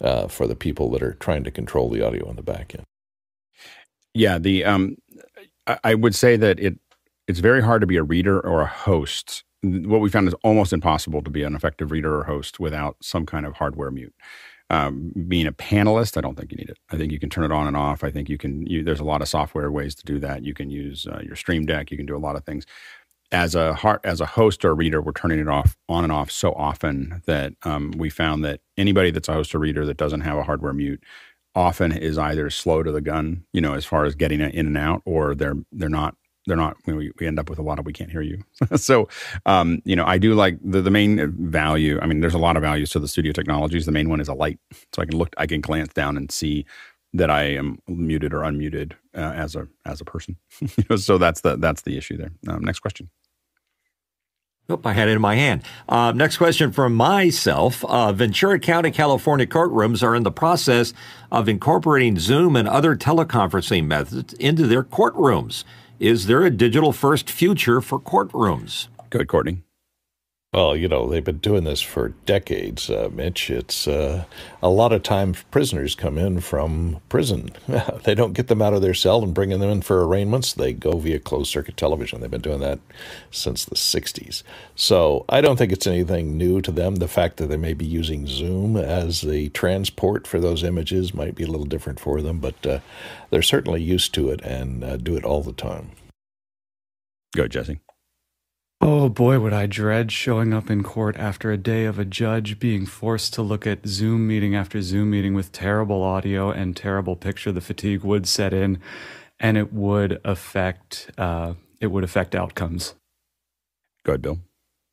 uh, 0.00 0.28
for 0.28 0.46
the 0.46 0.56
people 0.56 0.90
that 0.90 1.02
are 1.02 1.14
trying 1.14 1.44
to 1.44 1.50
control 1.50 1.90
the 1.90 2.04
audio 2.04 2.28
on 2.28 2.36
the 2.36 2.42
back 2.42 2.74
end. 2.74 2.84
Yeah, 4.14 4.38
the 4.38 4.64
um, 4.64 4.96
I, 5.82 5.94
would 5.94 6.14
say 6.14 6.36
that 6.36 6.60
it 6.60 6.78
it's 7.26 7.40
very 7.40 7.62
hard 7.62 7.80
to 7.80 7.86
be 7.86 7.96
a 7.96 8.02
reader 8.02 8.40
or 8.40 8.60
a 8.62 8.66
host. 8.66 9.44
What 9.62 10.00
we 10.00 10.10
found 10.10 10.28
is 10.28 10.34
almost 10.44 10.72
impossible 10.72 11.22
to 11.22 11.30
be 11.30 11.42
an 11.42 11.54
effective 11.54 11.90
reader 11.90 12.18
or 12.18 12.24
host 12.24 12.60
without 12.60 12.96
some 13.00 13.24
kind 13.26 13.46
of 13.46 13.54
hardware 13.54 13.90
mute. 13.90 14.14
Um, 14.74 15.12
being 15.28 15.46
a 15.46 15.52
panelist, 15.52 16.16
I 16.16 16.20
don't 16.20 16.36
think 16.36 16.50
you 16.50 16.58
need 16.58 16.70
it. 16.70 16.78
I 16.90 16.96
think 16.96 17.12
you 17.12 17.20
can 17.20 17.30
turn 17.30 17.44
it 17.44 17.52
on 17.52 17.66
and 17.66 17.76
off. 17.76 18.02
I 18.02 18.10
think 18.10 18.28
you 18.28 18.38
can. 18.38 18.66
You, 18.66 18.82
there's 18.82 19.00
a 19.00 19.04
lot 19.04 19.22
of 19.22 19.28
software 19.28 19.70
ways 19.70 19.94
to 19.96 20.04
do 20.04 20.18
that. 20.20 20.44
You 20.44 20.54
can 20.54 20.68
use 20.70 21.06
uh, 21.06 21.20
your 21.24 21.36
Stream 21.36 21.64
Deck. 21.64 21.90
You 21.90 21.96
can 21.96 22.06
do 22.06 22.16
a 22.16 22.18
lot 22.18 22.36
of 22.36 22.44
things. 22.44 22.66
As 23.30 23.54
a 23.54 23.74
heart, 23.74 24.00
as 24.04 24.20
a 24.20 24.26
host 24.26 24.64
or 24.64 24.74
reader, 24.74 25.00
we're 25.00 25.12
turning 25.12 25.38
it 25.38 25.48
off 25.48 25.76
on 25.88 26.04
and 26.04 26.12
off 26.12 26.30
so 26.30 26.52
often 26.54 27.22
that 27.26 27.52
um, 27.62 27.92
we 27.96 28.10
found 28.10 28.44
that 28.44 28.60
anybody 28.76 29.10
that's 29.10 29.28
a 29.28 29.32
host 29.32 29.54
or 29.54 29.60
reader 29.60 29.86
that 29.86 29.96
doesn't 29.96 30.22
have 30.22 30.38
a 30.38 30.42
hardware 30.42 30.72
mute 30.72 31.02
often 31.54 31.92
is 31.92 32.18
either 32.18 32.50
slow 32.50 32.82
to 32.82 32.90
the 32.90 33.00
gun, 33.00 33.44
you 33.52 33.60
know, 33.60 33.74
as 33.74 33.84
far 33.84 34.04
as 34.04 34.14
getting 34.14 34.40
it 34.40 34.54
in 34.54 34.66
and 34.66 34.78
out, 34.78 35.02
or 35.04 35.34
they're 35.34 35.56
they're 35.72 35.88
not 35.88 36.16
they're 36.46 36.56
not 36.56 36.76
we, 36.86 37.12
we 37.18 37.26
end 37.26 37.38
up 37.38 37.48
with 37.48 37.58
a 37.58 37.62
lot 37.62 37.78
of 37.78 37.86
we 37.86 37.92
can't 37.92 38.10
hear 38.10 38.22
you 38.22 38.42
so 38.76 39.08
um, 39.46 39.80
you 39.84 39.96
know 39.96 40.04
i 40.06 40.18
do 40.18 40.34
like 40.34 40.58
the, 40.62 40.80
the 40.80 40.90
main 40.90 41.32
value 41.50 41.98
i 42.00 42.06
mean 42.06 42.20
there's 42.20 42.34
a 42.34 42.38
lot 42.38 42.56
of 42.56 42.62
values 42.62 42.90
to 42.90 42.98
the 42.98 43.08
studio 43.08 43.32
technologies 43.32 43.86
the 43.86 43.92
main 43.92 44.08
one 44.08 44.20
is 44.20 44.28
a 44.28 44.34
light 44.34 44.58
so 44.92 45.02
i 45.02 45.04
can 45.04 45.16
look 45.16 45.34
i 45.38 45.46
can 45.46 45.60
glance 45.60 45.92
down 45.92 46.16
and 46.16 46.30
see 46.30 46.64
that 47.12 47.30
i 47.30 47.42
am 47.42 47.78
muted 47.88 48.32
or 48.32 48.40
unmuted 48.40 48.92
uh, 49.14 49.32
as 49.34 49.54
a 49.54 49.68
as 49.84 50.00
a 50.00 50.04
person 50.04 50.36
so 50.96 51.18
that's 51.18 51.40
the 51.42 51.56
that's 51.56 51.82
the 51.82 51.96
issue 51.96 52.16
there 52.16 52.32
um, 52.48 52.62
next 52.62 52.80
question 52.80 53.08
Nope, 54.66 54.86
I 54.86 54.94
had 54.94 55.10
it 55.10 55.12
in 55.12 55.20
my 55.20 55.34
hand. 55.34 55.62
Uh, 55.86 56.12
next 56.12 56.38
question 56.38 56.72
from 56.72 56.94
myself. 56.94 57.84
Uh, 57.84 58.12
Ventura 58.14 58.58
County, 58.58 58.90
California 58.90 59.46
courtrooms 59.46 60.02
are 60.02 60.14
in 60.14 60.22
the 60.22 60.32
process 60.32 60.94
of 61.30 61.50
incorporating 61.50 62.18
Zoom 62.18 62.56
and 62.56 62.66
other 62.66 62.96
teleconferencing 62.96 63.84
methods 63.84 64.32
into 64.34 64.66
their 64.66 64.82
courtrooms. 64.82 65.64
Is 66.04 66.26
there 66.26 66.42
a 66.42 66.50
digital 66.50 66.92
first 66.92 67.30
future 67.30 67.80
for 67.80 67.98
courtrooms? 67.98 68.88
Good, 69.08 69.26
Courtney. 69.26 69.62
Well, 70.54 70.76
you 70.76 70.86
know, 70.86 71.08
they've 71.08 71.24
been 71.24 71.38
doing 71.38 71.64
this 71.64 71.80
for 71.80 72.10
decades, 72.26 72.88
uh, 72.88 73.10
Mitch. 73.12 73.50
It's 73.50 73.88
uh, 73.88 74.24
a 74.62 74.68
lot 74.68 74.92
of 74.92 75.02
time 75.02 75.34
prisoners 75.50 75.96
come 75.96 76.16
in 76.16 76.38
from 76.38 77.00
prison. 77.08 77.50
they 78.04 78.14
don't 78.14 78.34
get 78.34 78.46
them 78.46 78.62
out 78.62 78.72
of 78.72 78.80
their 78.80 78.94
cell 78.94 79.24
and 79.24 79.34
bring 79.34 79.50
them 79.50 79.62
in 79.62 79.82
for 79.82 80.06
arraignments. 80.06 80.52
They 80.52 80.72
go 80.72 80.96
via 80.98 81.18
closed 81.18 81.50
circuit 81.50 81.76
television. 81.76 82.20
They've 82.20 82.30
been 82.30 82.40
doing 82.40 82.60
that 82.60 82.78
since 83.32 83.64
the 83.64 83.74
60s. 83.74 84.44
So 84.76 85.24
I 85.28 85.40
don't 85.40 85.56
think 85.56 85.72
it's 85.72 85.88
anything 85.88 86.38
new 86.38 86.60
to 86.60 86.70
them. 86.70 86.96
The 86.96 87.08
fact 87.08 87.38
that 87.38 87.48
they 87.48 87.56
may 87.56 87.74
be 87.74 87.84
using 87.84 88.28
Zoom 88.28 88.76
as 88.76 89.22
the 89.22 89.48
transport 89.48 90.24
for 90.24 90.38
those 90.38 90.62
images 90.62 91.12
might 91.12 91.34
be 91.34 91.42
a 91.42 91.48
little 91.48 91.66
different 91.66 91.98
for 91.98 92.22
them, 92.22 92.38
but 92.38 92.64
uh, 92.64 92.78
they're 93.30 93.42
certainly 93.42 93.82
used 93.82 94.14
to 94.14 94.30
it 94.30 94.40
and 94.42 94.84
uh, 94.84 94.98
do 94.98 95.16
it 95.16 95.24
all 95.24 95.42
the 95.42 95.52
time. 95.52 95.90
Go, 97.34 97.48
Jesse. 97.48 97.80
Oh 98.86 99.08
boy, 99.08 99.38
would 99.38 99.54
I 99.54 99.64
dread 99.64 100.12
showing 100.12 100.52
up 100.52 100.68
in 100.68 100.82
court 100.82 101.16
after 101.16 101.50
a 101.50 101.56
day 101.56 101.86
of 101.86 101.98
a 101.98 102.04
judge 102.04 102.58
being 102.58 102.84
forced 102.84 103.32
to 103.32 103.40
look 103.40 103.66
at 103.66 103.86
Zoom 103.86 104.28
meeting 104.28 104.54
after 104.54 104.82
Zoom 104.82 105.08
meeting 105.08 105.32
with 105.32 105.52
terrible 105.52 106.02
audio 106.02 106.50
and 106.50 106.76
terrible 106.76 107.16
picture. 107.16 107.50
The 107.50 107.62
fatigue 107.62 108.04
would 108.04 108.26
set 108.26 108.52
in, 108.52 108.78
and 109.40 109.56
it 109.56 109.72
would 109.72 110.20
affect 110.22 111.10
uh, 111.16 111.54
it 111.80 111.86
would 111.86 112.04
affect 112.04 112.34
outcomes. 112.34 112.94
Go 114.04 114.12
ahead, 114.12 114.20
Bill. 114.20 114.40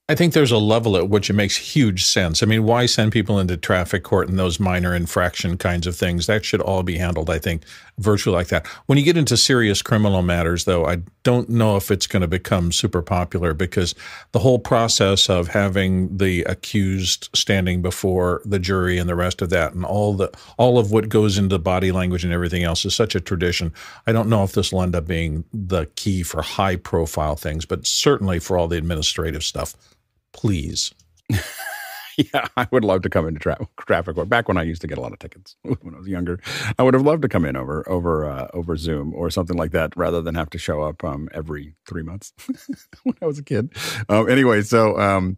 I 0.07 0.15
think 0.15 0.31
there's 0.31 0.51
a 0.51 0.57
level 0.57 0.95
at 0.95 1.09
which 1.09 1.29
it 1.29 1.33
makes 1.33 1.57
huge 1.57 2.05
sense. 2.05 2.41
I 2.41 2.45
mean, 2.45 2.63
why 2.63 2.85
send 2.85 3.11
people 3.11 3.39
into 3.39 3.57
traffic 3.57 4.03
court 4.03 4.29
and 4.29 4.39
those 4.39 4.57
minor 4.57 4.95
infraction 4.95 5.57
kinds 5.57 5.85
of 5.85 5.97
things? 5.97 6.27
That 6.27 6.45
should 6.45 6.61
all 6.61 6.83
be 6.83 6.97
handled, 6.97 7.29
I 7.29 7.39
think, 7.39 7.63
virtually 8.01 8.35
like 8.35 8.47
that. 8.47 8.67
When 8.85 8.97
you 8.97 9.03
get 9.03 9.17
into 9.17 9.37
serious 9.37 9.81
criminal 9.81 10.21
matters, 10.21 10.65
though, 10.65 10.85
I 10.85 11.01
don't 11.23 11.49
know 11.49 11.77
if 11.77 11.91
it's 11.91 12.07
going 12.07 12.21
to 12.21 12.27
become 12.27 12.71
super 12.71 13.01
popular 13.01 13.53
because 13.53 13.95
the 14.31 14.39
whole 14.39 14.59
process 14.59 15.29
of 15.29 15.47
having 15.47 16.17
the 16.17 16.43
accused 16.43 17.29
standing 17.33 17.81
before 17.81 18.41
the 18.45 18.59
jury 18.59 18.97
and 18.97 19.09
the 19.09 19.15
rest 19.15 19.41
of 19.41 19.49
that 19.51 19.73
and 19.73 19.85
all 19.85 20.13
the 20.13 20.31
all 20.57 20.79
of 20.79 20.91
what 20.91 21.09
goes 21.09 21.37
into 21.37 21.57
body 21.59 21.91
language 21.91 22.23
and 22.23 22.33
everything 22.33 22.63
else 22.63 22.85
is 22.85 22.95
such 22.95 23.15
a 23.15 23.21
tradition. 23.21 23.71
I 24.07 24.11
don't 24.11 24.29
know 24.29 24.43
if 24.43 24.53
this 24.53 24.71
will 24.71 24.81
end 24.81 24.95
up 24.95 25.07
being 25.07 25.43
the 25.53 25.85
key 25.95 26.23
for 26.23 26.41
high 26.41 26.75
profile 26.75 27.35
things, 27.35 27.65
but 27.65 27.85
certainly 27.85 28.39
for 28.39 28.57
all 28.57 28.67
the 28.67 28.77
administrative 28.77 29.43
stuff 29.43 29.75
please. 30.31 30.93
yeah, 32.33 32.47
I 32.57 32.67
would 32.71 32.83
love 32.83 33.01
to 33.03 33.09
come 33.09 33.27
into 33.27 33.39
tra- 33.39 33.67
traffic 33.85 34.15
court. 34.15 34.29
Back 34.29 34.47
when 34.47 34.57
I 34.57 34.63
used 34.63 34.81
to 34.81 34.87
get 34.87 34.97
a 34.97 35.01
lot 35.01 35.13
of 35.13 35.19
tickets 35.19 35.55
when 35.63 35.95
I 35.95 35.97
was 35.97 36.07
younger, 36.07 36.39
I 36.77 36.83
would 36.83 36.93
have 36.93 37.03
loved 37.03 37.21
to 37.23 37.29
come 37.29 37.45
in 37.45 37.55
over 37.55 37.87
over 37.89 38.29
uh, 38.29 38.47
over 38.53 38.75
Zoom 38.77 39.13
or 39.15 39.29
something 39.29 39.57
like 39.57 39.71
that, 39.71 39.95
rather 39.95 40.21
than 40.21 40.35
have 40.35 40.49
to 40.51 40.57
show 40.57 40.81
up 40.81 41.03
um, 41.03 41.29
every 41.33 41.75
three 41.87 42.03
months 42.03 42.33
when 43.03 43.15
I 43.21 43.25
was 43.25 43.39
a 43.39 43.43
kid. 43.43 43.73
Um, 44.09 44.29
anyway, 44.29 44.61
so 44.61 44.99
um, 44.99 45.37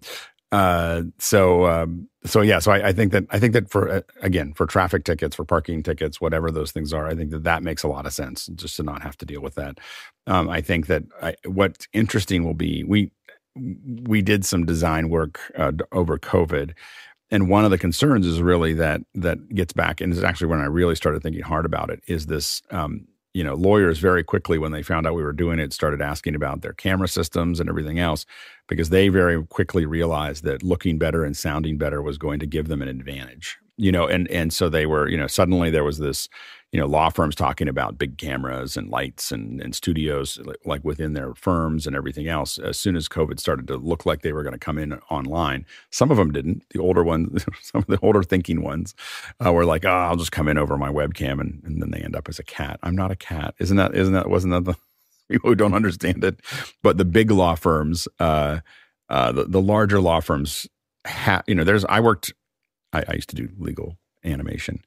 uh, 0.53 1.01
so 1.17 1.65
um, 1.65 2.07
so 2.25 2.41
yeah, 2.41 2.59
so 2.59 2.71
I, 2.71 2.89
I, 2.89 2.93
think 2.93 3.11
that 3.11 3.25
I 3.31 3.39
think 3.39 3.53
that 3.53 3.71
for 3.71 3.89
uh, 3.89 4.01
again 4.21 4.53
for 4.53 4.67
traffic 4.67 5.03
tickets, 5.03 5.35
for 5.35 5.43
parking 5.43 5.81
tickets, 5.81 6.21
whatever 6.21 6.51
those 6.51 6.71
things 6.71 6.93
are, 6.93 7.07
I 7.07 7.15
think 7.15 7.31
that 7.31 7.43
that 7.43 7.63
makes 7.63 7.81
a 7.81 7.87
lot 7.87 8.05
of 8.05 8.13
sense 8.13 8.45
just 8.53 8.75
to 8.75 8.83
not 8.83 9.01
have 9.01 9.17
to 9.17 9.25
deal 9.25 9.41
with 9.41 9.55
that. 9.55 9.79
Um, 10.27 10.49
I 10.49 10.61
think 10.61 10.85
that 10.87 11.03
I, 11.23 11.35
what's 11.45 11.87
interesting 11.91 12.43
will 12.43 12.53
be 12.53 12.83
we 12.83 13.09
we 13.55 14.21
did 14.21 14.45
some 14.45 14.65
design 14.65 15.09
work 15.09 15.39
uh, 15.57 15.71
over 15.91 16.17
COVID, 16.17 16.73
and 17.31 17.49
one 17.49 17.65
of 17.65 17.71
the 17.71 17.77
concerns 17.77 18.25
is 18.25 18.41
really 18.41 18.73
that 18.73 19.01
that 19.15 19.49
gets 19.49 19.73
back, 19.73 20.01
and 20.01 20.13
is 20.13 20.23
actually 20.23 20.47
when 20.47 20.59
I 20.59 20.65
really 20.65 20.95
started 20.95 21.23
thinking 21.23 21.43
hard 21.43 21.65
about 21.65 21.89
it. 21.89 22.01
Is 22.07 22.27
this 22.27 22.61
um, 22.71 23.07
you 23.33 23.43
know, 23.43 23.55
lawyers 23.55 23.97
very 23.97 24.23
quickly 24.23 24.59
when 24.59 24.71
they 24.71 24.83
found 24.83 25.07
out 25.07 25.15
we 25.15 25.23
were 25.23 25.33
doing 25.33 25.59
it 25.59 25.73
started 25.73 26.01
asking 26.01 26.35
about 26.35 26.61
their 26.61 26.73
camera 26.73 27.07
systems 27.07 27.59
and 27.59 27.67
everything 27.67 27.99
else 27.99 28.25
because 28.67 28.89
they 28.89 29.07
very 29.07 29.43
quickly 29.47 29.85
realized 29.85 30.43
that 30.43 30.61
looking 30.61 30.99
better 30.99 31.25
and 31.25 31.35
sounding 31.35 31.77
better 31.77 32.01
was 32.01 32.17
going 32.17 32.39
to 32.39 32.45
give 32.45 32.67
them 32.67 32.81
an 32.81 32.87
advantage. 32.87 33.57
You 33.77 33.91
know, 33.91 34.07
and 34.07 34.27
and 34.29 34.53
so 34.53 34.69
they 34.69 34.85
were, 34.85 35.09
you 35.09 35.17
know, 35.17 35.25
suddenly 35.25 35.71
there 35.71 35.83
was 35.83 35.97
this, 35.97 36.29
you 36.73 36.79
know, 36.79 36.87
law 36.87 37.09
firms 37.09 37.35
talking 37.35 37.67
about 37.67 37.99
big 37.99 38.17
cameras 38.17 38.75
and 38.75 38.89
lights 38.89 39.31
and, 39.31 39.61
and 39.61 39.75
studios 39.75 40.39
like 40.65 40.83
within 40.83 41.13
their 41.13 41.35
firms 41.35 41.85
and 41.85 41.95
everything 41.95 42.27
else. 42.27 42.57
As 42.57 42.79
soon 42.79 42.95
as 42.95 43.07
COVID 43.07 43.39
started 43.39 43.67
to 43.67 43.77
look 43.77 44.07
like 44.07 44.23
they 44.23 44.33
were 44.33 44.41
going 44.41 44.53
to 44.53 44.59
come 44.59 44.79
in 44.79 44.93
online, 45.11 45.67
some 45.91 46.09
of 46.09 46.17
them 46.17 46.31
didn't. 46.31 46.63
The 46.71 46.79
older 46.79 47.03
ones, 47.03 47.45
some 47.61 47.81
of 47.81 47.87
the 47.87 47.99
older 48.01 48.23
thinking 48.23 48.63
ones, 48.63 48.95
uh, 49.45 49.53
were 49.53 49.65
like, 49.65 49.85
"Oh, 49.85 49.89
I'll 49.89 50.15
just 50.15 50.31
come 50.31 50.47
in 50.47 50.57
over 50.57 50.75
my 50.75 50.89
webcam," 50.89 51.39
and, 51.39 51.61
and 51.63 51.79
then 51.79 51.91
they 51.91 51.99
end 51.99 52.15
up 52.15 52.27
as 52.27 52.39
a 52.39 52.43
cat. 52.43 52.79
I'm 52.81 52.95
not 52.95 53.11
a 53.11 53.15
cat, 53.15 53.53
isn't 53.59 53.77
that? 53.77 53.93
Isn't 53.93 54.15
that? 54.15 54.27
Wasn't 54.27 54.51
that 54.51 54.65
the 54.65 54.75
people 55.29 55.51
who 55.51 55.55
don't 55.55 55.75
understand 55.75 56.23
it? 56.23 56.39
But 56.81 56.97
the 56.97 57.05
big 57.05 57.29
law 57.29 57.53
firms, 57.53 58.07
uh, 58.19 58.61
uh, 59.09 59.31
the 59.31 59.43
the 59.43 59.61
larger 59.61 60.01
law 60.01 60.21
firms, 60.21 60.67
ha- 61.05 61.43
you 61.45 61.53
know, 61.53 61.63
there's 61.63 61.85
I 61.85 61.99
worked 61.99 62.33
I, 62.93 63.03
I 63.07 63.13
used 63.13 63.29
to 63.29 63.35
do 63.35 63.49
legal 63.59 63.99
animation, 64.25 64.81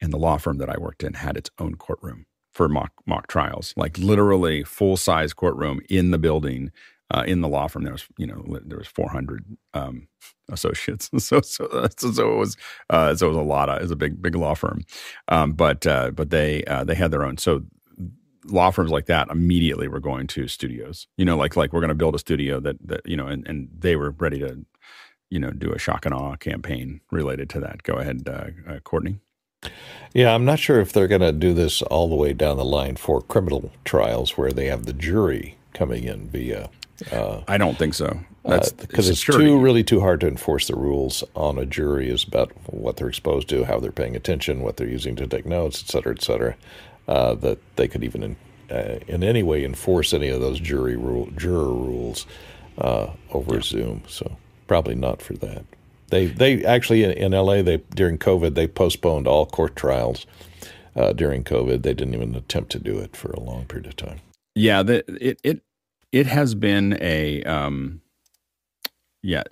and 0.00 0.12
the 0.12 0.18
law 0.18 0.36
firm 0.36 0.58
that 0.58 0.70
I 0.70 0.78
worked 0.78 1.02
in 1.02 1.14
had 1.14 1.36
its 1.36 1.50
own 1.58 1.76
courtroom 1.76 2.26
for 2.52 2.68
mock 2.68 2.92
mock 3.06 3.26
trials, 3.26 3.74
like 3.76 3.98
literally 3.98 4.64
full 4.64 4.96
size 4.96 5.32
courtroom 5.32 5.80
in 5.88 6.10
the 6.10 6.18
building. 6.18 6.70
Uh, 7.10 7.24
in 7.26 7.40
the 7.40 7.48
law 7.48 7.66
firm, 7.66 7.84
there 7.84 7.92
was 7.92 8.06
you 8.18 8.26
know 8.26 8.44
there 8.66 8.76
was 8.76 8.86
400 8.86 9.44
um, 9.74 10.08
associates, 10.50 11.10
so 11.24 11.40
so 11.40 11.88
so, 11.96 12.32
it 12.32 12.36
was 12.36 12.56
uh, 12.90 13.14
so 13.14 13.26
it 13.26 13.30
was 13.30 13.38
a 13.38 13.42
lot 13.42 13.68
of 13.70 13.78
it 13.78 13.82
was 13.82 13.90
a 13.90 13.96
big 13.96 14.20
big 14.20 14.34
law 14.34 14.54
firm, 14.54 14.82
um, 15.28 15.52
but 15.52 15.86
uh, 15.86 16.10
but 16.10 16.30
they 16.30 16.64
uh, 16.64 16.84
they 16.84 16.94
had 16.94 17.10
their 17.10 17.24
own. 17.24 17.38
So 17.38 17.62
law 18.44 18.70
firms 18.70 18.90
like 18.90 19.06
that 19.06 19.28
immediately 19.30 19.88
were 19.88 20.00
going 20.00 20.26
to 20.26 20.48
studios. 20.48 21.06
You 21.16 21.24
know, 21.24 21.36
like 21.36 21.56
like 21.56 21.72
we're 21.72 21.80
going 21.80 21.88
to 21.88 21.94
build 21.94 22.14
a 22.14 22.18
studio 22.18 22.60
that 22.60 22.76
that 22.86 23.00
you 23.06 23.16
know, 23.16 23.26
and 23.26 23.46
and 23.48 23.68
they 23.78 23.96
were 23.96 24.10
ready 24.10 24.38
to 24.40 24.66
you 25.30 25.38
know, 25.38 25.50
do 25.50 25.72
a 25.72 25.78
shock 25.78 26.06
and 26.06 26.14
awe 26.14 26.36
campaign 26.36 27.00
related 27.10 27.50
to 27.50 27.60
that. 27.60 27.82
Go 27.82 27.94
ahead, 27.94 28.22
uh, 28.26 28.72
uh, 28.72 28.80
Courtney. 28.80 29.18
Yeah, 30.14 30.34
I'm 30.34 30.44
not 30.44 30.58
sure 30.58 30.80
if 30.80 30.92
they're 30.92 31.08
going 31.08 31.20
to 31.20 31.32
do 31.32 31.52
this 31.52 31.82
all 31.82 32.08
the 32.08 32.16
way 32.16 32.32
down 32.32 32.56
the 32.56 32.64
line 32.64 32.96
for 32.96 33.20
criminal 33.20 33.70
trials 33.84 34.38
where 34.38 34.52
they 34.52 34.66
have 34.66 34.86
the 34.86 34.92
jury 34.92 35.56
coming 35.74 36.04
in 36.04 36.28
via. 36.28 36.70
Uh, 37.12 37.42
I 37.46 37.58
don't 37.58 37.76
think 37.76 37.94
so. 37.94 38.18
That's 38.44 38.72
because 38.72 39.08
uh, 39.08 39.12
it's 39.12 39.24
too 39.24 39.58
really 39.58 39.84
too 39.84 40.00
hard 40.00 40.20
to 40.22 40.28
enforce 40.28 40.68
the 40.68 40.76
rules 40.76 41.22
on 41.34 41.58
a 41.58 41.66
jury. 41.66 42.08
Is 42.08 42.24
about 42.24 42.50
what 42.72 42.96
they're 42.96 43.08
exposed 43.08 43.48
to, 43.50 43.64
how 43.64 43.78
they're 43.78 43.92
paying 43.92 44.16
attention, 44.16 44.62
what 44.62 44.78
they're 44.78 44.88
using 44.88 45.16
to 45.16 45.26
take 45.26 45.44
notes, 45.44 45.82
et 45.82 45.90
cetera, 45.90 46.14
et 46.14 46.22
cetera. 46.22 46.56
Uh, 47.06 47.34
that 47.34 47.58
they 47.76 47.88
could 47.88 48.04
even 48.04 48.22
in, 48.22 48.36
uh, 48.70 48.98
in 49.06 49.22
any 49.22 49.42
way 49.42 49.64
enforce 49.64 50.14
any 50.14 50.28
of 50.28 50.40
those 50.40 50.60
jury 50.60 50.96
rule 50.96 51.28
juror 51.36 51.72
rules 51.72 52.26
uh, 52.78 53.10
over 53.32 53.56
yeah. 53.56 53.60
Zoom. 53.62 54.02
So 54.08 54.36
probably 54.66 54.94
not 54.94 55.20
for 55.20 55.34
that. 55.34 55.64
They 56.08 56.26
they 56.26 56.64
actually 56.64 57.04
in, 57.04 57.34
L.A. 57.34 57.62
they 57.62 57.78
during 57.94 58.18
COVID 58.18 58.54
they 58.54 58.66
postponed 58.66 59.26
all 59.26 59.46
court 59.46 59.76
trials 59.76 60.26
uh, 60.96 61.12
during 61.12 61.44
COVID. 61.44 61.82
They 61.82 61.94
didn't 61.94 62.14
even 62.14 62.34
attempt 62.34 62.72
to 62.72 62.78
do 62.78 62.98
it 62.98 63.16
for 63.16 63.30
a 63.30 63.40
long 63.40 63.66
period 63.66 63.86
of 63.86 63.96
time. 63.96 64.20
Yeah, 64.54 64.82
the, 64.82 65.04
it 65.24 65.40
it 65.44 65.62
it 66.12 66.26
has 66.26 66.54
been 66.54 66.98
a 67.00 67.42
um, 67.44 68.00
yeah. 69.22 69.42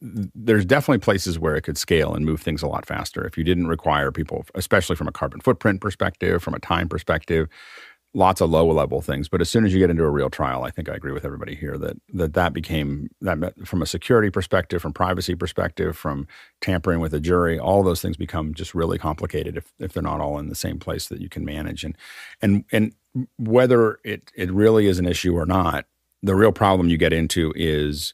There's 0.00 0.64
definitely 0.64 0.98
places 0.98 1.38
where 1.38 1.54
it 1.54 1.62
could 1.62 1.78
scale 1.78 2.12
and 2.12 2.26
move 2.26 2.40
things 2.40 2.60
a 2.60 2.66
lot 2.66 2.86
faster 2.86 3.24
if 3.24 3.38
you 3.38 3.44
didn't 3.44 3.68
require 3.68 4.10
people, 4.10 4.44
especially 4.56 4.96
from 4.96 5.06
a 5.06 5.12
carbon 5.12 5.40
footprint 5.40 5.80
perspective, 5.80 6.42
from 6.42 6.54
a 6.54 6.58
time 6.58 6.88
perspective, 6.88 7.48
lots 8.12 8.40
of 8.40 8.50
low 8.50 8.66
level 8.66 9.00
things 9.00 9.28
but 9.28 9.40
as 9.40 9.48
soon 9.48 9.64
as 9.64 9.72
you 9.72 9.78
get 9.78 9.90
into 9.90 10.02
a 10.02 10.10
real 10.10 10.28
trial 10.28 10.64
i 10.64 10.70
think 10.70 10.88
i 10.88 10.94
agree 10.94 11.12
with 11.12 11.24
everybody 11.24 11.54
here 11.54 11.78
that 11.78 11.96
that 12.12 12.34
that 12.34 12.52
became 12.52 13.08
that 13.20 13.54
from 13.64 13.82
a 13.82 13.86
security 13.86 14.30
perspective 14.30 14.82
from 14.82 14.92
privacy 14.92 15.34
perspective 15.34 15.96
from 15.96 16.26
tampering 16.60 16.98
with 16.98 17.14
a 17.14 17.20
jury 17.20 17.58
all 17.58 17.82
those 17.82 18.02
things 18.02 18.16
become 18.16 18.52
just 18.54 18.74
really 18.74 18.98
complicated 18.98 19.56
if, 19.56 19.72
if 19.78 19.92
they're 19.92 20.02
not 20.02 20.20
all 20.20 20.38
in 20.38 20.48
the 20.48 20.54
same 20.54 20.78
place 20.78 21.08
that 21.08 21.20
you 21.20 21.28
can 21.28 21.44
manage. 21.44 21.84
And 21.84 21.96
and 22.42 22.64
and 22.72 22.94
whether 23.38 23.98
it 24.04 24.30
it 24.34 24.50
really 24.52 24.86
is 24.86 24.98
an 24.98 25.06
issue 25.06 25.36
or 25.36 25.46
not 25.46 25.86
the 26.22 26.34
real 26.34 26.52
problem 26.52 26.88
you 26.88 26.98
get 26.98 27.12
into 27.12 27.52
is 27.56 28.12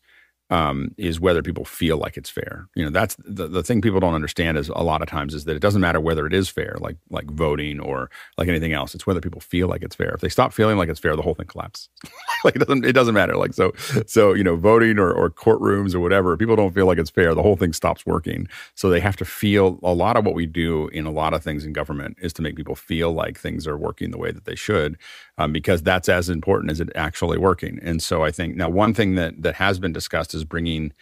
um, 0.51 0.94
is 0.97 1.18
whether 1.18 1.42
people 1.42 1.64
feel 1.64 1.97
like 1.97 2.16
it's 2.16 2.30
fair. 2.30 2.68
You 2.76 2.84
know, 2.84 2.90
that's 2.90 3.16
the, 3.18 3.49
the 3.49 3.62
thing 3.62 3.80
people 3.80 3.99
don't 3.99 4.14
understand 4.14 4.57
is 4.57 4.68
a 4.68 4.82
lot 4.82 5.03
of 5.03 5.09
times 5.09 5.34
is 5.34 5.44
that 5.44 5.57
it 5.57 5.61
doesn't 5.61 5.80
matter 5.80 6.01
whether 6.01 6.26
it 6.26 6.32
is 6.32 6.49
fair, 6.49 6.76
like 6.80 6.97
like 7.11 7.28
voting 7.30 7.80
or 7.80 8.11
like 8.38 8.49
anything 8.49 8.72
else. 8.72 8.94
It's 8.94 9.07
whether 9.07 9.20
people 9.20 9.40
feel 9.40 9.66
like 9.66 9.82
it's 9.82 9.97
fair. 9.97 10.14
If 10.14 10.20
they 10.20 10.28
stop 10.28 10.53
feeling 10.53 10.76
like 10.76 10.88
it's 10.88 11.01
fair, 11.01 11.16
the 11.16 11.22
whole 11.22 11.34
thing 11.34 11.47
collapses. 11.47 11.88
like 12.44 12.55
it 12.57 12.61
doesn't 12.61 12.84
it 12.84 12.92
doesn't 12.92 13.14
matter. 13.14 13.36
Like 13.36 13.55
so 13.55 13.72
so 14.07 14.34
you 14.34 14.44
know, 14.44 14.55
voting 14.55 14.99
or, 14.99 15.12
or 15.12 15.30
courtrooms 15.30 15.94
or 15.94 16.01
whatever, 16.01 16.36
people 16.36 16.57
don't 16.57 16.72
feel 16.72 16.86
like 16.86 16.99
it's 16.99 17.11
fair, 17.11 17.34
the 17.34 17.42
whole 17.42 17.57
thing 17.57 17.72
stops 17.72 18.07
working. 18.07 18.47
So 18.74 18.88
they 18.88 19.01
have 19.01 19.16
to 19.16 19.24
feel 19.24 19.80
a 19.82 19.92
lot 19.92 20.16
of 20.16 20.24
what 20.24 20.34
we 20.34 20.47
do 20.47 20.88
in 20.88 21.07
a 21.07 21.11
lot 21.11 21.34
of 21.34 21.42
things 21.42 21.64
in 21.64 21.72
government 21.72 22.18
is 22.20 22.32
to 22.34 22.42
make 22.42 22.55
people 22.55 22.76
feel 22.76 23.12
like 23.12 23.38
things 23.38 23.66
are 23.66 23.76
working 23.76 24.12
the 24.12 24.18
way 24.18 24.30
that 24.30 24.44
they 24.44 24.55
should, 24.55 24.97
um, 25.38 25.53
because 25.53 25.82
that's 25.82 26.09
as 26.09 26.28
important 26.28 26.70
as 26.70 26.80
it 26.80 26.90
actually 26.94 27.38
working. 27.38 27.80
And 27.82 28.01
so 28.01 28.22
I 28.22 28.30
think 28.30 28.55
now 28.55 28.68
one 28.68 28.94
thing 28.94 29.16
that 29.16 29.42
that 29.42 29.57
has 29.57 29.80
been 29.80 29.92
discussed 29.92 30.36
is 30.37 30.45
bringing 30.45 30.93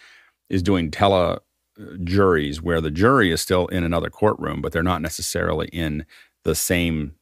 is 0.48 0.62
doing 0.62 0.90
tele 0.90 1.40
uh, 1.80 1.84
juries 2.04 2.62
where 2.62 2.80
the 2.80 2.90
jury 2.90 3.32
is 3.32 3.42
still 3.42 3.66
in 3.68 3.84
another 3.84 4.10
courtroom, 4.10 4.60
but 4.62 4.72
they're 4.72 4.82
not 4.82 5.02
necessarily 5.02 5.68
in 5.68 6.06
the 6.44 6.54
same 6.54 7.14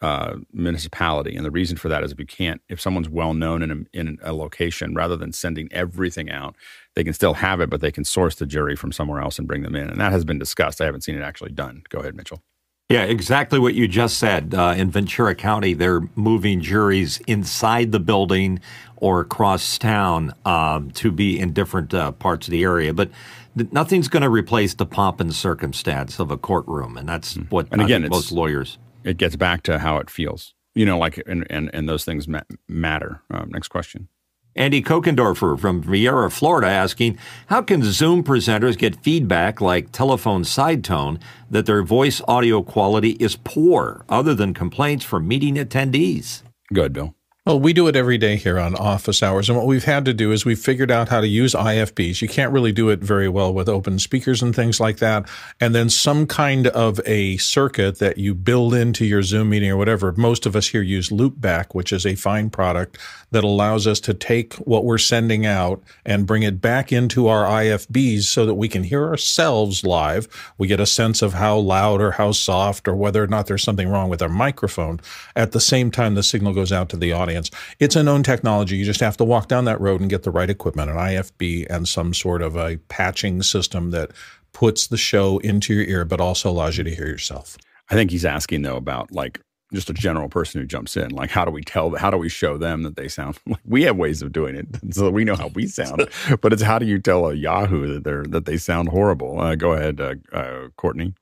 uh, 0.00 0.36
municipality. 0.52 1.36
And 1.36 1.44
the 1.44 1.50
reason 1.50 1.76
for 1.76 1.88
that 1.88 2.02
is 2.02 2.12
if 2.12 2.18
you 2.18 2.26
can't, 2.26 2.60
if 2.68 2.80
someone's 2.80 3.08
well 3.08 3.34
known 3.34 3.62
in 3.62 3.70
a, 3.70 3.98
in 3.98 4.18
a 4.22 4.32
location, 4.32 4.94
rather 4.94 5.16
than 5.16 5.32
sending 5.32 5.68
everything 5.72 6.30
out, 6.30 6.56
they 6.94 7.04
can 7.04 7.12
still 7.12 7.34
have 7.34 7.60
it, 7.60 7.70
but 7.70 7.80
they 7.80 7.92
can 7.92 8.04
source 8.04 8.34
the 8.34 8.46
jury 8.46 8.74
from 8.74 8.92
somewhere 8.92 9.20
else 9.20 9.38
and 9.38 9.46
bring 9.46 9.62
them 9.62 9.76
in. 9.76 9.88
And 9.88 10.00
that 10.00 10.12
has 10.12 10.24
been 10.24 10.38
discussed. 10.38 10.80
I 10.80 10.86
haven't 10.86 11.02
seen 11.02 11.16
it 11.16 11.22
actually 11.22 11.52
done. 11.52 11.84
Go 11.88 12.00
ahead, 12.00 12.16
Mitchell. 12.16 12.42
Yeah, 12.92 13.04
exactly 13.04 13.58
what 13.58 13.74
you 13.74 13.88
just 13.88 14.18
said. 14.18 14.54
Uh, 14.54 14.74
in 14.76 14.90
Ventura 14.90 15.34
County, 15.34 15.74
they're 15.74 16.02
moving 16.14 16.60
juries 16.60 17.20
inside 17.26 17.92
the 17.92 18.00
building 18.00 18.60
or 18.96 19.20
across 19.20 19.78
town 19.78 20.32
um, 20.44 20.90
to 20.92 21.10
be 21.10 21.38
in 21.38 21.52
different 21.52 21.92
uh, 21.92 22.12
parts 22.12 22.46
of 22.46 22.52
the 22.52 22.62
area. 22.62 22.94
But 22.94 23.10
th- 23.56 23.72
nothing's 23.72 24.08
going 24.08 24.22
to 24.22 24.30
replace 24.30 24.74
the 24.74 24.86
pomp 24.86 25.20
and 25.20 25.34
circumstance 25.34 26.18
of 26.18 26.30
a 26.30 26.36
courtroom, 26.36 26.96
and 26.96 27.08
that's 27.08 27.34
mm. 27.34 27.50
what 27.50 27.66
and 27.72 27.82
again, 27.82 28.06
most 28.08 28.30
lawyers. 28.30 28.78
It 29.04 29.16
gets 29.16 29.36
back 29.36 29.64
to 29.64 29.78
how 29.78 29.96
it 29.96 30.08
feels, 30.08 30.54
you 30.74 30.86
know, 30.86 30.98
like 30.98 31.22
and 31.26 31.46
and, 31.50 31.70
and 31.74 31.88
those 31.88 32.04
things 32.04 32.28
ma- 32.28 32.42
matter. 32.68 33.22
Um, 33.30 33.50
next 33.50 33.68
question. 33.68 34.08
Andy 34.54 34.82
Kokendorfer 34.82 35.58
from 35.58 35.82
Viera, 35.82 36.30
Florida, 36.30 36.68
asking 36.68 37.18
How 37.46 37.62
can 37.62 37.82
Zoom 37.82 38.22
presenters 38.22 38.76
get 38.76 39.02
feedback 39.02 39.60
like 39.60 39.92
telephone 39.92 40.44
side 40.44 40.84
tone 40.84 41.18
that 41.50 41.64
their 41.64 41.82
voice 41.82 42.20
audio 42.28 42.62
quality 42.62 43.12
is 43.12 43.36
poor, 43.36 44.04
other 44.08 44.34
than 44.34 44.52
complaints 44.52 45.04
from 45.04 45.26
meeting 45.26 45.54
attendees? 45.56 46.42
Good, 46.72 46.92
Bill. 46.92 47.14
Well, 47.44 47.58
we 47.58 47.72
do 47.72 47.88
it 47.88 47.96
every 47.96 48.18
day 48.18 48.36
here 48.36 48.56
on 48.56 48.76
office 48.76 49.20
hours. 49.20 49.48
And 49.48 49.58
what 49.58 49.66
we've 49.66 49.82
had 49.82 50.04
to 50.04 50.14
do 50.14 50.30
is 50.30 50.44
we've 50.44 50.56
figured 50.56 50.92
out 50.92 51.08
how 51.08 51.20
to 51.20 51.26
use 51.26 51.54
IFBs. 51.54 52.22
You 52.22 52.28
can't 52.28 52.52
really 52.52 52.70
do 52.70 52.88
it 52.88 53.00
very 53.00 53.28
well 53.28 53.52
with 53.52 53.68
open 53.68 53.98
speakers 53.98 54.42
and 54.42 54.54
things 54.54 54.78
like 54.78 54.98
that. 54.98 55.28
And 55.60 55.74
then 55.74 55.90
some 55.90 56.28
kind 56.28 56.68
of 56.68 57.00
a 57.04 57.38
circuit 57.38 57.98
that 57.98 58.16
you 58.16 58.36
build 58.36 58.74
into 58.74 59.04
your 59.04 59.24
Zoom 59.24 59.50
meeting 59.50 59.72
or 59.72 59.76
whatever. 59.76 60.12
Most 60.12 60.46
of 60.46 60.54
us 60.54 60.68
here 60.68 60.82
use 60.82 61.08
Loopback, 61.08 61.74
which 61.74 61.92
is 61.92 62.06
a 62.06 62.14
fine 62.14 62.48
product 62.48 62.96
that 63.32 63.42
allows 63.42 63.88
us 63.88 63.98
to 63.98 64.14
take 64.14 64.54
what 64.58 64.84
we're 64.84 64.96
sending 64.96 65.44
out 65.44 65.82
and 66.04 66.28
bring 66.28 66.44
it 66.44 66.60
back 66.60 66.92
into 66.92 67.26
our 67.26 67.44
IFBs 67.44 68.22
so 68.22 68.46
that 68.46 68.54
we 68.54 68.68
can 68.68 68.84
hear 68.84 69.08
ourselves 69.08 69.82
live. 69.82 70.28
We 70.58 70.68
get 70.68 70.78
a 70.78 70.86
sense 70.86 71.22
of 71.22 71.32
how 71.32 71.58
loud 71.58 72.00
or 72.00 72.12
how 72.12 72.30
soft 72.30 72.86
or 72.86 72.94
whether 72.94 73.20
or 73.20 73.26
not 73.26 73.48
there's 73.48 73.64
something 73.64 73.88
wrong 73.88 74.08
with 74.08 74.22
our 74.22 74.28
microphone. 74.28 75.00
At 75.34 75.50
the 75.50 75.60
same 75.60 75.90
time, 75.90 76.14
the 76.14 76.22
signal 76.22 76.52
goes 76.52 76.70
out 76.70 76.88
to 76.90 76.96
the 76.96 77.12
audience 77.12 77.31
audience. 77.32 77.50
It's 77.78 77.96
a 77.96 78.02
known 78.02 78.22
technology. 78.22 78.76
You 78.76 78.84
just 78.84 79.00
have 79.00 79.16
to 79.16 79.24
walk 79.24 79.48
down 79.48 79.64
that 79.64 79.80
road 79.80 80.00
and 80.00 80.10
get 80.10 80.22
the 80.22 80.30
right 80.30 80.50
equipment, 80.50 80.90
an 80.90 80.96
IFB 80.96 81.66
and 81.70 81.88
some 81.88 82.14
sort 82.14 82.42
of 82.42 82.56
a 82.56 82.76
patching 82.88 83.42
system 83.42 83.90
that 83.90 84.12
puts 84.52 84.88
the 84.88 84.96
show 84.96 85.38
into 85.38 85.74
your 85.74 85.84
ear, 85.84 86.04
but 86.04 86.20
also 86.20 86.50
allows 86.50 86.76
you 86.76 86.84
to 86.84 86.94
hear 86.94 87.06
yourself. 87.06 87.56
I 87.90 87.94
think 87.94 88.10
he's 88.10 88.24
asking 88.24 88.62
though 88.62 88.76
about 88.76 89.12
like 89.12 89.40
just 89.72 89.88
a 89.88 89.94
general 89.94 90.28
person 90.28 90.60
who 90.60 90.66
jumps 90.66 90.96
in. 90.96 91.10
Like, 91.10 91.30
how 91.30 91.46
do 91.46 91.50
we 91.50 91.62
tell? 91.62 91.96
How 91.96 92.10
do 92.10 92.18
we 92.18 92.28
show 92.28 92.58
them 92.58 92.82
that 92.82 92.96
they 92.96 93.08
sound? 93.08 93.38
Like, 93.46 93.60
we 93.64 93.82
have 93.84 93.96
ways 93.96 94.22
of 94.22 94.32
doing 94.32 94.54
it, 94.54 94.66
so 94.94 95.10
we 95.10 95.24
know 95.24 95.34
how 95.34 95.48
we 95.48 95.66
sound. 95.66 96.08
but 96.40 96.52
it's 96.52 96.62
how 96.62 96.78
do 96.78 96.86
you 96.86 96.98
tell 96.98 97.26
a 97.26 97.34
Yahoo 97.34 97.94
that 97.94 98.04
they're 98.04 98.24
that 98.24 98.44
they 98.44 98.58
sound 98.58 98.90
horrible? 98.90 99.40
Uh, 99.40 99.54
go 99.54 99.72
ahead, 99.72 100.00
uh, 100.00 100.14
uh, 100.32 100.68
Courtney. 100.76 101.14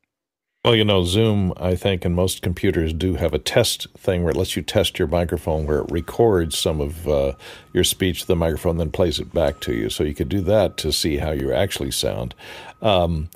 Well, 0.63 0.77
you 0.77 0.85
know, 0.85 1.05
Zoom, 1.05 1.55
I 1.57 1.75
think, 1.75 2.05
and 2.05 2.15
most 2.15 2.43
computers 2.43 2.93
do 2.93 3.15
have 3.15 3.33
a 3.33 3.39
test 3.39 3.89
thing 3.97 4.23
where 4.23 4.33
it 4.33 4.37
lets 4.37 4.57
you 4.57 4.63
test 4.63 4.99
your 4.99 5.09
microphone, 5.09 5.65
where 5.67 5.79
it 5.79 5.91
records 5.91 6.59
some 6.59 6.83
of 6.83 7.09
uh, 7.09 7.33
your 7.73 7.83
speech 7.83 8.21
to 8.23 8.27
the 8.27 8.37
microphone, 8.37 8.77
then 8.77 8.91
plays 8.91 9.19
it 9.19 9.33
back 9.33 9.61
to 9.61 9.73
you. 9.73 9.89
So 9.89 10.05
you 10.05 10.15
could 10.15 10.29
do 10.29 10.43
that 10.43 10.77
to 10.79 10.93
see 10.93 11.17
how 11.17 11.31
you 11.31 11.51
actually 11.53 11.93
sound. 11.93 12.35
Um, 12.83 13.31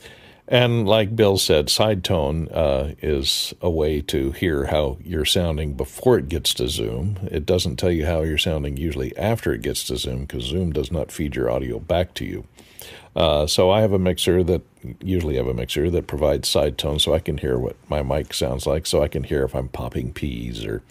And 0.46 0.86
like 0.86 1.16
Bill 1.16 1.38
said, 1.38 1.70
side 1.70 2.04
tone 2.04 2.48
uh, 2.48 2.92
is 3.00 3.54
a 3.62 3.70
way 3.70 4.02
to 4.02 4.32
hear 4.32 4.66
how 4.66 4.98
you're 5.02 5.24
sounding 5.24 5.72
before 5.72 6.18
it 6.18 6.28
gets 6.28 6.52
to 6.54 6.68
Zoom. 6.68 7.18
It 7.30 7.46
doesn't 7.46 7.76
tell 7.76 7.90
you 7.90 8.04
how 8.04 8.22
you're 8.22 8.36
sounding 8.36 8.76
usually 8.76 9.16
after 9.16 9.54
it 9.54 9.62
gets 9.62 9.84
to 9.84 9.96
Zoom 9.96 10.26
because 10.26 10.44
Zoom 10.44 10.70
does 10.72 10.92
not 10.92 11.10
feed 11.10 11.34
your 11.34 11.50
audio 11.50 11.78
back 11.80 12.12
to 12.14 12.26
you. 12.26 12.46
Uh, 13.16 13.46
so 13.46 13.70
I 13.70 13.80
have 13.80 13.92
a 13.92 13.98
mixer 13.98 14.42
that 14.44 14.62
usually 15.00 15.36
have 15.36 15.46
a 15.46 15.54
mixer 15.54 15.88
that 15.90 16.06
provides 16.06 16.48
side 16.48 16.78
tone 16.78 16.98
so 16.98 17.14
I 17.14 17.20
can 17.20 17.38
hear 17.38 17.58
what 17.58 17.76
my 17.88 18.02
mic 18.02 18.34
sounds 18.34 18.66
like, 18.66 18.86
so 18.86 19.02
I 19.02 19.08
can 19.08 19.24
hear 19.24 19.44
if 19.44 19.54
I'm 19.54 19.68
popping 19.68 20.12
peas 20.12 20.64
or 20.64 20.82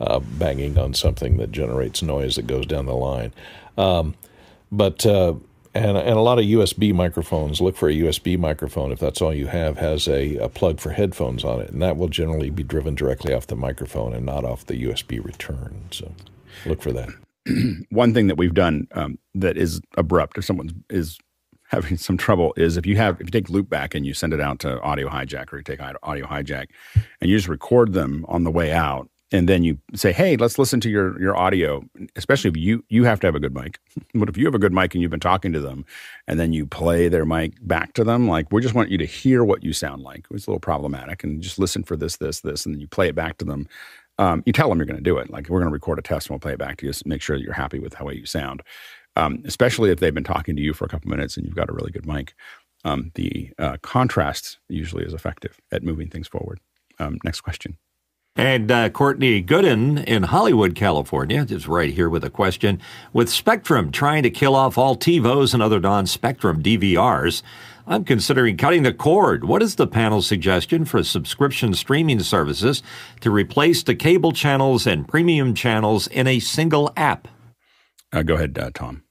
uh, 0.00 0.18
banging 0.18 0.78
on 0.78 0.94
something 0.94 1.36
that 1.36 1.52
generates 1.52 2.02
noise 2.02 2.36
that 2.36 2.46
goes 2.46 2.66
down 2.66 2.86
the 2.86 2.94
line. 2.94 3.32
Um, 3.78 4.14
but 4.72 5.06
uh, 5.06 5.34
and 5.74 5.96
and 5.96 6.16
a 6.16 6.20
lot 6.20 6.38
of 6.38 6.44
USB 6.44 6.92
microphones 6.92 7.60
look 7.60 7.76
for 7.76 7.88
a 7.88 7.92
USB 7.92 8.38
microphone 8.38 8.92
if 8.92 8.98
that's 8.98 9.20
all 9.20 9.34
you 9.34 9.48
have 9.48 9.78
has 9.78 10.08
a, 10.08 10.36
a 10.36 10.48
plug 10.48 10.80
for 10.80 10.90
headphones 10.90 11.44
on 11.44 11.60
it, 11.60 11.70
and 11.70 11.82
that 11.82 11.96
will 11.96 12.08
generally 12.08 12.50
be 12.50 12.62
driven 12.62 12.94
directly 12.94 13.32
off 13.32 13.46
the 13.46 13.56
microphone 13.56 14.14
and 14.14 14.26
not 14.26 14.44
off 14.44 14.66
the 14.66 14.84
USB 14.84 15.24
return. 15.24 15.82
So 15.90 16.12
look 16.66 16.82
for 16.82 16.92
that. 16.92 17.08
One 17.90 18.14
thing 18.14 18.28
that 18.28 18.36
we've 18.36 18.54
done 18.54 18.88
um, 18.92 19.18
that 19.34 19.56
is 19.56 19.80
abrupt 19.96 20.38
if 20.38 20.44
someone 20.44 20.84
is 20.90 21.18
having 21.68 21.96
some 21.96 22.16
trouble 22.16 22.52
is 22.56 22.76
if 22.76 22.86
you 22.86 22.96
have 22.96 23.20
if 23.20 23.26
you 23.26 23.30
take 23.30 23.48
loopback 23.48 23.94
and 23.94 24.06
you 24.06 24.14
send 24.14 24.32
it 24.32 24.40
out 24.40 24.58
to 24.60 24.80
audio 24.82 25.08
hijack 25.08 25.52
or 25.52 25.58
you 25.58 25.62
take 25.62 25.80
audio 25.80 26.26
hijack 26.26 26.66
and 27.20 27.30
you 27.30 27.36
just 27.36 27.48
record 27.48 27.92
them 27.92 28.24
on 28.28 28.44
the 28.44 28.50
way 28.50 28.72
out 28.72 29.08
and 29.32 29.48
then 29.48 29.64
you 29.64 29.78
say 29.94 30.12
hey 30.12 30.36
let's 30.36 30.58
listen 30.58 30.80
to 30.80 30.90
your 30.90 31.20
your 31.20 31.36
audio 31.36 31.82
especially 32.16 32.50
if 32.50 32.56
you 32.56 32.84
you 32.88 33.04
have 33.04 33.18
to 33.20 33.26
have 33.26 33.34
a 33.34 33.40
good 33.40 33.54
mic. 33.54 33.78
But 34.14 34.28
if 34.28 34.36
you 34.36 34.44
have 34.44 34.54
a 34.54 34.60
good 34.60 34.72
mic 34.72 34.94
and 34.94 35.02
you've 35.02 35.10
been 35.10 35.20
talking 35.20 35.52
to 35.52 35.60
them 35.60 35.84
and 36.28 36.38
then 36.38 36.52
you 36.52 36.66
play 36.66 37.08
their 37.08 37.24
mic 37.24 37.54
back 37.62 37.94
to 37.94 38.04
them 38.04 38.28
like 38.28 38.52
we 38.52 38.62
just 38.62 38.74
want 38.74 38.90
you 38.90 38.98
to 38.98 39.06
hear 39.06 39.42
what 39.42 39.64
you 39.64 39.72
sound 39.72 40.02
like. 40.02 40.26
It's 40.30 40.46
a 40.46 40.50
little 40.50 40.60
problematic 40.60 41.24
and 41.24 41.42
just 41.42 41.58
listen 41.58 41.82
for 41.82 41.96
this 41.96 42.16
this 42.18 42.40
this 42.40 42.64
and 42.64 42.74
then 42.74 42.80
you 42.80 42.86
play 42.86 43.08
it 43.08 43.14
back 43.14 43.38
to 43.38 43.44
them. 43.44 43.66
Um, 44.18 44.44
you 44.46 44.52
tell 44.52 44.68
them 44.68 44.78
you're 44.78 44.86
going 44.86 44.96
to 44.96 45.02
do 45.02 45.18
it. 45.18 45.30
Like 45.30 45.48
we're 45.48 45.58
going 45.58 45.70
to 45.70 45.72
record 45.72 45.98
a 45.98 46.02
test 46.02 46.28
and 46.28 46.34
we'll 46.34 46.40
play 46.40 46.52
it 46.52 46.58
back 46.58 46.76
to 46.78 46.86
you. 46.86 46.92
So 46.92 47.02
make 47.04 47.20
sure 47.20 47.36
that 47.36 47.42
you're 47.42 47.52
happy 47.52 47.80
with 47.80 47.94
how 47.94 48.08
you 48.10 48.26
sound 48.26 48.62
um, 49.16 49.42
especially 49.44 49.90
if 49.90 50.00
they've 50.00 50.14
been 50.14 50.24
talking 50.24 50.56
to 50.56 50.62
you 50.62 50.72
for 50.72 50.84
a 50.84 50.88
couple 50.88 51.10
minutes 51.10 51.36
and 51.36 51.46
you've 51.46 51.56
got 51.56 51.70
a 51.70 51.72
really 51.72 51.92
good 51.92 52.06
mic. 52.06 52.34
Um, 52.84 53.12
the 53.14 53.50
uh, 53.58 53.78
contrast 53.82 54.58
usually 54.68 55.04
is 55.04 55.14
effective 55.14 55.60
at 55.72 55.82
moving 55.82 56.08
things 56.08 56.28
forward. 56.28 56.60
Um, 56.98 57.18
next 57.24 57.40
question. 57.40 57.78
And 58.36 58.70
uh, 58.70 58.88
Courtney 58.90 59.42
Gooden 59.44 60.04
in 60.04 60.24
Hollywood, 60.24 60.74
California, 60.74 61.46
is 61.48 61.68
right 61.68 61.94
here 61.94 62.08
with 62.08 62.24
a 62.24 62.30
question. 62.30 62.80
With 63.12 63.30
Spectrum 63.30 63.92
trying 63.92 64.24
to 64.24 64.30
kill 64.30 64.56
off 64.56 64.76
all 64.76 64.96
TiVos 64.96 65.54
and 65.54 65.62
other 65.62 65.78
non 65.78 66.06
Spectrum 66.06 66.60
DVRs, 66.60 67.42
I'm 67.86 68.02
considering 68.02 68.56
cutting 68.56 68.82
the 68.82 68.92
cord. 68.92 69.44
What 69.44 69.62
is 69.62 69.76
the 69.76 69.86
panel's 69.86 70.26
suggestion 70.26 70.84
for 70.84 71.04
subscription 71.04 71.74
streaming 71.74 72.20
services 72.20 72.82
to 73.20 73.30
replace 73.30 73.84
the 73.84 73.94
cable 73.94 74.32
channels 74.32 74.84
and 74.84 75.06
premium 75.06 75.54
channels 75.54 76.08
in 76.08 76.26
a 76.26 76.40
single 76.40 76.92
app? 76.96 77.28
Uh, 78.14 78.22
go 78.22 78.34
ahead, 78.34 78.56
uh, 78.58 78.70
Tom. 78.72 79.02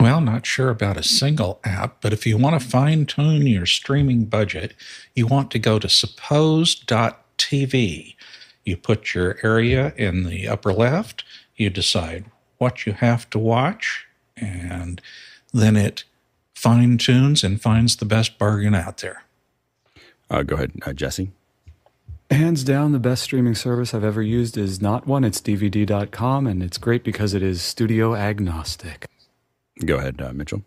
Well, 0.00 0.22
not 0.22 0.46
sure 0.46 0.70
about 0.70 0.96
a 0.96 1.02
single 1.02 1.60
app, 1.62 2.00
but 2.00 2.14
if 2.14 2.26
you 2.26 2.38
want 2.38 2.60
to 2.60 2.66
fine 2.66 3.04
tune 3.06 3.46
your 3.46 3.66
streaming 3.66 4.24
budget, 4.24 4.74
you 5.14 5.26
want 5.26 5.50
to 5.50 5.58
go 5.58 5.78
to 5.78 5.88
suppose.tv. 5.88 6.86
You 8.64 8.76
put 8.76 9.14
your 9.14 9.38
area 9.42 9.92
in 9.96 10.24
the 10.24 10.48
upper 10.48 10.72
left, 10.72 11.24
you 11.56 11.68
decide 11.70 12.24
what 12.58 12.86
you 12.86 12.94
have 12.94 13.28
to 13.30 13.38
watch, 13.38 14.06
and 14.36 15.00
then 15.52 15.76
it 15.76 16.04
fine 16.54 16.96
tunes 16.98 17.44
and 17.44 17.60
finds 17.60 17.96
the 17.96 18.06
best 18.06 18.38
bargain 18.38 18.74
out 18.74 18.98
there. 18.98 19.24
Uh, 20.30 20.42
go 20.42 20.56
ahead, 20.56 20.72
uh, 20.84 20.92
Jesse. 20.92 21.30
Hands 22.30 22.64
down, 22.64 22.90
the 22.90 22.98
best 22.98 23.22
streaming 23.22 23.54
service 23.54 23.94
I've 23.94 24.02
ever 24.02 24.20
used 24.20 24.58
is 24.58 24.82
not 24.82 25.06
one. 25.06 25.22
It's 25.22 25.40
DVD.com, 25.40 26.48
and 26.48 26.60
it's 26.60 26.76
great 26.76 27.04
because 27.04 27.34
it 27.34 27.42
is 27.42 27.62
studio 27.62 28.16
agnostic. 28.16 29.06
Go 29.84 29.98
ahead, 29.98 30.20
uh, 30.20 30.32
Mitchell. 30.32 30.64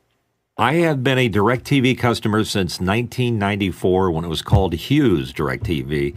I 0.57 0.76
have 0.76 1.03
been 1.03 1.18
a 1.18 1.30
DirecTV 1.30 1.97
customer 1.97 2.45
since 2.45 2.80
1994 2.80 4.12
when 4.12 4.24
it 4.24 4.30
was 4.30 4.41
called 4.41 4.74
Hughes 4.74 5.34
DirecTV, 5.34 6.16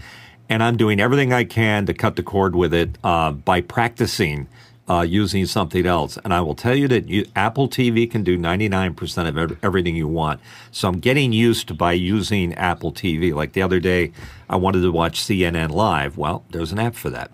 and 0.49 0.63
I'm 0.63 0.77
doing 0.77 1.01
everything 1.01 1.33
I 1.33 1.43
can 1.43 1.87
to 1.87 1.95
cut 1.95 2.15
the 2.15 2.23
cord 2.23 2.55
with 2.55 2.73
it 2.73 2.97
uh, 3.03 3.33
by 3.33 3.63
practicing 3.63 4.47
uh, 4.89 5.03
using 5.03 5.47
something 5.47 5.87
else. 5.87 6.19
And 6.25 6.35
I 6.35 6.41
will 6.41 6.55
tell 6.55 6.75
you 6.75 6.89
that 6.89 7.09
you, 7.09 7.27
Apple 7.37 7.69
TV 7.69 8.11
can 8.11 8.25
do 8.25 8.37
99% 8.37 9.29
of 9.29 9.59
everything 9.63 9.97
you 9.97 10.09
want. 10.09 10.41
So 10.71 10.89
I'm 10.89 10.99
getting 10.99 11.33
used 11.33 11.69
to 11.69 11.75
by 11.75 11.93
using 11.93 12.55
Apple 12.55 12.93
TV. 12.93 13.33
Like 13.35 13.53
the 13.53 13.63
other 13.63 13.81
day, 13.81 14.13
I 14.49 14.57
wanted 14.57 14.83
to 14.83 14.93
watch 14.93 15.21
CNN 15.21 15.71
Live. 15.71 16.17
Well, 16.17 16.45
there's 16.51 16.73
an 16.73 16.79
app 16.79 16.95
for 16.95 17.11
that. 17.11 17.31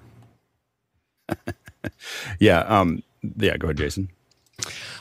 yeah. 2.39 2.61
Um, 2.61 3.03
yeah. 3.37 3.57
Go 3.57 3.69
ahead, 3.69 3.79
Jason. 3.79 4.11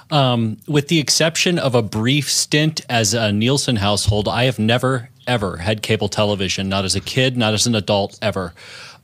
Um, 0.09 0.57
with 0.67 0.87
the 0.87 0.99
exception 0.99 1.59
of 1.59 1.75
a 1.75 1.81
brief 1.81 2.31
stint 2.31 2.81
as 2.89 3.13
a 3.13 3.31
Nielsen 3.31 3.77
household, 3.77 4.29
I 4.29 4.45
have 4.45 4.57
never, 4.57 5.09
ever 5.25 5.57
had 5.57 5.81
cable 5.81 6.07
television, 6.07 6.69
not 6.69 6.85
as 6.85 6.95
a 6.95 7.01
kid, 7.01 7.35
not 7.35 7.53
as 7.53 7.67
an 7.67 7.75
adult, 7.75 8.17
ever. 8.21 8.53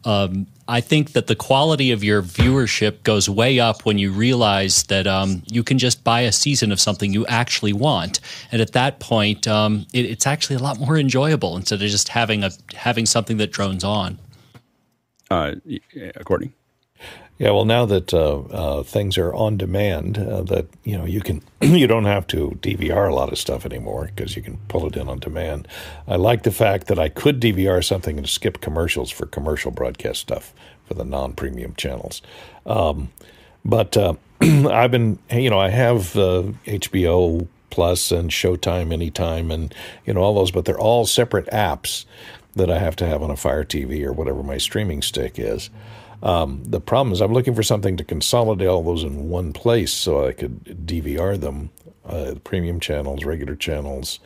Um, 0.05 0.47
I 0.67 0.81
think 0.81 1.11
that 1.11 1.27
the 1.27 1.35
quality 1.35 1.91
of 1.91 2.03
your 2.03 2.21
viewership 2.21 3.03
goes 3.03 3.29
way 3.29 3.59
up 3.59 3.85
when 3.85 3.97
you 3.97 4.11
realize 4.11 4.83
that 4.83 5.07
um, 5.07 5.43
you 5.45 5.63
can 5.63 5.77
just 5.77 6.03
buy 6.03 6.21
a 6.21 6.31
season 6.31 6.71
of 6.71 6.79
something 6.79 7.13
you 7.13 7.25
actually 7.27 7.73
want, 7.73 8.19
and 8.51 8.61
at 8.61 8.71
that 8.71 8.99
point, 8.99 9.47
um, 9.47 9.85
it, 9.93 10.05
it's 10.05 10.25
actually 10.25 10.55
a 10.55 10.59
lot 10.59 10.79
more 10.79 10.97
enjoyable 10.97 11.57
instead 11.57 11.81
of 11.81 11.89
just 11.89 12.09
having 12.09 12.43
a 12.43 12.51
having 12.73 13.05
something 13.05 13.37
that 13.37 13.51
drones 13.51 13.83
on. 13.83 14.17
Uh, 15.29 15.55
Courtney. 16.23 16.53
Yeah, 17.39 17.49
well, 17.51 17.65
now 17.65 17.85
that 17.85 18.13
uh, 18.13 18.39
uh, 18.39 18.83
things 18.83 19.17
are 19.17 19.33
on 19.33 19.57
demand, 19.57 20.17
uh, 20.19 20.43
that 20.43 20.67
you 20.83 20.97
know 20.97 21.05
you 21.05 21.19
can 21.19 21.41
you 21.61 21.87
don't 21.87 22.05
have 22.05 22.27
to 22.27 22.57
DVR 22.61 23.09
a 23.09 23.13
lot 23.13 23.31
of 23.31 23.39
stuff 23.39 23.65
anymore 23.65 24.11
because 24.15 24.35
you 24.35 24.41
can 24.41 24.57
pull 24.67 24.85
it 24.87 24.95
in 24.95 25.09
on 25.09 25.19
demand. 25.19 25.67
I 26.07 26.15
like 26.15 26.43
the 26.43 26.51
fact 26.51 26.87
that 26.87 26.99
I 26.99 27.09
could 27.09 27.41
DVR 27.41 27.83
something 27.83 28.17
and 28.17 28.29
skip 28.29 28.61
commercials 28.61 29.09
for 29.09 29.25
commercial 29.25 29.71
broadcast 29.71 30.21
stuff 30.21 30.53
for 30.85 30.93
the 30.93 31.03
non-premium 31.03 31.73
channels. 31.75 32.21
Um, 32.65 33.11
but 33.65 33.97
uh, 33.97 34.13
I've 34.41 34.91
been, 34.91 35.17
you 35.31 35.49
know, 35.49 35.59
I 35.59 35.69
have 35.69 36.13
HBO 36.13 37.41
uh, 37.41 37.45
Plus 37.71 38.11
and 38.11 38.29
Showtime 38.29 38.93
Anytime 38.93 39.49
and 39.49 39.73
you 40.05 40.13
know 40.13 40.21
all 40.21 40.35
those, 40.35 40.51
but 40.51 40.65
they're 40.65 40.79
all 40.79 41.07
separate 41.07 41.47
apps 41.47 42.05
that 42.55 42.69
I 42.69 42.77
have 42.77 42.95
to 42.97 43.07
have 43.07 43.23
on 43.23 43.31
a 43.31 43.35
Fire 43.35 43.63
TV 43.63 44.05
or 44.05 44.13
whatever 44.13 44.43
my 44.43 44.59
streaming 44.59 45.01
stick 45.01 45.39
is. 45.39 45.71
Um, 46.23 46.63
the 46.65 46.79
problem 46.79 47.11
is 47.11 47.21
I'm 47.21 47.33
looking 47.33 47.53
for 47.53 47.63
something 47.63 47.97
to 47.97 48.03
consolidate 48.03 48.67
all 48.67 48.81
those 48.81 49.03
in 49.03 49.29
one 49.29 49.51
place 49.51 49.91
so 49.91 50.25
I 50.25 50.31
could 50.31 50.63
DVR 50.63 51.39
them, 51.39 51.69
uh, 52.05 52.35
premium 52.45 52.79
channels, 52.79 53.25
regular 53.25 53.55
channels, 53.55 54.21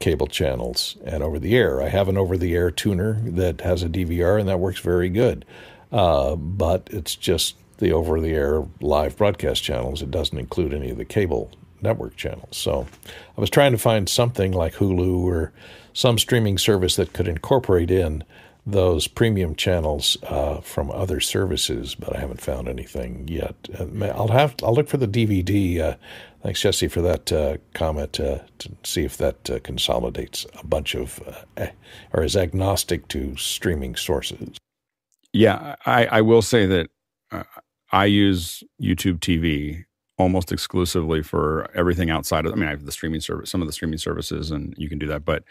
cable 0.00 0.26
channels, 0.26 0.96
and 1.04 1.22
over 1.22 1.38
the 1.38 1.56
air. 1.56 1.80
I 1.80 1.88
have 1.88 2.08
an 2.08 2.18
over 2.18 2.36
the 2.36 2.54
air 2.54 2.70
tuner 2.72 3.20
that 3.30 3.60
has 3.60 3.84
a 3.84 3.88
DVR 3.88 4.40
and 4.40 4.48
that 4.48 4.58
works 4.58 4.80
very 4.80 5.08
good. 5.08 5.44
Uh, 5.92 6.34
but 6.34 6.88
it's 6.90 7.14
just 7.14 7.54
the 7.78 7.92
over 7.92 8.20
the 8.20 8.34
air 8.34 8.64
live 8.80 9.16
broadcast 9.16 9.62
channels. 9.62 10.02
It 10.02 10.10
doesn't 10.10 10.38
include 10.38 10.74
any 10.74 10.90
of 10.90 10.98
the 10.98 11.04
cable 11.04 11.52
network 11.80 12.16
channels. 12.16 12.56
So 12.56 12.88
I 13.36 13.40
was 13.40 13.50
trying 13.50 13.70
to 13.70 13.78
find 13.78 14.08
something 14.08 14.50
like 14.50 14.74
Hulu 14.74 15.22
or 15.22 15.52
some 15.92 16.18
streaming 16.18 16.58
service 16.58 16.96
that 16.96 17.12
could 17.12 17.28
incorporate 17.28 17.92
in 17.92 18.24
those 18.66 19.06
premium 19.06 19.54
channels 19.54 20.16
uh, 20.24 20.60
from 20.60 20.90
other 20.90 21.20
services, 21.20 21.94
but 21.94 22.16
I 22.16 22.20
haven't 22.20 22.40
found 22.40 22.68
anything 22.68 23.28
yet. 23.28 23.54
Uh, 23.78 24.06
I'll 24.06 24.28
have 24.28 24.54
I'll 24.62 24.74
look 24.74 24.88
for 24.88 24.96
the 24.96 25.08
DVD. 25.08 25.80
Uh, 25.80 25.96
thanks, 26.42 26.62
Jesse, 26.62 26.88
for 26.88 27.02
that 27.02 27.30
uh, 27.30 27.58
comment 27.74 28.18
uh, 28.18 28.38
to 28.58 28.70
see 28.82 29.04
if 29.04 29.16
that 29.18 29.60
consolidates 29.64 30.46
a 30.58 30.66
bunch 30.66 30.94
of 30.94 31.20
eh, 31.56 31.70
or 32.12 32.22
is 32.22 32.36
agnostic 32.36 33.06
to 33.08 33.36
streaming 33.36 33.96
sources. 33.96 34.56
Yeah, 35.32 35.76
I, 35.84 36.06
I 36.06 36.20
will 36.20 36.42
say 36.42 36.64
that 36.66 36.88
I 37.92 38.04
use 38.06 38.62
YouTube 38.80 39.18
TV 39.18 39.84
almost 40.16 40.52
exclusively 40.52 41.22
for 41.22 41.68
everything 41.74 42.08
outside 42.08 42.46
of. 42.46 42.52
I 42.52 42.54
mean, 42.54 42.68
I 42.68 42.70
have 42.70 42.86
the 42.86 42.92
streaming 42.92 43.20
service, 43.20 43.50
some 43.50 43.60
of 43.60 43.66
the 43.66 43.72
streaming 43.72 43.98
services, 43.98 44.50
and 44.50 44.74
you 44.78 44.88
can 44.88 44.98
do 44.98 45.08
that, 45.08 45.24
but 45.24 45.42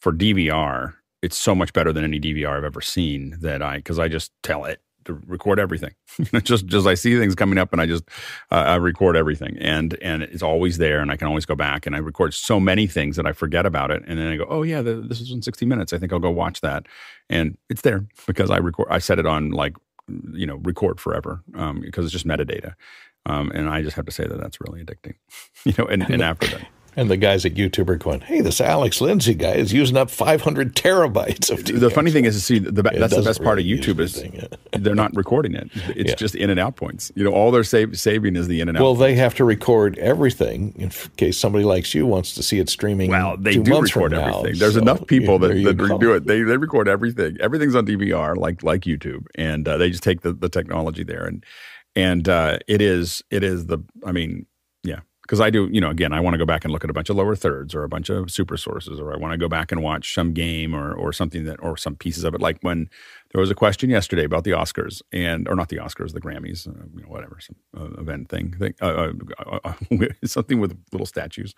for 0.00 0.12
DVR 0.12 0.94
it's 1.26 1.36
so 1.36 1.54
much 1.56 1.72
better 1.72 1.92
than 1.92 2.04
any 2.04 2.20
DVR 2.20 2.56
I've 2.56 2.64
ever 2.64 2.80
seen 2.80 3.36
that 3.40 3.60
I 3.60 3.78
because 3.78 3.98
I 3.98 4.06
just 4.06 4.30
tell 4.44 4.64
it 4.64 4.80
to 5.06 5.14
record 5.26 5.58
everything. 5.58 5.92
just 6.44 6.66
just 6.66 6.86
I 6.86 6.94
see 6.94 7.18
things 7.18 7.34
coming 7.34 7.58
up 7.58 7.72
and 7.72 7.82
I 7.82 7.86
just 7.86 8.04
uh, 8.52 8.54
I 8.54 8.76
record 8.76 9.16
everything. 9.16 9.58
And 9.60 9.98
and 10.00 10.22
it's 10.22 10.42
always 10.42 10.78
there 10.78 11.00
and 11.00 11.10
I 11.10 11.16
can 11.16 11.26
always 11.26 11.44
go 11.44 11.56
back 11.56 11.84
and 11.84 11.96
I 11.96 11.98
record 11.98 12.32
so 12.32 12.60
many 12.60 12.86
things 12.86 13.16
that 13.16 13.26
I 13.26 13.32
forget 13.32 13.66
about 13.66 13.90
it. 13.90 14.04
And 14.06 14.18
then 14.18 14.28
I 14.28 14.36
go 14.36 14.46
oh 14.48 14.62
yeah 14.62 14.82
the, 14.82 14.94
this 14.94 15.20
is 15.20 15.32
in 15.32 15.42
60 15.42 15.66
minutes. 15.66 15.92
I 15.92 15.98
think 15.98 16.12
I'll 16.12 16.20
go 16.20 16.30
watch 16.30 16.60
that. 16.60 16.86
And 17.28 17.58
it's 17.68 17.82
there 17.82 18.06
because 18.26 18.50
I 18.50 18.58
record 18.58 18.86
I 18.88 18.98
set 18.98 19.18
it 19.18 19.26
on 19.26 19.50
like 19.50 19.74
you 20.32 20.46
know 20.46 20.56
record 20.56 21.00
forever 21.00 21.42
um, 21.56 21.80
because 21.80 22.04
it's 22.04 22.12
just 22.12 22.26
metadata. 22.26 22.74
Um, 23.26 23.50
and 23.50 23.68
I 23.68 23.82
just 23.82 23.96
have 23.96 24.06
to 24.06 24.12
say 24.12 24.24
that 24.24 24.40
that's 24.40 24.60
really 24.60 24.84
addicting 24.84 25.14
you 25.64 25.74
know 25.76 25.86
and, 25.86 26.08
and 26.08 26.22
after 26.22 26.46
that 26.46 26.68
And 26.98 27.10
the 27.10 27.16
guys 27.18 27.44
at 27.44 27.52
YouTube 27.54 27.90
are 27.90 27.96
going, 27.96 28.20
"Hey, 28.20 28.40
this 28.40 28.58
Alex 28.60 29.00
Lindsay 29.02 29.34
guy 29.34 29.52
is 29.52 29.70
using 29.72 29.96
up 29.98 30.08
500 30.10 30.74
terabytes 30.74 31.50
of." 31.50 31.62
The 31.78 31.90
funny 31.90 32.10
thing 32.10 32.24
is 32.24 32.34
to 32.36 32.40
see 32.40 32.58
the, 32.58 32.70
that's 32.82 33.14
the 33.14 33.20
best 33.22 33.42
part 33.42 33.58
of 33.58 33.66
YouTube 33.66 34.00
is 34.00 34.24
they're 34.72 34.94
not 34.94 35.14
recording 35.14 35.54
it. 35.54 35.68
It's 35.94 36.10
Yeah. 36.10 36.14
just 36.14 36.34
in 36.34 36.48
and 36.48 36.58
out 36.58 36.76
points. 36.76 37.12
You 37.14 37.24
know, 37.24 37.32
all 37.32 37.50
they're 37.50 37.64
save, 37.64 37.98
saving 37.98 38.34
is 38.36 38.48
the 38.48 38.60
in 38.62 38.68
and 38.70 38.78
out. 38.78 38.82
Well, 38.82 38.94
they 38.94 39.14
have 39.14 39.34
to 39.34 39.44
record 39.44 39.98
everything 39.98 40.74
in 40.78 40.90
case 41.16 41.36
somebody 41.36 41.64
likes 41.64 41.94
you 41.94 42.06
wants 42.06 42.34
to 42.34 42.42
see 42.42 42.58
it 42.60 42.68
streaming. 42.70 43.10
Well, 43.10 43.36
they 43.36 43.58
do 43.58 43.78
record 43.80 44.12
now. 44.12 44.38
everything. 44.38 44.58
There's 44.58 44.74
So, 44.74 44.80
enough 44.80 45.06
people 45.06 45.38
that, 45.40 45.48
that 45.48 45.98
do 46.00 46.14
it. 46.14 46.26
They 46.26 46.42
they 46.42 46.56
record 46.56 46.88
everything. 46.88 47.36
Everything's 47.40 47.74
on 47.74 47.86
DVR, 47.86 48.36
like 48.36 48.62
like 48.62 48.82
YouTube, 48.82 49.26
and 49.34 49.68
uh, 49.68 49.76
they 49.76 49.90
just 49.90 50.02
take 50.02 50.22
the, 50.22 50.32
the 50.32 50.48
technology 50.48 51.04
there, 51.04 51.24
and 51.26 51.44
and 51.94 52.26
uh, 52.28 52.58
it 52.66 52.80
is 52.80 53.22
it 53.30 53.44
is 53.44 53.66
the. 53.66 53.78
I 54.04 54.12
mean, 54.12 54.46
yeah, 54.82 55.00
because 55.26 55.40
I 55.40 55.50
do. 55.50 55.68
You 55.70 55.80
know, 55.80 55.90
again, 55.90 56.12
I 56.12 56.20
want 56.20 56.34
to 56.34 56.38
go 56.38 56.46
back 56.46 56.64
and 56.64 56.72
look 56.72 56.84
at 56.84 56.90
a 56.90 56.92
bunch 56.92 57.10
of 57.10 57.16
lower 57.16 57.34
thirds 57.34 57.74
or 57.74 57.82
a 57.82 57.88
bunch 57.88 58.08
of 58.08 58.30
super 58.30 58.56
sources, 58.56 59.00
or 59.00 59.12
I 59.12 59.16
want 59.16 59.32
to 59.32 59.38
go 59.38 59.48
back 59.48 59.72
and 59.72 59.82
watch 59.82 60.14
some 60.14 60.32
game 60.32 60.74
or 60.74 60.94
or 60.94 61.12
something 61.12 61.44
that 61.44 61.62
or 61.62 61.76
some 61.76 61.96
pieces 61.96 62.24
of 62.24 62.34
it. 62.34 62.40
Like 62.40 62.58
when 62.62 62.88
there 63.32 63.40
was 63.40 63.50
a 63.50 63.54
question 63.54 63.90
yesterday 63.90 64.24
about 64.24 64.44
the 64.44 64.52
Oscars 64.52 65.02
and 65.12 65.48
or 65.48 65.56
not 65.56 65.68
the 65.68 65.76
Oscars, 65.76 66.12
the 66.12 66.20
Grammys, 66.20 66.68
uh, 66.68 66.86
you 66.94 67.02
know, 67.02 67.08
whatever, 67.08 67.38
some 67.40 67.56
uh, 67.76 68.00
event 68.00 68.28
thing, 68.28 68.52
thing 68.52 68.74
uh, 68.80 69.12
uh, 69.46 69.58
uh, 69.64 69.72
something 70.24 70.60
with 70.60 70.78
little 70.92 71.06
statues. 71.06 71.54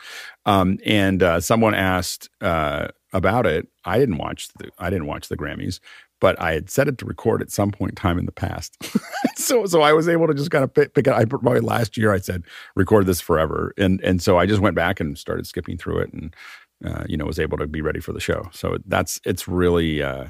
Um, 0.47 0.79
and 0.87 1.23
uh, 1.23 1.41
someone 1.41 1.75
asked 1.75 2.31
uh, 2.41 2.89
about 3.13 3.47
it. 3.47 3.69
I 3.85 3.99
didn't 3.99 4.19
watch 4.19 4.49
the 4.59 4.71
I 4.79 4.91
didn't 4.91 5.07
watch 5.07 5.29
the 5.29 5.37
Grammys, 5.37 5.81
but 6.21 6.41
I 6.41 6.53
had 6.53 6.71
set 6.71 6.89
it 6.89 6.99
to 6.99 7.07
record 7.07 7.43
at 7.43 7.51
some 7.51 7.71
point 7.71 7.93
in 7.93 7.97
time 7.97 8.19
in 8.19 8.27
the 8.27 8.33
past. 8.33 8.77
so 9.37 9.67
so 9.67 9.83
I 9.83 9.93
was 9.93 10.09
able 10.09 10.27
to 10.27 10.35
just 10.35 10.51
kind 10.51 10.65
of 10.65 10.73
pick, 10.73 10.95
pick 10.95 11.07
it. 11.07 11.13
I 11.13 11.25
probably 11.25 11.61
last 11.61 11.97
year 11.97 12.13
I 12.13 12.19
said 12.19 12.45
record 12.75 13.07
this 13.07 13.21
forever, 13.21 13.73
and 13.79 14.01
and 14.03 14.23
so 14.23 14.39
I 14.39 14.47
just 14.47 14.61
went 14.61 14.77
back 14.77 15.01
and 15.01 15.17
started 15.17 15.47
skipping 15.47 15.79
through 15.79 15.99
it, 15.99 16.13
and 16.13 16.37
uh, 16.85 17.05
you 17.09 17.17
know 17.17 17.25
was 17.25 17.39
able 17.39 17.59
to 17.59 17.67
be 17.67 17.81
ready 17.81 18.01
for 18.01 18.13
the 18.13 18.21
show. 18.21 18.49
So 18.53 18.79
that's 18.87 19.21
it's 19.25 19.49
really 19.49 20.03
uh, 20.03 20.27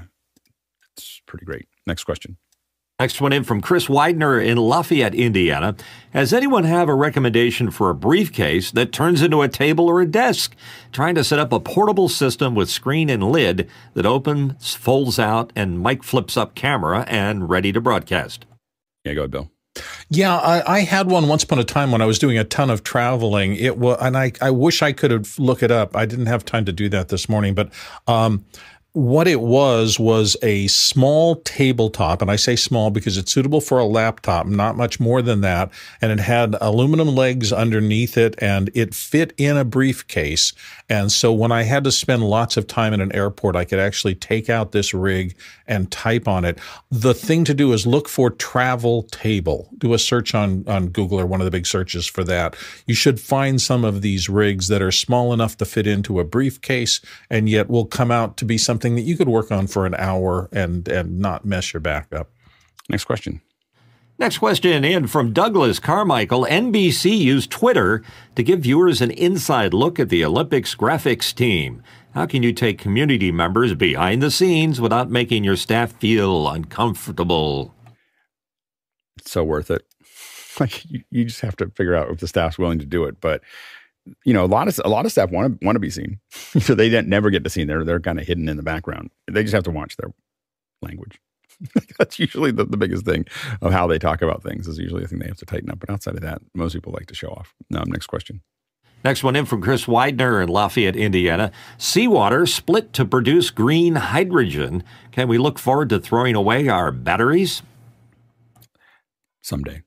it's 0.96 1.22
pretty 1.26 1.44
great. 1.44 1.68
Next 1.86 2.04
question. 2.04 2.36
Next 3.00 3.20
one 3.20 3.32
in 3.32 3.44
from 3.44 3.60
Chris 3.60 3.88
Widener 3.88 4.40
in 4.40 4.58
Lafayette, 4.58 5.14
Indiana. 5.14 5.76
Has 6.12 6.32
anyone 6.32 6.64
have 6.64 6.88
a 6.88 6.96
recommendation 6.96 7.70
for 7.70 7.90
a 7.90 7.94
briefcase 7.94 8.72
that 8.72 8.90
turns 8.90 9.22
into 9.22 9.40
a 9.40 9.46
table 9.46 9.88
or 9.88 10.00
a 10.00 10.06
desk? 10.06 10.56
Trying 10.90 11.14
to 11.14 11.22
set 11.22 11.38
up 11.38 11.52
a 11.52 11.60
portable 11.60 12.08
system 12.08 12.56
with 12.56 12.68
screen 12.68 13.08
and 13.08 13.30
lid 13.30 13.70
that 13.94 14.04
opens, 14.04 14.74
folds 14.74 15.16
out, 15.16 15.52
and 15.54 15.80
mic 15.80 16.02
flips 16.02 16.36
up 16.36 16.56
camera 16.56 17.04
and 17.06 17.48
ready 17.48 17.70
to 17.70 17.80
broadcast. 17.80 18.46
Yeah, 19.04 19.14
go 19.14 19.20
ahead, 19.20 19.30
Bill. 19.30 19.50
Yeah, 20.10 20.36
I, 20.36 20.78
I 20.78 20.80
had 20.80 21.08
one 21.08 21.28
once 21.28 21.44
upon 21.44 21.60
a 21.60 21.64
time 21.64 21.92
when 21.92 22.02
I 22.02 22.04
was 22.04 22.18
doing 22.18 22.36
a 22.36 22.42
ton 22.42 22.68
of 22.68 22.82
traveling. 22.82 23.54
It 23.54 23.78
was, 23.78 23.96
and 24.00 24.16
I, 24.16 24.32
I 24.40 24.50
wish 24.50 24.82
I 24.82 24.92
could 24.92 25.12
have 25.12 25.38
look 25.38 25.62
it 25.62 25.70
up. 25.70 25.94
I 25.94 26.04
didn't 26.04 26.26
have 26.26 26.44
time 26.44 26.64
to 26.64 26.72
do 26.72 26.88
that 26.88 27.10
this 27.10 27.28
morning, 27.28 27.54
but 27.54 27.70
um, 28.08 28.44
what 28.92 29.28
it 29.28 29.40
was 29.40 29.98
was 29.98 30.36
a 30.42 30.66
small 30.68 31.36
tabletop, 31.36 32.22
and 32.22 32.30
I 32.30 32.36
say 32.36 32.56
small 32.56 32.90
because 32.90 33.16
it's 33.16 33.30
suitable 33.30 33.60
for 33.60 33.78
a 33.78 33.84
laptop, 33.84 34.46
not 34.46 34.76
much 34.76 34.98
more 34.98 35.22
than 35.22 35.40
that. 35.42 35.70
And 36.00 36.10
it 36.10 36.20
had 36.20 36.56
aluminum 36.60 37.08
legs 37.08 37.52
underneath 37.52 38.16
it, 38.16 38.34
and 38.42 38.70
it 38.74 38.94
fit 38.94 39.34
in 39.36 39.56
a 39.56 39.64
briefcase. 39.64 40.52
And 40.88 41.12
so 41.12 41.32
when 41.32 41.52
I 41.52 41.64
had 41.64 41.84
to 41.84 41.92
spend 41.92 42.22
lots 42.22 42.56
of 42.56 42.66
time 42.66 42.94
in 42.94 43.00
an 43.00 43.14
airport, 43.14 43.56
I 43.56 43.64
could 43.64 43.78
actually 43.78 44.14
take 44.14 44.48
out 44.48 44.72
this 44.72 44.94
rig 44.94 45.36
and 45.66 45.90
type 45.90 46.26
on 46.26 46.44
it. 46.44 46.58
The 46.90 47.12
thing 47.12 47.44
to 47.44 47.54
do 47.54 47.72
is 47.72 47.86
look 47.86 48.08
for 48.08 48.30
travel 48.30 49.02
table. 49.04 49.68
Do 49.76 49.92
a 49.92 49.98
search 49.98 50.34
on, 50.34 50.64
on 50.66 50.88
Google 50.88 51.20
or 51.20 51.26
one 51.26 51.40
of 51.40 51.44
the 51.44 51.50
big 51.50 51.66
searches 51.66 52.06
for 52.06 52.24
that. 52.24 52.56
You 52.86 52.94
should 52.94 53.20
find 53.20 53.60
some 53.60 53.84
of 53.84 54.00
these 54.00 54.28
rigs 54.28 54.68
that 54.68 54.80
are 54.80 54.92
small 54.92 55.32
enough 55.32 55.56
to 55.58 55.64
fit 55.64 55.86
into 55.86 56.20
a 56.20 56.24
briefcase 56.24 57.00
and 57.28 57.48
yet 57.48 57.68
will 57.68 57.86
come 57.86 58.10
out 58.10 58.36
to 58.38 58.44
be 58.44 58.56
something 58.56 58.94
that 58.94 59.02
you 59.02 59.16
could 59.16 59.28
work 59.28 59.52
on 59.52 59.66
for 59.66 59.84
an 59.84 59.94
hour 59.96 60.48
and, 60.52 60.88
and 60.88 61.18
not 61.18 61.44
mess 61.44 61.74
your 61.74 61.80
back 61.80 62.12
up. 62.12 62.30
Next 62.88 63.04
question. 63.04 63.42
Next 64.20 64.38
question 64.38 64.84
in 64.84 65.06
from 65.06 65.32
Douglas 65.32 65.78
Carmichael. 65.78 66.44
NBC 66.44 67.16
used 67.16 67.52
Twitter 67.52 68.02
to 68.34 68.42
give 68.42 68.62
viewers 68.62 69.00
an 69.00 69.12
inside 69.12 69.72
look 69.72 70.00
at 70.00 70.08
the 70.08 70.24
Olympics 70.24 70.74
graphics 70.74 71.32
team. 71.32 71.84
How 72.14 72.26
can 72.26 72.42
you 72.42 72.52
take 72.52 72.78
community 72.78 73.30
members 73.30 73.74
behind 73.74 74.20
the 74.20 74.32
scenes 74.32 74.80
without 74.80 75.08
making 75.08 75.44
your 75.44 75.54
staff 75.54 75.92
feel 75.92 76.48
uncomfortable? 76.48 77.72
It's 79.18 79.30
so 79.30 79.44
worth 79.44 79.70
it. 79.70 79.84
Like 80.58 80.84
you, 80.86 81.04
you 81.12 81.24
just 81.24 81.40
have 81.42 81.54
to 81.58 81.70
figure 81.76 81.94
out 81.94 82.10
if 82.10 82.18
the 82.18 82.26
staff's 82.26 82.58
willing 82.58 82.80
to 82.80 82.84
do 82.84 83.04
it. 83.04 83.20
But 83.20 83.42
you 84.24 84.32
know, 84.32 84.44
a 84.44 84.46
lot 84.46 84.66
of 84.66 84.80
a 84.84 84.88
lot 84.88 85.06
of 85.06 85.12
staff 85.12 85.30
want 85.30 85.60
to 85.60 85.64
want 85.64 85.76
to 85.76 85.80
be 85.80 85.88
seen, 85.88 86.18
so 86.32 86.74
they 86.74 87.00
never 87.02 87.30
get 87.30 87.44
to 87.44 87.50
see. 87.50 87.62
They're 87.62 87.84
they're 87.84 88.00
kind 88.00 88.18
of 88.18 88.26
hidden 88.26 88.48
in 88.48 88.56
the 88.56 88.64
background. 88.64 89.10
They 89.30 89.44
just 89.44 89.54
have 89.54 89.62
to 89.62 89.70
watch 89.70 89.96
their 89.96 90.12
language. 90.82 91.20
That's 91.98 92.18
usually 92.18 92.50
the, 92.50 92.64
the 92.64 92.76
biggest 92.76 93.04
thing 93.04 93.26
of 93.60 93.72
how 93.72 93.86
they 93.86 93.98
talk 93.98 94.22
about 94.22 94.42
things. 94.42 94.68
Is 94.68 94.78
usually 94.78 95.02
the 95.02 95.08
thing 95.08 95.18
they 95.18 95.26
have 95.26 95.38
to 95.38 95.46
tighten 95.46 95.70
up. 95.70 95.80
But 95.80 95.90
outside 95.90 96.14
of 96.14 96.22
that, 96.22 96.40
most 96.54 96.72
people 96.72 96.92
like 96.92 97.06
to 97.06 97.14
show 97.14 97.28
off. 97.28 97.54
Um, 97.74 97.90
next 97.90 98.06
question. 98.06 98.42
Next 99.04 99.22
one 99.22 99.36
in 99.36 99.44
from 99.44 99.62
Chris 99.62 99.86
Widener 99.86 100.42
in 100.42 100.48
Lafayette, 100.48 100.96
Indiana. 100.96 101.52
Seawater 101.78 102.48
split 102.48 102.92
to 102.94 103.04
produce 103.04 103.50
green 103.50 103.94
hydrogen. 103.94 104.82
Can 105.12 105.28
we 105.28 105.38
look 105.38 105.58
forward 105.58 105.88
to 105.90 106.00
throwing 106.00 106.34
away 106.34 106.68
our 106.68 106.90
batteries? 106.90 107.62
someday, 109.48 109.82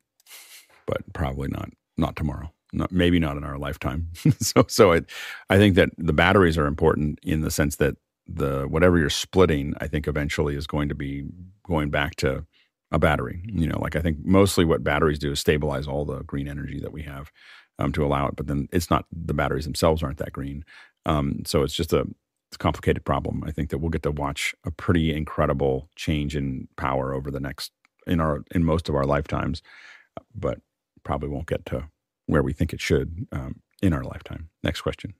but 0.85 1.01
probably 1.13 1.47
not 1.47 1.69
not 1.97 2.15
tomorrow. 2.15 2.51
Not, 2.73 2.91
maybe 2.91 3.19
not 3.19 3.35
in 3.37 3.43
our 3.43 3.57
lifetime. 3.57 4.07
so 4.39 4.65
so 4.67 4.93
I 4.93 5.01
I 5.49 5.57
think 5.57 5.75
that 5.75 5.89
the 5.97 6.13
batteries 6.13 6.57
are 6.57 6.65
important 6.65 7.19
in 7.23 7.41
the 7.41 7.51
sense 7.51 7.77
that 7.77 7.95
the 8.27 8.65
whatever 8.67 8.97
you're 8.97 9.09
splitting, 9.09 9.73
I 9.79 9.87
think 9.87 10.07
eventually 10.07 10.55
is 10.55 10.67
going 10.67 10.89
to 10.89 10.95
be 10.95 11.25
going 11.63 11.89
back 11.89 12.15
to 12.17 12.45
a 12.91 12.99
battery. 12.99 13.41
You 13.45 13.67
know, 13.67 13.79
like 13.79 13.95
I 13.95 14.01
think 14.01 14.17
mostly 14.23 14.65
what 14.65 14.83
batteries 14.83 15.19
do 15.19 15.31
is 15.31 15.39
stabilize 15.39 15.87
all 15.87 16.05
the 16.05 16.23
green 16.23 16.47
energy 16.47 16.79
that 16.79 16.91
we 16.91 17.03
have 17.03 17.31
um, 17.79 17.91
to 17.93 18.05
allow 18.05 18.27
it. 18.27 18.35
But 18.35 18.47
then 18.47 18.67
it's 18.71 18.89
not 18.89 19.05
the 19.11 19.33
batteries 19.33 19.65
themselves 19.65 20.03
aren't 20.03 20.17
that 20.17 20.33
green. 20.33 20.65
Um, 21.05 21.43
so 21.45 21.63
it's 21.63 21.73
just 21.73 21.93
a 21.93 22.01
it's 22.01 22.55
a 22.55 22.59
complicated 22.59 23.05
problem. 23.05 23.43
I 23.45 23.51
think 23.51 23.69
that 23.69 23.77
we'll 23.77 23.89
get 23.89 24.03
to 24.03 24.11
watch 24.11 24.53
a 24.65 24.71
pretty 24.71 25.13
incredible 25.13 25.89
change 25.95 26.35
in 26.35 26.67
power 26.75 27.13
over 27.13 27.31
the 27.31 27.39
next 27.39 27.71
in 28.05 28.19
our 28.19 28.43
in 28.51 28.65
most 28.65 28.89
of 28.89 28.95
our 28.95 29.05
lifetimes, 29.05 29.61
but 30.35 30.59
probably 31.03 31.29
won't 31.29 31.47
get 31.47 31.65
to 31.67 31.85
where 32.25 32.43
we 32.43 32.53
think 32.53 32.73
it 32.73 32.81
should 32.81 33.27
um, 33.31 33.61
in 33.81 33.93
our 33.93 34.03
lifetime. 34.03 34.49
Next 34.63 34.81
question. 34.81 35.13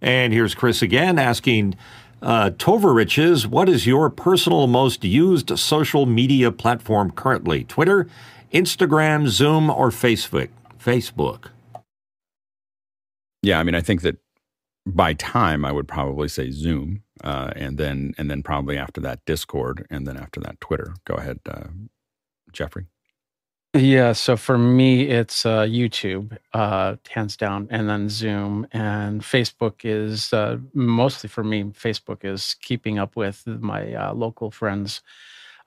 And 0.00 0.32
here's 0.32 0.54
Chris 0.54 0.82
again 0.82 1.18
asking 1.18 1.76
uh, 2.22 2.50
Tovariches, 2.50 3.46
what 3.46 3.68
is 3.68 3.86
your 3.86 4.10
personal 4.10 4.66
most 4.66 5.04
used 5.04 5.58
social 5.58 6.06
media 6.06 6.50
platform 6.52 7.10
currently? 7.10 7.64
Twitter, 7.64 8.08
Instagram, 8.52 9.28
Zoom, 9.28 9.70
or 9.70 9.90
Facebook? 9.90 10.48
Facebook. 10.78 11.50
Yeah, 13.42 13.58
I 13.60 13.62
mean, 13.62 13.74
I 13.74 13.80
think 13.80 14.02
that 14.02 14.16
by 14.86 15.14
time 15.14 15.64
I 15.64 15.72
would 15.72 15.88
probably 15.88 16.28
say 16.28 16.50
Zoom, 16.50 17.02
uh, 17.22 17.52
and 17.56 17.78
then 17.78 18.14
and 18.18 18.30
then 18.30 18.42
probably 18.42 18.78
after 18.78 19.00
that 19.02 19.24
Discord, 19.26 19.86
and 19.90 20.06
then 20.06 20.16
after 20.16 20.40
that 20.40 20.60
Twitter. 20.60 20.94
Go 21.04 21.14
ahead, 21.14 21.40
uh, 21.48 21.68
Jeffrey. 22.52 22.86
Yeah, 23.76 24.12
so 24.12 24.36
for 24.36 24.56
me, 24.56 25.08
it's 25.08 25.44
uh, 25.44 25.62
YouTube, 25.62 26.38
uh, 26.52 26.94
hands 27.10 27.36
down, 27.36 27.66
and 27.72 27.88
then 27.88 28.08
Zoom. 28.08 28.68
And 28.70 29.20
Facebook 29.20 29.80
is 29.82 30.32
uh, 30.32 30.58
mostly 30.74 31.28
for 31.28 31.42
me, 31.42 31.64
Facebook 31.64 32.24
is 32.24 32.54
keeping 32.62 33.00
up 33.00 33.16
with 33.16 33.44
my 33.48 33.92
uh, 33.94 34.14
local 34.14 34.52
friends. 34.52 35.02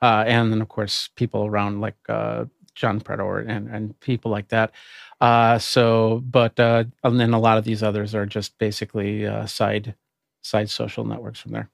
Uh, 0.02 0.24
and 0.26 0.54
then, 0.54 0.62
of 0.62 0.70
course, 0.70 1.10
people 1.16 1.48
around 1.48 1.82
like 1.82 1.98
uh, 2.08 2.46
John 2.76 3.02
Predor 3.02 3.46
and, 3.46 3.68
and 3.68 4.00
people 4.00 4.32
like 4.32 4.48
that. 4.50 4.72
Uh, 5.20 5.60
so, 5.60 6.24
but, 6.32 6.58
uh, 6.62 6.86
and 7.04 7.20
then 7.20 7.34
a 7.34 7.40
lot 7.40 7.58
of 7.58 7.66
these 7.66 7.84
others 7.84 8.16
are 8.16 8.26
just 8.26 8.58
basically 8.58 9.28
uh, 9.28 9.46
side, 9.48 9.96
side 10.44 10.70
social 10.70 11.04
networks 11.04 11.42
from 11.42 11.52
there. 11.52 11.70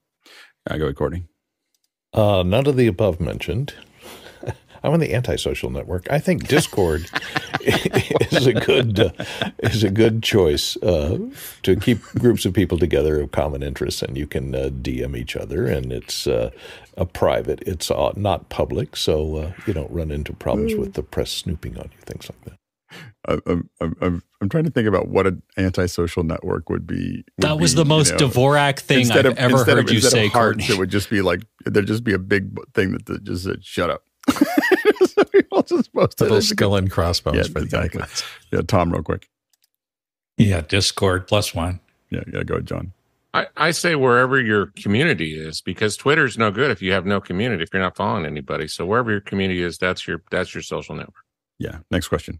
I 0.65 0.79
go 0.79 0.85
with 0.87 0.95
Courtney. 0.95 1.25
Uh, 2.11 2.41
none 2.43 2.65
of 2.65 2.75
the 2.75 2.87
above 2.87 3.19
mentioned. 3.19 3.75
I'm 4.83 4.91
on 4.93 4.99
the 4.99 5.13
antisocial 5.13 5.69
network. 5.69 6.07
I 6.11 6.19
think 6.19 6.47
Discord 6.47 7.09
is 7.61 8.47
a 8.47 8.53
good 8.53 8.99
uh, 8.99 9.11
is 9.59 9.83
a 9.83 9.89
good 9.89 10.21
choice 10.23 10.75
uh, 10.83 11.17
to 11.63 11.75
keep 11.77 12.01
groups 12.19 12.45
of 12.45 12.53
people 12.53 12.77
together 12.77 13.21
of 13.21 13.31
common 13.31 13.63
interests, 13.63 14.01
and 14.01 14.17
you 14.17 14.27
can 14.27 14.53
uh, 14.53 14.69
DM 14.71 15.17
each 15.17 15.35
other, 15.35 15.65
and 15.67 15.91
it's 15.93 16.27
uh, 16.27 16.51
a 16.97 17.05
private. 17.05 17.61
It's 17.65 17.89
uh, 17.89 18.11
not 18.15 18.49
public, 18.49 18.95
so 18.97 19.35
uh, 19.37 19.51
you 19.65 19.73
don't 19.73 19.91
run 19.91 20.11
into 20.11 20.33
problems 20.33 20.75
with 20.75 20.93
the 20.93 21.03
press 21.03 21.31
snooping 21.31 21.77
on 21.77 21.85
you, 21.93 21.97
things 22.05 22.29
like 22.29 22.43
that. 22.45 22.57
I'm, 23.25 23.69
I'm, 23.79 23.95
I'm, 24.01 24.23
I'm 24.41 24.49
trying 24.49 24.65
to 24.65 24.69
think 24.69 24.87
about 24.87 25.07
what 25.07 25.25
an 25.25 25.41
antisocial 25.57 26.23
network 26.23 26.69
would 26.69 26.85
be. 26.85 27.23
would 27.37 27.47
That 27.47 27.57
was 27.59 27.71
be, 27.73 27.77
the 27.77 27.83
you 27.83 27.89
most 27.89 28.11
know. 28.11 28.17
Dvorak 28.27 28.79
thing 28.81 28.99
Instead 28.99 29.25
I've 29.25 29.31
of- 29.31 29.37
ever 29.39 29.55
instead 29.55 29.77
heard 29.77 29.87
of- 29.89 29.93
you 29.93 30.01
say, 30.01 30.25
of 30.27 30.33
hearts, 30.33 30.57
Courtney. 30.57 30.75
It 30.75 30.77
would 30.77 30.89
just 30.89 31.09
be 31.09 31.21
like 31.21 31.41
there'd 31.65 31.87
just 31.87 32.03
be 32.03 32.13
a 32.13 32.19
big 32.19 32.55
thing 32.73 32.91
that 32.91 33.05
that 33.07 33.23
just 33.23 33.45
said 33.45 33.63
"shut 33.65 33.89
up." 33.89 34.03
So 35.07 35.23
people 35.25 35.61
just 35.63 35.93
posted 35.93 36.21
Little 36.21 36.37
it. 36.37 36.41
skull 36.43 36.75
and 36.75 36.89
crossbones 36.89 37.37
Yeah, 37.37 37.43
for 37.43 37.59
the 37.59 37.65
exactly. 37.65 38.01
icons. 38.01 38.23
Yeah, 38.51 38.61
Tom, 38.61 38.91
real 38.91 39.03
quick. 39.03 39.29
Yeah, 40.37 40.61
Discord 40.61 41.27
plus 41.27 41.53
one. 41.53 41.79
Yeah, 42.09 42.21
yeah. 42.31 42.43
Go 42.43 42.55
ahead, 42.55 42.65
John. 42.65 42.93
I, 43.35 43.47
I 43.57 43.71
say 43.71 43.95
wherever 43.95 44.39
your 44.39 44.67
community 44.77 45.35
is 45.39 45.61
because 45.61 45.97
Twitter's 45.97 46.37
no 46.37 46.51
good 46.51 46.71
if 46.71 46.81
you 46.81 46.91
have 46.93 47.05
no 47.05 47.19
community 47.19 47.63
if 47.63 47.69
you're 47.73 47.81
not 47.81 47.95
following 47.95 48.25
anybody. 48.25 48.67
So 48.67 48.85
wherever 48.85 49.11
your 49.11 49.21
community 49.21 49.61
is, 49.63 49.77
that's 49.77 50.07
your 50.07 50.21
that's 50.31 50.53
your 50.53 50.61
social 50.63 50.95
network. 50.95 51.23
Yeah. 51.59 51.79
Next 51.91 52.07
question. 52.07 52.39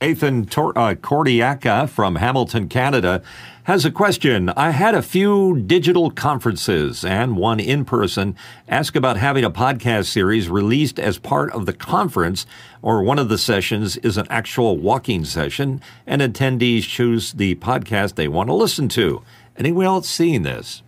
Ethan 0.00 0.46
Tor- 0.46 0.78
uh, 0.78 0.94
Cordiaca 0.94 1.88
from 1.88 2.16
Hamilton, 2.16 2.68
Canada, 2.68 3.20
has 3.64 3.84
a 3.84 3.90
question. 3.90 4.48
I 4.50 4.70
had 4.70 4.94
a 4.94 5.02
few 5.02 5.60
digital 5.66 6.12
conferences 6.12 7.04
and 7.04 7.36
one 7.36 7.58
in 7.58 7.84
person 7.84 8.36
ask 8.68 8.94
about 8.94 9.16
having 9.16 9.44
a 9.44 9.50
podcast 9.50 10.06
series 10.06 10.48
released 10.48 11.00
as 11.00 11.18
part 11.18 11.50
of 11.50 11.66
the 11.66 11.72
conference, 11.72 12.46
or 12.80 13.02
one 13.02 13.18
of 13.18 13.28
the 13.28 13.38
sessions 13.38 13.96
is 13.98 14.16
an 14.16 14.28
actual 14.30 14.78
walking 14.78 15.24
session, 15.24 15.80
and 16.06 16.22
attendees 16.22 16.82
choose 16.82 17.32
the 17.32 17.56
podcast 17.56 18.14
they 18.14 18.28
want 18.28 18.48
to 18.48 18.54
listen 18.54 18.88
to. 18.90 19.22
Anyone 19.56 19.86
else 19.86 20.08
seeing 20.08 20.44
this? 20.44 20.82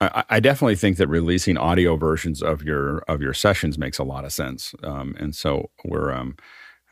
I, 0.00 0.24
I 0.28 0.40
definitely 0.40 0.74
think 0.74 0.96
that 0.96 1.06
releasing 1.06 1.56
audio 1.56 1.96
versions 1.96 2.42
of 2.42 2.64
your 2.64 2.98
of 3.06 3.22
your 3.22 3.32
sessions 3.32 3.78
makes 3.78 3.98
a 3.98 4.04
lot 4.04 4.24
of 4.24 4.32
sense, 4.32 4.74
um, 4.82 5.14
and 5.20 5.36
so 5.36 5.70
we're. 5.84 6.10
Um, 6.10 6.34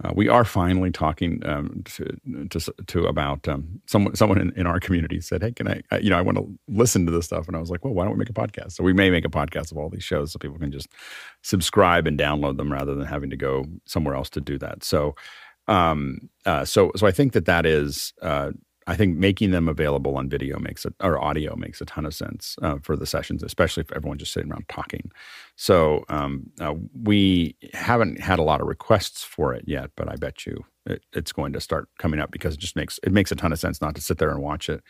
uh, 0.02 0.12
we 0.14 0.28
are 0.28 0.44
finally 0.44 0.90
talking 0.90 1.44
um, 1.44 1.82
to, 1.84 2.16
to, 2.48 2.72
to 2.86 3.04
about 3.04 3.46
um, 3.48 3.80
someone 3.86 4.14
someone 4.14 4.40
in, 4.40 4.52
in, 4.56 4.66
our 4.66 4.80
community 4.80 5.20
said, 5.20 5.42
"Hey, 5.42 5.52
can 5.52 5.68
I, 5.68 5.82
I 5.90 5.98
you 5.98 6.08
know 6.08 6.18
I 6.18 6.22
want 6.22 6.38
to 6.38 6.58
listen 6.68 7.04
to 7.06 7.12
this 7.12 7.26
stuff?" 7.26 7.46
And 7.46 7.56
I 7.56 7.60
was 7.60 7.70
like, 7.70 7.84
"Well, 7.84 7.92
why 7.92 8.04
don't 8.04 8.14
we 8.14 8.18
make 8.18 8.30
a 8.30 8.32
podcast?" 8.32 8.72
So 8.72 8.84
we 8.84 8.94
may 8.94 9.10
make 9.10 9.26
a 9.26 9.30
podcast 9.30 9.72
of 9.72 9.78
all 9.78 9.90
these 9.90 10.04
shows 10.04 10.32
so 10.32 10.38
people 10.38 10.58
can 10.58 10.72
just 10.72 10.88
subscribe 11.42 12.06
and 12.06 12.18
download 12.18 12.56
them 12.56 12.72
rather 12.72 12.94
than 12.94 13.06
having 13.06 13.30
to 13.30 13.36
go 13.36 13.66
somewhere 13.84 14.14
else 14.14 14.30
to 14.30 14.40
do 14.40 14.56
that. 14.58 14.84
So, 14.84 15.14
um, 15.68 16.30
uh, 16.46 16.64
so 16.64 16.92
so 16.96 17.06
I 17.06 17.10
think 17.10 17.34
that 17.34 17.44
that 17.44 17.66
is 17.66 18.14
uh, 18.22 18.52
I 18.90 18.96
think 18.96 19.16
making 19.16 19.52
them 19.52 19.68
available 19.68 20.16
on 20.16 20.28
video 20.28 20.58
makes 20.58 20.84
it 20.84 20.94
or 21.00 21.22
audio 21.22 21.54
makes 21.54 21.80
a 21.80 21.84
ton 21.84 22.04
of 22.04 22.12
sense 22.12 22.56
uh, 22.60 22.78
for 22.82 22.96
the 22.96 23.06
sessions, 23.06 23.40
especially 23.40 23.82
if 23.82 23.92
everyone's 23.92 24.18
just 24.18 24.32
sitting 24.32 24.50
around 24.50 24.68
talking. 24.68 25.12
So 25.54 26.04
um, 26.08 26.50
uh, 26.60 26.74
we 27.00 27.54
haven't 27.72 28.18
had 28.18 28.40
a 28.40 28.42
lot 28.42 28.60
of 28.60 28.66
requests 28.66 29.22
for 29.22 29.54
it 29.54 29.62
yet, 29.64 29.90
but 29.94 30.08
I 30.08 30.16
bet 30.16 30.44
you 30.44 30.64
it, 30.86 31.04
it's 31.12 31.30
going 31.30 31.52
to 31.52 31.60
start 31.60 31.88
coming 32.00 32.18
up 32.18 32.32
because 32.32 32.54
it 32.54 32.60
just 32.60 32.74
makes 32.74 32.98
it 33.04 33.12
makes 33.12 33.30
a 33.30 33.36
ton 33.36 33.52
of 33.52 33.60
sense 33.60 33.80
not 33.80 33.94
to 33.94 34.00
sit 34.00 34.18
there 34.18 34.30
and 34.30 34.42
watch 34.42 34.68
it 34.68 34.82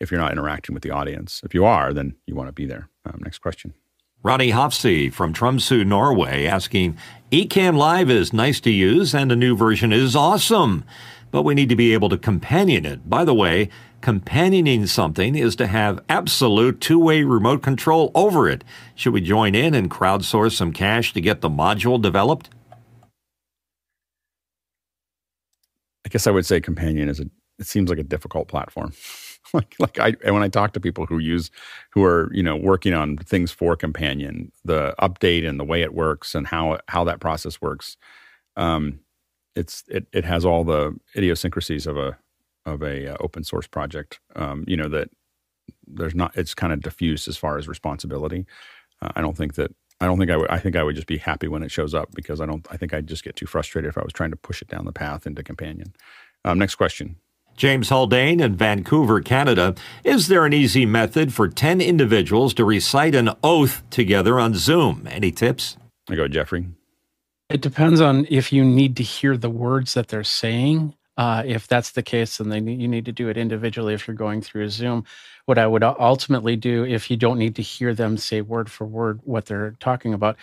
if 0.00 0.10
you're 0.10 0.20
not 0.20 0.32
interacting 0.32 0.72
with 0.72 0.82
the 0.82 0.90
audience. 0.90 1.42
If 1.44 1.52
you 1.52 1.66
are, 1.66 1.92
then 1.92 2.16
you 2.26 2.34
want 2.34 2.48
to 2.48 2.54
be 2.54 2.64
there. 2.64 2.88
Um, 3.04 3.20
next 3.22 3.40
question. 3.40 3.74
Ronnie 4.22 4.52
Hofsey 4.52 5.12
from 5.12 5.34
Tromsø, 5.34 5.84
Norway, 5.84 6.46
asking, 6.46 6.96
Ecamm 7.32 7.76
Live 7.76 8.08
is 8.08 8.32
nice 8.32 8.60
to 8.60 8.70
use 8.70 9.14
and 9.14 9.30
a 9.30 9.36
new 9.36 9.54
version 9.54 9.92
is 9.92 10.16
awesome 10.16 10.84
but 11.32 11.42
we 11.44 11.54
need 11.54 11.70
to 11.70 11.76
be 11.76 11.94
able 11.94 12.10
to 12.10 12.18
companion 12.18 12.86
it. 12.86 13.10
By 13.10 13.24
the 13.24 13.34
way, 13.34 13.70
companioning 14.02 14.86
something 14.86 15.34
is 15.36 15.56
to 15.56 15.66
have 15.68 16.00
absolute 16.08 16.80
two 16.80 17.00
way 17.00 17.24
remote 17.24 17.62
control 17.62 18.12
over 18.14 18.48
it. 18.48 18.64
Should 18.94 19.14
we 19.14 19.22
join 19.22 19.56
in 19.56 19.74
and 19.74 19.90
crowdsource 19.90 20.52
some 20.54 20.72
cash 20.72 21.14
to 21.14 21.22
get 21.22 21.40
the 21.42 21.50
module 21.50 22.00
developed? 22.00 22.50
I 26.06 26.10
guess 26.10 26.26
I 26.28 26.32
would 26.32 26.46
say 26.46 26.60
companion 26.60 27.08
is 27.08 27.20
a 27.20 27.26
it 27.58 27.66
seems 27.66 27.90
like 27.90 27.98
a 27.98 28.04
difficult 28.04 28.48
platform. 28.48 28.92
like 29.54 29.74
like 29.80 29.98
I 30.00 30.14
and 30.24 30.34
when 30.34 30.44
I 30.44 30.48
talk 30.48 30.74
to 30.74 30.80
people 30.80 31.06
who 31.06 31.18
use 31.18 31.50
who 31.92 32.04
are, 32.04 32.30
you 32.34 32.42
know, 32.42 32.56
working 32.56 32.94
on 32.94 33.18
things 33.18 33.52
for 33.52 33.76
companion, 33.76 34.52
the 34.64 34.94
update 35.00 35.48
and 35.48 35.60
the 35.60 35.64
way 35.64 35.82
it 35.82 35.94
works 35.94 36.34
and 36.34 36.46
how 36.46 36.80
how 36.88 37.04
that 37.04 37.20
process 37.20 37.60
works. 37.62 37.96
Um, 38.56 39.00
it's 39.54 39.84
it 39.88 40.06
it 40.12 40.24
has 40.24 40.44
all 40.44 40.64
the 40.64 40.98
idiosyncrasies 41.16 41.86
of 41.86 41.96
a 41.96 42.16
of 42.64 42.82
a 42.82 43.14
uh, 43.14 43.16
open 43.20 43.44
source 43.44 43.66
project. 43.66 44.20
Um, 44.36 44.64
you 44.66 44.76
know 44.76 44.88
that 44.88 45.10
there's 45.86 46.14
not 46.14 46.36
it's 46.36 46.54
kind 46.54 46.72
of 46.72 46.80
diffuse 46.80 47.28
as 47.28 47.36
far 47.36 47.58
as 47.58 47.68
responsibility. 47.68 48.46
Uh, 49.00 49.10
I 49.16 49.20
don't 49.20 49.36
think 49.36 49.54
that 49.54 49.74
I 50.00 50.06
don't 50.06 50.18
think 50.18 50.30
I 50.30 50.36
would 50.36 50.50
I 50.50 50.58
think 50.58 50.76
I 50.76 50.82
would 50.82 50.96
just 50.96 51.06
be 51.06 51.18
happy 51.18 51.48
when 51.48 51.62
it 51.62 51.70
shows 51.70 51.94
up 51.94 52.10
because 52.14 52.40
I 52.40 52.46
don't 52.46 52.66
I 52.70 52.76
think 52.76 52.94
I'd 52.94 53.06
just 53.06 53.24
get 53.24 53.36
too 53.36 53.46
frustrated 53.46 53.88
if 53.88 53.98
I 53.98 54.02
was 54.02 54.12
trying 54.12 54.30
to 54.30 54.36
push 54.36 54.62
it 54.62 54.68
down 54.68 54.84
the 54.84 54.92
path 54.92 55.26
into 55.26 55.42
companion. 55.42 55.94
Um, 56.44 56.58
next 56.58 56.76
question. 56.76 57.16
James 57.56 57.90
Haldane 57.90 58.40
in 58.40 58.56
Vancouver, 58.56 59.20
Canada. 59.20 59.74
Is 60.04 60.28
there 60.28 60.46
an 60.46 60.54
easy 60.54 60.86
method 60.86 61.34
for 61.34 61.48
10 61.48 61.82
individuals 61.82 62.54
to 62.54 62.64
recite 62.64 63.14
an 63.14 63.30
oath 63.44 63.82
together 63.90 64.40
on 64.40 64.54
Zoom? 64.54 65.06
Any 65.10 65.30
tips? 65.30 65.76
I 66.08 66.14
go, 66.14 66.28
Jeffrey. 66.28 66.66
It 67.52 67.60
depends 67.60 68.00
on 68.00 68.26
if 68.30 68.52
you 68.52 68.64
need 68.64 68.96
to 68.96 69.04
hear 69.04 69.36
the 69.36 69.50
words 69.50 69.94
that 69.94 70.08
they're 70.08 70.24
saying. 70.24 70.94
Uh, 71.18 71.42
if 71.46 71.68
that's 71.68 71.92
the 71.92 72.02
case, 72.02 72.38
then 72.38 72.48
they, 72.48 72.60
you 72.60 72.88
need 72.88 73.04
to 73.06 73.12
do 73.12 73.28
it 73.28 73.36
individually 73.36 73.94
if 73.94 74.08
you're 74.08 74.16
going 74.16 74.42
through 74.42 74.64
a 74.64 74.70
Zoom. 74.70 75.04
What 75.46 75.58
I 75.58 75.66
would 75.66 75.84
ultimately 75.84 76.56
do, 76.56 76.84
if 76.84 77.10
you 77.10 77.18
don't 77.18 77.38
need 77.38 77.56
to 77.56 77.62
hear 77.62 77.94
them 77.94 78.16
say 78.16 78.40
word 78.40 78.70
for 78.70 78.86
word 78.86 79.20
what 79.24 79.46
they're 79.46 79.76
talking 79.80 80.14
about, 80.14 80.38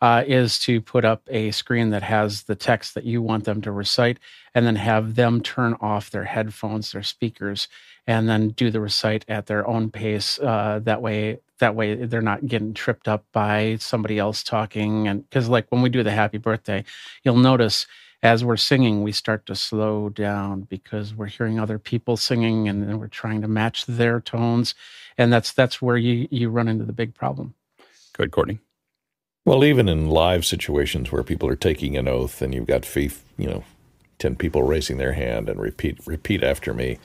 uh, 0.00 0.24
is 0.26 0.58
to 0.60 0.80
put 0.80 1.04
up 1.04 1.22
a 1.30 1.50
screen 1.52 1.90
that 1.90 2.04
has 2.04 2.44
the 2.44 2.56
text 2.56 2.94
that 2.94 3.04
you 3.04 3.22
want 3.22 3.44
them 3.44 3.60
to 3.62 3.72
recite 3.72 4.18
and 4.54 4.66
then 4.66 4.76
have 4.76 5.16
them 5.16 5.42
turn 5.42 5.74
off 5.80 6.10
their 6.10 6.24
headphones, 6.24 6.92
their 6.92 7.02
speakers, 7.02 7.68
and 8.06 8.28
then 8.28 8.50
do 8.50 8.70
the 8.70 8.80
recite 8.80 9.24
at 9.28 9.46
their 9.46 9.66
own 9.68 9.90
pace. 9.90 10.38
Uh, 10.38 10.80
that 10.84 11.02
way, 11.02 11.40
that 11.62 11.76
way 11.76 11.94
they're 11.94 12.20
not 12.20 12.44
getting 12.44 12.74
tripped 12.74 13.06
up 13.06 13.24
by 13.32 13.76
somebody 13.78 14.18
else 14.18 14.42
talking 14.42 15.06
and 15.06 15.28
because 15.28 15.48
like 15.48 15.66
when 15.70 15.80
we 15.80 15.88
do 15.88 16.02
the 16.02 16.10
happy 16.10 16.38
birthday 16.38 16.84
you'll 17.22 17.36
notice 17.36 17.86
as 18.24 18.44
we're 18.44 18.56
singing 18.56 19.02
we 19.04 19.12
start 19.12 19.46
to 19.46 19.54
slow 19.54 20.08
down 20.08 20.62
because 20.62 21.14
we're 21.14 21.26
hearing 21.26 21.60
other 21.60 21.78
people 21.78 22.16
singing 22.16 22.68
and 22.68 22.82
then 22.82 22.98
we're 22.98 23.06
trying 23.06 23.40
to 23.40 23.48
match 23.48 23.86
their 23.86 24.20
tones 24.20 24.74
and 25.16 25.32
that's 25.32 25.52
that's 25.52 25.80
where 25.80 25.96
you 25.96 26.26
you 26.30 26.48
run 26.48 26.68
into 26.68 26.84
the 26.84 26.92
big 26.92 27.14
problem. 27.14 27.54
Good 28.12 28.32
courtney. 28.32 28.58
Well 29.44 29.64
even 29.64 29.88
in 29.88 30.08
live 30.08 30.44
situations 30.44 31.12
where 31.12 31.22
people 31.22 31.48
are 31.48 31.56
taking 31.56 31.96
an 31.96 32.08
oath 32.08 32.42
and 32.42 32.52
you've 32.52 32.66
got 32.66 32.96
you 32.96 33.10
know 33.38 33.64
10 34.18 34.36
people 34.36 34.62
raising 34.62 34.98
their 34.98 35.12
hand 35.12 35.48
and 35.48 35.60
repeat 35.60 35.98
repeat 36.06 36.42
after 36.42 36.74
me 36.74 36.98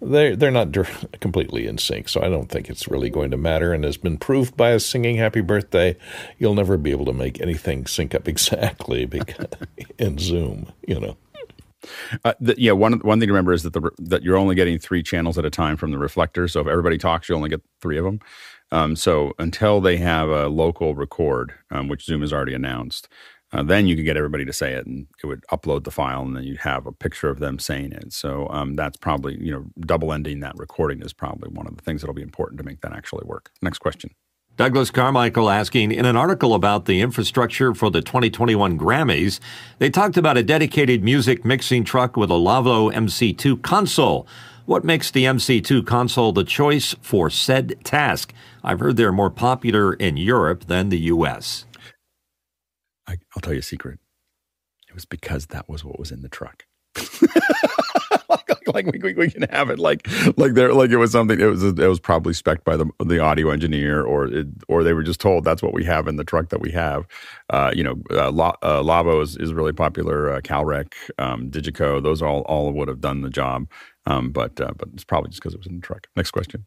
they're 0.00 0.36
they're 0.36 0.50
not 0.50 0.72
completely 1.20 1.66
in 1.66 1.78
sync, 1.78 2.08
so 2.08 2.22
I 2.22 2.28
don't 2.28 2.48
think 2.48 2.68
it's 2.68 2.88
really 2.88 3.10
going 3.10 3.30
to 3.30 3.36
matter. 3.36 3.72
And 3.72 3.84
has 3.84 3.96
been 3.96 4.18
proved 4.18 4.56
by 4.56 4.72
us 4.74 4.84
singing 4.84 5.16
"Happy 5.16 5.40
Birthday," 5.40 5.96
you'll 6.38 6.54
never 6.54 6.76
be 6.76 6.90
able 6.90 7.06
to 7.06 7.12
make 7.12 7.40
anything 7.40 7.86
sync 7.86 8.14
up 8.14 8.28
exactly 8.28 9.06
because 9.06 9.46
in 9.98 10.18
Zoom, 10.18 10.72
you 10.86 11.00
know. 11.00 11.16
Uh, 12.24 12.32
the, 12.40 12.54
yeah, 12.56 12.72
one 12.72 12.94
one 13.00 13.20
thing 13.20 13.28
to 13.28 13.32
remember 13.32 13.52
is 13.52 13.62
that 13.62 13.72
the 13.72 13.90
that 13.98 14.22
you're 14.22 14.36
only 14.36 14.54
getting 14.54 14.78
three 14.78 15.02
channels 15.02 15.38
at 15.38 15.44
a 15.44 15.50
time 15.50 15.76
from 15.76 15.90
the 15.90 15.98
reflector. 15.98 16.48
So 16.48 16.60
if 16.60 16.66
everybody 16.66 16.98
talks, 16.98 17.28
you 17.28 17.34
only 17.34 17.50
get 17.50 17.62
three 17.80 17.98
of 17.98 18.04
them. 18.04 18.20
Um, 18.72 18.96
so 18.96 19.32
until 19.38 19.80
they 19.80 19.98
have 19.98 20.28
a 20.28 20.48
local 20.48 20.94
record, 20.94 21.54
um, 21.70 21.88
which 21.88 22.04
Zoom 22.04 22.22
has 22.22 22.32
already 22.32 22.54
announced, 22.54 23.08
uh, 23.54 23.62
then 23.62 23.86
you 23.86 23.94
could 23.94 24.04
get 24.04 24.16
everybody 24.16 24.44
to 24.44 24.52
say 24.52 24.74
it, 24.74 24.84
and 24.84 25.06
it 25.22 25.26
would 25.26 25.44
upload 25.52 25.84
the 25.84 25.90
file, 25.92 26.22
and 26.22 26.36
then 26.36 26.42
you'd 26.42 26.58
have 26.58 26.86
a 26.86 26.92
picture 26.92 27.28
of 27.28 27.38
them 27.38 27.60
saying 27.60 27.92
it. 27.92 28.12
So 28.12 28.48
um, 28.50 28.74
that's 28.74 28.96
probably 28.96 29.38
you 29.40 29.52
know 29.52 29.64
double 29.80 30.12
ending 30.12 30.40
that 30.40 30.56
recording 30.56 31.00
is 31.02 31.12
probably 31.12 31.50
one 31.50 31.66
of 31.66 31.76
the 31.76 31.82
things 31.82 32.00
that'll 32.02 32.14
be 32.14 32.22
important 32.22 32.58
to 32.58 32.64
make 32.64 32.80
that 32.80 32.92
actually 32.92 33.24
work. 33.24 33.52
Next 33.62 33.78
question. 33.78 34.10
Douglas 34.56 34.90
Carmichael 34.90 35.50
asking 35.50 35.90
in 35.90 36.04
an 36.04 36.16
article 36.16 36.54
about 36.54 36.84
the 36.84 37.00
infrastructure 37.00 37.74
for 37.74 37.90
the 37.90 38.00
2021 38.00 38.78
Grammys, 38.78 39.40
they 39.78 39.90
talked 39.90 40.16
about 40.16 40.36
a 40.36 40.44
dedicated 40.44 41.02
music 41.02 41.44
mixing 41.44 41.82
truck 41.82 42.16
with 42.16 42.30
a 42.30 42.34
Lawo 42.34 42.92
MC2 42.92 43.62
console. 43.62 44.28
What 44.66 44.84
makes 44.84 45.10
the 45.10 45.24
MC2 45.24 45.84
console 45.86 46.32
the 46.32 46.44
choice 46.44 46.94
for 47.02 47.30
said 47.30 47.74
task? 47.84 48.32
I've 48.62 48.78
heard 48.78 48.96
they're 48.96 49.12
more 49.12 49.30
popular 49.30 49.92
in 49.94 50.16
Europe 50.16 50.66
than 50.66 50.88
the 50.88 51.00
US. 51.00 51.66
I, 53.06 53.18
will 53.34 53.42
tell 53.42 53.52
you 53.52 53.60
a 53.60 53.62
secret. 53.62 53.98
It 54.88 54.94
was 54.94 55.04
because 55.04 55.46
that 55.46 55.68
was 55.68 55.84
what 55.84 55.98
was 55.98 56.10
in 56.10 56.22
the 56.22 56.28
truck. 56.28 56.66
like, 58.28 58.66
like 58.66 58.86
we, 58.86 59.00
we, 59.02 59.14
we, 59.14 59.30
can 59.30 59.42
have 59.50 59.68
it. 59.68 59.78
Like 59.80 60.06
like 60.36 60.54
there 60.54 60.72
like 60.72 60.90
it 60.90 60.96
was 60.96 61.10
something 61.10 61.40
it 61.40 61.46
was 61.46 61.64
it 61.64 61.76
was 61.76 61.98
probably 61.98 62.32
spec 62.32 62.62
by 62.64 62.76
the 62.76 62.88
the 63.04 63.18
audio 63.18 63.50
engineer 63.50 64.04
or 64.04 64.26
it, 64.26 64.46
or 64.68 64.84
they 64.84 64.92
were 64.92 65.02
just 65.02 65.20
told 65.20 65.42
that's 65.44 65.62
what 65.62 65.74
we 65.74 65.84
have 65.84 66.06
in 66.06 66.16
the 66.16 66.24
truck 66.24 66.50
that 66.50 66.60
we 66.60 66.70
have. 66.70 67.06
Uh, 67.50 67.72
you 67.74 67.82
know 67.82 68.00
uh, 68.12 68.30
La, 68.30 68.54
uh, 68.62 68.80
Lawo 68.80 69.22
is, 69.22 69.36
is 69.36 69.52
really 69.52 69.72
popular 69.72 70.32
uh, 70.32 70.40
Calrec 70.40 70.92
um, 71.18 71.50
Digico 71.50 72.00
those 72.00 72.22
all 72.22 72.42
all 72.42 72.72
would 72.72 72.88
have 72.88 73.00
done 73.00 73.22
the 73.22 73.30
job. 73.30 73.68
Um, 74.06 74.30
but 74.30 74.60
uh, 74.60 74.72
but 74.76 74.88
it's 74.94 75.04
probably 75.04 75.30
just 75.30 75.42
because 75.42 75.54
it 75.54 75.58
was 75.58 75.66
in 75.66 75.76
the 75.76 75.82
truck. 75.82 76.06
Next 76.14 76.30
question 76.30 76.66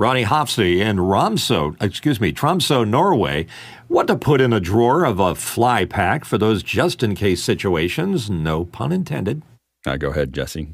Ronnie 0.00 0.24
Hofsey 0.24 0.78
in 0.78 0.98
Romso, 0.98 1.76
excuse 1.78 2.22
me, 2.22 2.32
Tromso, 2.32 2.84
Norway. 2.84 3.46
What 3.88 4.06
to 4.06 4.16
put 4.16 4.40
in 4.40 4.50
a 4.50 4.58
drawer 4.58 5.04
of 5.04 5.20
a 5.20 5.34
fly 5.34 5.84
pack 5.84 6.24
for 6.24 6.38
those 6.38 6.62
just 6.62 7.02
in 7.02 7.14
case 7.14 7.44
situations? 7.44 8.30
No 8.30 8.64
pun 8.64 8.92
intended. 8.92 9.42
Uh, 9.86 9.98
go 9.98 10.08
ahead, 10.08 10.32
Jesse. 10.32 10.68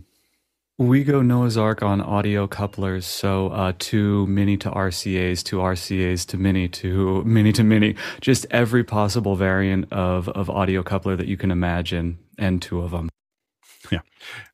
We 0.78 1.02
go 1.02 1.22
Noah's 1.22 1.56
Ark 1.56 1.82
on 1.82 2.00
audio 2.00 2.46
couplers, 2.46 3.04
so 3.04 3.48
uh, 3.48 3.72
two 3.80 4.28
mini 4.28 4.56
to 4.58 4.70
RCAs, 4.70 5.42
two 5.42 5.56
RCAs 5.56 6.24
to 6.26 6.36
mini 6.36 6.68
to 6.68 7.24
mini 7.24 7.50
to 7.50 7.64
mini, 7.64 7.96
just 8.20 8.46
every 8.52 8.84
possible 8.84 9.34
variant 9.34 9.92
of, 9.92 10.28
of 10.28 10.48
audio 10.48 10.84
coupler 10.84 11.16
that 11.16 11.26
you 11.26 11.36
can 11.36 11.50
imagine, 11.50 12.16
and 12.38 12.62
two 12.62 12.80
of 12.80 12.92
them. 12.92 13.08
Yeah, 13.90 14.02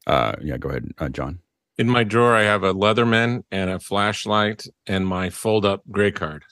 uh, 0.06 0.36
yeah. 0.40 0.56
Go 0.56 0.70
ahead, 0.70 0.94
uh, 0.96 1.10
John 1.10 1.40
In 1.82 1.90
my 1.90 2.04
drawer, 2.04 2.36
I 2.36 2.42
have 2.42 2.62
a 2.62 2.72
Leatherman 2.72 3.42
and 3.50 3.68
a 3.68 3.80
flashlight 3.80 4.68
and 4.86 5.04
my 5.04 5.30
fold 5.30 5.64
up 5.64 5.82
gray 5.90 6.12
card. 6.12 6.44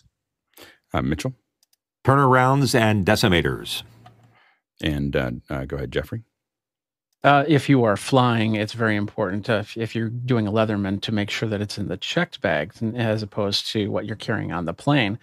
Uh, 0.92 1.02
Mitchell 1.02 1.36
Turnarounds 2.04 2.74
and 2.74 3.06
decimators. 3.06 3.84
and 4.82 5.14
uh, 5.14 5.30
uh, 5.48 5.66
go 5.66 5.76
ahead, 5.76 5.92
Jeffrey. 5.92 6.24
Uh, 7.22 7.44
if 7.46 7.68
you 7.68 7.84
are 7.84 7.96
flying, 7.96 8.56
it's 8.56 8.72
very 8.72 8.96
important 8.96 9.46
to, 9.46 9.58
if, 9.58 9.76
if 9.76 9.94
you're 9.94 10.08
doing 10.08 10.48
a 10.48 10.52
Leatherman 10.52 11.00
to 11.02 11.12
make 11.12 11.30
sure 11.30 11.48
that 11.48 11.60
it's 11.60 11.78
in 11.78 11.86
the 11.86 11.96
checked 11.96 12.40
bag 12.40 12.72
as 12.96 13.22
opposed 13.22 13.70
to 13.70 13.86
what 13.86 14.06
you're 14.06 14.16
carrying 14.16 14.50
on 14.50 14.64
the 14.64 14.74
plane. 14.74 15.16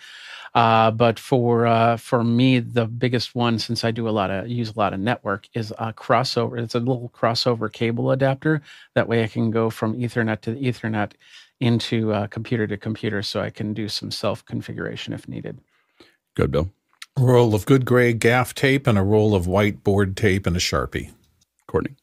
Uh, 0.57 0.89
but 0.89 1.19
for 1.19 1.67
uh, 1.67 1.97
for 1.97 2.23
me, 2.23 2.57
the 2.57 2.87
biggest 2.87 3.35
one, 3.35 3.59
since 3.59 3.83
I 3.83 3.91
do 3.91 4.09
a 4.09 4.09
lot 4.09 4.31
of 4.31 4.47
use 4.47 4.71
a 4.71 4.79
lot 4.79 4.91
of 4.91 4.99
network, 4.99 5.47
is 5.53 5.69
a 5.77 5.93
crossover. 5.93 6.59
It's 6.59 6.73
a 6.73 6.79
little 6.79 7.11
crossover 7.15 7.71
cable 7.71 8.09
adapter. 8.09 8.63
That 8.95 9.07
way, 9.07 9.23
I 9.23 9.27
can 9.27 9.51
go 9.51 9.69
from 9.69 9.95
Ethernet 9.95 10.41
to 10.41 10.55
Ethernet 10.55 11.11
into 11.59 12.11
uh, 12.11 12.25
computer 12.25 12.65
to 12.65 12.75
computer, 12.75 13.21
so 13.21 13.39
I 13.39 13.51
can 13.51 13.75
do 13.75 13.87
some 13.87 14.09
self 14.09 14.43
configuration 14.45 15.13
if 15.13 15.27
needed. 15.27 15.59
Good, 16.33 16.49
Bill. 16.49 16.71
A 17.17 17.21
roll 17.21 17.53
of 17.53 17.67
good 17.67 17.85
gray 17.85 18.13
gaff 18.13 18.55
tape 18.55 18.87
and 18.87 18.97
a 18.97 19.03
roll 19.03 19.35
of 19.35 19.45
white 19.45 19.83
board 19.83 20.17
tape 20.17 20.47
and 20.47 20.55
a 20.55 20.59
sharpie. 20.59 21.11
Courtney. 21.67 21.93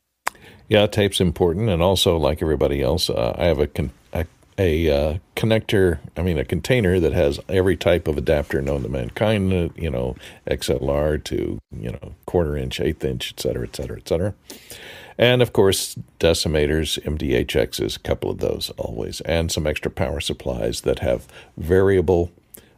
Yeah, 0.69 0.87
tape's 0.87 1.21
important, 1.21 1.71
and 1.71 1.83
also 1.83 2.17
like 2.19 2.41
everybody 2.41 2.83
else, 2.83 3.11
uh, 3.11 3.35
I 3.37 3.47
have 3.47 3.59
a 3.59 3.67
con- 3.67 3.91
a, 4.59 4.91
uh, 4.91 5.19
connector. 5.37 5.99
I 6.17 6.23
mean, 6.23 6.39
a 6.39 6.45
container 6.45 7.01
that 7.01 7.13
has 7.13 7.41
every 7.49 7.77
type 7.77 8.07
of 8.09 8.17
adapter 8.17 8.63
known 8.63 8.83
to 8.83 8.89
mankind. 8.89 9.53
uh, 9.53 9.69
You 9.77 9.91
know, 9.91 10.17
XLR 10.47 11.23
to 11.25 11.59
you 11.79 11.91
know 11.91 12.15
quarter 12.27 12.57
inch, 12.57 12.81
eighth 12.81 13.05
inch, 13.05 13.33
et 13.37 13.41
cetera, 13.41 13.65
et 13.65 13.77
cetera, 13.77 13.97
et 13.97 14.09
cetera. 14.09 14.35
And 15.17 15.43
of 15.43 15.53
course, 15.53 15.97
decimators, 16.19 16.99
MDHXs, 17.05 17.97
a 17.97 18.01
couple 18.01 18.31
of 18.31 18.39
those 18.39 18.71
always, 18.77 19.21
and 19.23 19.51
some 19.51 19.67
extra 19.67 19.91
power 19.91 20.21
supplies 20.21 20.81
that 20.83 20.99
have 21.01 21.27
variable 21.57 22.31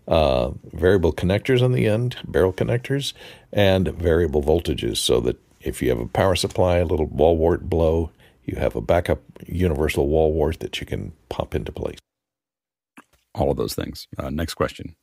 uh, 0.09 0.53
variable 0.73 1.13
connectors 1.13 1.63
on 1.63 1.73
the 1.73 1.87
end, 1.87 2.17
barrel 2.25 2.53
connectors, 2.53 3.13
and 3.53 3.89
variable 3.89 4.43
voltages, 4.43 4.99
so 4.99 5.21
that 5.21 5.37
if 5.61 5.83
you 5.83 5.89
have 5.89 5.99
a 5.99 6.07
power 6.07 6.37
supply, 6.37 6.77
a 6.77 6.85
little 6.85 7.07
wall 7.07 7.37
wart 7.37 7.69
blow, 7.69 8.11
you 8.47 8.57
have 8.57 8.77
a 8.77 8.81
backup 8.81 9.21
universal 9.47 10.09
wall 10.09 10.33
wart 10.33 10.61
that 10.61 10.81
you 10.81 10.87
can 10.87 11.13
pop 11.29 11.55
into 11.55 11.73
place. 11.73 11.99
All 13.35 13.51
of 13.51 13.57
those 13.57 13.75
things. 13.75 14.07
Uh, 14.17 14.31
next 14.31 14.55
question. 14.55 14.95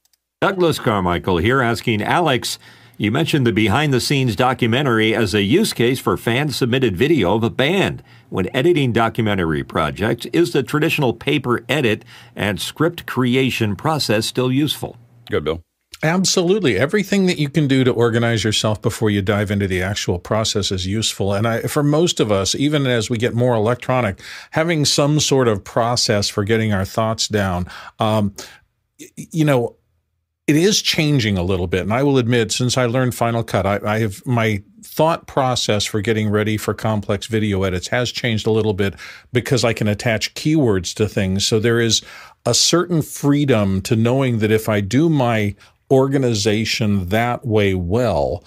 Douglas 0.41 0.79
Carmichael 0.79 1.37
here 1.37 1.61
asking 1.61 2.01
Alex, 2.01 2.57
you 2.97 3.11
mentioned 3.11 3.45
the 3.45 3.51
behind 3.51 3.93
the 3.93 4.01
scenes 4.01 4.35
documentary 4.35 5.15
as 5.15 5.33
a 5.33 5.41
use 5.41 5.73
case 5.73 5.99
for 5.99 6.17
fan 6.17 6.49
submitted 6.49 6.97
video 6.97 7.35
of 7.35 7.43
a 7.43 7.49
band. 7.49 8.03
When 8.29 8.53
editing 8.55 8.91
documentary 8.91 9.63
projects, 9.63 10.25
is 10.27 10.51
the 10.51 10.63
traditional 10.63 11.13
paper 11.13 11.63
edit 11.69 12.03
and 12.35 12.59
script 12.59 13.05
creation 13.05 13.75
process 13.75 14.25
still 14.25 14.51
useful? 14.51 14.97
Good, 15.29 15.43
Bill. 15.43 15.61
Absolutely. 16.03 16.77
Everything 16.77 17.27
that 17.27 17.39
you 17.39 17.47
can 17.47 17.65
do 17.65 17.85
to 17.85 17.91
organize 17.91 18.43
yourself 18.43 18.81
before 18.81 19.09
you 19.09 19.21
dive 19.21 19.49
into 19.49 19.67
the 19.67 19.81
actual 19.81 20.19
process 20.19 20.69
is 20.69 20.85
useful. 20.85 21.33
And 21.33 21.47
I, 21.47 21.61
for 21.61 21.81
most 21.81 22.19
of 22.19 22.29
us, 22.29 22.55
even 22.55 22.85
as 22.85 23.09
we 23.09 23.17
get 23.17 23.33
more 23.33 23.55
electronic, 23.55 24.19
having 24.51 24.83
some 24.83 25.21
sort 25.21 25.47
of 25.47 25.63
process 25.63 26.27
for 26.27 26.43
getting 26.43 26.73
our 26.73 26.83
thoughts 26.83 27.29
down, 27.29 27.67
um, 27.99 28.35
you 29.15 29.45
know, 29.45 29.77
it 30.45 30.57
is 30.57 30.81
changing 30.81 31.37
a 31.37 31.43
little 31.43 31.67
bit. 31.67 31.83
And 31.83 31.93
I 31.93 32.03
will 32.03 32.17
admit, 32.17 32.51
since 32.51 32.77
I 32.77 32.85
learned 32.85 33.15
Final 33.15 33.41
Cut, 33.41 33.65
I, 33.65 33.79
I 33.85 33.99
have 33.99 34.25
my 34.25 34.61
thought 34.83 35.25
process 35.25 35.85
for 35.85 36.01
getting 36.01 36.29
ready 36.29 36.57
for 36.57 36.73
complex 36.73 37.27
video 37.27 37.63
edits 37.63 37.87
has 37.87 38.11
changed 38.11 38.45
a 38.45 38.51
little 38.51 38.73
bit 38.73 38.95
because 39.31 39.63
I 39.63 39.71
can 39.71 39.87
attach 39.87 40.33
keywords 40.33 40.93
to 40.95 41.07
things. 41.07 41.45
So 41.45 41.61
there 41.61 41.79
is 41.79 42.01
a 42.45 42.53
certain 42.53 43.01
freedom 43.01 43.81
to 43.83 43.95
knowing 43.95 44.39
that 44.39 44.51
if 44.51 44.67
I 44.67 44.81
do 44.81 45.07
my 45.07 45.55
organization 45.93 47.09
that 47.09 47.45
way 47.45 47.75
well, 47.75 48.43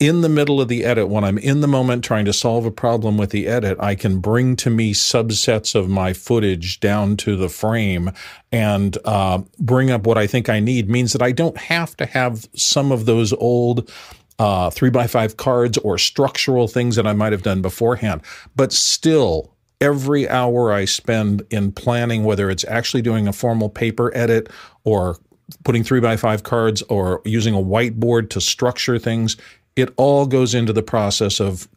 in 0.00 0.22
the 0.22 0.28
middle 0.28 0.60
of 0.60 0.68
the 0.68 0.84
edit, 0.84 1.08
when 1.08 1.24
I'm 1.24 1.38
in 1.38 1.60
the 1.60 1.68
moment 1.68 2.04
trying 2.04 2.24
to 2.24 2.32
solve 2.32 2.64
a 2.64 2.70
problem 2.70 3.18
with 3.18 3.30
the 3.30 3.46
edit, 3.46 3.78
I 3.80 3.94
can 3.94 4.18
bring 4.20 4.56
to 4.56 4.70
me 4.70 4.94
subsets 4.94 5.74
of 5.74 5.88
my 5.88 6.14
footage 6.14 6.80
down 6.80 7.16
to 7.18 7.36
the 7.36 7.48
frame 7.48 8.10
and 8.50 8.96
uh, 9.04 9.42
bring 9.58 9.90
up 9.90 10.06
what 10.06 10.18
I 10.18 10.26
think 10.26 10.48
I 10.48 10.60
need. 10.60 10.90
Means 10.90 11.12
that 11.12 11.22
I 11.22 11.32
don't 11.32 11.56
have 11.58 11.96
to 11.98 12.06
have 12.06 12.48
some 12.54 12.92
of 12.92 13.04
those 13.06 13.32
old 13.34 13.90
uh, 14.38 14.70
three 14.70 14.90
by 14.90 15.06
five 15.06 15.36
cards 15.36 15.78
or 15.78 15.98
structural 15.98 16.66
things 16.68 16.96
that 16.96 17.06
I 17.06 17.12
might 17.12 17.32
have 17.32 17.42
done 17.42 17.62
beforehand. 17.62 18.22
But 18.54 18.72
still, 18.72 19.54
every 19.80 20.28
hour 20.28 20.72
I 20.72 20.84
spend 20.84 21.42
in 21.50 21.72
planning, 21.72 22.24
whether 22.24 22.50
it's 22.50 22.64
actually 22.64 23.02
doing 23.02 23.28
a 23.28 23.32
formal 23.32 23.70
paper 23.70 24.14
edit 24.14 24.50
or 24.84 25.18
putting 25.64 25.84
three 25.84 26.00
by 26.00 26.16
five 26.16 26.42
cards 26.42 26.82
or 26.82 27.22
using 27.24 27.54
a 27.54 27.58
whiteboard 27.58 28.30
to 28.30 28.40
structure 28.40 28.98
things, 28.98 29.36
it 29.76 29.92
all 29.96 30.26
goes 30.26 30.54
into 30.54 30.72
the 30.72 30.82
process 30.82 31.40
of 31.40 31.68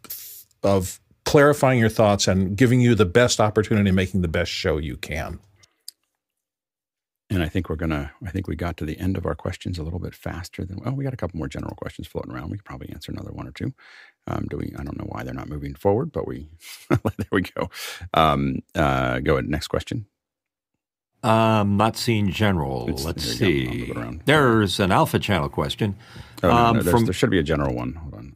of 0.64 1.00
clarifying 1.26 1.80
your 1.80 1.90
thoughts 1.90 2.28
and 2.28 2.58
giving 2.58 2.82
you 2.82 2.96
the 2.96 3.06
best 3.06 3.40
opportunity, 3.40 3.92
making 3.92 4.22
the 4.22 4.28
best 4.28 4.52
show 4.52 4.78
you 4.78 4.98
can. 4.98 5.40
And 7.32 7.44
I 7.44 7.48
think 7.48 7.70
we're 7.70 7.76
gonna. 7.76 8.12
I 8.26 8.32
think 8.32 8.48
we 8.48 8.56
got 8.56 8.78
to 8.78 8.86
the 8.86 8.98
end 8.98 9.16
of 9.16 9.28
our 9.28 9.36
questions 9.36 9.78
a 9.78 9.84
little 9.84 10.00
bit 10.00 10.16
faster 10.16 10.66
than. 10.66 10.78
Well, 10.78 10.96
we 10.96 11.04
got 11.04 11.14
a 11.14 11.18
couple 11.18 11.38
more 11.38 11.48
general 11.48 11.76
questions 11.76 12.08
floating 12.08 12.32
around. 12.34 12.50
We 12.50 12.58
could 12.58 12.66
probably 12.66 12.90
answer 12.90 13.12
another 13.12 13.32
one 13.32 13.48
or 13.48 13.52
two. 13.52 13.72
Um, 14.26 14.48
do 14.50 14.58
we? 14.58 14.74
I 14.80 14.84
don't 14.84 14.98
know 14.98 15.06
why 15.08 15.24
they're 15.24 15.36
not 15.36 15.48
moving 15.48 15.76
forward, 15.76 16.12
but 16.12 16.28
we. 16.28 16.50
there 16.90 17.28
we 17.32 17.44
go. 17.44 17.70
Um, 18.16 18.64
uh, 18.74 19.20
go 19.20 19.34
ahead. 19.34 19.48
Next 19.48 19.68
question. 19.68 20.08
Um, 21.22 21.76
not 21.78 21.98
seeing 21.98 22.30
general. 22.32 22.84
It's- 22.90 23.04
Let's 23.04 23.26
go. 23.26 23.46
See. 23.46 23.92
There's 24.26 24.80
an 24.80 24.92
alpha 24.92 25.20
channel 25.20 25.50
question. 25.50 25.96
Oh, 26.44 26.48
no, 26.48 26.56
Um, 26.56 26.78
no, 26.78 26.84
from- 26.84 27.06
there 27.06 27.14
should 27.14 27.30
be 27.30 27.40
a 27.40 27.44
general 27.44 27.76
one. 27.76 27.94
Hold 27.96 28.14
on. 28.16 28.36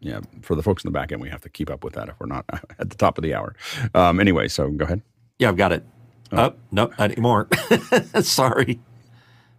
Yeah, 0.00 0.20
for 0.40 0.54
the 0.56 0.62
folks 0.62 0.82
in 0.84 0.88
the 0.88 0.92
back 0.98 1.12
end, 1.12 1.20
we 1.20 1.28
have 1.28 1.42
to 1.42 1.48
keep 1.48 1.70
up 1.70 1.84
with 1.84 1.92
that 1.94 2.08
if 2.08 2.18
we're 2.18 2.26
not 2.26 2.44
at 2.78 2.88
the 2.90 2.96
top 2.96 3.18
of 3.18 3.22
the 3.22 3.34
hour. 3.34 3.54
Um, 3.94 4.18
anyway, 4.20 4.48
so 4.48 4.68
go 4.70 4.84
ahead. 4.84 5.02
Yeah, 5.38 5.48
I've 5.50 5.56
got 5.56 5.70
it. 5.72 5.84
Oh, 6.32 6.54
no, 6.70 6.86
not 6.98 7.00
anymore. 7.12 7.46
Sorry. 8.22 8.80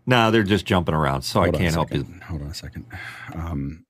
No, 0.08 0.32
they're 0.32 0.44
just 0.44 0.66
jumping 0.66 0.96
around, 0.96 1.22
so 1.22 1.40
Hold 1.42 1.56
I 1.56 1.60
can't 1.60 1.74
help 1.74 1.94
you. 1.94 2.06
Hold 2.26 2.42
on 2.42 2.48
a 2.48 2.54
second. 2.54 2.86
Um, 3.34 3.86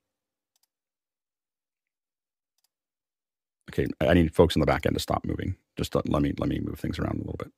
okay, 3.72 3.88
I 4.02 4.14
need 4.14 4.36
folks 4.36 4.56
in 4.56 4.60
the 4.60 4.66
back 4.66 4.86
end 4.86 4.96
to 4.96 5.00
stop 5.00 5.26
moving. 5.26 5.56
Just 5.78 5.96
let 5.96 6.06
me 6.22 6.34
let 6.38 6.50
me 6.50 6.60
move 6.60 6.80
things 6.80 7.00
around 7.00 7.16
a 7.16 7.20
little 7.24 7.38
bit. 7.40 7.52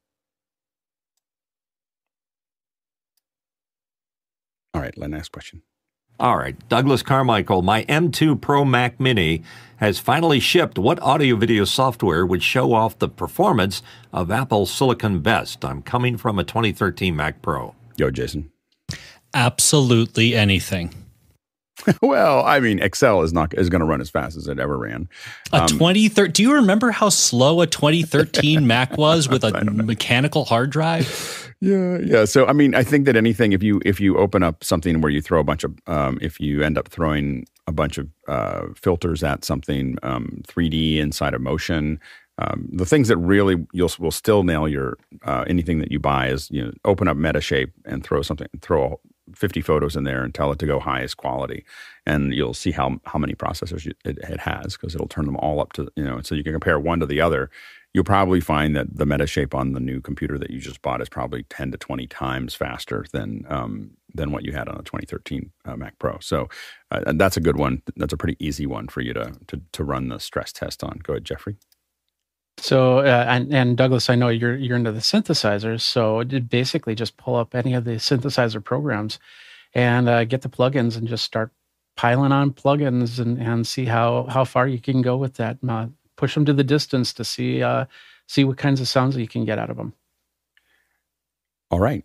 All 4.75 4.81
right, 4.81 4.97
next 4.97 5.31
question. 5.31 5.61
All 6.19 6.37
right, 6.37 6.55
Douglas 6.67 7.01
Carmichael, 7.01 7.61
my 7.61 7.85
M2 7.85 8.41
Pro 8.41 8.65
Mac 8.65 8.99
Mini 8.99 9.41
has 9.77 9.99
finally 9.99 10.41
shipped. 10.41 10.77
What 10.77 11.01
audio 11.01 11.37
video 11.37 11.63
software 11.63 12.25
would 12.25 12.43
show 12.43 12.73
off 12.73 12.99
the 12.99 13.07
performance 13.07 13.81
of 14.11 14.31
Apple 14.31 14.65
Silicon 14.65 15.21
Best? 15.21 15.63
I'm 15.63 15.81
coming 15.81 16.17
from 16.17 16.37
a 16.39 16.43
2013 16.43 17.15
Mac 17.15 17.41
Pro. 17.41 17.73
Yo, 17.95 18.11
Jason. 18.11 18.51
Absolutely 19.33 20.35
anything. 20.35 20.93
well, 22.01 22.43
I 22.45 22.59
mean, 22.59 22.79
Excel 22.79 23.21
is 23.21 23.31
not 23.31 23.53
is 23.57 23.69
going 23.69 23.81
to 23.81 23.85
run 23.85 24.01
as 24.01 24.09
fast 24.09 24.35
as 24.35 24.47
it 24.47 24.59
ever 24.59 24.77
ran. 24.77 25.07
A 25.53 25.61
Um, 25.61 25.67
2013. 25.67 26.31
Do 26.31 26.43
you 26.43 26.53
remember 26.53 26.91
how 26.91 27.09
slow 27.09 27.61
a 27.61 27.67
2013 27.67 28.67
Mac 28.67 28.97
was 28.97 29.29
with 29.29 29.45
a 29.45 29.63
mechanical 29.63 30.45
hard 30.45 30.69
drive? 30.69 31.44
Yeah, 31.65 31.97
yeah. 32.03 32.25
So 32.25 32.45
I 32.45 32.53
mean, 32.53 32.75
I 32.75 32.83
think 32.83 33.05
that 33.05 33.15
anything 33.15 33.51
if 33.51 33.63
you 33.63 33.81
if 33.85 33.99
you 33.99 34.17
open 34.17 34.43
up 34.43 34.63
something 34.63 35.01
where 35.01 35.11
you 35.11 35.21
throw 35.21 35.39
a 35.39 35.43
bunch 35.43 35.63
of 35.63 35.73
um, 35.87 36.19
if 36.21 36.39
you 36.39 36.61
end 36.61 36.77
up 36.77 36.89
throwing 36.89 37.45
a 37.65 37.71
bunch 37.71 37.97
of 37.97 38.07
uh, 38.27 38.65
filters 38.75 39.23
at 39.23 39.43
something 39.43 39.97
um, 40.03 40.43
3D 40.47 40.97
inside 40.97 41.33
of 41.33 41.41
Motion, 41.41 41.99
um, 42.37 42.69
the 42.71 42.85
things 42.85 43.07
that 43.07 43.17
really 43.17 43.65
you'll 43.73 43.89
will 43.97 44.11
still 44.11 44.43
nail 44.43 44.67
your 44.67 44.97
uh, 45.23 45.43
anything 45.47 45.79
that 45.79 45.91
you 45.91 45.99
buy 45.99 46.27
is 46.27 46.51
you 46.51 46.63
know 46.65 46.71
open 46.85 47.07
up 47.07 47.17
Metashape 47.17 47.71
and 47.85 48.03
throw 48.03 48.21
something 48.21 48.47
throw 48.61 48.99
50 49.33 49.61
photos 49.61 49.95
in 49.95 50.03
there 50.03 50.23
and 50.23 50.35
tell 50.35 50.51
it 50.51 50.59
to 50.59 50.67
go 50.67 50.79
highest 50.79 51.17
quality, 51.17 51.65
and 52.05 52.31
you'll 52.33 52.53
see 52.53 52.71
how 52.71 52.99
how 53.05 53.17
many 53.17 53.33
processors 53.33 53.85
you, 53.85 53.93
it, 54.05 54.19
it 54.19 54.39
has 54.41 54.73
because 54.77 54.93
it'll 54.93 55.07
turn 55.07 55.25
them 55.25 55.37
all 55.37 55.59
up 55.61 55.73
to 55.73 55.87
you 55.95 56.03
know 56.03 56.21
so 56.21 56.35
you 56.35 56.43
can 56.43 56.53
compare 56.53 56.79
one 56.79 56.99
to 56.99 57.07
the 57.07 57.21
other 57.21 57.49
you'll 57.95 58.03
probably 58.03 58.41
find 58.41 58.75
that 58.75 58.97
the 58.97 59.05
Metashape 59.05 59.53
on 59.53 59.71
the 59.71 59.79
new 59.79 60.01
computer 60.01 60.37
that 60.37 60.49
you 60.49 60.59
just 60.59 60.81
bought 60.81 60.99
is 60.99 61.07
probably 61.07 61.43
10 61.43 61.71
to 61.71 61.77
20 61.77 62.07
times 62.07 62.53
faster 62.53 63.05
than 63.13 63.45
um, 63.47 63.91
than 64.13 64.31
what 64.31 64.43
you 64.43 64.51
had 64.51 64.67
on 64.67 64.75
a 64.75 64.83
2013 64.83 65.49
uh, 65.63 65.77
Mac 65.77 65.97
Pro. 65.97 66.19
So 66.19 66.49
uh, 66.91 67.13
that's 67.15 67.37
a 67.37 67.39
good 67.39 67.55
one. 67.55 67.81
That's 67.95 68.11
a 68.11 68.17
pretty 68.17 68.35
easy 68.45 68.65
one 68.65 68.89
for 68.89 68.99
you 68.99 69.13
to, 69.13 69.31
to 69.47 69.61
to 69.71 69.83
run 69.85 70.09
the 70.09 70.19
stress 70.19 70.51
test 70.51 70.83
on. 70.83 70.99
Go 71.03 71.13
ahead, 71.13 71.23
Jeffrey. 71.23 71.55
So, 72.57 72.99
uh, 72.99 73.25
and, 73.27 73.53
and 73.53 73.77
Douglas, 73.77 74.09
I 74.09 74.15
know 74.15 74.27
you're 74.27 74.57
you're 74.57 74.75
into 74.75 74.91
the 74.91 74.99
synthesizers, 74.99 75.81
so 75.81 76.25
basically 76.25 76.95
just 76.95 77.15
pull 77.15 77.37
up 77.37 77.55
any 77.55 77.75
of 77.75 77.85
the 77.85 77.91
synthesizer 77.91 78.61
programs 78.61 79.19
and 79.73 80.09
uh, 80.09 80.25
get 80.25 80.41
the 80.41 80.49
plugins 80.49 80.97
and 80.97 81.07
just 81.07 81.23
start 81.23 81.51
piling 81.95 82.33
on 82.33 82.51
plugins 82.51 83.19
and, 83.19 83.41
and 83.41 83.65
see 83.65 83.85
how 83.85 84.25
how 84.25 84.43
far 84.43 84.67
you 84.67 84.79
can 84.79 85.01
go 85.01 85.15
with 85.15 85.35
that. 85.35 85.63
Push 86.17 86.33
them 86.33 86.45
to 86.45 86.53
the 86.53 86.63
distance 86.63 87.13
to 87.13 87.23
see 87.23 87.61
uh, 87.61 87.85
see 88.27 88.43
what 88.43 88.57
kinds 88.57 88.81
of 88.81 88.87
sounds 88.87 89.17
you 89.17 89.27
can 89.27 89.45
get 89.45 89.59
out 89.59 89.69
of 89.69 89.77
them. 89.77 89.93
All 91.71 91.79
right. 91.79 92.03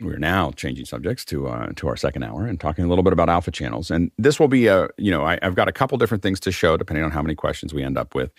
We're 0.00 0.16
now 0.16 0.50
changing 0.52 0.86
subjects 0.86 1.26
to 1.26 1.48
uh, 1.48 1.72
to 1.76 1.88
our 1.88 1.96
second 1.96 2.22
hour 2.22 2.46
and 2.46 2.58
talking 2.58 2.84
a 2.84 2.88
little 2.88 3.04
bit 3.04 3.12
about 3.12 3.28
alpha 3.28 3.50
channels. 3.50 3.90
And 3.90 4.10
this 4.16 4.40
will 4.40 4.48
be 4.48 4.66
a 4.66 4.88
you 4.96 5.10
know 5.10 5.24
I, 5.24 5.38
have 5.42 5.54
got 5.54 5.68
a 5.68 5.72
couple 5.72 5.98
different 5.98 6.22
things 6.22 6.40
to 6.40 6.52
show 6.52 6.76
depending 6.76 7.04
on 7.04 7.10
how 7.10 7.22
many 7.22 7.34
questions 7.34 7.74
we 7.74 7.82
end 7.82 7.98
up 7.98 8.14
with. 8.14 8.32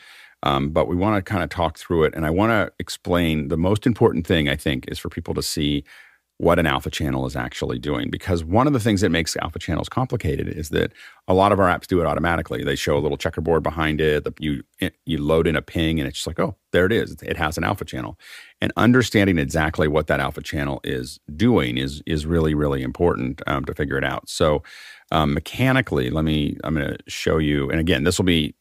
Um, 0.44 0.70
but 0.70 0.88
we 0.88 0.96
want 0.96 1.24
to 1.24 1.30
kind 1.30 1.44
of 1.44 1.52
talk 1.52 1.78
through 1.78 2.06
it, 2.06 2.16
and 2.16 2.26
I 2.26 2.32
want 2.32 2.50
to 2.50 2.74
explain 2.80 3.50
the 3.50 3.58
most 3.58 3.86
important 3.86 4.26
thing 4.26 4.50
I 4.50 4.56
think 4.56 4.86
is 4.88 4.98
for 4.98 5.10
people 5.10 5.36
to 5.36 5.44
see 5.44 5.84
what 6.42 6.58
an 6.58 6.66
alpha 6.66 6.90
channel 6.90 7.28
is 7.28 7.36
actually 7.36 7.78
doing. 7.78 8.10
Because 8.10 8.44
one 8.44 8.66
of 8.66 8.74
the 8.74 8.80
things 8.80 9.02
that 9.02 9.10
makes 9.10 9.38
alpha 9.38 9.60
channels 9.60 9.88
complicated 9.88 10.48
is 10.48 10.70
that 10.70 10.92
a 11.28 11.36
lot 11.36 11.52
of 11.52 11.60
our 11.60 11.68
apps 11.68 11.86
do 11.86 12.02
it 12.02 12.08
automatically. 12.08 12.64
They 12.64 12.76
show 12.76 12.98
a 12.98 13.00
little 13.00 13.18
checkerboard 13.18 13.62
behind 13.62 14.02
it. 14.02 14.24
The, 14.24 14.34
you 14.40 14.64
you 15.06 15.20
load 15.20 15.46
in 15.46 15.56
a 15.56 15.62
ping, 15.62 16.00
and 16.00 16.08
it's 16.08 16.18
just 16.18 16.28
like, 16.28 16.40
oh, 16.40 16.56
there 16.72 16.88
it 16.88 16.92
is. 16.92 17.16
It 17.22 17.38
has 17.38 17.60
an 17.60 17.64
alpha 17.64 17.86
channel, 17.86 18.18
and 18.62 18.72
understanding 18.78 19.38
exactly 19.40 19.88
what 19.88 20.08
that 20.08 20.20
alpha 20.20 20.42
channel 20.42 20.80
is 20.84 21.20
doing 21.36 21.78
is 21.78 22.02
is 22.06 22.26
really 22.26 22.54
really 22.54 22.82
important 22.82 23.42
um, 23.48 23.66
to 23.66 23.74
figure 23.74 23.98
it 23.98 24.04
out. 24.04 24.30
So 24.30 24.64
um, 25.12 25.34
mechanically, 25.34 26.10
let 26.10 26.24
me, 26.24 26.58
I'm 26.64 26.74
going 26.74 26.88
to 26.88 26.98
show 27.08 27.38
you. 27.38 27.70
And 27.70 27.80
again, 27.82 28.06
this 28.06 28.18
will 28.18 28.26
be, 28.26 28.56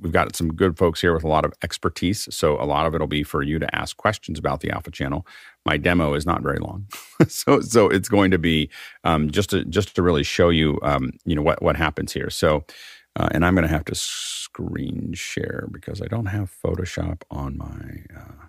we've 0.00 0.12
got 0.12 0.34
some 0.36 0.54
good 0.54 0.78
folks 0.78 1.00
here 1.00 1.12
with 1.12 1.24
a 1.24 1.28
lot 1.28 1.44
of 1.44 1.52
expertise. 1.64 2.32
So 2.32 2.60
a 2.60 2.64
lot 2.64 2.86
of 2.86 2.94
it 2.94 3.00
will 3.00 3.08
be 3.08 3.24
for 3.24 3.42
you 3.42 3.58
to 3.58 3.74
ask 3.74 3.96
questions 3.96 4.38
about 4.38 4.60
the 4.60 4.70
Alpha 4.70 4.92
channel. 4.92 5.26
My 5.66 5.76
demo 5.76 6.14
is 6.14 6.24
not 6.24 6.42
very 6.42 6.58
long. 6.58 6.86
so, 7.28 7.60
so 7.60 7.88
it's 7.88 8.08
going 8.08 8.30
to 8.30 8.38
be 8.38 8.70
um, 9.02 9.30
just 9.30 9.50
to, 9.50 9.64
just 9.64 9.96
to 9.96 10.02
really 10.02 10.22
show 10.22 10.48
you, 10.48 10.78
um, 10.82 11.12
you 11.24 11.34
know, 11.34 11.42
what, 11.42 11.60
what 11.60 11.76
happens 11.76 12.12
here. 12.12 12.30
So, 12.30 12.64
uh, 13.16 13.28
and 13.32 13.44
I'm 13.44 13.54
going 13.54 13.66
to 13.66 13.74
have 13.74 13.84
to 13.86 13.94
screen 13.96 15.12
share 15.14 15.66
because 15.72 16.00
I 16.00 16.06
don't 16.06 16.26
have 16.26 16.54
Photoshop 16.64 17.22
on 17.32 17.58
my, 17.58 18.16
uh, 18.16 18.43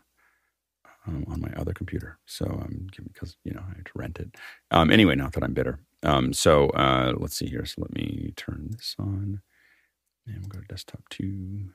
um, 1.08 1.26
on 1.28 1.42
my 1.42 1.52
other 1.58 1.74
computer. 1.74 2.18
So 2.26 2.46
um, 2.46 2.88
because 3.04 3.38
you 3.44 3.54
know 3.54 3.64
I 3.64 3.76
had 3.76 3.86
to 3.86 3.92
rent 3.96 4.20
it. 4.20 4.36
Um, 4.72 4.92
anyway, 4.92 5.16
not 5.16 5.34
that 5.34 5.44
I'm 5.44 5.54
bitter. 5.54 5.80
Um, 6.04 6.34
so 6.34 6.70
uh, 6.70 7.14
let's 7.18 7.36
see 7.36 7.48
here. 7.48 7.66
So 7.66 7.82
let 7.82 7.94
me 7.94 8.34
turn 8.36 8.70
this 8.72 8.96
on, 9.00 9.42
and 10.28 10.40
we'll 10.40 10.50
go 10.50 10.60
to 10.60 10.68
desktop 10.68 11.02
two. 11.10 11.70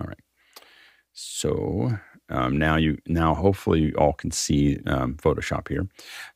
All 0.00 0.06
right. 0.06 0.18
So 1.12 1.98
um, 2.28 2.58
now 2.58 2.76
you 2.76 2.98
now 3.06 3.34
hopefully 3.34 3.80
you 3.80 3.94
all 3.96 4.12
can 4.12 4.30
see 4.30 4.78
um, 4.86 5.14
Photoshop 5.14 5.68
here. 5.68 5.88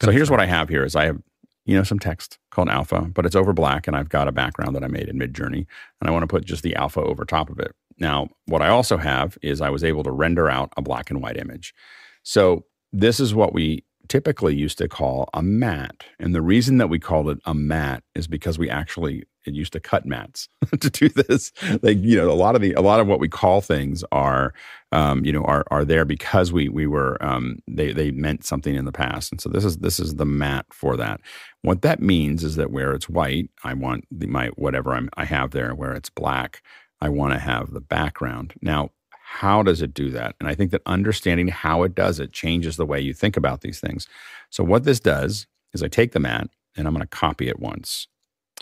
So 0.02 0.10
here's 0.10 0.30
what 0.30 0.40
I 0.40 0.46
have 0.46 0.68
here: 0.68 0.84
is 0.84 0.96
I 0.96 1.04
have 1.04 1.20
you 1.66 1.76
know 1.76 1.84
some 1.84 1.98
text 1.98 2.38
called 2.50 2.68
alpha, 2.68 3.02
but 3.02 3.26
it's 3.26 3.36
over 3.36 3.52
black, 3.52 3.86
and 3.86 3.96
I've 3.96 4.08
got 4.08 4.28
a 4.28 4.32
background 4.32 4.74
that 4.76 4.84
I 4.84 4.88
made 4.88 5.08
in 5.08 5.18
Midjourney, 5.18 5.66
and 6.00 6.08
I 6.08 6.10
want 6.10 6.22
to 6.22 6.26
put 6.26 6.44
just 6.44 6.62
the 6.62 6.74
alpha 6.76 7.00
over 7.02 7.24
top 7.24 7.50
of 7.50 7.58
it. 7.58 7.72
Now, 8.00 8.28
what 8.46 8.62
I 8.62 8.68
also 8.68 8.96
have 8.96 9.38
is 9.42 9.60
I 9.60 9.70
was 9.70 9.84
able 9.84 10.02
to 10.04 10.10
render 10.10 10.50
out 10.50 10.72
a 10.76 10.82
black 10.82 11.10
and 11.10 11.22
white 11.22 11.36
image. 11.36 11.74
So 12.22 12.64
this 12.92 13.20
is 13.20 13.34
what 13.34 13.52
we 13.52 13.84
typically 14.08 14.56
used 14.56 14.78
to 14.78 14.88
call 14.88 15.30
a 15.32 15.42
mat. 15.42 16.02
And 16.18 16.34
the 16.34 16.42
reason 16.42 16.78
that 16.78 16.88
we 16.88 16.98
called 16.98 17.28
it 17.28 17.38
a 17.44 17.54
mat 17.54 18.02
is 18.16 18.26
because 18.26 18.58
we 18.58 18.68
actually 18.68 19.24
it 19.46 19.54
used 19.54 19.72
to 19.72 19.80
cut 19.80 20.04
mats 20.04 20.48
to 20.80 20.90
do 20.90 21.08
this. 21.08 21.52
Like, 21.80 21.98
you 22.00 22.16
know, 22.16 22.30
a 22.30 22.34
lot 22.34 22.54
of 22.54 22.60
the 22.60 22.72
a 22.74 22.82
lot 22.82 23.00
of 23.00 23.06
what 23.06 23.20
we 23.20 23.28
call 23.28 23.60
things 23.60 24.04
are 24.12 24.52
um, 24.92 25.24
you 25.24 25.32
know, 25.32 25.44
are 25.44 25.64
are 25.70 25.84
there 25.84 26.04
because 26.04 26.52
we 26.52 26.68
we 26.68 26.86
were 26.86 27.22
um 27.24 27.60
they 27.68 27.92
they 27.92 28.10
meant 28.10 28.44
something 28.44 28.74
in 28.74 28.84
the 28.84 28.92
past. 28.92 29.30
And 29.30 29.40
so 29.40 29.48
this 29.48 29.64
is 29.64 29.78
this 29.78 30.00
is 30.00 30.16
the 30.16 30.26
mat 30.26 30.66
for 30.72 30.96
that. 30.96 31.20
What 31.62 31.82
that 31.82 32.02
means 32.02 32.42
is 32.42 32.56
that 32.56 32.72
where 32.72 32.92
it's 32.92 33.08
white, 33.08 33.48
I 33.64 33.74
want 33.74 34.04
the 34.10 34.26
my 34.26 34.48
whatever 34.56 34.92
I'm 34.92 35.08
I 35.16 35.24
have 35.24 35.52
there, 35.52 35.74
where 35.74 35.92
it's 35.92 36.10
black, 36.10 36.62
I 37.00 37.08
want 37.08 37.32
to 37.32 37.38
have 37.38 37.72
the 37.72 37.80
background. 37.80 38.54
Now, 38.60 38.90
how 39.10 39.62
does 39.62 39.80
it 39.80 39.94
do 39.94 40.10
that? 40.10 40.34
And 40.40 40.48
I 40.48 40.54
think 40.54 40.70
that 40.72 40.82
understanding 40.86 41.48
how 41.48 41.82
it 41.84 41.94
does 41.94 42.18
it 42.18 42.32
changes 42.32 42.76
the 42.76 42.86
way 42.86 43.00
you 43.00 43.14
think 43.14 43.36
about 43.36 43.60
these 43.60 43.80
things. 43.80 44.06
So, 44.50 44.64
what 44.64 44.84
this 44.84 45.00
does 45.00 45.46
is 45.72 45.82
I 45.82 45.88
take 45.88 46.12
the 46.12 46.20
mat 46.20 46.48
and 46.76 46.86
I'm 46.86 46.94
going 46.94 47.06
to 47.06 47.08
copy 47.08 47.48
it 47.48 47.60
once. 47.60 48.08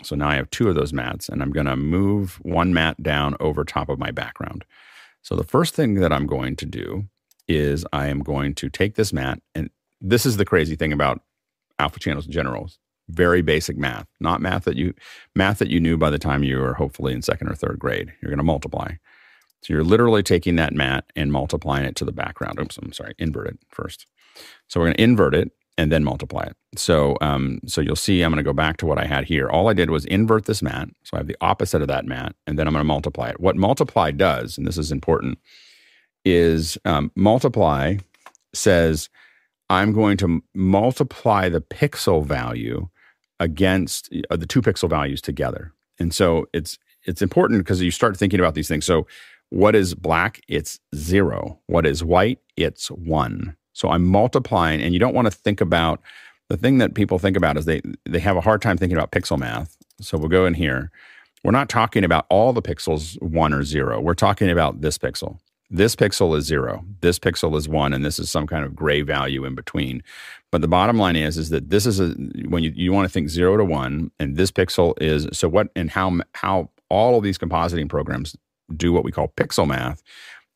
So 0.03 0.15
now 0.15 0.29
I 0.29 0.35
have 0.35 0.49
two 0.49 0.69
of 0.69 0.75
those 0.75 0.93
mats 0.93 1.27
and 1.27 1.41
I'm 1.41 1.51
going 1.51 1.65
to 1.65 1.75
move 1.75 2.39
one 2.43 2.73
mat 2.73 3.01
down 3.03 3.35
over 3.39 3.63
top 3.63 3.89
of 3.89 3.99
my 3.99 4.11
background. 4.11 4.63
So 5.21 5.35
the 5.35 5.43
first 5.43 5.75
thing 5.75 5.95
that 5.95 6.13
I'm 6.13 6.25
going 6.25 6.55
to 6.57 6.65
do 6.65 7.05
is 7.47 7.85
I 7.91 8.07
am 8.07 8.19
going 8.19 8.55
to 8.55 8.69
take 8.69 8.95
this 8.95 9.11
mat 9.11 9.41
and 9.55 9.69
this 9.99 10.25
is 10.25 10.37
the 10.37 10.45
crazy 10.45 10.75
thing 10.75 10.93
about 10.93 11.21
alpha 11.77 11.99
channels 11.99 12.25
in 12.25 12.31
general 12.31 12.69
very 13.09 13.41
basic 13.41 13.77
math, 13.77 14.07
not 14.19 14.41
math 14.41 14.65
that 14.65 14.75
you 14.75 14.93
math 15.35 15.59
that 15.59 15.69
you 15.69 15.79
knew 15.79 15.97
by 15.97 16.09
the 16.09 16.19
time 16.19 16.43
you 16.43 16.57
were 16.57 16.75
hopefully 16.75 17.13
in 17.13 17.21
second 17.21 17.49
or 17.49 17.55
third 17.55 17.79
grade. 17.79 18.13
You're 18.21 18.29
going 18.29 18.37
to 18.37 18.43
multiply. 18.43 18.93
So 19.61 19.73
you're 19.73 19.83
literally 19.83 20.23
taking 20.23 20.55
that 20.55 20.73
mat 20.73 21.05
and 21.15 21.31
multiplying 21.31 21.85
it 21.85 21.95
to 21.97 22.05
the 22.05 22.13
background. 22.13 22.59
Oops, 22.59 22.77
I'm 22.77 22.93
sorry, 22.93 23.13
invert 23.19 23.47
it 23.47 23.59
first. 23.69 24.05
So 24.67 24.79
we're 24.79 24.87
going 24.87 24.97
to 24.97 25.03
invert 25.03 25.35
it 25.35 25.51
and 25.77 25.91
then 25.91 26.03
multiply 26.03 26.43
it. 26.43 26.55
So 26.75 27.17
um, 27.21 27.59
so 27.65 27.81
you'll 27.81 27.95
see 27.95 28.21
I'm 28.21 28.31
going 28.31 28.43
to 28.43 28.47
go 28.47 28.53
back 28.53 28.77
to 28.77 28.85
what 28.85 28.97
I 28.97 29.05
had 29.05 29.25
here. 29.25 29.49
All 29.49 29.69
I 29.69 29.73
did 29.73 29.89
was 29.89 30.05
invert 30.05 30.45
this 30.45 30.61
mat. 30.61 30.89
So 31.03 31.15
I 31.15 31.19
have 31.19 31.27
the 31.27 31.37
opposite 31.41 31.81
of 31.81 31.87
that 31.87 32.05
mat, 32.05 32.35
and 32.45 32.59
then 32.59 32.67
I'm 32.67 32.73
going 32.73 32.81
to 32.81 32.87
multiply 32.87 33.29
it. 33.29 33.39
What 33.39 33.55
multiply 33.55 34.11
does, 34.11 34.57
and 34.57 34.67
this 34.67 34.77
is 34.77 34.91
important, 34.91 35.39
is 36.25 36.77
um, 36.85 37.11
multiply 37.15 37.97
says 38.53 39.09
I'm 39.69 39.93
going 39.93 40.17
to 40.17 40.41
multiply 40.53 41.47
the 41.49 41.61
pixel 41.61 42.25
value 42.25 42.89
against 43.39 44.13
uh, 44.29 44.35
the 44.35 44.45
two 44.45 44.61
pixel 44.61 44.89
values 44.89 45.21
together. 45.21 45.73
And 45.99 46.13
so 46.13 46.47
it's 46.53 46.77
it's 47.03 47.21
important 47.21 47.59
because 47.59 47.81
you 47.81 47.91
start 47.91 48.17
thinking 48.17 48.39
about 48.39 48.55
these 48.55 48.67
things. 48.67 48.85
So 48.85 49.07
what 49.49 49.75
is 49.75 49.95
black? 49.95 50.41
It's 50.47 50.79
zero. 50.95 51.59
What 51.67 51.85
is 51.85 52.03
white? 52.03 52.39
It's 52.55 52.89
one. 52.89 53.55
So 53.73 53.89
I'm 53.89 54.05
multiplying, 54.05 54.81
and 54.81 54.93
you 54.93 54.99
don't 54.99 55.15
want 55.15 55.25
to 55.27 55.31
think 55.31 55.61
about 55.61 56.01
the 56.49 56.57
thing 56.57 56.79
that 56.79 56.95
people 56.95 57.19
think 57.19 57.37
about 57.37 57.57
is 57.57 57.65
they 57.65 57.81
they 58.05 58.19
have 58.19 58.37
a 58.37 58.41
hard 58.41 58.61
time 58.61 58.77
thinking 58.77 58.97
about 58.97 59.11
pixel 59.11 59.39
math. 59.39 59.77
So 60.01 60.17
we'll 60.17 60.29
go 60.29 60.45
in 60.45 60.53
here. 60.53 60.91
We're 61.43 61.51
not 61.51 61.69
talking 61.69 62.03
about 62.03 62.25
all 62.29 62.51
the 62.51 62.61
pixels 62.61 63.21
one 63.21 63.53
or 63.53 63.63
zero. 63.63 64.01
We're 64.01 64.13
talking 64.13 64.49
about 64.49 64.81
this 64.81 64.97
pixel 64.97 65.39
this 65.69 65.95
pixel 65.95 66.35
is 66.37 66.45
zero, 66.45 66.83
this 67.01 67.19
pixel 67.19 67.55
is 67.55 67.69
one, 67.69 67.93
and 67.93 68.03
this 68.03 68.17
is 68.19 68.29
some 68.29 68.47
kind 68.47 68.65
of 68.65 68.75
gray 68.75 69.01
value 69.01 69.45
in 69.45 69.55
between. 69.55 70.01
But 70.51 70.61
the 70.61 70.67
bottom 70.67 70.97
line 70.97 71.15
is, 71.15 71.37
is 71.37 71.49
that 71.49 71.69
this 71.69 71.85
is 71.85 71.99
a 71.99 72.09
when 72.47 72.63
you, 72.63 72.71
you 72.75 72.91
want 72.91 73.05
to 73.05 73.11
think 73.11 73.29
zero 73.29 73.57
to 73.57 73.65
one, 73.65 74.11
and 74.19 74.35
this 74.35 74.51
pixel 74.51 74.99
is 75.01 75.27
so 75.31 75.47
what 75.47 75.69
and 75.75 75.91
how 75.91 76.19
how 76.33 76.69
all 76.89 77.17
of 77.17 77.23
these 77.23 77.37
compositing 77.37 77.87
programs 77.87 78.35
do 78.75 78.91
what 78.91 79.03
we 79.03 79.11
call 79.11 79.29
pixel 79.37 79.67
math 79.67 80.01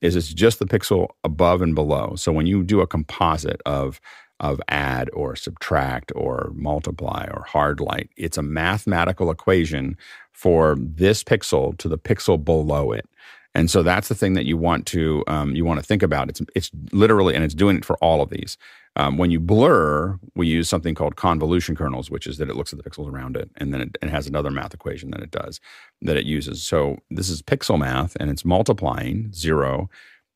is 0.01 0.15
it's 0.15 0.33
just 0.33 0.59
the 0.59 0.65
pixel 0.65 1.07
above 1.23 1.61
and 1.61 1.75
below. 1.75 2.13
So 2.15 2.31
when 2.31 2.45
you 2.45 2.63
do 2.63 2.81
a 2.81 2.87
composite 2.87 3.61
of 3.65 4.01
of 4.39 4.59
add 4.67 5.09
or 5.13 5.35
subtract 5.35 6.11
or 6.15 6.51
multiply 6.55 7.27
or 7.31 7.43
hard 7.43 7.79
light, 7.79 8.09
it's 8.17 8.37
a 8.37 8.41
mathematical 8.41 9.31
equation 9.31 9.95
for 10.31 10.75
this 10.77 11.23
pixel 11.23 11.77
to 11.77 11.87
the 11.87 11.97
pixel 11.97 12.43
below 12.43 12.91
it. 12.91 13.07
And 13.55 13.69
so 13.69 13.83
that's 13.83 14.07
the 14.07 14.15
thing 14.15 14.33
that 14.33 14.45
you 14.45 14.57
want 14.57 14.85
to 14.87 15.23
um, 15.27 15.55
you 15.55 15.65
want 15.65 15.79
to 15.79 15.85
think 15.85 16.03
about. 16.03 16.29
It's 16.29 16.41
it's 16.55 16.71
literally 16.91 17.35
and 17.35 17.43
it's 17.43 17.53
doing 17.53 17.77
it 17.77 17.85
for 17.85 17.97
all 17.97 18.21
of 18.21 18.29
these. 18.29 18.57
Um, 18.95 19.17
when 19.17 19.31
you 19.31 19.39
blur, 19.39 20.19
we 20.35 20.45
use 20.45 20.69
something 20.69 20.93
called 20.93 21.15
convolution 21.15 21.75
kernels, 21.75 22.11
which 22.11 22.27
is 22.27 22.37
that 22.37 22.49
it 22.49 22.55
looks 22.55 22.73
at 22.73 22.81
the 22.81 22.87
pixels 22.87 23.11
around 23.11 23.35
it, 23.35 23.49
and 23.57 23.73
then 23.73 23.81
it, 23.81 23.97
it 24.03 24.09
has 24.09 24.27
another 24.27 24.51
math 24.51 24.73
equation 24.73 25.09
that 25.11 25.21
it 25.21 25.31
does 25.31 25.59
that 26.01 26.17
it 26.17 26.25
uses. 26.25 26.61
So 26.61 26.97
this 27.09 27.29
is 27.29 27.41
pixel 27.41 27.79
math, 27.79 28.15
and 28.19 28.29
it's 28.29 28.45
multiplying 28.45 29.33
zero, 29.33 29.89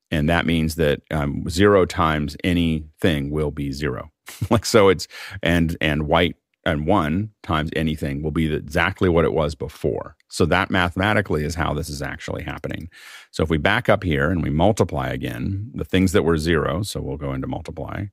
and 0.09 0.27
that 0.29 0.45
means 0.45 0.75
that 0.75 1.01
um, 1.11 1.47
zero 1.49 1.85
times 1.85 2.35
anything 2.43 3.29
will 3.29 3.51
be 3.51 3.71
zero. 3.71 4.11
like 4.49 4.65
so, 4.65 4.89
it's 4.89 5.07
and 5.43 5.77
and 5.79 6.07
white 6.07 6.35
and 6.67 6.85
one 6.85 7.31
times 7.43 7.71
anything 7.77 8.21
will 8.21 8.31
be 8.31 8.53
exactly 8.53 9.07
what 9.07 9.23
it 9.23 9.31
was 9.31 9.55
before. 9.55 10.17
So 10.27 10.45
that 10.47 10.69
mathematically 10.69 11.45
is 11.45 11.55
how 11.55 11.73
this 11.73 11.89
is 11.89 12.01
actually 12.01 12.43
happening. 12.43 12.89
So 13.31 13.41
if 13.41 13.49
we 13.49 13.57
back 13.57 13.87
up 13.87 14.03
here 14.03 14.29
and 14.29 14.43
we 14.43 14.49
multiply 14.49 15.07
again, 15.07 15.71
the 15.73 15.85
things 15.85 16.11
that 16.11 16.23
were 16.23 16.37
zero, 16.37 16.83
so 16.83 17.01
we'll 17.01 17.15
go 17.15 17.33
into 17.33 17.47
multiply. 17.47 18.07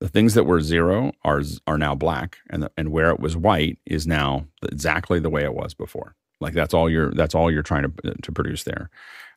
The 0.00 0.08
things 0.08 0.34
that 0.34 0.44
were 0.44 0.60
zero 0.60 1.12
are 1.24 1.42
are 1.68 1.78
now 1.78 1.94
black, 1.94 2.38
and 2.48 2.64
the, 2.64 2.72
and 2.76 2.90
where 2.90 3.10
it 3.10 3.20
was 3.20 3.36
white 3.36 3.78
is 3.86 4.06
now 4.06 4.46
exactly 4.62 5.20
the 5.20 5.30
way 5.30 5.44
it 5.44 5.54
was 5.54 5.72
before. 5.72 6.16
Like 6.40 6.54
that's 6.54 6.74
all 6.74 6.90
you're 6.90 7.12
that's 7.12 7.34
all 7.34 7.52
you're 7.52 7.62
trying 7.62 7.84
to 7.84 8.14
to 8.14 8.32
produce 8.32 8.64
there. 8.64 8.90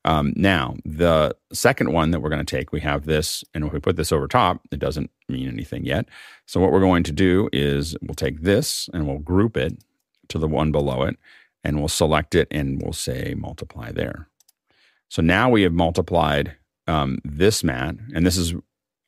Um, 0.05 0.33
now, 0.35 0.75
the 0.83 1.35
second 1.53 1.93
one 1.93 2.11
that 2.11 2.19
we're 2.19 2.29
going 2.29 2.45
to 2.45 2.55
take, 2.55 2.71
we 2.71 2.81
have 2.81 3.05
this, 3.05 3.43
and 3.53 3.63
if 3.63 3.71
we 3.71 3.79
put 3.79 3.95
this 3.95 4.11
over 4.11 4.27
top, 4.27 4.61
it 4.71 4.79
doesn't 4.79 5.09
mean 5.29 5.47
anything 5.47 5.85
yet. 5.85 6.07
So, 6.45 6.59
what 6.59 6.71
we're 6.71 6.81
going 6.81 7.03
to 7.03 7.11
do 7.11 7.49
is 7.53 7.95
we'll 8.01 8.15
take 8.15 8.41
this 8.41 8.89
and 8.93 9.07
we'll 9.07 9.19
group 9.19 9.55
it 9.55 9.81
to 10.29 10.37
the 10.37 10.47
one 10.47 10.71
below 10.71 11.03
it, 11.03 11.17
and 11.63 11.79
we'll 11.79 11.87
select 11.87 12.35
it 12.35 12.47
and 12.51 12.81
we'll 12.81 12.93
say 12.93 13.33
multiply 13.37 13.91
there. 13.91 14.27
So 15.13 15.21
now 15.21 15.47
we 15.47 15.61
have 15.61 15.73
multiplied 15.73 16.55
um, 16.87 17.19
this 17.23 17.63
mat, 17.63 17.95
and 18.15 18.25
this 18.25 18.35
is 18.35 18.55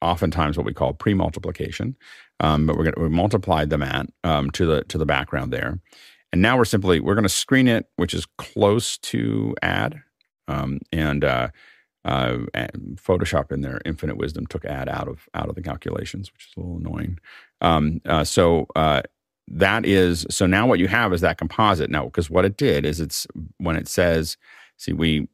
oftentimes 0.03 0.55
what 0.55 0.63
we 0.63 0.71
call 0.71 0.93
pre-multiplication. 0.93 1.95
Um, 2.41 2.67
but 2.67 2.77
we're 2.77 2.83
going 2.83 2.95
to 2.95 3.01
we 3.01 3.09
multiplied 3.09 3.71
the 3.71 3.79
mat 3.79 4.07
um, 4.23 4.51
to 4.51 4.67
the 4.67 4.83
to 4.83 4.99
the 4.99 5.05
background 5.07 5.51
there, 5.51 5.79
and 6.31 6.43
now 6.43 6.57
we're 6.57 6.65
simply 6.65 6.99
we're 6.99 7.15
going 7.15 7.23
to 7.23 7.29
screen 7.29 7.67
it, 7.67 7.89
which 7.95 8.13
is 8.13 8.27
close 8.37 8.99
to 8.99 9.55
add, 9.63 10.03
um, 10.47 10.79
and 10.91 11.23
uh, 11.23 11.49
uh, 12.03 12.37
Photoshop 12.95 13.51
in 13.51 13.61
their 13.61 13.81
infinite 13.85 14.17
wisdom 14.17 14.45
took 14.45 14.65
add 14.65 14.89
out 14.89 15.07
of 15.07 15.27
out 15.33 15.49
of 15.49 15.55
the 15.55 15.61
calculations, 15.61 16.31
which 16.31 16.47
is 16.47 16.53
a 16.55 16.59
little 16.59 16.77
annoying. 16.77 17.19
Um, 17.61 18.01
uh, 18.05 18.23
so 18.23 18.67
uh, 18.75 19.01
that 19.47 19.85
is 19.85 20.25
so 20.29 20.45
now 20.45 20.67
what 20.67 20.79
you 20.79 20.87
have 20.87 21.13
is 21.13 21.21
that 21.21 21.37
composite 21.37 21.89
now 21.89 22.05
because 22.05 22.29
what 22.29 22.45
it 22.45 22.57
did 22.57 22.85
is 22.85 22.99
it's 22.99 23.27
when 23.57 23.75
it 23.75 23.87
says 23.87 24.37
see 24.77 24.93
we 24.93 25.27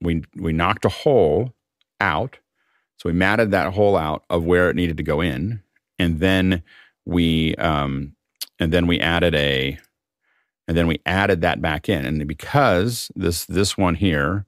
we 0.00 0.22
we 0.36 0.52
knocked 0.52 0.84
a 0.84 0.88
hole 0.88 1.52
out 2.00 2.38
so 2.96 3.08
we 3.08 3.12
matted 3.12 3.50
that 3.50 3.72
hole 3.72 3.96
out 3.96 4.24
of 4.30 4.44
where 4.44 4.70
it 4.70 4.76
needed 4.76 4.96
to 4.96 5.02
go 5.02 5.20
in 5.20 5.60
and 5.98 6.20
then 6.20 6.62
we 7.04 7.54
um 7.56 8.14
and 8.60 8.72
then 8.72 8.86
we 8.86 9.00
added 9.00 9.34
a 9.34 9.76
and 10.68 10.76
then 10.76 10.86
we 10.86 11.00
added 11.04 11.40
that 11.40 11.60
back 11.60 11.88
in 11.88 12.04
and 12.04 12.28
because 12.28 13.10
this 13.16 13.44
this 13.46 13.76
one 13.76 13.96
here 13.96 14.46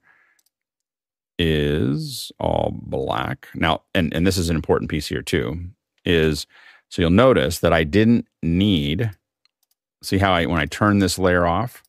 is 1.42 2.30
all 2.38 2.70
black 2.82 3.48
now 3.54 3.80
and 3.94 4.12
and 4.12 4.26
this 4.26 4.36
is 4.36 4.50
an 4.50 4.56
important 4.56 4.90
piece 4.90 5.06
here 5.06 5.22
too 5.22 5.58
is 6.04 6.46
so 6.90 7.02
you'll 7.02 7.10
notice 7.10 7.60
that 7.60 7.72
I 7.72 7.84
didn't 7.84 8.26
need, 8.42 9.12
see 10.02 10.18
how 10.18 10.32
I, 10.32 10.46
when 10.46 10.60
I 10.60 10.66
turn 10.66 10.98
this 10.98 11.18
layer 11.18 11.46
off, 11.46 11.84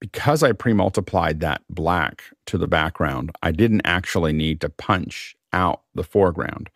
because 0.00 0.42
I 0.42 0.52
pre-multiplied 0.52 1.40
that 1.40 1.62
black 1.68 2.24
to 2.46 2.58
the 2.58 2.66
background, 2.66 3.30
I 3.42 3.52
didn't 3.52 3.82
actually 3.84 4.32
need 4.32 4.60
to 4.62 4.70
punch 4.70 5.36
out 5.52 5.82
the 5.94 6.02
foreground. 6.02 6.70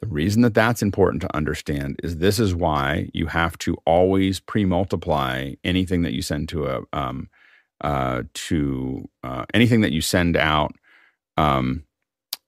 The 0.00 0.06
reason 0.06 0.40
that 0.42 0.54
that's 0.54 0.82
important 0.82 1.20
to 1.22 1.36
understand 1.36 2.00
is 2.02 2.16
this 2.16 2.38
is 2.38 2.54
why 2.54 3.10
you 3.12 3.26
have 3.26 3.58
to 3.58 3.76
always 3.84 4.40
pre-multiply 4.40 5.52
anything 5.62 6.00
that 6.02 6.14
you 6.14 6.22
send 6.22 6.48
to 6.48 6.66
a 6.66 6.80
um, 6.94 7.28
uh, 7.82 8.22
to 8.34 9.08
uh, 9.22 9.44
anything 9.54 9.82
that 9.82 9.92
you 9.92 10.00
send 10.00 10.36
out 10.36 10.74
um, 11.36 11.84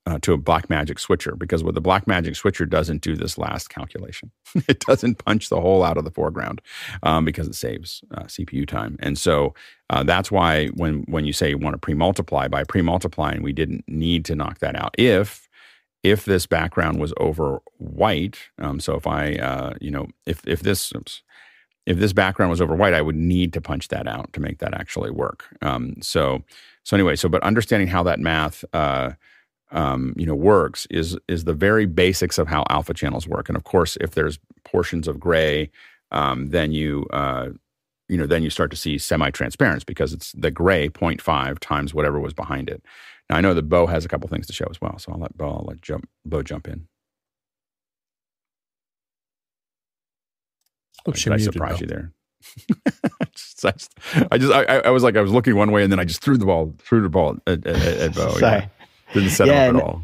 uh, 0.05 0.18
to 0.20 0.33
a 0.33 0.39
Blackmagic 0.39 0.99
switcher 0.99 1.37
because 1.37 1.62
what 1.62 1.74
the 1.74 1.83
Blackmagic 1.83 2.35
switcher 2.37 2.66
doesn't 2.66 3.03
do 3.03 3.14
this 3.14 3.39
last 3.39 3.68
calculation. 3.68 4.33
it 4.68 4.80
doesn't 4.80 5.24
punch 5.24 5.49
the 5.49 5.61
hole 5.61 5.85
out 5.85 5.97
of 5.97 6.05
the 6.05 6.11
foreground 6.11 6.61
um, 7.05 7.24
because 7.24 7.47
it 7.47 7.55
saves 7.55 8.03
uh, 8.14 8.24
CPU 8.24 8.66
time. 8.66 8.97
And 9.01 9.16
so 9.16 9.55
uh, 9.91 10.03
that's 10.03 10.30
why 10.30 10.68
when 10.68 11.05
when 11.09 11.24
you 11.24 11.33
say 11.33 11.51
you 11.51 11.59
want 11.59 11.74
to 11.74 11.78
pre-multiply, 11.78 12.49
by 12.49 12.64
pre-multiplying, 12.64 13.43
we 13.43 13.53
didn't 13.53 13.85
need 13.87 14.24
to 14.24 14.35
knock 14.35 14.59
that 14.59 14.74
out. 14.74 14.95
If 14.99 15.49
if 16.03 16.24
this 16.24 16.47
background 16.47 16.99
was 16.99 17.14
over 17.18 17.62
white, 17.78 18.39
um, 18.59 18.80
so 18.80 18.97
if 18.97 19.07
I 19.07 19.35
uh, 19.35 19.74
you 19.80 19.91
know 19.91 20.09
if 20.26 20.47
if 20.47 20.62
this 20.62 20.93
oops, 20.97 21.22
if 21.87 21.99
this 21.99 22.12
background 22.12 22.51
was 22.51 22.61
over 22.61 22.74
white, 22.74 22.95
I 22.95 23.03
would 23.03 23.16
need 23.16 23.53
to 23.55 23.61
punch 23.61 23.89
that 23.89 24.07
out 24.07 24.33
to 24.33 24.41
make 24.41 24.59
that 24.59 24.74
actually 24.74 25.11
work. 25.11 25.45
Um, 25.62 25.97
so 26.01 26.43
so 26.85 26.97
anyway, 26.97 27.16
so 27.16 27.28
but 27.28 27.43
understanding 27.43 27.89
how 27.89 28.03
that 28.05 28.20
math 28.20 28.64
uh, 28.72 29.12
um, 29.70 30.14
you 30.16 30.26
know 30.26 30.35
works 30.35 30.87
is 30.91 31.16
is 31.28 31.45
the 31.45 31.55
very 31.55 31.87
basics 31.87 32.39
of 32.39 32.49
how 32.49 32.64
alpha 32.70 32.95
channels 32.95 33.26
work. 33.26 33.49
And 33.49 33.57
of 33.57 33.64
course, 33.64 33.97
if 34.01 34.12
there's 34.12 34.39
portions 34.64 35.09
of 35.09 35.18
gray, 35.18 35.70
um, 36.11 36.51
then 36.51 36.72
you 36.72 37.07
uh, 37.12 37.49
you 38.09 38.16
know 38.16 38.26
then 38.26 38.43
you 38.43 38.51
start 38.51 38.70
to 38.70 38.76
see 38.76 38.99
semi-transparency 38.99 39.85
because 39.87 40.12
it's 40.12 40.33
the 40.33 40.51
gray 40.51 40.89
0.5 40.89 41.59
times 41.59 41.95
whatever 41.95 42.20
was 42.20 42.35
behind 42.35 42.68
it. 42.68 42.83
Now 43.30 43.37
I 43.37 43.41
know 43.41 43.55
that 43.55 43.68
Bo 43.68 43.87
has 43.87 44.05
a 44.05 44.09
couple 44.09 44.28
things 44.28 44.47
to 44.49 44.53
show 44.53 44.66
as 44.70 44.80
well, 44.80 44.99
so 44.99 45.12
I'll 45.12 45.18
let 45.18 45.37
Bo 45.37 45.49
I'll 45.49 45.64
let 45.66 45.83
jump, 45.83 46.09
Bo 46.24 46.43
jump 46.43 46.68
in. 46.68 46.87
Oops, 51.09 51.23
Did 51.23 51.33
I 51.33 51.37
surprise 51.39 51.81
you 51.81 51.87
there? 51.87 52.13
I 52.87 53.27
just 53.35 53.65
I, 54.31 54.39
just 54.39 54.53
I 54.53 54.91
was 54.91 55.03
like 55.03 55.17
I 55.17 55.21
was 55.21 55.31
looking 55.31 55.55
one 55.57 55.71
way 55.71 55.83
and 55.85 55.93
then 55.93 56.01
I 56.01 56.05
just 56.05 56.23
threw 56.23 56.37
the 56.37 56.47
ball 56.47 56.75
threw 56.79 57.03
the 57.03 57.09
ball 57.09 57.37
at, 57.47 57.67
at, 57.67 57.77
at 57.77 58.15
Bo. 58.15 58.31
Sorry. 58.39 58.63
Yeah. 58.63 58.67
Didn't 59.15 59.31
set 59.31 59.47
yeah, 59.47 59.69
him 59.69 59.77
up 59.77 59.83
at 59.83 59.89
all. 59.89 60.03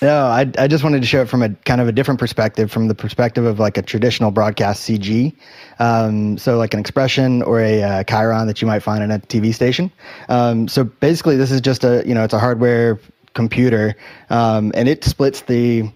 No, 0.00 0.26
I, 0.26 0.48
I 0.56 0.68
just 0.68 0.84
wanted 0.84 1.00
to 1.00 1.08
show 1.08 1.22
it 1.22 1.28
from 1.28 1.42
a 1.42 1.50
kind 1.50 1.80
of 1.80 1.88
a 1.88 1.92
different 1.92 2.20
perspective, 2.20 2.70
from 2.70 2.86
the 2.86 2.94
perspective 2.94 3.44
of 3.44 3.58
like 3.58 3.76
a 3.76 3.82
traditional 3.82 4.30
broadcast 4.30 4.88
CG. 4.88 5.34
Um, 5.80 6.38
so 6.38 6.56
like 6.56 6.72
an 6.72 6.84
Xpression 6.84 7.44
or 7.44 7.60
a 7.60 7.82
uh, 7.82 8.04
chyron 8.04 8.46
that 8.46 8.62
you 8.62 8.68
might 8.68 8.80
find 8.80 9.02
in 9.02 9.10
a 9.10 9.18
TV 9.18 9.52
station. 9.52 9.90
Um, 10.28 10.68
so 10.68 10.84
basically, 10.84 11.36
this 11.36 11.50
is 11.50 11.60
just 11.60 11.82
a 11.82 12.04
you 12.06 12.14
know 12.14 12.22
it's 12.22 12.34
a 12.34 12.38
hardware 12.38 13.00
computer, 13.34 13.96
um, 14.30 14.70
and 14.74 14.88
it 14.88 15.02
splits 15.02 15.42
the 15.42 15.90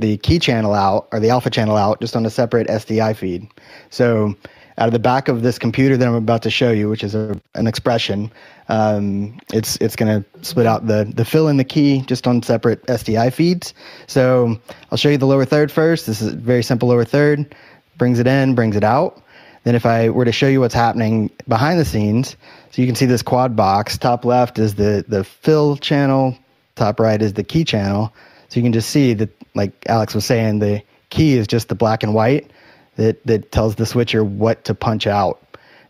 the 0.00 0.16
key 0.18 0.38
channel 0.38 0.74
out 0.74 1.08
or 1.12 1.20
the 1.20 1.30
alpha 1.30 1.50
channel 1.50 1.76
out 1.76 2.00
just 2.00 2.16
on 2.16 2.24
a 2.26 2.30
separate 2.30 2.66
SDI 2.68 3.16
feed. 3.16 3.48
So 3.90 4.34
out 4.78 4.86
of 4.86 4.92
the 4.92 4.98
back 5.00 5.28
of 5.28 5.42
this 5.42 5.58
computer 5.58 5.96
that 5.96 6.06
I'm 6.06 6.14
about 6.14 6.42
to 6.42 6.50
show 6.50 6.70
you, 6.70 6.88
which 6.88 7.02
is 7.02 7.14
a, 7.14 7.38
an 7.54 7.66
Xpression, 7.66 8.30
um, 8.68 9.38
it's 9.52 9.76
it's 9.76 9.96
going 9.96 10.22
to 10.22 10.44
split 10.44 10.66
out 10.66 10.86
the 10.86 11.10
the 11.14 11.24
fill 11.24 11.48
and 11.48 11.58
the 11.58 11.64
key 11.64 12.02
just 12.02 12.26
on 12.26 12.42
separate 12.42 12.84
SDI 12.86 13.32
feeds. 13.32 13.74
So 14.06 14.60
I'll 14.90 14.98
show 14.98 15.08
you 15.08 15.18
the 15.18 15.26
lower 15.26 15.44
third 15.44 15.72
first. 15.72 16.06
This 16.06 16.22
is 16.22 16.32
very 16.32 16.62
simple 16.62 16.88
lower 16.88 17.04
third. 17.04 17.54
Brings 17.96 18.20
it 18.20 18.26
in, 18.28 18.54
brings 18.54 18.76
it 18.76 18.84
out. 18.84 19.20
Then 19.64 19.74
if 19.74 19.84
I 19.84 20.10
were 20.10 20.24
to 20.24 20.32
show 20.32 20.46
you 20.46 20.60
what's 20.60 20.74
happening 20.74 21.30
behind 21.48 21.80
the 21.80 21.84
scenes, 21.84 22.36
so 22.70 22.80
you 22.80 22.86
can 22.86 22.94
see 22.94 23.06
this 23.06 23.22
quad 23.22 23.56
box. 23.56 23.98
Top 23.98 24.24
left 24.24 24.58
is 24.58 24.76
the 24.76 25.04
the 25.08 25.24
fill 25.24 25.76
channel. 25.76 26.38
Top 26.76 27.00
right 27.00 27.20
is 27.20 27.32
the 27.32 27.42
key 27.42 27.64
channel. 27.64 28.12
So 28.48 28.60
you 28.60 28.62
can 28.64 28.72
just 28.72 28.90
see 28.90 29.14
that, 29.14 29.30
like 29.54 29.72
Alex 29.86 30.14
was 30.14 30.24
saying, 30.24 30.58
the 30.60 30.82
key 31.10 31.34
is 31.34 31.46
just 31.46 31.68
the 31.68 31.74
black 31.74 32.02
and 32.02 32.14
white 32.14 32.50
that 32.96 33.24
that 33.26 33.52
tells 33.52 33.76
the 33.76 33.86
switcher 33.86 34.24
what 34.24 34.64
to 34.64 34.74
punch 34.74 35.06
out 35.06 35.40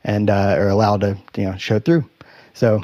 and 0.04 0.30
uh, 0.30 0.56
or 0.59 0.68
allow 0.68 0.96
to 0.96 1.16
you 1.36 1.44
know 1.44 1.56
show 1.56 1.78
through. 1.78 2.09
So 2.54 2.82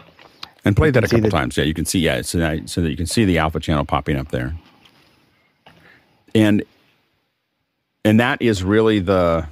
and 0.64 0.76
play 0.76 0.90
that 0.90 1.04
a 1.04 1.08
couple 1.08 1.30
times. 1.30 1.56
Yeah, 1.56 1.64
you 1.64 1.74
can 1.74 1.84
see 1.84 2.00
yeah, 2.00 2.22
so 2.22 2.38
that, 2.38 2.68
so 2.68 2.80
that 2.80 2.90
you 2.90 2.96
can 2.96 3.06
see 3.06 3.24
the 3.24 3.38
alpha 3.38 3.60
channel 3.60 3.84
popping 3.84 4.16
up 4.16 4.28
there, 4.30 4.54
and 6.34 6.64
and 8.04 8.18
that 8.20 8.40
is 8.42 8.62
really 8.62 8.98
the 8.98 9.46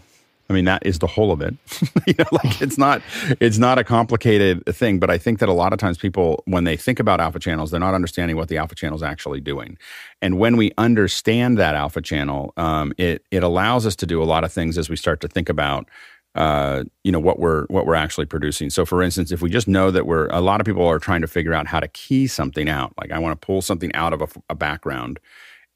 I 0.52 0.54
mean, 0.54 0.66
that 0.66 0.84
is 0.84 0.98
the 0.98 1.06
whole 1.06 1.32
of 1.32 1.40
it. 1.40 1.54
you 2.06 2.14
know, 2.18 2.26
like 2.30 2.60
it's 2.60 2.76
not 2.76 3.00
it's 3.40 3.56
not 3.56 3.78
a 3.78 3.84
complicated 3.84 4.62
thing, 4.66 4.98
but 4.98 5.08
I 5.08 5.16
think 5.16 5.38
that 5.38 5.48
a 5.48 5.52
lot 5.54 5.72
of 5.72 5.78
times 5.78 5.96
people, 5.96 6.42
when 6.44 6.64
they 6.64 6.76
think 6.76 7.00
about 7.00 7.22
alpha 7.22 7.38
channels, 7.38 7.70
they're 7.70 7.80
not 7.80 7.94
understanding 7.94 8.36
what 8.36 8.48
the 8.48 8.58
alpha 8.58 8.74
channel 8.74 8.96
is 8.96 9.02
actually 9.02 9.40
doing. 9.40 9.78
And 10.20 10.38
when 10.38 10.58
we 10.58 10.72
understand 10.76 11.56
that 11.56 11.74
alpha 11.74 12.02
channel, 12.02 12.52
um, 12.58 12.92
it 12.98 13.24
it 13.30 13.42
allows 13.42 13.86
us 13.86 13.96
to 13.96 14.06
do 14.06 14.22
a 14.22 14.24
lot 14.24 14.44
of 14.44 14.52
things 14.52 14.76
as 14.76 14.90
we 14.90 14.96
start 14.96 15.22
to 15.22 15.28
think 15.28 15.48
about 15.48 15.88
uh, 16.34 16.84
you 17.02 17.12
know 17.12 17.20
what 17.20 17.38
we're 17.38 17.64
what 17.68 17.86
we're 17.86 17.94
actually 17.94 18.26
producing. 18.26 18.68
So, 18.68 18.84
for 18.84 19.02
instance, 19.02 19.32
if 19.32 19.40
we 19.40 19.48
just 19.48 19.68
know 19.68 19.90
that 19.90 20.06
we're 20.06 20.26
a 20.26 20.42
lot 20.42 20.60
of 20.60 20.66
people 20.66 20.86
are 20.86 20.98
trying 20.98 21.22
to 21.22 21.28
figure 21.28 21.54
out 21.54 21.66
how 21.66 21.80
to 21.80 21.88
key 21.88 22.26
something 22.26 22.68
out, 22.68 22.92
like 23.00 23.10
I 23.10 23.18
want 23.18 23.40
to 23.40 23.46
pull 23.46 23.62
something 23.62 23.94
out 23.94 24.12
of 24.12 24.20
a, 24.20 24.28
a 24.50 24.54
background 24.54 25.18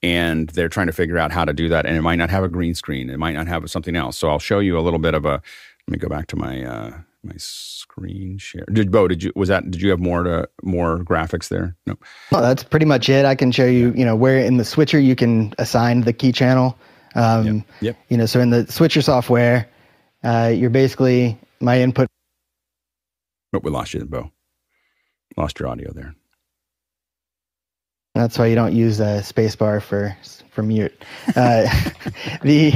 and 0.02 0.50
they're 0.50 0.68
trying 0.68 0.86
to 0.86 0.92
figure 0.92 1.18
out 1.18 1.32
how 1.32 1.44
to 1.44 1.52
do 1.52 1.68
that 1.68 1.86
and 1.86 1.96
it 1.96 2.02
might 2.02 2.16
not 2.16 2.30
have 2.30 2.44
a 2.44 2.48
green 2.48 2.74
screen 2.74 3.08
it 3.10 3.18
might 3.18 3.34
not 3.34 3.46
have 3.46 3.68
something 3.70 3.96
else. 3.96 4.18
So 4.18 4.28
i'll 4.28 4.38
show 4.38 4.58
you 4.58 4.78
a 4.78 4.80
little 4.80 4.98
bit 4.98 5.14
of 5.14 5.24
a 5.24 5.42
let 5.88 5.92
me 5.92 5.98
go 5.98 6.08
back 6.08 6.26
to 6.28 6.36
my 6.36 6.64
uh 6.64 6.98
my 7.22 7.34
screen 7.38 8.38
share. 8.38 8.64
Did 8.72 8.92
bo 8.92 9.08
did 9.08 9.22
you 9.22 9.32
was 9.34 9.48
that 9.48 9.70
did 9.70 9.82
you 9.82 9.90
have 9.90 9.98
more 9.98 10.22
to 10.22 10.48
more 10.62 10.98
graphics 10.98 11.48
there? 11.48 11.76
No 11.86 11.96
well 12.30 12.42
that's 12.42 12.62
pretty 12.62 12.86
much 12.86 13.08
it. 13.08 13.24
I 13.24 13.34
can 13.34 13.50
show 13.52 13.66
you 13.66 13.92
you 13.96 14.04
know 14.04 14.16
where 14.16 14.38
in 14.38 14.58
the 14.58 14.64
switcher 14.64 14.98
you 14.98 15.16
can 15.16 15.52
assign 15.58 16.02
the 16.02 16.12
key 16.12 16.32
channel. 16.32 16.78
Um 17.14 17.46
yep, 17.46 17.64
yep. 17.80 17.96
you 18.08 18.16
know 18.16 18.26
so 18.26 18.40
in 18.40 18.50
the 18.50 18.70
switcher 18.70 19.02
software 19.02 19.68
uh 20.22 20.52
you're 20.54 20.70
basically 20.70 21.38
my 21.60 21.80
input 21.80 22.08
but 23.52 23.64
we 23.64 23.70
lost 23.70 23.94
you 23.94 24.04
bo. 24.04 24.30
Lost 25.36 25.58
your 25.58 25.68
audio 25.68 25.92
there 25.92 26.14
that's 28.20 28.38
why 28.38 28.46
you 28.46 28.54
don't 28.54 28.74
use 28.74 29.00
a 29.00 29.22
spacebar 29.22 29.82
for 29.82 30.16
for 30.50 30.62
mute. 30.62 31.04
Uh, 31.34 31.66
the 32.42 32.72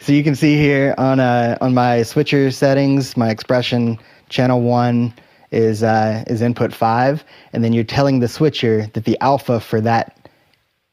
so 0.00 0.12
you 0.12 0.24
can 0.24 0.34
see 0.34 0.56
here 0.56 0.94
on 0.98 1.20
uh, 1.20 1.58
on 1.60 1.74
my 1.74 2.02
switcher 2.02 2.50
settings, 2.50 3.16
my 3.16 3.34
Xpression 3.34 3.98
channel 4.28 4.62
one 4.62 5.12
is 5.50 5.82
uh, 5.82 6.24
is 6.26 6.42
input 6.42 6.72
five, 6.72 7.24
and 7.52 7.62
then 7.62 7.72
you're 7.72 7.84
telling 7.84 8.20
the 8.20 8.28
switcher 8.28 8.86
that 8.94 9.04
the 9.04 9.20
alpha 9.20 9.60
for 9.60 9.80
that 9.80 10.30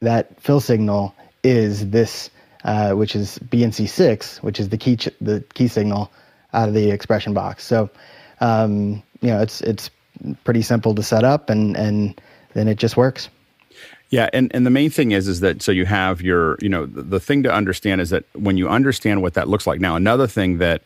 that 0.02 0.40
fill 0.42 0.60
signal 0.60 1.16
is 1.44 1.90
this, 1.90 2.30
uh, 2.64 2.92
which 2.92 3.16
is 3.16 3.40
BNC 3.40 3.88
six, 3.88 4.42
which 4.44 4.60
is 4.60 4.70
the 4.70 4.78
key 4.78 4.98
ch- 4.98 5.10
the 5.22 5.44
key 5.54 5.68
signal 5.68 6.12
out 6.54 6.68
of 6.68 6.74
the 6.76 6.90
Xpression 6.90 7.34
box. 7.34 7.66
So 7.66 7.90
um, 8.40 9.02
you 9.22 9.30
know 9.30 9.42
it's 9.42 9.62
it's 9.62 9.90
pretty 10.44 10.62
simple 10.62 10.94
to 10.96 11.04
set 11.04 11.24
up, 11.24 11.50
and 11.50 11.78
and 11.78 12.20
then 12.54 12.68
it 12.68 12.78
just 12.78 12.98
works. 12.98 13.30
Yeah, 14.12 14.30
and, 14.34 14.54
and 14.54 14.66
the 14.66 14.70
main 14.70 14.90
thing 14.90 15.12
is 15.12 15.30
is 15.30 15.40
that 15.40 15.62
so 15.62 15.72
you 15.72 15.86
have 15.86 16.22
your 16.22 16.58
you 16.62 16.70
know 16.70 16.86
the, 16.86 17.02
the 17.02 17.20
thing 17.20 17.44
to 17.44 17.54
understand 17.54 18.02
is 18.02 18.10
that 18.10 18.26
when 18.36 18.58
you 18.58 18.68
understand 18.68 19.22
what 19.22 19.34
that 19.36 19.48
looks 19.48 19.66
like 19.66 19.80
now 19.80 19.96
another 19.96 20.28
thing 20.28 20.58
that 20.58 20.84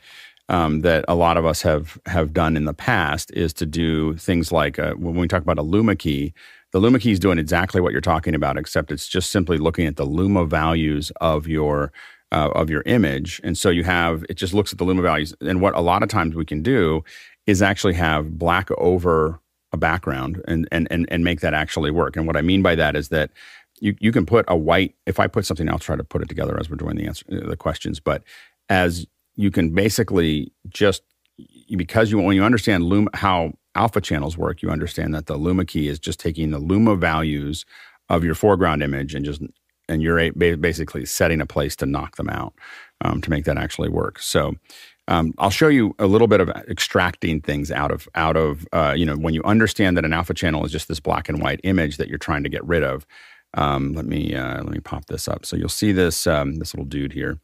um, 0.47 0.81
that 0.81 1.05
a 1.07 1.15
lot 1.15 1.37
of 1.37 1.45
us 1.45 1.63
have 1.63 1.97
have 2.05 2.33
done 2.33 2.55
in 2.55 2.65
the 2.65 2.73
past 2.73 3.31
is 3.31 3.51
to 3.53 3.65
do 3.65 4.15
things 4.17 4.51
like 4.51 4.77
uh, 4.77 4.93
when 4.93 5.15
we 5.15 5.27
talk 5.27 5.41
about 5.41 5.57
a 5.57 5.63
Luma 5.63 5.95
key, 5.95 6.33
the 6.71 6.79
Luma 6.79 6.99
key 6.99 7.11
is 7.11 7.19
doing 7.19 7.39
exactly 7.39 7.81
what 7.81 7.91
you're 7.91 8.01
talking 8.01 8.35
about, 8.35 8.57
except 8.57 8.91
it's 8.91 9.07
just 9.07 9.31
simply 9.31 9.57
looking 9.57 9.87
at 9.87 9.95
the 9.95 10.05
Luma 10.05 10.45
values 10.45 11.11
of 11.19 11.47
your 11.47 11.91
uh, 12.31 12.49
of 12.53 12.69
your 12.69 12.83
image, 12.85 13.41
and 13.43 13.57
so 13.57 13.69
you 13.69 13.83
have 13.83 14.23
it 14.29 14.35
just 14.35 14.53
looks 14.53 14.71
at 14.71 14.77
the 14.77 14.83
Luma 14.83 15.01
values. 15.01 15.33
And 15.41 15.61
what 15.61 15.75
a 15.75 15.81
lot 15.81 16.03
of 16.03 16.09
times 16.09 16.35
we 16.35 16.45
can 16.45 16.61
do 16.61 17.03
is 17.47 17.61
actually 17.63 17.93
have 17.93 18.37
black 18.37 18.69
over 18.77 19.39
a 19.75 19.77
background 19.77 20.41
and, 20.47 20.67
and, 20.71 20.87
and, 20.89 21.05
and 21.11 21.23
make 21.23 21.41
that 21.41 21.53
actually 21.53 21.91
work. 21.91 22.15
And 22.15 22.25
what 22.25 22.37
I 22.37 22.41
mean 22.41 22.61
by 22.63 22.75
that 22.75 22.95
is 22.95 23.09
that 23.09 23.29
you, 23.79 23.95
you 23.99 24.11
can 24.11 24.25
put 24.25 24.45
a 24.47 24.55
white, 24.55 24.95
if 25.05 25.19
I 25.19 25.27
put 25.27 25.45
something, 25.45 25.69
I'll 25.69 25.79
try 25.79 25.95
to 25.95 26.03
put 26.03 26.21
it 26.23 26.29
together 26.29 26.57
as 26.59 26.69
we're 26.69 26.77
doing 26.77 26.95
the 26.95 27.05
answer, 27.05 27.25
the 27.27 27.57
questions, 27.57 27.99
but 27.99 28.23
as 28.69 29.05
you 29.35 29.51
can 29.51 29.75
basically 29.75 30.51
just, 30.69 31.03
because 31.75 32.09
you, 32.09 32.17
when 32.19 32.35
you 32.35 32.43
understand 32.43 32.85
Luma, 32.85 33.09
how 33.13 33.53
alpha 33.75 33.99
channels 33.99 34.37
work, 34.37 34.61
you 34.61 34.69
understand 34.69 35.13
that 35.13 35.25
the 35.25 35.35
Luma 35.35 35.65
key 35.65 35.87
is 35.89 35.99
just 35.99 36.19
taking 36.19 36.51
the 36.51 36.59
Luma 36.59 36.95
values 36.95 37.65
of 38.07 38.23
your 38.23 38.35
foreground 38.35 38.81
image 38.81 39.13
and 39.13 39.25
just, 39.25 39.41
and 39.89 40.01
you're 40.01 40.31
basically 40.31 41.05
setting 41.05 41.41
a 41.41 41.45
place 41.45 41.75
to 41.75 41.85
knock 41.85 42.15
them 42.15 42.29
out 42.29 42.53
um, 43.01 43.21
to 43.21 43.29
make 43.29 43.45
that 43.45 43.57
actually 43.57 43.89
work. 43.89 44.19
So 44.19 44.55
um, 45.07 45.33
I'll 45.37 45.51
show 45.51 45.67
you 45.67 45.95
a 45.99 46.07
little 46.07 46.27
bit 46.27 46.41
of 46.41 46.49
extracting 46.49 47.41
things 47.41 47.71
out 47.71 47.91
of 47.91 48.07
out 48.15 48.37
of 48.37 48.67
uh, 48.73 48.93
you 48.95 49.05
know 49.05 49.15
when 49.15 49.33
you 49.33 49.43
understand 49.43 49.97
that 49.97 50.05
an 50.05 50.13
alpha 50.13 50.33
channel 50.33 50.65
is 50.65 50.71
just 50.71 50.87
this 50.87 50.99
black 50.99 51.29
and 51.29 51.41
white 51.41 51.59
image 51.63 51.97
that 51.97 52.07
you're 52.07 52.17
trying 52.17 52.43
to 52.43 52.49
get 52.49 52.63
rid 52.65 52.83
of. 52.83 53.05
Um, 53.53 53.93
let 53.93 54.05
me 54.05 54.35
uh, 54.35 54.63
let 54.63 54.71
me 54.71 54.79
pop 54.79 55.05
this 55.05 55.27
up 55.27 55.45
so 55.45 55.55
you'll 55.55 55.69
see 55.69 55.91
this 55.91 56.27
um, 56.27 56.55
this 56.55 56.73
little 56.73 56.85
dude 56.85 57.13
here. 57.13 57.39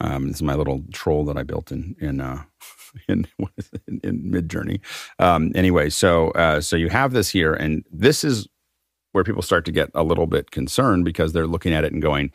Um, 0.00 0.26
this 0.28 0.36
is 0.36 0.42
my 0.42 0.54
little 0.54 0.82
troll 0.92 1.24
that 1.26 1.36
I 1.36 1.44
built 1.44 1.70
in 1.70 1.94
in 2.00 2.20
uh, 2.20 2.42
in, 3.08 3.26
in, 3.88 4.00
in 4.02 4.22
Midjourney. 4.30 4.80
Um, 5.18 5.52
anyway, 5.54 5.90
so 5.90 6.30
uh, 6.32 6.60
so 6.60 6.76
you 6.76 6.88
have 6.88 7.12
this 7.12 7.30
here, 7.30 7.54
and 7.54 7.84
this 7.90 8.24
is 8.24 8.48
where 9.12 9.24
people 9.24 9.42
start 9.42 9.64
to 9.64 9.72
get 9.72 9.90
a 9.94 10.02
little 10.02 10.26
bit 10.26 10.50
concerned 10.50 11.04
because 11.04 11.32
they're 11.32 11.46
looking 11.46 11.72
at 11.72 11.84
it 11.84 11.92
and 11.92 12.02
going, 12.02 12.32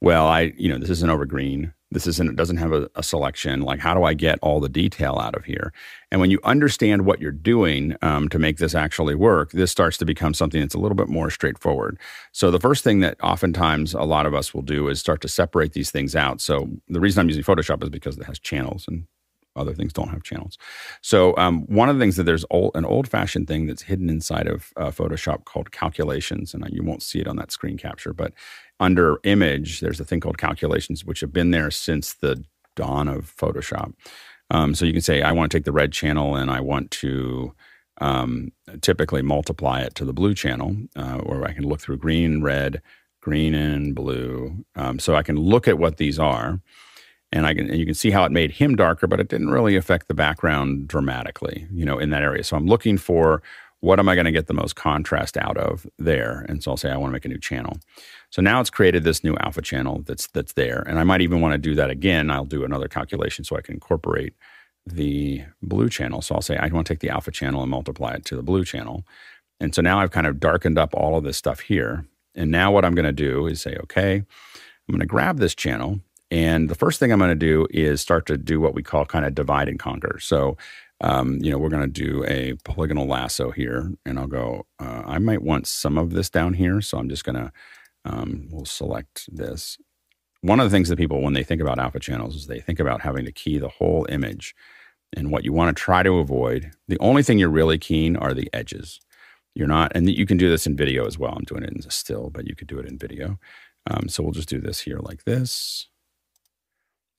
"Well, 0.00 0.26
I 0.26 0.52
you 0.56 0.68
know 0.68 0.78
this 0.78 0.90
isn't 0.90 1.10
over 1.10 1.26
green." 1.26 1.72
this 1.92 2.06
isn't 2.06 2.28
it 2.28 2.36
doesn't 2.36 2.58
have 2.58 2.72
a, 2.72 2.88
a, 2.94 3.02
selection. 3.02 3.62
Like 3.62 3.80
how 3.80 3.94
do 3.94 4.04
i 4.04 4.14
get 4.14 4.38
all 4.42 4.60
the 4.60 4.68
detail 4.68 5.18
out 5.18 5.34
of 5.34 5.44
here? 5.44 5.72
And 6.10 6.20
when 6.20 6.30
you 6.30 6.38
understand 6.44 7.04
what 7.04 7.20
you're 7.20 7.32
doing 7.32 7.96
um, 8.02 8.28
to 8.28 8.38
make 8.38 8.58
this 8.58 8.74
actually 8.74 9.14
work 9.14 9.50
this 9.52 9.70
starts 9.70 9.96
to 9.98 10.04
become 10.04 10.34
something 10.34 10.60
that's 10.60 10.74
a 10.74 10.78
little 10.78 10.94
bit 10.94 11.08
more 11.08 11.30
straightforward. 11.30 11.98
So 12.32 12.50
the 12.50 12.60
first 12.60 12.84
thing 12.84 13.00
that 13.00 13.20
oftentimes 13.22 13.94
a 13.94 14.02
lot 14.02 14.26
of 14.26 14.34
us 14.34 14.54
will 14.54 14.62
do 14.62 14.88
is 14.88 15.00
start 15.00 15.20
to 15.22 15.28
separate 15.28 15.72
these 15.72 15.90
things 15.90 16.14
out. 16.14 16.40
So 16.40 16.68
the 16.88 17.00
reason 17.00 17.20
i'm 17.20 17.28
using 17.28 17.42
photoshop 17.42 17.82
is 17.82 17.90
because 17.90 18.16
it 18.16 18.24
has 18.24 18.38
channels 18.38 18.86
and 18.86 19.06
other 19.56 19.74
things 19.74 19.92
don't 19.92 20.08
have 20.08 20.22
channels. 20.22 20.58
So 21.02 21.36
um, 21.36 21.66
one 21.66 21.88
of 21.88 21.96
the 21.96 22.00
things 22.00 22.16
that 22.16 22.24
there's 22.24 22.44
old, 22.50 22.72
an 22.74 22.84
old-fashioned 22.84 23.46
thing 23.46 23.66
that's 23.66 23.82
hidden 23.82 24.08
inside 24.08 24.46
of 24.46 24.72
uh, 24.76 24.90
Photoshop 24.90 25.44
called 25.44 25.72
calculations, 25.72 26.54
and 26.54 26.64
you 26.70 26.82
won't 26.82 27.02
see 27.02 27.20
it 27.20 27.28
on 27.28 27.36
that 27.36 27.50
screen 27.50 27.76
capture, 27.76 28.12
but 28.12 28.32
under 28.78 29.18
image, 29.24 29.80
there's 29.80 30.00
a 30.00 30.04
thing 30.04 30.20
called 30.20 30.38
calculations, 30.38 31.04
which 31.04 31.20
have 31.20 31.32
been 31.32 31.50
there 31.50 31.70
since 31.70 32.14
the 32.14 32.42
dawn 32.76 33.08
of 33.08 33.34
Photoshop. 33.36 33.92
Um, 34.50 34.74
so 34.74 34.84
you 34.84 34.92
can 34.92 35.02
say, 35.02 35.22
I 35.22 35.32
want 35.32 35.50
to 35.50 35.56
take 35.56 35.64
the 35.64 35.72
red 35.72 35.92
channel 35.92 36.34
and 36.34 36.50
I 36.50 36.60
want 36.60 36.90
to 36.92 37.54
um, 38.00 38.52
typically 38.80 39.22
multiply 39.22 39.82
it 39.82 39.94
to 39.96 40.04
the 40.04 40.12
blue 40.12 40.34
channel, 40.34 40.76
uh, 40.96 41.18
or 41.18 41.46
I 41.46 41.52
can 41.52 41.64
look 41.64 41.80
through 41.80 41.98
green, 41.98 42.42
red, 42.42 42.82
green, 43.20 43.54
and 43.54 43.94
blue. 43.94 44.64
Um, 44.74 44.98
so 44.98 45.14
I 45.14 45.22
can 45.22 45.36
look 45.36 45.68
at 45.68 45.78
what 45.78 45.98
these 45.98 46.18
are 46.18 46.60
and 47.32 47.46
I 47.46 47.54
can 47.54 47.68
and 47.70 47.78
you 47.78 47.86
can 47.86 47.94
see 47.94 48.10
how 48.10 48.24
it 48.24 48.32
made 48.32 48.52
him 48.52 48.76
darker, 48.76 49.06
but 49.06 49.20
it 49.20 49.28
didn't 49.28 49.50
really 49.50 49.76
affect 49.76 50.08
the 50.08 50.14
background 50.14 50.88
dramatically, 50.88 51.66
you 51.72 51.84
know, 51.84 51.98
in 51.98 52.10
that 52.10 52.22
area. 52.22 52.44
So 52.44 52.56
I'm 52.56 52.66
looking 52.66 52.98
for 52.98 53.42
what 53.80 53.98
am 53.98 54.08
I 54.08 54.14
going 54.14 54.26
to 54.26 54.32
get 54.32 54.46
the 54.46 54.54
most 54.54 54.76
contrast 54.76 55.38
out 55.38 55.56
of 55.56 55.86
there, 55.98 56.44
and 56.48 56.62
so 56.62 56.72
I'll 56.72 56.76
say 56.76 56.90
I 56.90 56.96
want 56.96 57.10
to 57.10 57.14
make 57.14 57.24
a 57.24 57.28
new 57.28 57.38
channel. 57.38 57.78
So 58.28 58.42
now 58.42 58.60
it's 58.60 58.68
created 58.68 59.04
this 59.04 59.24
new 59.24 59.36
alpha 59.40 59.62
channel 59.62 60.02
that's 60.06 60.26
that's 60.28 60.52
there, 60.52 60.82
and 60.86 60.98
I 60.98 61.04
might 61.04 61.20
even 61.22 61.40
want 61.40 61.52
to 61.52 61.58
do 61.58 61.74
that 61.76 61.90
again. 61.90 62.30
I'll 62.30 62.44
do 62.44 62.64
another 62.64 62.88
calculation 62.88 63.44
so 63.44 63.56
I 63.56 63.62
can 63.62 63.74
incorporate 63.74 64.34
the 64.86 65.44
blue 65.62 65.88
channel. 65.88 66.22
So 66.22 66.34
I'll 66.34 66.42
say 66.42 66.56
I 66.56 66.68
want 66.68 66.86
to 66.86 66.94
take 66.94 67.00
the 67.00 67.10
alpha 67.10 67.30
channel 67.30 67.62
and 67.62 67.70
multiply 67.70 68.12
it 68.12 68.24
to 68.26 68.36
the 68.36 68.42
blue 68.42 68.64
channel, 68.64 69.06
and 69.60 69.74
so 69.74 69.82
now 69.82 70.00
I've 70.00 70.10
kind 70.10 70.26
of 70.26 70.40
darkened 70.40 70.78
up 70.78 70.94
all 70.94 71.16
of 71.16 71.24
this 71.24 71.36
stuff 71.36 71.60
here. 71.60 72.04
And 72.34 72.50
now 72.50 72.70
what 72.70 72.84
I'm 72.84 72.94
going 72.94 73.06
to 73.06 73.12
do 73.12 73.46
is 73.48 73.60
say, 73.60 73.76
okay, 73.82 74.14
I'm 74.16 74.24
going 74.88 75.00
to 75.00 75.06
grab 75.06 75.38
this 75.38 75.54
channel 75.54 76.00
and 76.30 76.68
the 76.68 76.74
first 76.74 77.00
thing 77.00 77.12
I'm 77.12 77.18
going 77.18 77.30
to 77.30 77.34
do 77.34 77.66
is 77.70 78.00
start 78.00 78.26
to 78.26 78.36
do 78.36 78.60
what 78.60 78.74
we 78.74 78.82
call 78.82 79.04
kind 79.04 79.24
of 79.24 79.34
divide 79.34 79.68
and 79.68 79.78
conquer. 79.78 80.18
So, 80.20 80.56
um, 81.00 81.38
you 81.40 81.50
know, 81.50 81.58
we're 81.58 81.70
going 81.70 81.90
to 81.90 82.04
do 82.04 82.24
a 82.26 82.54
polygonal 82.64 83.06
lasso 83.06 83.50
here, 83.50 83.92
and 84.06 84.18
I'll 84.18 84.26
go, 84.26 84.66
uh, 84.78 85.02
I 85.06 85.18
might 85.18 85.42
want 85.42 85.66
some 85.66 85.98
of 85.98 86.12
this 86.12 86.30
down 86.30 86.54
here. 86.54 86.80
So 86.80 86.98
I'm 86.98 87.08
just 87.08 87.24
going 87.24 87.36
to, 87.36 87.52
um, 88.04 88.48
we'll 88.50 88.64
select 88.64 89.28
this. 89.34 89.78
One 90.42 90.60
of 90.60 90.64
the 90.64 90.74
things 90.74 90.88
that 90.88 90.98
people, 90.98 91.20
when 91.20 91.34
they 91.34 91.42
think 91.42 91.60
about 91.60 91.78
alpha 91.78 91.98
channels, 91.98 92.36
is 92.36 92.46
they 92.46 92.60
think 92.60 92.78
about 92.78 93.00
having 93.00 93.24
to 93.24 93.32
key 93.32 93.58
the 93.58 93.68
whole 93.68 94.06
image. 94.08 94.54
And 95.12 95.32
what 95.32 95.44
you 95.44 95.52
want 95.52 95.76
to 95.76 95.82
try 95.82 96.04
to 96.04 96.18
avoid, 96.18 96.70
the 96.86 96.98
only 97.00 97.24
thing 97.24 97.38
you're 97.38 97.48
really 97.48 97.78
keen 97.78 98.16
are 98.16 98.32
the 98.32 98.48
edges. 98.52 99.00
You're 99.54 99.66
not, 99.66 99.90
and 99.96 100.08
you 100.08 100.26
can 100.26 100.36
do 100.36 100.48
this 100.48 100.66
in 100.66 100.76
video 100.76 101.06
as 101.06 101.18
well. 101.18 101.34
I'm 101.36 101.42
doing 101.42 101.64
it 101.64 101.70
in 101.70 101.82
still, 101.90 102.30
but 102.30 102.46
you 102.46 102.54
could 102.54 102.68
do 102.68 102.78
it 102.78 102.86
in 102.86 102.96
video. 102.96 103.38
Um, 103.90 104.08
so 104.08 104.22
we'll 104.22 104.32
just 104.32 104.48
do 104.48 104.60
this 104.60 104.80
here 104.80 104.98
like 105.00 105.24
this 105.24 105.89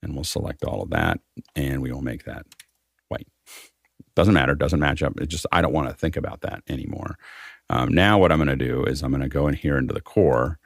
and 0.01 0.15
we'll 0.15 0.23
select 0.23 0.63
all 0.63 0.81
of 0.83 0.89
that 0.91 1.19
and 1.55 1.81
we 1.81 1.91
will 1.91 2.01
make 2.01 2.25
that 2.25 2.45
white. 3.09 3.27
Doesn't 4.15 4.33
matter, 4.33 4.55
doesn't 4.55 4.79
match 4.79 5.03
up. 5.03 5.19
It 5.19 5.27
just, 5.27 5.45
I 5.51 5.61
don't 5.61 5.73
want 5.73 5.89
to 5.89 5.95
think 5.95 6.17
about 6.17 6.41
that 6.41 6.63
anymore. 6.67 7.17
Um, 7.69 7.89
now, 7.93 8.19
what 8.19 8.31
I'm 8.31 8.37
going 8.43 8.57
to 8.57 8.65
do 8.65 8.83
is 8.83 9.01
I'm 9.01 9.11
going 9.11 9.21
to 9.21 9.29
go 9.29 9.47
in 9.47 9.53
here 9.53 9.77
into 9.77 9.93
the 9.93 10.01
core 10.01 10.59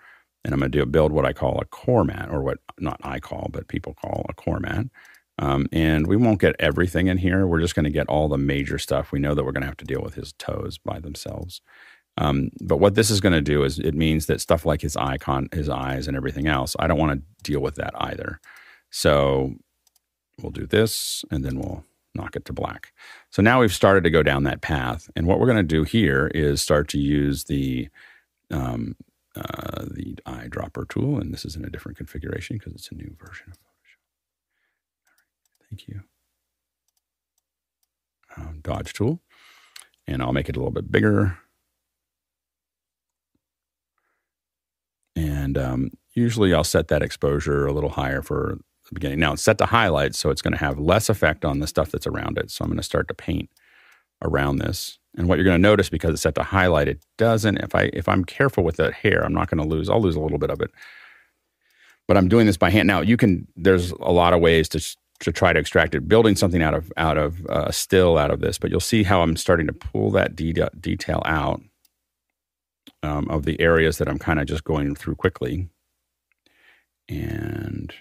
and 0.44 0.54
I'm 0.54 0.60
going 0.60 0.72
to 0.72 0.78
do 0.78 0.86
build 0.86 1.12
what 1.12 1.26
I 1.26 1.34
call 1.34 1.60
a 1.60 1.66
core 1.66 2.04
mat, 2.04 2.30
or 2.32 2.42
what 2.42 2.60
not 2.80 3.00
I 3.04 3.20
call, 3.20 3.50
but 3.52 3.68
people 3.68 3.94
call 3.96 4.26
a 4.30 4.34
core 4.34 4.60
mat. 4.60 4.86
Um, 5.40 5.68
and 5.74 6.08
we 6.08 6.16
won't 6.16 6.40
get 6.40 6.56
everything 6.60 7.08
in 7.08 7.18
here. 7.18 7.46
We're 7.46 7.60
just 7.60 7.76
going 7.76 7.86
to 7.86 7.90
get 7.92 8.08
all 8.08 8.30
the 8.30 8.38
major 8.38 8.78
stuff. 8.78 9.12
We 9.12 9.20
know 9.20 9.36
that 9.36 9.44
we're 9.44 9.52
going 9.52 9.64
to 9.64 9.68
have 9.68 9.78
to 9.78 9.86
deal 9.86 10.02
with 10.02 10.16
his 10.16 10.34
toes 10.34 10.78
by 10.78 11.00
themselves. 11.00 11.62
Um, 12.18 12.52
but 12.62 12.78
what 12.78 12.96
this 12.96 13.10
is 13.10 13.22
going 13.22 13.34
to 13.34 13.42
do 13.42 13.64
is 13.64 13.80
it 13.80 13.96
means 13.96 14.28
that 14.28 14.40
stuff 14.40 14.66
like 14.66 14.82
his 14.82 14.96
icon, 14.96 15.50
his 15.52 15.68
eyes, 15.70 16.08
and 16.08 16.16
everything 16.16 16.48
else, 16.48 16.76
I 16.80 16.88
don't 16.88 17.00
want 17.00 17.20
to 17.20 17.44
deal 17.44 17.60
with 17.60 17.76
that 17.76 17.94
either. 17.98 18.40
So 18.96 19.56
we'll 20.42 20.54
do 20.54 20.66
this 20.66 21.26
and 21.30 21.44
then 21.44 21.60
we'll 21.60 21.84
knock 22.14 22.38
it 22.38 22.46
to 22.46 22.54
black. 22.54 22.94
So 23.30 23.42
now 23.42 23.60
we've 23.60 23.74
started 23.74 24.06
to 24.06 24.10
go 24.10 24.24
down 24.24 24.44
that 24.44 24.62
path. 24.62 25.10
And 25.18 25.28
what 25.28 25.38
we're 25.38 25.48
going 25.48 25.58
to 25.58 25.64
do 25.64 25.84
here 25.84 26.32
is 26.34 26.62
start 26.62 26.88
to 26.90 26.98
use 26.98 27.44
the 27.44 27.90
um, 28.50 28.96
uh, 29.36 29.84
the 29.92 30.16
eyedropper 30.26 30.88
tool. 30.88 31.20
And 31.20 31.34
this 31.34 31.44
is 31.44 31.58
in 31.58 31.66
a 31.66 31.70
different 31.70 31.98
configuration 31.98 32.58
because 32.58 32.72
it's 32.72 32.90
a 32.90 32.96
new 32.96 33.14
version 33.20 33.48
of 33.52 33.58
Photoshop. 33.58 34.00
Thank 35.70 35.90
you. 35.90 36.04
Um, 38.38 38.60
dodge 38.62 38.94
tool. 38.94 39.20
And 40.08 40.22
I'll 40.22 40.32
make 40.32 40.48
it 40.48 40.56
a 40.56 40.60
little 40.60 40.72
bit 40.72 40.90
bigger. 40.90 41.38
And 45.18 45.58
um, 45.58 45.92
usually 46.14 46.54
I'll 46.54 46.64
set 46.64 46.88
that 46.88 47.04
exposure 47.04 47.66
a 47.66 47.74
little 47.74 47.90
higher 47.90 48.22
for 48.22 48.60
the 48.90 48.96
beginning. 48.96 49.20
Now 49.20 49.34
it's 49.34 49.42
set 49.42 49.58
to 49.60 49.66
highlight, 49.66 50.16
so 50.16 50.30
it's 50.30 50.42
going 50.42 50.54
to 50.54 50.60
have 50.60 50.80
less 50.80 51.10
effect 51.10 51.46
on 51.46 51.60
the 51.60 51.68
stuff 51.68 51.92
that's 51.92 52.08
around 52.08 52.38
it. 52.38 52.52
So 52.52 52.64
I'm 52.64 52.70
going 52.70 52.78
to 52.78 52.84
start 52.84 53.08
to 53.08 53.14
paint 53.14 53.50
around 54.24 54.58
this. 54.58 55.00
And 55.18 55.28
what 55.28 55.38
you're 55.38 55.46
going 55.46 55.62
to 55.62 55.70
notice 55.70 55.90
because 55.90 56.12
it's 56.12 56.22
set 56.22 56.36
to 56.36 56.44
highlight, 56.44 56.88
it 56.88 57.02
doesn't. 57.18 57.58
If 57.60 57.74
I 57.74 57.90
if 57.94 58.10
I'm 58.10 58.26
careful 58.26 58.64
with 58.64 58.78
the 58.78 58.92
hair, 58.92 59.24
I'm 59.24 59.34
not 59.34 59.50
going 59.50 59.62
to 59.62 59.68
lose. 59.68 59.90
I'll 59.90 60.02
lose 60.02 60.16
a 60.16 60.20
little 60.20 60.38
bit 60.38 60.50
of 60.50 60.62
it, 60.62 60.72
but 62.08 62.18
I'm 62.18 62.28
doing 62.28 62.46
this 62.46 62.58
by 62.58 62.70
hand. 62.70 62.88
Now 62.88 63.02
you 63.02 63.18
can. 63.18 63.48
There's 63.56 63.92
a 63.92 64.12
lot 64.12 64.34
of 64.34 64.42
ways 64.42 64.68
to 64.70 64.80
to 65.22 65.32
try 65.32 65.54
to 65.54 65.60
extract 65.60 65.96
it. 65.96 66.08
Building 66.08 66.36
something 66.36 66.62
out 66.62 66.74
of 66.74 66.92
out 66.98 67.18
of 67.18 67.46
uh, 67.48 67.72
still 67.72 68.18
out 68.18 68.32
of 68.32 68.42
this, 68.42 68.58
but 68.58 68.72
you'll 68.72 68.80
see 68.82 69.04
how 69.04 69.22
I'm 69.22 69.38
starting 69.38 69.68
to 69.68 69.74
pull 69.74 70.12
that 70.12 70.36
de- 70.36 70.54
detail 70.80 71.22
out 71.26 71.62
um, 73.04 73.28
of 73.30 73.46
the 73.46 73.60
areas 73.62 73.98
that 74.00 74.10
I'm 74.10 74.20
kind 74.20 74.40
of 74.40 74.48
just 74.48 74.66
going 74.66 74.96
through 74.96 75.16
quickly, 75.16 75.70
and 77.08 77.94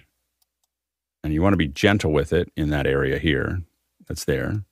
and 1.24 1.32
you 1.32 1.42
want 1.42 1.54
to 1.54 1.58
be 1.58 1.66
gentle 1.66 2.12
with 2.12 2.32
it 2.32 2.52
in 2.54 2.68
that 2.70 2.86
area 2.86 3.18
here 3.18 3.62
that's 4.06 4.26
there. 4.26 4.62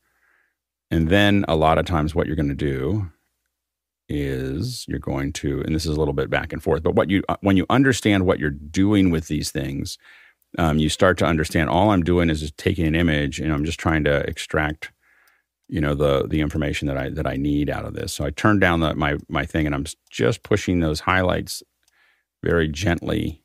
And 0.90 1.08
then 1.08 1.46
a 1.48 1.56
lot 1.56 1.78
of 1.78 1.86
times, 1.86 2.14
what 2.14 2.26
you're 2.26 2.36
going 2.36 2.50
to 2.50 2.54
do 2.54 3.10
is 4.08 4.84
you're 4.86 4.98
going 4.98 5.32
to, 5.32 5.62
and 5.62 5.74
this 5.74 5.86
is 5.86 5.96
a 5.96 5.98
little 5.98 6.12
bit 6.12 6.28
back 6.28 6.52
and 6.52 6.62
forth, 6.62 6.82
but 6.82 6.94
what 6.94 7.08
you, 7.08 7.24
uh, 7.30 7.36
when 7.40 7.56
you 7.56 7.64
understand 7.70 8.26
what 8.26 8.38
you're 8.38 8.50
doing 8.50 9.10
with 9.10 9.28
these 9.28 9.50
things, 9.50 9.96
um, 10.58 10.76
you 10.78 10.90
start 10.90 11.16
to 11.18 11.24
understand 11.24 11.70
all 11.70 11.90
I'm 11.90 12.02
doing 12.02 12.28
is 12.28 12.40
just 12.40 12.58
taking 12.58 12.86
an 12.86 12.94
image 12.94 13.40
and 13.40 13.50
I'm 13.50 13.64
just 13.64 13.80
trying 13.80 14.04
to 14.04 14.18
extract, 14.28 14.92
you 15.68 15.80
know, 15.80 15.94
the 15.94 16.26
the 16.28 16.42
information 16.42 16.88
that 16.88 16.98
I 16.98 17.08
that 17.08 17.26
I 17.26 17.36
need 17.36 17.70
out 17.70 17.86
of 17.86 17.94
this. 17.94 18.12
So 18.12 18.26
I 18.26 18.30
turn 18.30 18.58
down 18.58 18.80
the, 18.80 18.94
my 18.94 19.16
my 19.30 19.46
thing 19.46 19.64
and 19.64 19.74
I'm 19.74 19.86
just 20.10 20.42
pushing 20.42 20.80
those 20.80 21.00
highlights 21.00 21.62
very 22.42 22.68
gently 22.68 23.41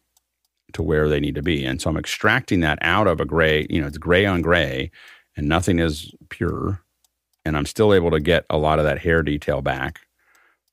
to 0.73 0.83
where 0.83 1.09
they 1.09 1.19
need 1.19 1.35
to 1.35 1.41
be. 1.41 1.65
And 1.65 1.81
so 1.81 1.89
I'm 1.89 1.97
extracting 1.97 2.59
that 2.61 2.79
out 2.81 3.07
of 3.07 3.19
a 3.21 3.25
gray, 3.25 3.67
you 3.69 3.81
know, 3.81 3.87
it's 3.87 3.97
gray 3.97 4.25
on 4.25 4.41
gray 4.41 4.91
and 5.35 5.47
nothing 5.47 5.79
is 5.79 6.13
pure. 6.29 6.81
And 7.45 7.55
I'm 7.55 7.65
still 7.65 7.93
able 7.93 8.11
to 8.11 8.19
get 8.19 8.45
a 8.49 8.57
lot 8.57 8.79
of 8.79 8.85
that 8.85 8.99
hair 8.99 9.23
detail 9.23 9.61
back 9.61 10.01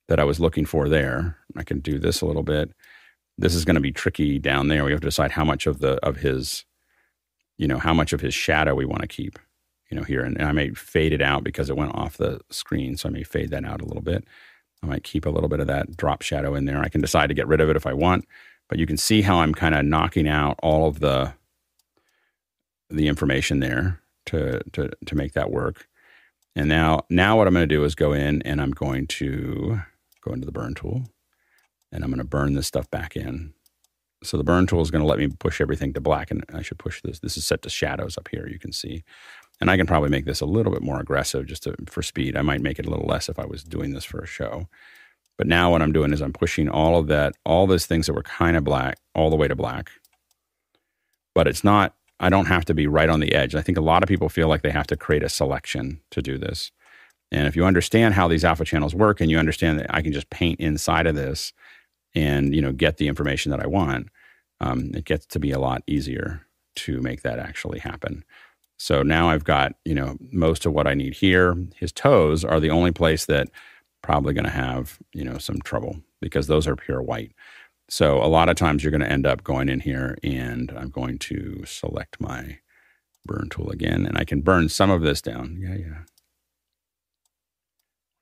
that 0.09 0.21
I 0.21 0.25
was 0.25 0.41
looking 0.41 0.67
for 0.67 0.89
there. 0.89 1.39
I 1.57 1.63
can 1.63 1.81
do 1.81 1.99
this 1.99 2.21
a 2.21 2.27
little 2.27 2.43
bit. 2.43 2.73
This 3.39 3.55
is 3.55 3.65
going 3.65 3.77
to 3.77 3.81
be 3.81 3.93
tricky 3.93 4.39
down 4.39 4.69
there. 4.69 4.85
We 4.85 4.93
have 4.93 5.01
to 5.01 5.07
decide 5.07 5.31
how 5.33 5.45
much 5.45 5.67
of 5.67 5.79
the 5.81 5.95
of 6.05 6.17
his, 6.17 6.65
you 7.59 7.69
know, 7.69 7.79
how 7.79 7.95
much 7.95 8.13
of 8.13 8.21
his 8.21 8.35
shadow 8.35 8.75
we 8.75 8.85
want 8.85 9.03
to 9.03 9.09
keep. 9.09 9.39
you 9.91 10.01
know, 10.01 10.05
here, 10.05 10.25
and, 10.25 10.37
and 10.39 10.49
I 10.49 10.53
may 10.53 10.71
fade 10.71 11.13
it 11.13 11.23
out 11.23 11.45
because 11.45 11.71
it 11.71 11.77
went 11.77 11.95
off 11.95 12.17
the 12.17 12.41
screen, 12.51 12.97
so 12.97 13.09
I 13.09 13.13
may 13.13 13.23
fade 13.23 13.51
that 13.51 13.65
out 13.65 13.81
a 13.81 13.85
little 13.85 14.03
bit. 14.03 14.25
I 14.83 14.87
might 14.87 15.05
keep 15.05 15.25
a 15.27 15.31
little 15.31 15.49
bit 15.49 15.61
of 15.61 15.67
that 15.69 15.97
drop 15.97 16.23
shadow 16.23 16.55
in 16.55 16.65
there. 16.65 16.81
I 16.81 16.89
can 16.89 17.01
decide 17.01 17.29
to 17.29 17.35
get 17.35 17.47
rid 17.47 17.61
of 17.61 17.71
it 17.71 17.77
if 17.77 17.87
I 17.87 17.93
want, 17.93 18.27
but 18.69 18.79
you 18.79 18.87
can 18.87 18.97
see 18.97 19.23
how 19.23 19.39
I'm 19.39 19.55
kind 19.55 19.75
of 19.75 19.85
knocking 19.85 20.29
out 20.29 20.59
all 20.63 20.87
of 20.87 21.01
the 21.01 21.35
the 22.91 23.09
information 23.09 23.61
there 23.61 24.01
to 24.27 24.61
to 24.73 24.91
to 25.07 25.15
make 25.15 25.33
that 25.33 25.51
work. 25.51 25.89
And 26.57 26.69
now 26.69 27.05
now 27.11 27.37
what 27.37 27.47
I'm 27.47 27.55
going 27.55 27.69
to 27.69 27.75
do 27.75 27.85
is 27.85 27.95
go 27.95 28.13
in 28.13 28.43
and 28.43 28.61
I'm 28.61 28.71
going 28.71 29.07
to 29.09 29.81
go 30.23 30.33
into 30.33 30.47
the 30.47 30.53
burn 30.53 30.75
tool 30.75 31.05
and 31.93 32.03
I'm 32.03 32.11
going 32.11 32.19
to 32.19 32.25
burn 32.25 32.55
this 32.55 32.67
stuff 32.67 32.91
back 32.91 33.17
in. 33.17 33.53
So 34.23 34.37
the 34.39 34.45
burn 34.45 34.67
tool 34.67 34.81
is 34.81 34.91
going 34.91 35.03
to 35.03 35.09
let 35.09 35.19
me 35.19 35.29
push 35.29 35.61
everything 35.61 35.93
to 35.93 36.01
black 36.01 36.31
and 36.31 36.45
I 36.53 36.63
should 36.63 36.79
push 36.79 37.03
this. 37.03 37.19
This 37.21 37.37
is 37.37 37.47
set 37.47 37.63
to 37.63 37.71
shadows 37.71 38.17
up 38.17 38.29
here, 38.29 38.49
you 38.49 38.59
can 38.59 38.73
see. 38.73 39.05
And 39.61 39.71
I 39.71 39.77
can 39.77 39.87
probably 39.87 40.09
make 40.09 40.25
this 40.25 40.41
a 40.41 40.47
little 40.47 40.73
bit 40.73 40.83
more 40.83 40.99
aggressive 40.99 41.47
just 41.47 41.65
to, 41.65 41.75
for 41.87 42.03
speed. 42.03 42.37
I 42.37 42.43
might 42.43 42.61
make 42.61 42.79
it 42.79 42.87
a 42.87 42.91
little 42.91 43.07
less 43.07 43.29
if 43.29 43.39
I 43.39 43.45
was 43.45 43.63
doing 43.63 43.93
this 43.93 44.05
for 44.05 44.19
a 44.21 44.27
show. 44.27 44.69
But 45.37 45.47
now 45.47 45.71
what 45.73 45.83
I'm 45.83 45.93
doing 45.93 46.13
is 46.13 46.21
I'm 46.21 46.33
pushing 46.33 46.69
all 46.69 46.97
of 46.97 47.09
that, 47.09 47.35
all 47.45 47.67
those 47.67 47.87
things 47.87 48.07
that 48.07 48.13
were 48.15 48.23
kind 48.23 48.57
of 48.57 48.65
black, 48.65 48.99
all 49.15 49.31
the 49.31 49.37
way 49.37 49.49
to 49.49 49.57
black. 49.57 49.91
But 51.35 51.49
it's 51.49 51.65
not 51.65 51.95
I 52.21 52.31
don't 52.31 52.47
have 52.47 52.65
to 52.67 52.75
be 52.75 52.87
right 52.87 53.09
on 53.09 53.21
the 53.21 53.35
edge. 53.35 53.55
I 53.55 53.61
think 53.61 53.77
a 53.77 53.83
lot 53.83 54.03
of 54.03 54.09
people 54.09 54.29
feel 54.29 54.49
like 54.49 54.63
they 54.63 54.71
have 54.71 54.87
to 54.87 54.97
create 54.97 55.25
a 55.25 55.29
selection 55.29 56.01
to 56.13 56.23
do 56.23 56.39
this. 56.39 56.71
And 57.33 57.49
if 57.49 57.57
you 57.57 57.65
understand 57.65 58.15
how 58.15 58.29
these 58.29 58.45
alpha 58.45 58.65
channels 58.65 58.95
work 58.95 59.21
and 59.21 59.31
you 59.31 59.39
understand 59.39 59.81
that 59.81 59.93
I 59.93 60.03
can 60.03 60.13
just 60.13 60.31
paint 60.31 60.61
inside 60.61 61.07
of 61.07 61.17
this 61.17 61.53
and 62.15 62.55
you 62.55 62.63
know 62.63 62.73
get 62.73 62.99
the 62.99 63.09
information 63.09 63.51
that 63.51 63.61
I 63.61 63.67
want, 63.67 64.09
um, 64.61 64.91
it 64.95 65.05
gets 65.05 65.27
to 65.27 65.41
be 65.41 65.51
a 65.51 65.59
lot 65.59 65.83
easier 65.87 66.47
to 66.77 67.01
make 67.01 67.23
that 67.23 67.39
actually 67.39 67.81
happen. 67.81 68.25
So 68.77 69.03
now 69.03 69.29
I've 69.31 69.45
got 69.45 69.75
you 69.85 69.95
know 69.95 70.17
most 70.31 70.65
of 70.67 70.73
what 70.73 70.87
I 70.87 70.95
need 70.95 71.15
here. 71.15 71.57
His 71.77 71.91
toes 71.93 72.45
are 72.45 72.61
the 72.61 72.71
only 72.71 72.93
place 72.93 73.27
that 73.27 73.49
probably 74.05 74.35
going 74.35 74.45
to 74.45 74.51
have 74.51 74.99
you 75.15 75.25
know 75.25 75.39
some 75.39 75.61
trouble 75.63 75.97
because 76.21 76.47
those 76.47 76.67
are 76.69 76.77
pure 76.77 77.03
white. 77.03 77.33
So 77.89 78.23
a 78.23 78.29
lot 78.29 78.51
of 78.51 78.57
times 78.57 78.85
you're 78.85 78.91
going 78.91 79.01
to 79.01 79.11
end 79.11 79.27
up 79.27 79.43
going 79.43 79.71
in 79.71 79.81
here 79.81 80.19
and 80.23 80.71
I'm 80.77 80.91
going 80.91 81.19
to 81.21 81.65
select 81.67 82.21
my 82.21 82.59
burn 83.25 83.49
tool 83.49 83.71
again 83.71 84.05
and 84.05 84.19
I 84.19 84.25
can 84.25 84.43
burn 84.43 84.69
some 84.69 84.91
of 84.91 85.01
this 85.01 85.23
down. 85.23 85.57
Yeah, 85.59 85.77
yeah. 85.77 86.03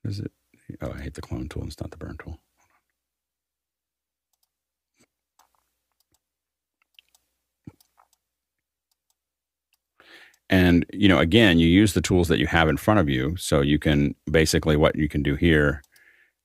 Is 0.05 0.19
it? 0.19 0.31
Oh, 0.81 0.93
I 0.93 1.01
hate 1.01 1.15
the 1.15 1.21
clone 1.21 1.49
tool. 1.49 1.65
It's 1.65 1.79
not 1.81 1.91
the 1.91 1.97
burn 1.97 2.17
tool. 2.17 2.39
And, 10.49 10.85
you 10.93 11.07
know, 11.07 11.19
again, 11.19 11.57
you 11.57 11.67
use 11.67 11.93
the 11.93 12.01
tools 12.01 12.27
that 12.27 12.39
you 12.39 12.47
have 12.47 12.69
in 12.69 12.77
front 12.77 12.99
of 12.99 13.09
you. 13.09 13.35
So 13.37 13.61
you 13.61 13.79
can 13.79 14.15
basically 14.29 14.75
what 14.75 14.95
you 14.95 15.09
can 15.09 15.23
do 15.23 15.35
here 15.35 15.81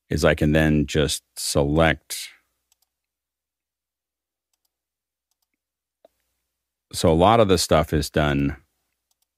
is 0.08 0.24
I 0.24 0.34
can 0.34 0.52
then 0.52 0.86
just 0.86 1.22
select 1.36 2.30
so 6.92 7.10
a 7.10 7.12
lot 7.12 7.40
of 7.40 7.48
the 7.48 7.58
stuff 7.58 7.92
is 7.92 8.08
done 8.08 8.56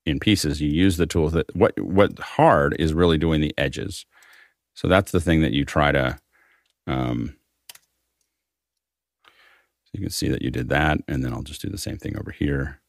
in 0.07 0.21
pieces. 0.21 0.61
You 0.61 0.71
use 0.71 0.97
the 0.97 1.07
tools 1.07 1.33
that 1.33 1.55
what 1.55 1.79
what 1.81 2.19
hard 2.19 2.77
is 2.79 2.95
really 2.95 3.19
doing 3.19 3.41
the 3.41 3.55
edges. 3.59 4.07
So 4.75 4.89
that's 4.89 5.13
the 5.13 5.21
thing 5.21 5.43
that 5.43 5.53
you 5.53 5.65
try 5.65 5.93
to. 5.93 6.19
Um, 6.87 7.37
so 9.85 9.91
you 9.95 10.01
can 10.01 10.11
see 10.11 10.29
that 10.29 10.43
you 10.43 10.51
did 10.51 10.69
that, 10.69 10.99
and 11.09 11.25
then 11.25 11.33
I'll 11.33 11.43
just 11.43 11.63
do 11.63 11.69
the 11.69 11.79
same 11.79 11.99
thing 11.99 12.17
over 12.17 12.31
here. 12.31 12.80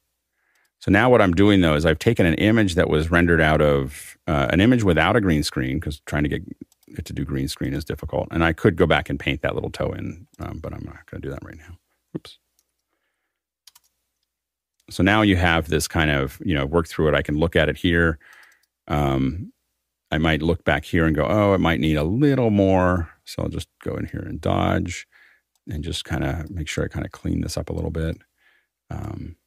So 0.82 0.92
now 0.92 1.12
what 1.12 1.22
I'm 1.22 1.34
doing 1.34 1.62
though 1.62 1.76
is 1.76 1.86
I've 1.86 2.00
taken 2.00 2.26
an 2.26 2.34
image 2.36 2.74
that 2.74 2.90
was 2.90 3.12
rendered 3.12 3.40
out 3.40 3.62
of 3.62 4.18
uh, 4.28 4.48
an 4.50 4.60
image 4.60 4.84
without 4.84 5.16
a 5.16 5.22
green 5.22 5.44
screen 5.44 5.80
because 5.80 6.02
trying 6.08 6.24
to 6.24 6.30
get 6.30 6.44
it 6.88 7.06
to 7.06 7.14
do 7.14 7.24
green 7.24 7.48
screen 7.48 7.74
is 7.74 7.86
difficult. 7.86 8.28
And 8.32 8.44
I 8.44 8.52
could 8.52 8.76
go 8.76 8.88
back 8.88 9.08
and 9.08 9.20
paint 9.20 9.44
that 9.44 9.54
little 9.54 9.70
toe 9.70 9.92
in, 9.92 10.28
um, 10.40 10.60
but 10.62 10.74
I'm 10.74 10.84
not 10.84 11.06
going 11.06 11.22
to 11.22 11.28
do 11.28 11.30
that 11.30 11.44
right 11.46 11.58
now. 11.58 11.78
Oops. 12.16 12.40
So 14.90 15.04
now 15.04 15.22
you 15.22 15.36
have 15.36 15.70
this 15.70 15.88
kind 15.88 16.10
of, 16.10 16.42
you 16.44 16.56
know, 16.56 16.66
work 16.66 16.88
through 16.88 17.10
it. 17.10 17.16
I 17.16 17.22
can 17.22 17.38
look 17.38 17.56
at 17.56 17.70
it 17.70 17.78
here. 17.78 18.18
Um, 18.88 19.54
I 20.10 20.18
might 20.18 20.42
look 20.42 20.66
back 20.66 20.84
here 20.84 21.06
and 21.06 21.16
go, 21.16 21.26
oh, 21.30 21.54
it 21.54 21.60
might 21.60 21.80
need 21.80 21.96
a 21.96 22.04
little 22.04 22.50
more. 22.50 23.10
So 23.24 23.44
I'll 23.44 23.50
just 23.50 23.70
go 23.84 23.96
in 23.96 24.08
here 24.08 24.26
and 24.28 24.42
dodge 24.42 25.08
and 25.70 25.84
just 25.84 26.06
kind 26.06 26.24
of 26.24 26.50
make 26.50 26.68
sure 26.68 26.84
I 26.84 26.88
kind 26.88 27.06
of 27.06 27.12
clean 27.12 27.42
this 27.42 27.56
up 27.56 27.70
a 27.70 27.74
little 27.74 27.92
bit. 27.92 28.18
Um, 28.90 29.38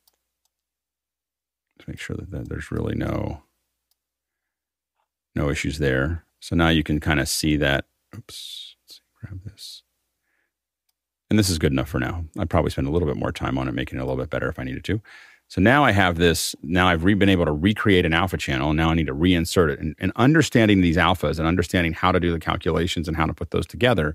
to 1.84 1.90
make 1.90 2.00
sure 2.00 2.16
that, 2.16 2.48
there's 2.48 2.70
really 2.70 2.94
no 2.94 3.42
no 5.34 5.50
issues 5.50 5.78
there. 5.78 6.24
So 6.40 6.54
now 6.54 6.68
you 6.68 6.82
can 6.82 7.00
kind 7.00 7.20
of 7.20 7.28
see 7.28 7.56
that. 7.56 7.86
Oops, 8.16 8.76
let's 8.82 8.96
see, 8.96 9.02
grab 9.20 9.42
this. 9.44 9.82
And 11.30 11.38
this 11.38 11.50
is 11.50 11.58
good 11.58 11.72
enough 11.72 11.88
for 11.88 11.98
now. 11.98 12.24
I'd 12.38 12.50
probably 12.50 12.70
spend 12.70 12.86
a 12.86 12.90
little 12.90 13.08
bit 13.08 13.16
more 13.16 13.32
time 13.32 13.58
on 13.58 13.66
it, 13.66 13.72
making 13.72 13.98
it 13.98 14.02
a 14.02 14.04
little 14.04 14.22
bit 14.22 14.30
better 14.30 14.48
if 14.48 14.58
I 14.58 14.64
needed 14.64 14.84
to. 14.84 15.00
So 15.48 15.60
now 15.60 15.84
I 15.84 15.90
have 15.90 16.16
this, 16.16 16.54
now 16.62 16.86
I've 16.88 17.04
re- 17.04 17.14
been 17.14 17.28
able 17.28 17.44
to 17.44 17.52
recreate 17.52 18.06
an 18.06 18.14
alpha 18.14 18.36
channel. 18.36 18.70
And 18.70 18.76
now 18.76 18.90
I 18.90 18.94
need 18.94 19.06
to 19.06 19.14
reinsert 19.14 19.70
it. 19.70 19.80
And, 19.80 19.94
and, 19.98 20.12
understanding 20.16 20.80
these 20.80 20.96
alphas 20.96 21.38
and 21.38 21.48
understanding 21.48 21.92
how 21.92 22.12
to 22.12 22.20
do 22.20 22.32
the 22.32 22.38
calculations 22.38 23.08
and 23.08 23.16
how 23.16 23.26
to 23.26 23.34
put 23.34 23.50
those 23.50 23.66
together 23.66 24.14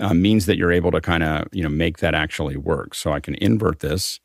uh, 0.00 0.14
means 0.14 0.46
that 0.46 0.56
you're 0.56 0.72
able 0.72 0.90
to 0.90 1.00
kind 1.00 1.22
of, 1.22 1.46
you 1.52 1.62
know, 1.62 1.68
make 1.68 1.98
that 1.98 2.14
actually 2.14 2.56
work. 2.56 2.94
So 2.94 3.12
I 3.12 3.20
can 3.20 3.34
invert 3.36 3.80
this. 3.80 4.20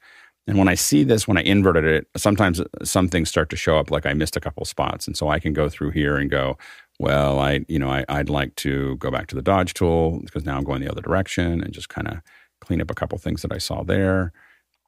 And 0.49 0.57
when 0.57 0.67
I 0.67 0.73
see 0.73 1.03
this, 1.03 1.27
when 1.27 1.37
I 1.37 1.41
inverted 1.41 1.85
it, 1.85 2.07
sometimes 2.17 2.59
some 2.83 3.07
things 3.07 3.29
start 3.29 3.51
to 3.51 3.55
show 3.55 3.77
up 3.77 3.91
like 3.91 4.07
I 4.07 4.13
missed 4.13 4.35
a 4.35 4.39
couple 4.39 4.65
spots. 4.65 5.05
And 5.05 5.15
so 5.15 5.29
I 5.29 5.37
can 5.37 5.53
go 5.53 5.69
through 5.69 5.91
here 5.91 6.17
and 6.17 6.27
go, 6.27 6.57
well, 6.97 7.37
I, 7.37 7.65
you 7.67 7.77
know, 7.77 7.89
I, 7.91 8.03
I'd 8.09 8.31
like 8.31 8.55
to 8.55 8.97
go 8.97 9.11
back 9.11 9.27
to 9.27 9.35
the 9.35 9.43
dodge 9.43 9.75
tool 9.75 10.19
because 10.25 10.45
now 10.45 10.57
I'm 10.57 10.63
going 10.63 10.81
the 10.81 10.89
other 10.89 11.03
direction 11.03 11.63
and 11.63 11.71
just 11.71 11.89
kind 11.89 12.07
of 12.07 12.17
clean 12.61 12.81
up 12.81 12.89
a 12.89 12.95
couple 12.95 13.15
things 13.19 13.43
that 13.43 13.53
I 13.53 13.59
saw 13.59 13.83
there. 13.83 14.33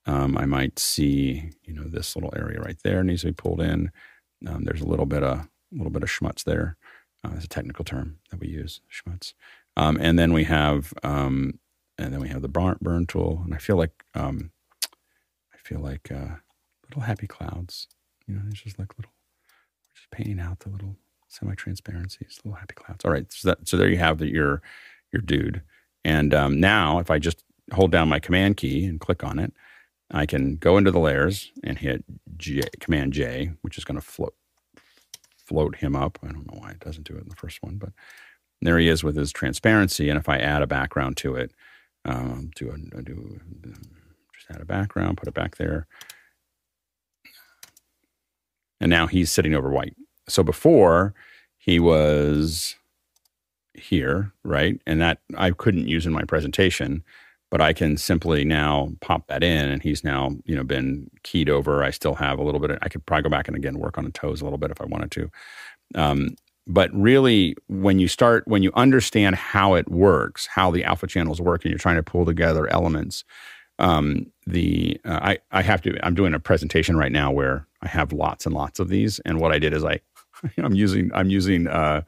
Um, 0.08 0.36
I 0.36 0.48
might 0.48 0.80
see, 0.80 1.52
you 1.64 1.76
know, 1.76 1.84
this 1.84 2.16
little 2.16 2.34
area 2.36 2.60
right 2.60 2.80
there 2.84 3.04
needs 3.04 3.22
to 3.22 3.28
be 3.28 3.34
pulled 3.34 3.62
in. 3.62 3.92
Um, 4.48 4.64
there's 4.64 4.82
a 4.82 4.88
little 4.88 5.06
bit 5.06 5.22
of 5.22 5.42
a 5.42 5.48
little 5.72 5.92
bit 5.92 6.02
of 6.02 6.10
schmutz 6.10 6.44
there. 6.44 6.76
Uh, 7.24 7.34
it's 7.36 7.46
a 7.46 7.48
technical 7.48 7.86
term 7.86 8.18
that 8.32 8.40
we 8.40 8.48
use, 8.48 8.82
schmutz. 8.92 9.36
Um, 9.78 9.96
and 10.02 10.18
then 10.18 10.34
we 10.34 10.46
have, 10.46 10.92
um, 11.04 11.60
and 12.00 12.12
then 12.12 12.20
we 12.20 12.30
have 12.30 12.42
the 12.42 12.50
burn, 12.50 12.78
burn 12.82 13.06
tool. 13.06 13.42
And 13.46 13.54
I 13.54 13.60
feel 13.60 13.76
like, 13.76 13.92
um, 14.16 14.50
feel 15.72 15.82
like 15.82 16.12
uh, 16.12 16.36
little 16.90 17.04
happy 17.04 17.28
clouds. 17.28 17.88
You 18.28 18.36
know, 18.36 18.42
it's 18.50 18.62
just 18.62 18.78
like 18.78 18.98
little, 18.98 19.14
just 19.96 20.12
painting 20.12 20.40
out 20.40 20.60
the 20.60 20.70
little 20.70 20.96
semi-transparencies, 21.30 22.40
little 22.44 22.60
happy 22.60 22.76
clouds. 22.76 23.06
All 23.06 23.12
right, 23.12 23.32
so 23.32 23.50
that, 23.50 23.68
so 23.68 23.78
there 23.78 23.90
you 23.90 23.98
have 23.98 24.18
the, 24.18 24.28
your 24.28 24.62
your 25.14 25.22
dude. 25.22 25.62
And 26.04 26.34
um, 26.34 26.60
now, 26.60 27.00
if 27.00 27.12
I 27.12 27.20
just 27.20 27.44
hold 27.74 27.92
down 27.92 28.10
my 28.10 28.20
command 28.20 28.58
key 28.58 28.86
and 28.86 29.00
click 29.00 29.24
on 29.24 29.40
it, 29.40 29.54
I 30.10 30.26
can 30.26 30.56
go 30.56 30.78
into 30.78 30.92
the 30.92 31.00
layers 31.00 31.52
and 31.64 31.78
hit 31.78 32.04
J, 32.38 32.62
Command 32.80 33.14
J, 33.14 33.52
which 33.62 33.78
is 33.78 33.86
going 33.86 34.00
to 34.00 34.06
float 34.06 34.36
float 35.38 35.76
him 35.76 35.96
up. 35.96 36.18
I 36.24 36.28
don't 36.28 36.52
know 36.52 36.60
why 36.60 36.72
it 36.72 36.80
doesn't 36.80 37.08
do 37.08 37.16
it 37.16 37.24
in 37.24 37.30
the 37.30 37.36
first 37.36 37.62
one, 37.62 37.76
but 37.76 37.92
there 38.62 38.78
he 38.78 38.88
is 38.88 39.04
with 39.04 39.16
his 39.16 39.32
transparency. 39.32 40.10
And 40.10 40.18
if 40.18 40.30
I 40.30 40.38
add 40.38 40.62
a 40.62 40.68
background 40.68 41.18
to 41.18 41.36
it, 41.36 41.52
um, 42.06 42.52
do 42.56 42.72
a, 42.72 43.02
do 43.02 43.40
add 44.52 44.62
a 44.62 44.66
background, 44.66 45.18
put 45.18 45.28
it 45.28 45.34
back 45.34 45.58
there, 45.58 45.88
and 48.80 48.90
now 48.90 49.08
he's 49.08 49.32
sitting 49.32 49.54
over 49.56 49.70
white. 49.70 49.96
So 50.28 50.44
before 50.44 51.14
he 51.58 51.80
was 51.80 52.76
here, 53.74 54.34
right, 54.44 54.80
and 54.86 55.02
that 55.02 55.20
I 55.38 55.52
couldn't 55.52 55.88
use 55.88 56.06
in 56.06 56.14
my 56.14 56.24
presentation 56.24 57.04
but 57.52 57.62
I 57.62 57.74
can 57.74 57.98
simply 57.98 58.46
now 58.46 58.94
pop 59.02 59.28
that 59.28 59.44
in 59.44 59.70
and 59.70 59.84
he's 59.84 60.04
now, 60.04 60.32
you 60.46 60.56
know, 60.56 60.64
been 60.64 61.12
keyed 61.24 61.50
over. 61.50 61.84
I 61.84 61.92
still 61.92 62.16
have 62.16 62.40
a 62.40 62.44
little 62.44 62.62
bit 62.62 62.72
of, 62.72 62.80
I 62.82 62.88
could 62.88 63.06
probably 63.06 63.24
go 63.24 63.30
back 63.30 63.48
and 63.48 63.58
again 63.58 63.78
work 63.78 63.98
on 63.98 64.06
the 64.06 64.12
toes 64.12 64.42
a 64.42 64.46
little 64.46 64.58
bit 64.58 64.72
if 64.72 64.82
I 64.82 64.86
wanted 64.86 65.12
to. 65.12 65.32
Um, 65.94 66.36
but 66.66 66.90
really, 66.94 67.56
when 67.68 68.00
you 68.00 68.08
start, 68.08 68.48
when 68.48 68.64
you 68.64 68.72
understand 68.76 69.36
how 69.36 69.74
it 69.74 69.92
works, 69.92 70.48
how 70.48 70.72
the 70.72 70.86
alpha 70.86 71.08
channels 71.08 71.42
work, 71.42 71.66
and 71.66 71.72
you're 71.72 71.80
trying 71.80 71.98
to 71.98 72.04
pull 72.04 72.24
together 72.24 72.68
elements, 72.68 73.26
um, 73.82 74.32
the 74.46 75.02
uh, 75.04 75.20
I 75.22 75.40
I 75.52 75.62
have 75.64 75.82
to. 75.82 76.06
I'm 76.06 76.14
doing 76.14 76.34
a 76.34 76.40
presentation 76.40 76.96
right 76.96 77.12
now 77.12 77.32
where 77.32 77.68
I 77.82 77.88
have 77.88 78.14
lots 78.14 78.46
and 78.46 78.54
lots 78.54 78.80
of 78.80 78.90
these, 78.90 79.20
and 79.26 79.40
what 79.40 79.52
I 79.52 79.60
did 79.60 79.74
is 79.74 79.84
I 79.84 80.00
I'm 80.58 80.76
using 80.76 81.12
I'm 81.14 81.30
using 81.30 81.68
uh, 81.68 82.04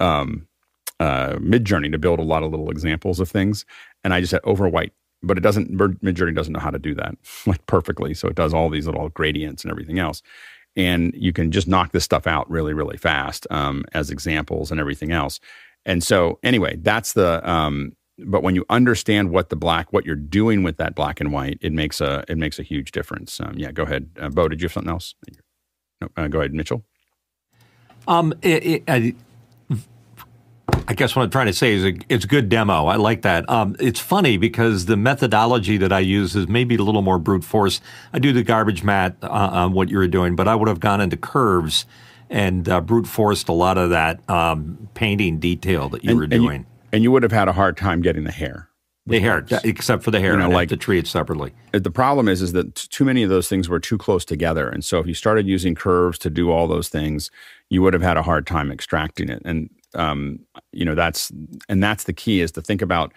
um, 0.00 0.46
uh, 0.98 1.34
Midjourney 1.34 1.90
to 1.92 1.98
build 1.98 2.18
a 2.18 2.24
lot 2.24 2.42
of 2.42 2.50
little 2.50 2.70
examples 2.70 3.20
of 3.20 3.30
things, 3.30 3.64
and 4.02 4.12
I 4.12 4.20
just 4.20 4.32
had 4.32 4.40
over 4.42 4.68
white, 4.68 4.92
but 5.22 5.38
it 5.38 5.42
doesn't. 5.42 5.70
Midjourney 5.72 6.34
doesn't 6.34 6.52
know 6.52 6.60
how 6.60 6.70
to 6.70 6.80
do 6.80 6.94
that 6.96 7.16
like 7.46 7.64
perfectly, 7.66 8.12
so 8.12 8.28
it 8.28 8.34
does 8.34 8.52
all 8.52 8.68
these 8.68 8.86
little 8.86 9.08
gradients 9.10 9.62
and 9.62 9.70
everything 9.70 10.00
else, 10.00 10.20
and 10.74 11.14
you 11.16 11.32
can 11.32 11.52
just 11.52 11.68
knock 11.68 11.92
this 11.92 12.04
stuff 12.04 12.26
out 12.26 12.50
really, 12.50 12.74
really 12.74 12.96
fast 12.96 13.46
um, 13.50 13.84
as 13.92 14.10
examples 14.10 14.72
and 14.72 14.80
everything 14.80 15.12
else. 15.12 15.38
And 15.86 16.02
so, 16.02 16.40
anyway, 16.42 16.76
that's 16.76 17.12
the. 17.12 17.48
Um, 17.48 17.92
but 18.18 18.42
when 18.42 18.54
you 18.54 18.64
understand 18.68 19.30
what 19.30 19.48
the 19.48 19.56
black, 19.56 19.92
what 19.92 20.04
you're 20.04 20.16
doing 20.16 20.62
with 20.62 20.76
that 20.78 20.94
black 20.94 21.20
and 21.20 21.32
white, 21.32 21.58
it 21.60 21.72
makes 21.72 22.00
a 22.00 22.24
it 22.28 22.38
makes 22.38 22.58
a 22.58 22.62
huge 22.62 22.90
difference. 22.90 23.40
Um, 23.40 23.54
yeah, 23.56 23.72
go 23.72 23.84
ahead, 23.84 24.10
uh, 24.20 24.28
Bo. 24.28 24.48
Did 24.48 24.60
you 24.60 24.66
have 24.66 24.72
something 24.72 24.90
else? 24.90 25.14
No, 26.00 26.08
uh, 26.16 26.28
go 26.28 26.40
ahead, 26.40 26.54
Mitchell. 26.54 26.84
Um, 28.06 28.32
it, 28.42 28.64
it, 28.64 28.82
I, 28.88 29.14
I 30.88 30.94
guess 30.94 31.14
what 31.14 31.22
I'm 31.22 31.30
trying 31.30 31.46
to 31.46 31.52
say 31.52 31.74
is 31.74 31.84
a, 31.84 31.94
it's 32.08 32.24
a 32.24 32.28
good 32.28 32.48
demo. 32.48 32.86
I 32.86 32.96
like 32.96 33.22
that. 33.22 33.48
Um, 33.50 33.76
it's 33.78 34.00
funny 34.00 34.38
because 34.38 34.86
the 34.86 34.96
methodology 34.96 35.76
that 35.76 35.92
I 35.92 35.98
use 35.98 36.34
is 36.34 36.48
maybe 36.48 36.76
a 36.76 36.82
little 36.82 37.02
more 37.02 37.18
brute 37.18 37.44
force. 37.44 37.80
I 38.12 38.18
do 38.18 38.32
the 38.32 38.42
garbage 38.42 38.82
mat 38.82 39.16
uh, 39.22 39.28
on 39.28 39.72
what 39.74 39.90
you 39.90 39.98
were 39.98 40.08
doing, 40.08 40.36
but 40.36 40.48
I 40.48 40.54
would 40.54 40.68
have 40.68 40.80
gone 40.80 41.00
into 41.00 41.16
curves 41.16 41.84
and 42.30 42.68
uh, 42.68 42.80
brute 42.80 43.06
forced 43.06 43.48
a 43.48 43.52
lot 43.52 43.76
of 43.76 43.90
that 43.90 44.28
um, 44.30 44.88
painting 44.94 45.38
detail 45.38 45.88
that 45.90 46.04
you 46.04 46.10
and, 46.10 46.18
were 46.18 46.26
doing. 46.26 46.66
And 46.92 47.02
you 47.02 47.12
would 47.12 47.22
have 47.22 47.32
had 47.32 47.48
a 47.48 47.52
hard 47.52 47.76
time 47.76 48.00
getting 48.02 48.24
the 48.24 48.32
hair. 48.32 48.68
The 49.06 49.20
hair, 49.20 49.46
except 49.64 50.02
for 50.02 50.10
the 50.10 50.20
hair, 50.20 50.32
you 50.32 50.38
know, 50.38 50.50
like 50.50 50.68
to 50.68 50.76
treat 50.76 50.98
it 50.98 51.06
separately. 51.06 51.54
The 51.72 51.90
problem 51.90 52.28
is, 52.28 52.42
is 52.42 52.52
that 52.52 52.74
too 52.74 53.06
many 53.06 53.22
of 53.22 53.30
those 53.30 53.48
things 53.48 53.66
were 53.66 53.80
too 53.80 53.96
close 53.96 54.22
together, 54.22 54.68
and 54.68 54.84
so 54.84 54.98
if 54.98 55.06
you 55.06 55.14
started 55.14 55.46
using 55.46 55.74
curves 55.74 56.18
to 56.18 56.28
do 56.28 56.50
all 56.50 56.68
those 56.68 56.90
things, 56.90 57.30
you 57.70 57.80
would 57.80 57.94
have 57.94 58.02
had 58.02 58.18
a 58.18 58.22
hard 58.22 58.46
time 58.46 58.70
extracting 58.70 59.30
it. 59.30 59.40
And 59.46 59.70
um, 59.94 60.40
you 60.72 60.84
know 60.84 60.94
that's 60.94 61.32
and 61.70 61.82
that's 61.82 62.04
the 62.04 62.12
key 62.12 62.42
is 62.42 62.52
to 62.52 62.60
think 62.60 62.82
about, 62.82 63.14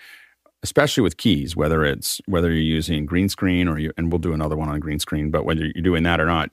especially 0.64 1.03
with 1.03 1.18
keys, 1.18 1.57
whether 1.57 1.84
it's 1.84 2.22
whether 2.26 2.49
you're 2.49 2.61
using 2.61 3.06
green 3.06 3.27
screen 3.27 3.68
or 3.68 3.77
you, 3.77 3.91
and 3.98 4.14
we'll 4.14 4.19
do 4.19 4.31
another 4.31 4.56
one 4.56 4.69
on 4.69 4.80
green 4.80 4.99
screen, 4.99 5.30
but 5.30 5.43
whether 5.43 5.65
you're 5.65 5.84
doing 5.84 6.03
that 6.03 6.22
or 6.22 6.26
not, 6.26 6.52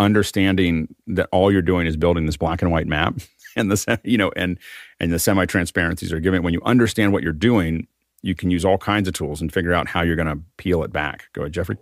understanding 0.00 0.92
that 1.06 1.28
all 1.30 1.52
you're 1.52 1.62
doing 1.62 1.86
is 1.86 1.96
building 1.96 2.26
this 2.26 2.36
black 2.36 2.60
and 2.60 2.72
white 2.72 2.88
map 2.88 3.14
and 3.56 3.70
the 3.70 4.00
you 4.04 4.18
know 4.18 4.30
and 4.36 4.58
and 5.00 5.12
the 5.12 5.18
semi 5.18 5.46
transparencies 5.46 6.12
are 6.12 6.20
given. 6.20 6.42
When 6.42 6.54
you 6.54 6.62
understand 6.64 7.12
what 7.12 7.22
you're 7.22 7.32
doing 7.32 7.88
you 8.24 8.34
can 8.34 8.50
use 8.50 8.64
all 8.64 8.78
kinds 8.78 9.06
of 9.06 9.12
tools 9.12 9.42
and 9.42 9.52
figure 9.52 9.74
out 9.74 9.86
how 9.86 10.00
you're 10.00 10.16
going 10.16 10.26
to 10.26 10.42
peel 10.56 10.82
it 10.82 10.90
back. 10.90 11.28
Go 11.34 11.42
ahead 11.42 11.52
jeffrey. 11.52 11.76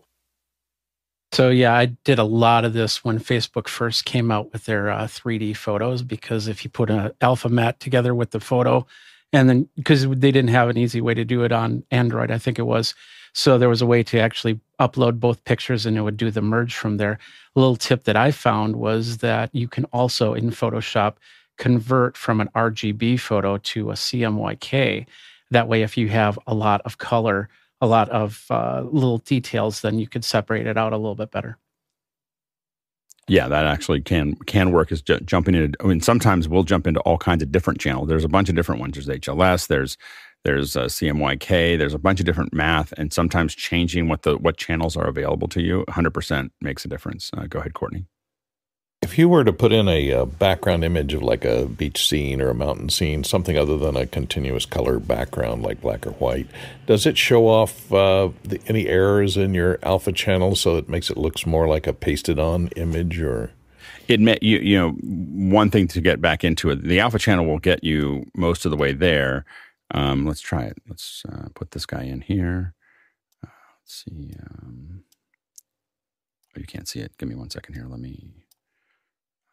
So 1.30 1.48
yeah 1.48 1.74
i 1.74 1.86
did 1.86 2.18
a 2.18 2.24
lot 2.24 2.66
of 2.66 2.74
this 2.74 3.02
when 3.02 3.18
facebook 3.18 3.66
first 3.66 4.04
came 4.04 4.30
out 4.30 4.52
with 4.52 4.66
their 4.66 4.90
uh, 4.90 5.04
3d 5.04 5.56
photos 5.56 6.02
because 6.02 6.46
if 6.46 6.62
you 6.62 6.68
put 6.68 6.90
an 6.90 7.12
alpha 7.22 7.48
mat 7.48 7.80
together 7.80 8.14
with 8.14 8.32
the 8.32 8.40
photo 8.40 8.86
and 9.32 9.48
then 9.48 9.66
because 9.76 10.06
they 10.06 10.30
didn't 10.30 10.50
have 10.50 10.68
an 10.68 10.76
easy 10.76 11.00
way 11.00 11.14
to 11.14 11.24
do 11.24 11.42
it 11.42 11.50
on 11.50 11.84
android 11.90 12.30
i 12.30 12.36
think 12.36 12.58
it 12.58 12.66
was. 12.66 12.94
So 13.34 13.56
there 13.56 13.70
was 13.70 13.80
a 13.80 13.86
way 13.86 14.02
to 14.02 14.18
actually 14.18 14.60
upload 14.78 15.18
both 15.18 15.42
pictures 15.44 15.86
and 15.86 15.96
it 15.96 16.02
would 16.02 16.18
do 16.18 16.30
the 16.30 16.42
merge 16.42 16.74
from 16.74 16.98
there. 16.98 17.18
A 17.56 17.60
little 17.60 17.76
tip 17.76 18.04
that 18.04 18.16
i 18.16 18.30
found 18.30 18.76
was 18.76 19.18
that 19.18 19.48
you 19.54 19.68
can 19.68 19.84
also 19.86 20.34
in 20.34 20.50
photoshop 20.50 21.14
convert 21.58 22.16
from 22.16 22.40
an 22.40 22.48
RGB 22.54 23.20
photo 23.20 23.58
to 23.58 23.90
a 23.90 23.94
CMYK. 23.94 25.06
That 25.50 25.68
way, 25.68 25.82
if 25.82 25.96
you 25.96 26.08
have 26.08 26.38
a 26.46 26.54
lot 26.54 26.80
of 26.84 26.98
color, 26.98 27.48
a 27.80 27.86
lot 27.86 28.08
of 28.10 28.46
uh, 28.50 28.84
little 28.90 29.18
details, 29.18 29.80
then 29.82 29.98
you 29.98 30.08
could 30.08 30.24
separate 30.24 30.66
it 30.66 30.76
out 30.78 30.92
a 30.92 30.96
little 30.96 31.14
bit 31.14 31.30
better. 31.30 31.58
Yeah, 33.28 33.48
that 33.48 33.66
actually 33.66 34.00
can 34.00 34.34
can 34.46 34.72
work. 34.72 34.90
Is 34.90 35.00
ju- 35.00 35.20
jumping 35.20 35.54
into. 35.54 35.78
I 35.82 35.86
mean, 35.86 36.00
sometimes 36.00 36.48
we'll 36.48 36.64
jump 36.64 36.86
into 36.86 37.00
all 37.00 37.18
kinds 37.18 37.42
of 37.42 37.52
different 37.52 37.80
channels. 37.80 38.08
There's 38.08 38.24
a 38.24 38.28
bunch 38.28 38.48
of 38.48 38.56
different 38.56 38.80
ones. 38.80 38.94
There's 38.94 39.06
HLS. 39.06 39.68
There's 39.68 39.96
there's 40.44 40.76
uh, 40.76 40.86
CMYK. 40.86 41.78
There's 41.78 41.94
a 41.94 41.98
bunch 41.98 42.18
of 42.18 42.26
different 42.26 42.52
math, 42.52 42.92
and 42.96 43.12
sometimes 43.12 43.54
changing 43.54 44.08
what 44.08 44.22
the 44.22 44.36
what 44.36 44.56
channels 44.56 44.96
are 44.96 45.06
available 45.06 45.48
to 45.48 45.62
you 45.62 45.84
100% 45.88 46.50
makes 46.60 46.84
a 46.84 46.88
difference. 46.88 47.30
Uh, 47.36 47.46
go 47.46 47.60
ahead, 47.60 47.74
Courtney. 47.74 48.06
If 49.02 49.18
you 49.18 49.28
were 49.28 49.44
to 49.44 49.52
put 49.52 49.72
in 49.72 49.88
a, 49.88 50.10
a, 50.10 50.22
uh, 50.22 50.24
background 50.24 50.84
image 50.84 51.12
of 51.12 51.22
like 51.22 51.44
a 51.44 51.66
beach 51.66 52.06
scene 52.06 52.40
or 52.40 52.50
a 52.50 52.54
mountain 52.54 52.88
scene, 52.88 53.24
something 53.24 53.58
other 53.58 53.76
than 53.76 53.96
a 53.96 54.06
continuous 54.06 54.64
color 54.64 55.00
background 55.00 55.62
like 55.62 55.80
black 55.80 56.06
or 56.06 56.12
white, 56.12 56.46
does 56.86 57.04
it 57.04 57.18
show 57.18 57.48
off 57.48 57.92
uh, 57.92 58.30
the, 58.44 58.60
any 58.68 58.86
errors 58.86 59.36
in 59.36 59.54
your 59.54 59.78
alpha 59.82 60.12
channel 60.12 60.54
so 60.54 60.76
it 60.76 60.88
makes 60.88 61.10
it 61.10 61.16
looks 61.16 61.44
more 61.44 61.66
like 61.66 61.86
a 61.86 61.92
pasted 61.92 62.38
on 62.38 62.68
image 62.68 63.20
or? 63.20 63.50
It 64.08 64.20
may, 64.20 64.38
you, 64.40 64.58
you 64.58 64.78
know 64.78 64.90
one 64.92 65.70
thing 65.70 65.88
to 65.88 66.00
get 66.00 66.20
back 66.20 66.44
into 66.44 66.70
it. 66.70 66.82
The 66.82 67.00
alpha 67.00 67.18
channel 67.18 67.46
will 67.46 67.58
get 67.58 67.84
you 67.84 68.26
most 68.36 68.64
of 68.64 68.70
the 68.70 68.76
way 68.76 68.92
there. 68.92 69.44
Um, 69.92 70.26
let's 70.26 70.40
try 70.40 70.62
it. 70.62 70.78
Let's 70.88 71.22
uh, 71.30 71.48
put 71.54 71.72
this 71.72 71.86
guy 71.86 72.02
in 72.02 72.20
here. 72.20 72.74
Uh, 73.44 73.50
let's 73.80 74.04
see. 74.04 74.34
Um, 74.40 75.04
oh, 76.56 76.60
you 76.60 76.66
can't 76.66 76.88
see 76.88 77.00
it. 77.00 77.16
Give 77.18 77.28
me 77.28 77.34
one 77.34 77.50
second 77.50 77.74
here. 77.74 77.86
Let 77.86 78.00
me. 78.00 78.41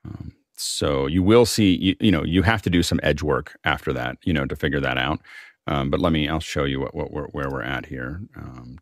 Um, 0.06 0.34
so 0.56 1.08
you 1.08 1.24
will 1.24 1.46
see, 1.46 1.76
you, 1.78 1.96
you, 2.00 2.12
know, 2.12 2.24
you 2.24 2.42
have 2.42 2.62
to 2.64 2.70
do 2.70 2.84
some 2.84 3.00
edge 3.02 3.24
work 3.24 3.58
after 3.64 3.94
that, 3.94 4.18
you 4.24 4.34
know, 4.34 4.46
to 4.46 4.56
figure 4.56 4.82
that 4.82 4.98
out. 4.98 5.20
Um, 5.68 5.90
but 5.90 6.00
let 6.00 6.12
me, 6.12 6.28
I'll 6.28 6.40
show 6.40 6.64
you 6.64 6.82
what, 6.82 6.96
what 6.96 7.12
we're, 7.12 7.28
where 7.28 7.50
we're 7.50 7.62
at 7.62 7.86
here. 7.86 8.22
Um, 8.36 8.80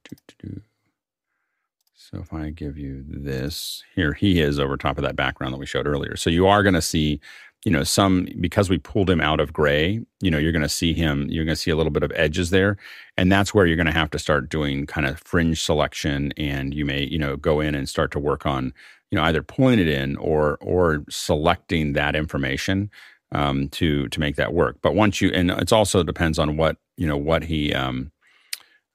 so 1.94 2.20
if 2.20 2.34
I 2.34 2.52
give 2.52 2.78
you 2.78 3.04
this 3.06 3.84
here, 3.94 4.14
he 4.14 4.40
is 4.40 4.60
over 4.60 4.78
top 4.78 4.98
of 4.98 5.04
that 5.04 5.18
background 5.18 5.54
that 5.54 5.60
we 5.60 5.66
showed 5.66 5.86
earlier. 5.86 6.16
So 6.16 6.30
you 6.30 6.48
are 6.48 6.64
going 6.64 6.74
to 6.74 6.82
see, 6.82 7.20
you 7.66 7.72
know, 7.72 7.84
some 7.84 8.28
because 8.40 8.70
we 8.70 8.78
pulled 8.78 9.10
him 9.10 9.20
out 9.20 9.42
of 9.42 9.52
gray. 9.52 10.00
You 10.22 10.32
know, 10.32 10.38
you're 10.38 10.54
going 10.54 10.62
to 10.62 10.70
see 10.70 10.94
him. 10.94 11.28
You're 11.30 11.44
going 11.44 11.56
to 11.56 11.62
see 11.62 11.72
a 11.72 11.76
little 11.76 11.92
bit 11.92 12.04
of 12.04 12.14
edges 12.16 12.50
there, 12.50 12.78
and 13.18 13.30
that's 13.30 13.54
where 13.54 13.66
you're 13.66 13.76
going 13.76 13.88
to 13.88 13.92
have 13.92 14.10
to 14.12 14.20
start 14.20 14.48
doing 14.48 14.86
kind 14.86 15.06
of 15.06 15.20
fringe 15.20 15.62
selection. 15.62 16.32
And 16.38 16.74
you 16.74 16.86
may, 16.86 17.04
you 17.04 17.20
know, 17.20 17.36
go 17.36 17.60
in 17.60 17.76
and 17.76 17.90
start 17.90 18.12
to 18.12 18.20
work 18.20 18.46
on 18.46 18.74
you 19.12 19.18
know 19.18 19.24
either 19.24 19.42
pulling 19.42 19.80
it 19.80 19.88
in 19.88 20.18
or 20.18 20.58
or 20.62 21.04
selecting 21.10 21.94
that 21.94 22.16
information 22.16 22.90
um, 23.32 23.70
to 23.70 24.08
to 24.10 24.20
make 24.20 24.36
that 24.36 24.54
work. 24.54 24.78
But 24.82 24.96
once 24.96 25.22
you 25.22 25.30
and 25.30 25.52
it 25.52 25.74
also 25.74 26.04
depends 26.04 26.40
on 26.40 26.58
what 26.58 26.78
you 26.96 27.08
know 27.08 27.18
what 27.18 27.44
he. 27.44 27.74
Um, 27.74 28.12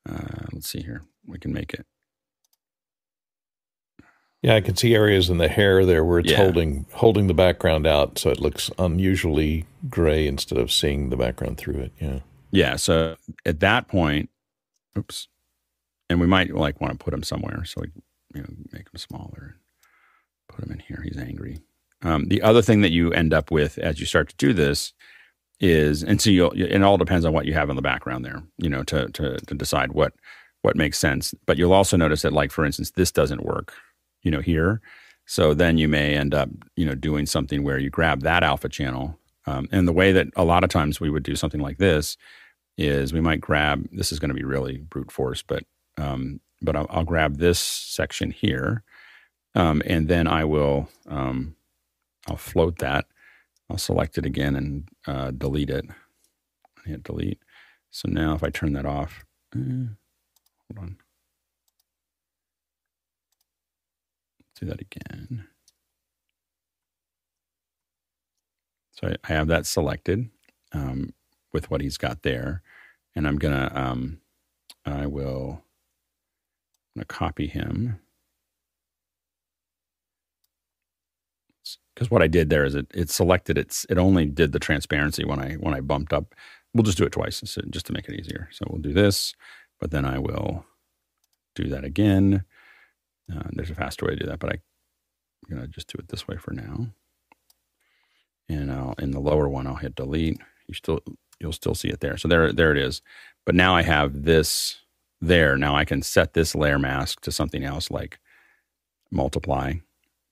uh, 0.09 0.47
let's 0.52 0.68
see 0.68 0.82
here. 0.82 1.02
We 1.26 1.39
can 1.39 1.52
make 1.52 1.74
it. 1.74 1.86
Yeah, 4.43 4.56
I 4.56 4.60
can 4.60 4.74
see 4.74 4.94
areas 4.94 5.30
in 5.30 5.39
the 5.39 5.47
hair 5.48 5.86
there 5.86 6.05
where 6.05 6.18
it's 6.18 6.32
yeah. 6.32 6.39
holding 6.39 6.86
holding 6.93 7.28
the 7.28 7.34
background 7.34 7.86
out, 7.86 8.18
so 8.18 8.30
it 8.30 8.40
looks 8.40 8.70
unusually 8.78 9.66
gray 9.89 10.26
instead 10.26 10.59
of 10.59 10.72
seeing 10.72 11.10
the 11.10 11.16
background 11.16 11.59
through 11.59 11.78
it. 11.78 11.93
Yeah. 12.01 12.18
Yeah. 12.51 12.76
So 12.76 13.16
at 13.47 13.60
that 13.60 13.86
point, 13.86 14.30
oops, 14.98 15.28
and 16.10 16.20
we 16.20 16.26
might 16.26 16.52
like 16.52 16.80
want 16.80 16.98
to 16.98 17.02
put 17.02 17.12
them 17.12 17.22
somewhere, 17.22 17.64
so 17.64 17.82
we 17.82 17.90
you 18.34 18.43
know 18.43 18.48
make 18.72 18.90
them 18.90 18.98
smaller. 18.98 19.56
Put 20.54 20.66
him 20.66 20.72
in 20.72 20.78
here. 20.80 21.02
He's 21.02 21.18
angry. 21.18 21.60
Um, 22.02 22.26
the 22.26 22.42
other 22.42 22.62
thing 22.62 22.80
that 22.82 22.92
you 22.92 23.12
end 23.12 23.32
up 23.32 23.50
with 23.50 23.78
as 23.78 24.00
you 24.00 24.06
start 24.06 24.28
to 24.28 24.36
do 24.36 24.52
this 24.52 24.92
is, 25.60 26.02
and 26.02 26.20
so 26.20 26.30
you 26.30 26.50
it 26.50 26.82
all 26.82 26.98
depends 26.98 27.24
on 27.24 27.32
what 27.32 27.46
you 27.46 27.54
have 27.54 27.70
in 27.70 27.76
the 27.76 27.82
background 27.82 28.24
there, 28.24 28.42
you 28.58 28.68
know, 28.68 28.82
to 28.84 29.08
to 29.08 29.38
to 29.38 29.54
decide 29.54 29.92
what 29.92 30.12
what 30.62 30.76
makes 30.76 30.98
sense. 30.98 31.34
But 31.46 31.58
you'll 31.58 31.72
also 31.72 31.96
notice 31.96 32.22
that, 32.22 32.32
like 32.32 32.50
for 32.50 32.64
instance, 32.64 32.90
this 32.90 33.12
doesn't 33.12 33.44
work, 33.44 33.72
you 34.22 34.30
know, 34.30 34.40
here. 34.40 34.80
So 35.26 35.54
then 35.54 35.78
you 35.78 35.86
may 35.86 36.16
end 36.16 36.34
up, 36.34 36.48
you 36.76 36.84
know, 36.84 36.96
doing 36.96 37.26
something 37.26 37.62
where 37.62 37.78
you 37.78 37.90
grab 37.90 38.22
that 38.22 38.42
alpha 38.42 38.68
channel, 38.68 39.16
um, 39.46 39.68
and 39.70 39.86
the 39.86 39.92
way 39.92 40.10
that 40.12 40.28
a 40.34 40.44
lot 40.44 40.64
of 40.64 40.70
times 40.70 41.00
we 41.00 41.10
would 41.10 41.22
do 41.22 41.36
something 41.36 41.60
like 41.60 41.78
this 41.78 42.16
is 42.76 43.12
we 43.12 43.20
might 43.20 43.40
grab. 43.40 43.88
This 43.92 44.10
is 44.10 44.18
going 44.18 44.30
to 44.30 44.34
be 44.34 44.44
really 44.44 44.78
brute 44.78 45.12
force, 45.12 45.42
but 45.42 45.64
um, 45.96 46.40
but 46.60 46.74
I'll, 46.74 46.86
I'll 46.90 47.04
grab 47.04 47.38
this 47.38 47.60
section 47.60 48.32
here 48.32 48.82
um, 49.54 49.82
and 49.86 50.08
then 50.08 50.26
I 50.26 50.44
will, 50.44 50.88
um, 51.08 51.56
I'll 52.28 52.36
float 52.36 52.78
that. 52.78 53.06
I'll 53.70 53.78
select 53.78 54.18
it 54.18 54.26
again 54.26 54.56
and 54.56 54.88
uh, 55.06 55.30
delete 55.32 55.70
it. 55.70 55.86
Hit 56.84 57.04
delete. 57.04 57.40
So 57.90 58.08
now 58.10 58.34
if 58.34 58.42
I 58.42 58.50
turn 58.50 58.72
that 58.74 58.86
off, 58.86 59.24
uh, 59.56 59.60
hold 59.60 60.78
on. 60.78 60.96
Do 64.60 64.66
that 64.66 64.80
again. 64.80 65.46
So 68.92 69.08
I, 69.08 69.16
I 69.24 69.34
have 69.34 69.48
that 69.48 69.66
selected 69.66 70.30
um, 70.72 71.14
with 71.52 71.70
what 71.70 71.80
he's 71.80 71.98
got 71.98 72.22
there. 72.22 72.62
And 73.16 73.26
I'm 73.28 73.36
going 73.36 73.54
to, 73.54 73.80
um, 73.80 74.20
I 74.86 75.06
will 75.06 75.62
I'm 76.94 77.00
gonna 77.00 77.06
copy 77.06 77.46
him. 77.46 78.00
Because 81.94 82.10
what 82.10 82.23
I 82.23 82.27
did 82.27 82.51
there 82.51 82.64
is 82.64 82.74
it 82.74 82.86
it 82.94 83.10
selected 83.10 83.59
it's 83.59 83.86
it 83.90 83.98
only 83.98 84.27
did 84.27 84.52
the 84.52 84.59
transparency 84.59 85.24
when 85.24 85.39
I 85.39 85.55
when 85.55 85.74
I 85.74 85.81
bumped 85.81 86.12
up. 86.12 86.35
We'll 86.74 86.85
just 86.85 86.98
do 86.98 87.05
it 87.05 87.12
twice 87.12 87.40
just 87.70 87.86
to 87.86 87.93
make 87.93 88.09
it 88.09 88.19
easier. 88.19 88.48
So 88.51 88.64
we'll 88.69 88.81
do 88.81 88.94
this, 88.94 89.35
but 89.78 89.90
then 89.90 90.05
I 90.06 90.19
will 90.19 90.64
do 91.55 91.69
that 91.69 91.85
again. 91.85 92.44
Uh, 93.31 93.48
there's 93.52 93.70
a 93.70 93.74
faster 93.74 94.06
way 94.06 94.12
to 94.12 94.20
do 94.20 94.27
that, 94.27 94.39
but 94.39 94.51
I, 94.51 94.55
I'm 94.55 95.56
gonna 95.56 95.69
just 95.69 95.89
do 95.89 95.98
it 95.98 96.09
this 96.09 96.27
way 96.27 96.36
for 96.36 96.52
now. 96.52 96.86
And 98.48 98.73
I'll 98.73 98.94
in 98.98 99.10
the 99.10 99.20
lower 99.20 99.48
one 99.48 99.66
I'll 99.66 99.77
hit 99.77 99.94
delete. 99.94 100.39
You 100.66 100.74
still 100.74 101.01
you'll 101.40 101.52
still 101.52 101.74
see 101.74 101.89
it 101.89 102.01
there. 102.01 102.16
So 102.16 102.28
there 102.28 102.52
there 102.52 102.73
it 102.73 102.78
is. 102.78 103.02
But 103.44 103.55
now 103.55 103.74
I 103.74 103.82
have 103.82 104.23
this 104.23 104.78
there. 105.20 105.56
Now 105.56 105.77
I 105.77 105.85
can 105.85 106.02
set 106.02 106.32
this 106.35 106.55
layer 106.55 106.78
mask 106.78 107.20
to 107.23 107.32
something 107.32 107.64
else 107.64 107.90
like 107.90 108.19
multiply 109.10 109.74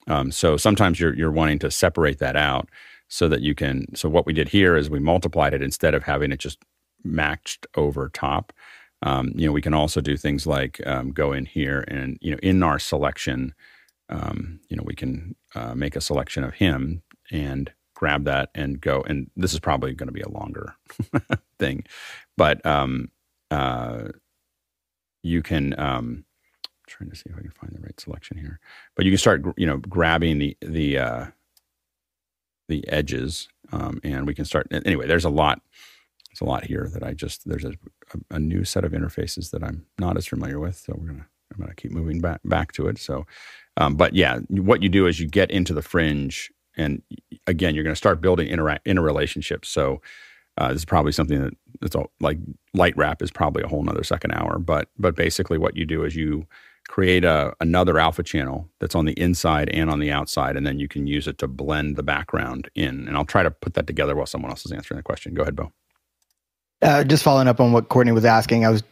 um, 0.07 0.31
so 0.31 0.57
sometimes 0.57 0.99
you're 0.99 1.15
you're 1.15 1.31
wanting 1.31 1.59
to 1.59 1.71
separate 1.71 2.19
that 2.19 2.35
out 2.35 2.69
so 3.07 3.27
that 3.27 3.41
you 3.41 3.55
can. 3.55 3.95
So 3.95 4.09
what 4.09 4.25
we 4.25 4.33
did 4.33 4.49
here 4.49 4.75
is 4.75 4.89
we 4.89 4.99
multiplied 4.99 5.53
it 5.53 5.61
instead 5.61 5.93
of 5.93 6.03
having 6.03 6.31
it 6.31 6.39
just 6.39 6.59
matched 7.03 7.67
over 7.75 8.09
top. 8.09 8.53
Um, 9.03 9.31
you 9.35 9.47
know, 9.47 9.51
we 9.51 9.61
can 9.61 9.73
also 9.73 10.01
do 10.01 10.15
things 10.15 10.45
like 10.45 10.79
um, 10.85 11.11
go 11.11 11.33
in 11.33 11.45
here 11.45 11.83
and 11.87 12.17
you 12.21 12.31
know 12.31 12.39
in 12.41 12.63
our 12.63 12.79
selection 12.79 13.53
um, 14.11 14.59
you 14.67 14.75
know, 14.75 14.83
we 14.85 14.93
can 14.93 15.35
uh, 15.55 15.73
make 15.73 15.95
a 15.95 16.01
selection 16.01 16.43
of 16.43 16.53
him 16.53 17.01
and 17.31 17.71
grab 17.95 18.25
that 18.25 18.49
and 18.53 18.79
go. 18.79 19.01
And 19.01 19.31
this 19.35 19.53
is 19.53 19.59
probably 19.59 19.93
going 19.93 20.07
to 20.07 20.13
be 20.13 20.21
a 20.21 20.29
longer 20.29 20.75
thing, 21.59 21.85
but 22.37 22.63
um, 22.65 23.09
uh, 23.49 24.09
you 25.23 25.41
can. 25.41 25.79
Trying 26.91 27.09
to 27.09 27.15
see 27.15 27.29
if 27.29 27.37
I 27.37 27.41
can 27.41 27.51
find 27.51 27.73
the 27.73 27.81
right 27.81 27.99
selection 27.99 28.37
here, 28.37 28.59
but 28.95 29.05
you 29.05 29.11
can 29.11 29.17
start, 29.17 29.43
you 29.55 29.65
know, 29.65 29.77
grabbing 29.77 30.39
the 30.39 30.57
the 30.61 30.97
uh, 30.97 31.25
the 32.67 32.87
edges, 32.89 33.47
um, 33.71 33.99
and 34.03 34.27
we 34.27 34.33
can 34.33 34.45
start. 34.45 34.67
Anyway, 34.71 35.07
there's 35.07 35.25
a 35.25 35.29
lot. 35.29 35.61
There's 36.29 36.41
a 36.41 36.45
lot 36.45 36.65
here 36.65 36.89
that 36.93 37.03
I 37.03 37.13
just 37.13 37.47
there's 37.47 37.65
a, 37.65 37.69
a, 38.13 38.35
a 38.35 38.39
new 38.39 38.65
set 38.65 38.83
of 38.83 38.91
interfaces 38.91 39.51
that 39.51 39.63
I'm 39.63 39.85
not 39.99 40.17
as 40.17 40.27
familiar 40.27 40.59
with, 40.59 40.77
so 40.77 40.95
we're 40.97 41.07
gonna 41.07 41.27
I'm 41.53 41.59
gonna 41.61 41.75
keep 41.75 41.91
moving 41.91 42.19
back 42.19 42.41
back 42.43 42.73
to 42.73 42.87
it. 42.87 42.97
So, 42.97 43.25
um, 43.77 43.95
but 43.95 44.13
yeah, 44.13 44.39
what 44.49 44.83
you 44.83 44.89
do 44.89 45.07
is 45.07 45.19
you 45.19 45.27
get 45.27 45.49
into 45.49 45.73
the 45.73 45.81
fringe, 45.81 46.51
and 46.75 47.01
again, 47.47 47.73
you're 47.73 47.85
to 47.85 47.95
start 47.95 48.21
building 48.21 48.47
inter 48.47 48.77
interrelationships. 48.85 49.65
So, 49.65 50.01
uh, 50.57 50.69
this 50.69 50.81
is 50.81 50.85
probably 50.85 51.11
something 51.11 51.41
that 51.41 51.53
it's 51.81 51.95
all, 51.95 52.11
like 52.19 52.37
light 52.73 52.95
wrap 52.97 53.21
is 53.21 53.31
probably 53.31 53.63
a 53.63 53.67
whole 53.67 53.83
nother 53.83 54.03
second 54.03 54.31
hour. 54.33 54.59
But 54.59 54.89
but 54.97 55.15
basically, 55.15 55.57
what 55.57 55.77
you 55.77 55.85
do 55.85 56.03
is 56.03 56.15
you 56.15 56.47
create 56.87 57.23
a 57.23 57.53
another 57.59 57.97
alpha 57.99 58.23
channel 58.23 58.69
that's 58.79 58.95
on 58.95 59.05
the 59.05 59.13
inside 59.13 59.69
and 59.69 59.89
on 59.89 59.99
the 59.99 60.11
outside, 60.11 60.57
and 60.57 60.65
then 60.65 60.79
you 60.79 60.87
can 60.87 61.07
use 61.07 61.27
it 61.27 61.37
to 61.39 61.47
blend 61.47 61.95
the 61.95 62.03
background 62.03 62.69
in. 62.75 63.07
And 63.07 63.15
I'll 63.15 63.25
try 63.25 63.43
to 63.43 63.51
put 63.51 63.73
that 63.75 63.87
together 63.87 64.15
while 64.15 64.25
someone 64.25 64.51
else 64.51 64.65
is 64.65 64.71
answering 64.71 64.97
the 64.97 65.03
question. 65.03 65.33
Go 65.33 65.41
ahead, 65.41 65.55
Bo. 65.55 65.71
Uh, 66.81 67.03
just 67.03 67.23
following 67.23 67.47
up 67.47 67.59
on 67.59 67.71
what 67.71 67.89
Courtney 67.89 68.11
was 68.11 68.25
asking, 68.25 68.65
I 68.65 68.69
was 68.69 68.83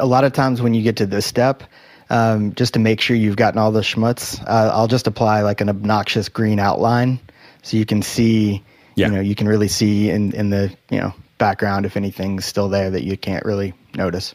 a 0.00 0.06
lot 0.06 0.24
of 0.24 0.32
times 0.32 0.62
when 0.62 0.72
you 0.72 0.82
get 0.82 0.96
to 0.96 1.06
this 1.06 1.26
step, 1.26 1.62
um, 2.08 2.54
just 2.54 2.72
to 2.74 2.80
make 2.80 3.00
sure 3.00 3.14
you've 3.14 3.36
gotten 3.36 3.58
all 3.58 3.70
the 3.70 3.82
schmutz, 3.82 4.42
uh, 4.46 4.70
I'll 4.72 4.88
just 4.88 5.06
apply 5.06 5.42
like 5.42 5.60
an 5.60 5.68
obnoxious 5.68 6.30
green 6.30 6.58
outline, 6.58 7.20
so 7.62 7.76
you 7.76 7.84
can 7.84 8.00
see, 8.00 8.64
yeah. 8.94 9.08
you 9.08 9.12
know, 9.12 9.20
you 9.20 9.34
can 9.34 9.48
really 9.48 9.68
see 9.68 10.08
in 10.08 10.32
in 10.32 10.50
the 10.50 10.74
you 10.90 10.98
know 10.98 11.12
background 11.38 11.84
if 11.84 11.96
anything's 11.96 12.46
still 12.46 12.68
there 12.68 12.90
that 12.90 13.04
you 13.04 13.16
can't 13.16 13.44
really 13.44 13.74
notice. 13.94 14.34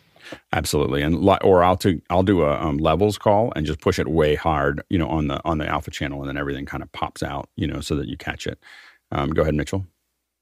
Absolutely, 0.53 1.01
and 1.01 1.27
or 1.43 1.63
I'll 1.63 1.77
to, 1.77 2.01
I'll 2.09 2.23
do 2.23 2.43
a 2.43 2.59
um, 2.59 2.77
levels 2.77 3.17
call 3.17 3.51
and 3.55 3.65
just 3.65 3.79
push 3.81 3.99
it 3.99 4.07
way 4.07 4.35
hard, 4.35 4.83
you 4.89 4.97
know, 4.97 5.07
on 5.07 5.27
the 5.27 5.41
on 5.45 5.57
the 5.57 5.67
alpha 5.67 5.91
channel, 5.91 6.19
and 6.19 6.29
then 6.29 6.37
everything 6.37 6.65
kind 6.65 6.83
of 6.83 6.91
pops 6.91 7.23
out, 7.23 7.49
you 7.55 7.67
know, 7.67 7.81
so 7.81 7.95
that 7.95 8.07
you 8.07 8.17
catch 8.17 8.47
it. 8.47 8.59
Um, 9.11 9.31
go 9.31 9.41
ahead, 9.41 9.55
Mitchell. 9.55 9.85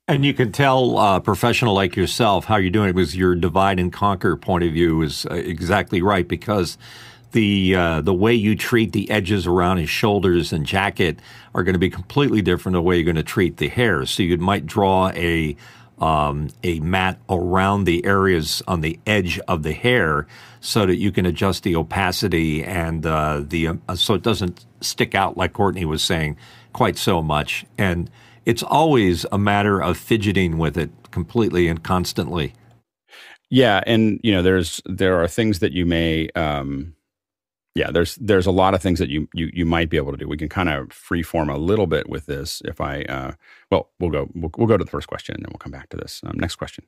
And 0.07 0.25
you 0.25 0.33
can 0.33 0.51
tell 0.51 0.97
a 0.97 1.17
uh, 1.17 1.19
professional 1.19 1.75
like 1.75 1.95
yourself 1.95 2.45
how 2.45 2.55
you're 2.57 2.71
doing 2.71 2.89
it 2.89 2.95
was 2.95 3.15
your 3.15 3.35
divide 3.35 3.79
and 3.79 3.93
conquer 3.93 4.35
point 4.35 4.63
of 4.63 4.73
view 4.73 5.03
is 5.03 5.27
uh, 5.27 5.35
exactly 5.35 6.01
right 6.01 6.27
because 6.27 6.79
the 7.31 7.75
uh, 7.75 8.01
the 8.01 8.13
way 8.13 8.33
you 8.33 8.55
treat 8.55 8.91
the 8.91 9.09
edges 9.11 9.45
around 9.45 9.77
his 9.77 9.89
shoulders 9.89 10.51
and 10.51 10.65
jacket 10.65 11.19
are 11.53 11.63
going 11.63 11.73
to 11.73 11.79
be 11.79 11.89
completely 11.89 12.41
different 12.41 12.73
the 12.73 12.81
way 12.81 12.95
you're 12.95 13.05
going 13.05 13.15
to 13.15 13.23
treat 13.23 13.57
the 13.57 13.67
hair. 13.67 14.05
So 14.05 14.23
you 14.23 14.35
might 14.37 14.65
draw 14.65 15.09
a 15.09 15.55
um, 15.99 16.49
a 16.63 16.79
mat 16.79 17.19
around 17.29 17.83
the 17.83 18.05
areas 18.05 18.61
on 18.67 18.81
the 18.81 18.99
edge 19.05 19.39
of 19.47 19.63
the 19.63 19.73
hair 19.73 20.27
so 20.61 20.85
that 20.85 20.95
you 20.97 21.11
can 21.11 21.25
adjust 21.25 21.63
the 21.63 21.75
opacity 21.75 22.63
and 22.63 23.05
uh, 23.05 23.41
the 23.45 23.67
uh, 23.67 23.95
so 23.95 24.13
it 24.13 24.21
doesn't 24.21 24.65
stick 24.81 25.15
out 25.15 25.37
like 25.37 25.53
Courtney 25.53 25.85
was 25.85 26.03
saying 26.03 26.37
quite 26.73 26.97
so 26.97 27.21
much 27.21 27.65
and 27.77 28.09
it's 28.45 28.63
always 28.63 29.25
a 29.31 29.37
matter 29.37 29.79
of 29.79 29.95
fidgeting 29.95 30.57
with 30.57 30.77
it 30.77 30.89
completely 31.11 31.67
and 31.67 31.83
constantly. 31.83 32.53
Yeah, 33.51 33.83
and 33.85 34.19
you 34.23 34.31
know, 34.31 34.41
there's 34.41 34.81
there 34.85 35.21
are 35.21 35.27
things 35.27 35.59
that 35.59 35.71
you 35.71 35.85
may, 35.85 36.29
um, 36.35 36.95
yeah, 37.75 37.91
there's 37.91 38.15
there's 38.15 38.45
a 38.45 38.51
lot 38.51 38.73
of 38.73 38.81
things 38.81 38.99
that 38.99 39.09
you 39.09 39.27
you 39.33 39.49
you 39.53 39.65
might 39.65 39.89
be 39.89 39.97
able 39.97 40.11
to 40.11 40.17
do. 40.17 40.27
We 40.27 40.37
can 40.37 40.49
kind 40.49 40.69
of 40.69 40.89
freeform 40.89 41.53
a 41.53 41.57
little 41.57 41.87
bit 41.87 42.09
with 42.09 42.25
this. 42.25 42.61
If 42.65 42.81
I, 42.81 43.01
uh, 43.03 43.31
well, 43.71 43.89
we'll 43.99 44.09
go 44.09 44.29
we'll, 44.33 44.51
we'll 44.57 44.67
go 44.67 44.77
to 44.77 44.83
the 44.83 44.89
first 44.89 45.07
question 45.07 45.35
and 45.35 45.43
then 45.43 45.49
we'll 45.51 45.59
come 45.59 45.71
back 45.71 45.89
to 45.89 45.97
this. 45.97 46.21
Um, 46.25 46.37
next 46.37 46.55
question. 46.55 46.85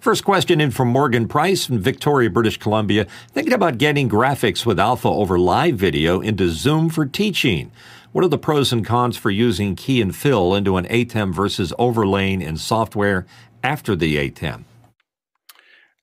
First 0.00 0.24
question 0.24 0.60
in 0.60 0.70
from 0.70 0.88
Morgan 0.88 1.28
Price 1.28 1.66
from 1.66 1.78
Victoria, 1.78 2.30
British 2.30 2.58
Columbia. 2.58 3.06
Thinking 3.32 3.52
about 3.52 3.78
getting 3.78 4.08
graphics 4.08 4.64
with 4.64 4.78
Alpha 4.78 5.08
over 5.08 5.38
live 5.38 5.76
video 5.76 6.20
into 6.20 6.48
Zoom 6.48 6.88
for 6.88 7.06
teaching. 7.06 7.70
What 8.12 8.24
are 8.24 8.28
the 8.28 8.38
pros 8.38 8.72
and 8.72 8.84
cons 8.84 9.16
for 9.16 9.30
using 9.30 9.76
key 9.76 10.00
and 10.00 10.14
fill 10.14 10.54
into 10.54 10.76
an 10.76 10.86
ATEM 10.86 11.32
versus 11.32 11.72
overlaying 11.78 12.42
in 12.42 12.56
software 12.56 13.26
after 13.62 13.94
the 13.94 14.16
ATEM? 14.16 14.64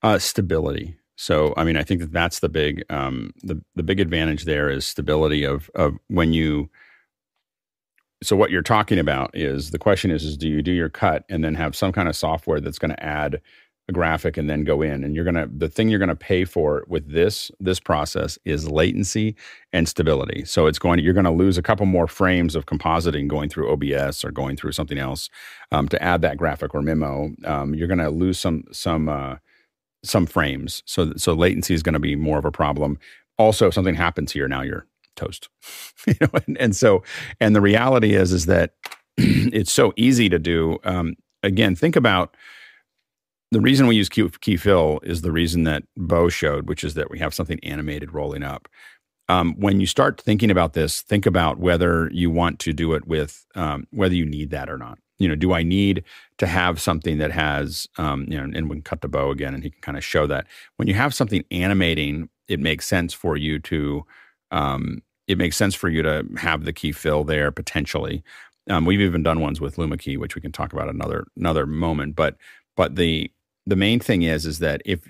Uh, 0.02 0.18
stability. 0.18 0.96
So, 1.16 1.52
I 1.56 1.64
mean, 1.64 1.76
I 1.76 1.82
think 1.82 2.00
that 2.00 2.12
that's 2.12 2.38
the 2.38 2.48
big 2.48 2.84
um, 2.90 3.32
the 3.42 3.60
the 3.74 3.82
big 3.82 3.98
advantage 3.98 4.44
there 4.44 4.70
is 4.70 4.86
stability 4.86 5.44
of 5.44 5.70
of 5.74 5.96
when 6.08 6.32
you. 6.32 6.70
So, 8.22 8.34
what 8.36 8.50
you're 8.50 8.62
talking 8.62 8.98
about 8.98 9.30
is 9.34 9.70
the 9.70 9.78
question 9.78 10.10
is: 10.10 10.24
is 10.24 10.36
do 10.36 10.48
you 10.48 10.62
do 10.62 10.72
your 10.72 10.88
cut 10.88 11.24
and 11.28 11.44
then 11.44 11.54
have 11.54 11.76
some 11.76 11.92
kind 11.92 12.08
of 12.08 12.16
software 12.16 12.60
that's 12.60 12.78
going 12.78 12.90
to 12.90 13.02
add 13.02 13.40
a 13.88 13.92
graphic 13.92 14.36
and 14.36 14.50
then 14.50 14.64
go 14.64 14.82
in? 14.82 15.04
And 15.04 15.14
you're 15.14 15.24
going 15.24 15.36
to 15.36 15.48
the 15.56 15.68
thing 15.68 15.88
you're 15.88 16.00
going 16.00 16.08
to 16.08 16.16
pay 16.16 16.44
for 16.44 16.84
with 16.88 17.12
this 17.12 17.52
this 17.60 17.78
process 17.78 18.36
is 18.44 18.68
latency 18.68 19.36
and 19.72 19.88
stability. 19.88 20.44
So 20.46 20.66
it's 20.66 20.80
going 20.80 20.98
to 20.98 21.04
you're 21.04 21.14
going 21.14 21.24
to 21.26 21.30
lose 21.30 21.58
a 21.58 21.62
couple 21.62 21.86
more 21.86 22.08
frames 22.08 22.56
of 22.56 22.66
compositing 22.66 23.28
going 23.28 23.50
through 23.50 23.70
obs 23.70 24.24
or 24.24 24.32
going 24.32 24.56
through 24.56 24.72
something 24.72 24.98
else 24.98 25.30
um, 25.70 25.88
to 25.88 26.02
add 26.02 26.20
that 26.22 26.38
graphic 26.38 26.74
or 26.74 26.82
memo. 26.82 27.30
Um, 27.44 27.74
you're 27.74 27.88
going 27.88 27.98
to 27.98 28.10
lose 28.10 28.40
some 28.40 28.64
some 28.72 29.08
uh, 29.08 29.36
some 30.04 30.26
frames. 30.26 30.82
So 30.86 31.12
so 31.16 31.34
latency 31.34 31.74
is 31.74 31.84
going 31.84 31.94
to 31.94 32.00
be 32.00 32.16
more 32.16 32.38
of 32.38 32.44
a 32.44 32.52
problem. 32.52 32.98
Also 33.38 33.68
if 33.68 33.74
something 33.74 33.94
happens 33.94 34.32
here 34.32 34.48
now 34.48 34.62
you're 34.62 34.87
toast 35.18 35.48
you 36.06 36.14
know 36.20 36.28
and, 36.46 36.56
and 36.58 36.76
so 36.76 37.02
and 37.40 37.54
the 37.54 37.60
reality 37.60 38.14
is 38.14 38.32
is 38.32 38.46
that 38.46 38.74
it's 39.16 39.72
so 39.72 39.92
easy 39.96 40.28
to 40.28 40.38
do 40.38 40.78
um, 40.84 41.14
again 41.42 41.74
think 41.74 41.96
about 41.96 42.36
the 43.50 43.60
reason 43.60 43.86
we 43.86 43.96
use 43.96 44.08
key, 44.08 44.28
key 44.40 44.56
fill 44.56 45.00
is 45.02 45.22
the 45.22 45.32
reason 45.32 45.64
that 45.64 45.84
Bo 45.96 46.28
showed, 46.28 46.68
which 46.68 46.84
is 46.84 46.94
that 46.94 47.10
we 47.10 47.18
have 47.18 47.32
something 47.32 47.58
animated 47.62 48.12
rolling 48.12 48.42
up. 48.42 48.68
Um, 49.30 49.54
when 49.58 49.80
you 49.80 49.86
start 49.86 50.20
thinking 50.20 50.50
about 50.50 50.72
this, 50.72 51.02
think 51.02 51.26
about 51.26 51.58
whether 51.58 52.10
you 52.12 52.30
want 52.30 52.58
to 52.60 52.72
do 52.72 52.94
it 52.94 53.06
with 53.06 53.46
um, 53.54 53.86
whether 53.90 54.14
you 54.14 54.24
need 54.24 54.50
that 54.50 54.70
or 54.70 54.78
not. 54.78 54.98
You 55.18 55.28
know, 55.28 55.34
do 55.34 55.52
I 55.52 55.62
need 55.62 56.04
to 56.38 56.46
have 56.46 56.80
something 56.80 57.18
that 57.18 57.32
has, 57.32 57.88
um, 57.98 58.26
you 58.28 58.38
know, 58.38 58.44
and 58.44 58.70
we 58.70 58.76
can 58.76 58.82
cut 58.82 59.00
the 59.00 59.08
Bo 59.08 59.30
again, 59.30 59.52
and 59.52 59.62
he 59.62 59.70
can 59.70 59.80
kind 59.80 59.98
of 59.98 60.04
show 60.04 60.26
that 60.28 60.46
when 60.76 60.88
you 60.88 60.94
have 60.94 61.14
something 61.14 61.44
animating, 61.50 62.28
it 62.46 62.60
makes 62.60 62.86
sense 62.86 63.12
for 63.12 63.36
you 63.36 63.58
to, 63.60 64.06
um, 64.50 65.02
it 65.28 65.38
makes 65.38 65.56
sense 65.56 65.74
for 65.74 65.88
you 65.88 66.02
to 66.02 66.26
have 66.38 66.64
the 66.64 66.72
key 66.72 66.90
fill 66.90 67.22
there 67.22 67.52
potentially. 67.52 68.24
Um, 68.68 68.84
we've 68.84 69.00
even 69.00 69.22
done 69.22 69.40
ones 69.40 69.60
with 69.60 69.76
LumaKey, 69.76 70.18
which 70.18 70.34
we 70.34 70.40
can 70.40 70.52
talk 70.52 70.72
about 70.72 70.88
another 70.88 71.26
another 71.36 71.66
moment. 71.66 72.16
But 72.16 72.36
but 72.76 72.96
the 72.96 73.30
the 73.66 73.76
main 73.76 74.00
thing 74.00 74.22
is 74.22 74.46
is 74.46 74.58
that 74.58 74.82
if 74.84 75.08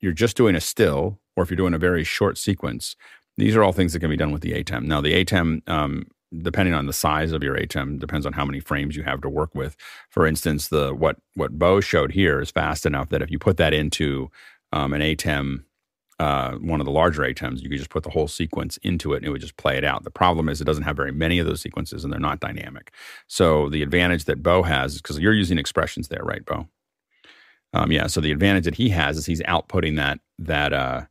you're 0.00 0.12
just 0.12 0.36
doing 0.36 0.56
a 0.56 0.60
still 0.60 1.20
or 1.36 1.44
if 1.44 1.50
you're 1.50 1.56
doing 1.56 1.74
a 1.74 1.78
very 1.78 2.04
short 2.04 2.36
sequence, 2.36 2.96
these 3.38 3.56
are 3.56 3.62
all 3.62 3.72
things 3.72 3.92
that 3.92 4.00
can 4.00 4.10
be 4.10 4.16
done 4.16 4.32
with 4.32 4.42
the 4.42 4.52
ATEM. 4.52 4.84
Now, 4.84 5.00
the 5.00 5.24
ATEM, 5.24 5.66
um, 5.68 6.06
depending 6.42 6.74
on 6.74 6.86
the 6.86 6.92
size 6.92 7.32
of 7.32 7.42
your 7.42 7.56
ATEM, 7.56 7.98
depends 7.98 8.26
on 8.26 8.34
how 8.34 8.44
many 8.44 8.60
frames 8.60 8.96
you 8.96 9.04
have 9.04 9.20
to 9.22 9.28
work 9.28 9.54
with. 9.54 9.76
For 10.10 10.26
instance, 10.26 10.68
the 10.68 10.94
what 10.94 11.16
what 11.34 11.58
Bo 11.58 11.80
showed 11.80 12.12
here 12.12 12.40
is 12.40 12.50
fast 12.50 12.84
enough 12.84 13.08
that 13.10 13.22
if 13.22 13.30
you 13.30 13.38
put 13.38 13.56
that 13.56 13.72
into 13.72 14.30
um, 14.72 14.92
an 14.92 15.00
ATEM, 15.00 15.64
uh, 16.22 16.52
one 16.58 16.80
of 16.80 16.84
the 16.84 16.92
larger 16.92 17.22
ATEMs, 17.22 17.62
you 17.62 17.68
could 17.68 17.78
just 17.78 17.90
put 17.90 18.04
the 18.04 18.10
whole 18.10 18.28
sequence 18.28 18.76
into 18.84 19.12
it 19.12 19.16
and 19.16 19.26
it 19.26 19.30
would 19.30 19.40
just 19.40 19.56
play 19.56 19.76
it 19.76 19.82
out. 19.82 20.04
The 20.04 20.10
problem 20.10 20.48
is 20.48 20.60
it 20.60 20.64
doesn't 20.64 20.84
have 20.84 20.94
very 20.94 21.10
many 21.10 21.40
of 21.40 21.46
those 21.46 21.60
sequences 21.60 22.04
and 22.04 22.12
they're 22.12 22.20
not 22.20 22.38
dynamic. 22.38 22.92
So 23.26 23.68
the 23.68 23.82
advantage 23.82 24.26
that 24.26 24.40
Bo 24.40 24.62
has 24.62 24.94
is 24.94 25.02
because 25.02 25.18
you're 25.18 25.32
using 25.32 25.58
Xpressions 25.58 26.06
there, 26.06 26.22
right, 26.22 26.44
Bo? 26.44 26.68
Um, 27.72 27.90
yeah. 27.90 28.06
So 28.06 28.20
the 28.20 28.30
advantage 28.30 28.66
that 28.66 28.76
he 28.76 28.88
has 28.90 29.18
is 29.18 29.26
he's 29.26 29.42
outputting 29.42 29.96
that 29.96 30.20
that 30.38 30.72
uh, 30.72 31.06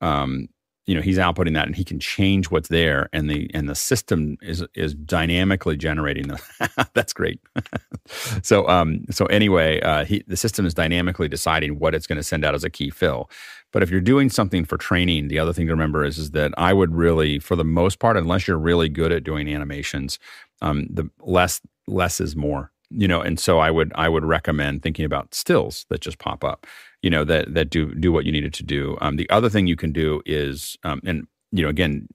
um, 0.00 0.48
you 0.90 0.96
know 0.96 1.02
he's 1.02 1.18
outputting 1.18 1.54
that 1.54 1.68
and 1.68 1.76
he 1.76 1.84
can 1.84 2.00
change 2.00 2.50
what's 2.50 2.68
there 2.68 3.08
and 3.12 3.30
the 3.30 3.48
and 3.54 3.68
the 3.68 3.76
system 3.76 4.36
is 4.42 4.64
is 4.74 4.92
dynamically 4.92 5.76
generating 5.76 6.26
the 6.26 6.88
that's 6.94 7.12
great 7.12 7.38
so 8.42 8.68
um 8.68 9.04
so 9.08 9.26
anyway 9.26 9.80
uh 9.82 10.04
he 10.04 10.24
the 10.26 10.36
system 10.36 10.66
is 10.66 10.74
dynamically 10.74 11.28
deciding 11.28 11.78
what 11.78 11.94
it's 11.94 12.08
going 12.08 12.16
to 12.16 12.24
send 12.24 12.44
out 12.44 12.56
as 12.56 12.64
a 12.64 12.70
key 12.70 12.90
fill 12.90 13.30
but 13.72 13.82
if 13.82 13.90
you're 13.90 14.00
doing 14.00 14.28
something 14.28 14.64
for 14.64 14.76
training 14.76 15.28
the 15.28 15.38
other 15.38 15.52
thing 15.52 15.66
to 15.66 15.72
remember 15.72 16.04
is 16.04 16.18
is 16.18 16.30
that 16.32 16.52
i 16.56 16.72
would 16.72 16.94
really 16.94 17.38
for 17.38 17.56
the 17.56 17.64
most 17.64 17.98
part 17.98 18.16
unless 18.16 18.46
you're 18.46 18.58
really 18.58 18.88
good 18.88 19.12
at 19.12 19.24
doing 19.24 19.48
animations 19.48 20.18
um 20.62 20.86
the 20.90 21.08
less 21.20 21.60
less 21.86 22.20
is 22.20 22.36
more 22.36 22.70
you 22.92 23.06
know? 23.06 23.20
And 23.20 23.38
so 23.38 23.60
i 23.60 23.70
would 23.70 23.92
i 23.94 24.08
would 24.08 24.24
recommend 24.24 24.82
thinking 24.82 25.04
about 25.04 25.34
stills 25.34 25.86
that 25.90 26.00
just 26.00 26.18
pop 26.18 26.42
up 26.42 26.66
you 27.02 27.10
know 27.10 27.24
that 27.24 27.52
that 27.54 27.70
do 27.70 27.94
do 27.94 28.12
what 28.12 28.24
you 28.24 28.32
needed 28.32 28.52
to 28.54 28.62
do. 28.62 28.96
Um, 29.00 29.16
the 29.16 29.28
other 29.30 29.48
thing 29.48 29.66
you 29.66 29.76
can 29.76 29.92
do 29.92 30.20
is 30.26 30.76
um, 30.84 31.00
and 31.04 31.26
you 31.52 31.62
know 31.62 31.68
again 31.68 32.08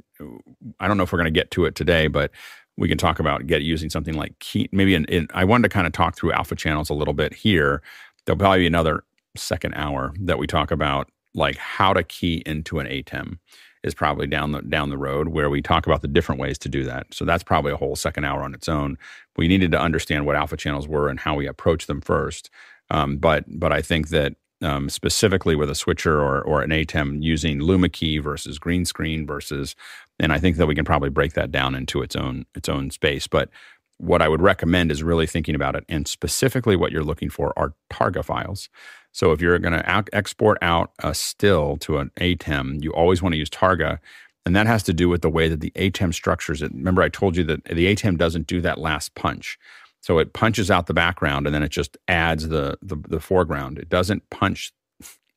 i 0.80 0.88
don't 0.88 0.98
know 0.98 1.04
if 1.04 1.12
we're 1.12 1.18
going 1.18 1.34
to 1.34 1.40
get 1.40 1.52
to 1.52 1.66
it 1.66 1.76
today 1.76 2.08
but 2.08 2.32
we 2.78 2.88
can 2.88 2.98
talk 2.98 3.20
about 3.20 3.48
get 3.48 3.64
using 3.64 3.90
something 3.90 4.14
like 4.14 4.38
key 4.40 4.70
maybe 4.72 4.96
in, 4.96 5.06
in 5.06 5.28
i 5.34 5.44
wanted 5.44 5.64
to 5.64 5.70
kind 5.70 5.88
of 5.88 5.94
talk 5.94 6.16
through 6.16 6.32
alpha 6.32 6.56
channels 6.56 6.90
a 6.90 6.94
little 6.94 7.14
bit 7.14 7.34
here. 7.34 7.82
There'll 8.26 8.40
probably 8.40 8.60
be 8.60 8.68
another 8.68 9.04
second 9.36 9.74
hour 9.76 10.14
that 10.22 10.38
we 10.38 10.48
talk 10.48 10.72
about 10.72 11.10
like 11.36 11.58
how 11.58 11.94
to 11.94 12.04
key 12.04 12.42
into 12.46 12.80
an 12.80 12.88
atem 12.88 13.38
is 13.84 13.94
probably 13.94 14.26
down 14.26 14.52
the 14.52 14.62
down 14.64 14.90
the 14.90 14.98
road 14.98 15.28
where 15.28 15.50
we 15.50 15.62
talk 15.62 15.86
about 15.86 16.02
the 16.02 16.08
different 16.08 16.42
ways 16.42 16.58
to 16.58 16.70
do 16.70 16.84
that. 16.84 17.06
So 17.14 17.24
that's 17.24 17.44
probably 17.44 17.72
a 17.72 17.78
whole 17.78 17.96
second 17.96 18.26
hour 18.26 18.42
on 18.42 18.56
its 18.56 18.68
own. 18.68 18.98
We 19.38 19.48
needed 19.48 19.72
to 19.72 19.80
understand 19.80 20.26
what 20.26 20.36
alpha 20.36 20.58
channels 20.58 20.88
were 20.88 21.08
and 21.08 21.20
how 21.20 21.36
we 21.36 21.48
approach 21.48 21.86
them 21.86 22.02
first. 22.02 22.50
Um, 22.90 23.18
but 23.18 23.46
but 23.48 23.72
I 23.72 23.82
think 23.82 24.10
that 24.10 24.36
um, 24.62 24.90
specifically 24.90 25.56
with 25.56 25.70
a 25.70 25.76
switcher 25.76 26.20
or 26.20 26.42
or 26.42 26.62
an 26.62 26.72
ATEM 26.72 27.22
using 27.22 27.60
LumaKey 27.60 28.22
versus 28.22 28.58
green 28.58 28.86
screen 28.86 29.28
versus, 29.28 29.76
and 30.20 30.34
I 30.34 30.40
think 30.40 30.58
that 30.58 30.68
we 30.68 30.76
can 30.76 30.86
probably 30.86 31.10
break 31.10 31.34
that 31.34 31.52
down 31.52 31.76
into 31.76 32.02
its 32.02 32.16
own 32.16 32.46
its 32.56 32.68
own 32.70 32.90
space. 32.90 33.28
But 33.28 33.50
what 33.98 34.22
I 34.22 34.28
would 34.28 34.42
recommend 34.42 34.92
is 34.92 35.04
really 35.04 35.28
thinking 35.28 35.56
about 35.56 35.76
it, 35.76 35.86
and 35.88 36.08
specifically 36.08 36.76
what 36.76 36.92
you're 36.92 37.04
looking 37.04 37.30
for 37.30 37.54
are 37.58 37.74
Targa 37.92 38.26
files. 38.26 38.70
So 39.16 39.32
if 39.32 39.40
you're 39.40 39.58
going 39.60 39.72
to 39.74 40.04
export 40.12 40.58
out 40.62 40.92
a 41.02 41.16
still 41.16 41.78
to 41.78 42.00
an 42.00 42.12
ATEM, 42.18 42.84
you 42.84 42.92
always 42.92 43.22
want 43.22 43.32
to 43.32 43.38
use 43.38 43.50
Targa. 43.50 43.98
And 44.46 44.54
that 44.58 44.68
has 44.68 44.84
to 44.84 44.94
do 44.94 45.08
with 45.08 45.22
the 45.22 45.30
way 45.30 45.48
that 45.48 45.62
the 45.62 45.72
ATEM 45.72 46.14
structures 46.14 46.62
it. 46.62 46.74
Remember, 46.74 47.02
I 47.02 47.08
told 47.08 47.38
you 47.38 47.46
that 47.46 47.64
the 47.64 47.96
ATEM 47.96 48.18
doesn't 48.18 48.46
do 48.46 48.60
that 48.60 48.78
last 48.78 49.16
punch. 49.16 49.58
So 50.02 50.20
it 50.20 50.34
punches 50.34 50.70
out 50.70 50.88
the 50.88 50.94
background 50.94 51.48
and 51.48 51.56
then 51.56 51.64
it 51.64 51.70
just 51.70 51.98
adds 52.10 52.50
the, 52.50 52.78
the, 52.82 52.98
the 53.08 53.22
foreground. 53.22 53.80
It 53.80 53.88
doesn't 53.88 54.30
punch, 54.32 54.74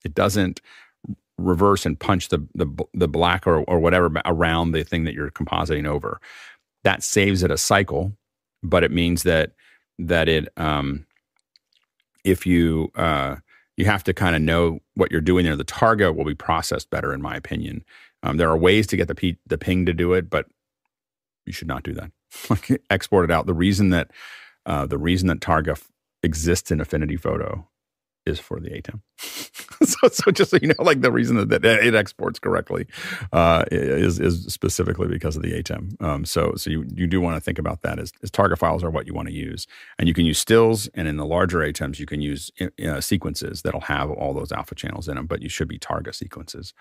it 0.04 0.12
doesn't 0.12 0.60
reverse 1.38 1.86
and 1.86 2.00
punch 2.00 2.30
the, 2.30 2.44
the, 2.56 2.66
the 2.94 3.06
black 3.06 3.46
or, 3.46 3.60
or 3.60 3.78
whatever 3.78 4.10
around 4.24 4.72
the 4.72 4.82
thing 4.82 5.04
that 5.04 5.14
you're 5.14 5.30
compositing 5.30 5.86
over. 5.86 6.20
That 6.82 7.04
saves 7.04 7.44
it 7.44 7.52
a 7.52 7.56
cycle, 7.56 8.12
but 8.60 8.82
it 8.82 8.90
means 8.90 9.22
that 9.22 9.52
that 10.00 10.28
it 10.28 10.48
um, 10.56 11.06
if 12.24 12.44
you 12.44 12.90
uh, 12.96 13.36
you 13.78 13.84
have 13.84 14.02
to 14.02 14.12
kind 14.12 14.34
of 14.34 14.42
know 14.42 14.80
what 14.94 15.12
you're 15.12 15.20
doing 15.20 15.44
there. 15.44 15.54
The 15.54 15.64
Targa 15.64 16.14
will 16.14 16.24
be 16.24 16.34
processed 16.34 16.90
better, 16.90 17.14
in 17.14 17.22
my 17.22 17.36
opinion. 17.36 17.84
Um, 18.24 18.36
there 18.36 18.50
are 18.50 18.58
ways 18.58 18.88
to 18.88 18.96
get 18.96 19.06
the 19.06 19.14
P, 19.14 19.38
the 19.46 19.56
ping 19.56 19.86
to 19.86 19.94
do 19.94 20.14
it, 20.14 20.28
but 20.28 20.46
you 21.46 21.52
should 21.52 21.68
not 21.68 21.84
do 21.84 21.94
that. 21.94 22.10
Like 22.50 22.82
Export 22.90 23.30
it 23.30 23.32
out. 23.32 23.46
The 23.46 23.54
reason 23.54 23.90
that 23.90 24.10
uh, 24.66 24.84
the 24.84 24.98
reason 24.98 25.28
that 25.28 25.40
Targa 25.40 25.70
f- 25.70 25.88
exists 26.22 26.70
in 26.70 26.80
Affinity 26.80 27.16
Photo 27.16 27.66
is 28.28 28.38
for 28.38 28.60
the 28.60 28.70
ATEM. 28.70 29.00
so, 29.84 30.08
so 30.08 30.30
just 30.30 30.50
so 30.50 30.58
you 30.60 30.68
know, 30.68 30.74
like 30.78 31.00
the 31.00 31.10
reason 31.10 31.36
that, 31.36 31.48
that 31.48 31.64
it 31.64 31.94
exports 31.94 32.38
correctly 32.38 32.86
uh, 33.32 33.64
is 33.72 34.20
is 34.20 34.44
specifically 34.46 35.08
because 35.08 35.36
of 35.36 35.42
the 35.42 35.52
ATEM. 35.52 36.00
Um, 36.02 36.24
so 36.24 36.54
so 36.56 36.70
you 36.70 36.84
you 36.94 37.06
do 37.06 37.20
want 37.20 37.36
to 37.36 37.40
think 37.40 37.58
about 37.58 37.82
that 37.82 37.98
as, 37.98 38.12
Targa 38.26 38.56
files 38.56 38.84
are 38.84 38.90
what 38.90 39.06
you 39.06 39.14
want 39.14 39.28
to 39.28 39.34
use, 39.34 39.66
and 39.98 40.08
you 40.08 40.14
can 40.14 40.26
use 40.26 40.38
stills, 40.38 40.88
and 40.94 41.08
in 41.08 41.16
the 41.16 41.26
larger 41.26 41.58
ATEMs 41.58 41.98
you 41.98 42.06
can 42.06 42.20
use 42.20 42.50
uh, 42.86 43.00
sequences 43.00 43.62
that'll 43.62 43.80
have 43.82 44.10
all 44.10 44.34
those 44.34 44.52
alpha 44.52 44.74
channels 44.74 45.08
in 45.08 45.16
them, 45.16 45.26
but 45.26 45.42
you 45.42 45.48
should 45.48 45.68
be 45.68 45.78
Targa 45.78 46.14
sequences. 46.14 46.74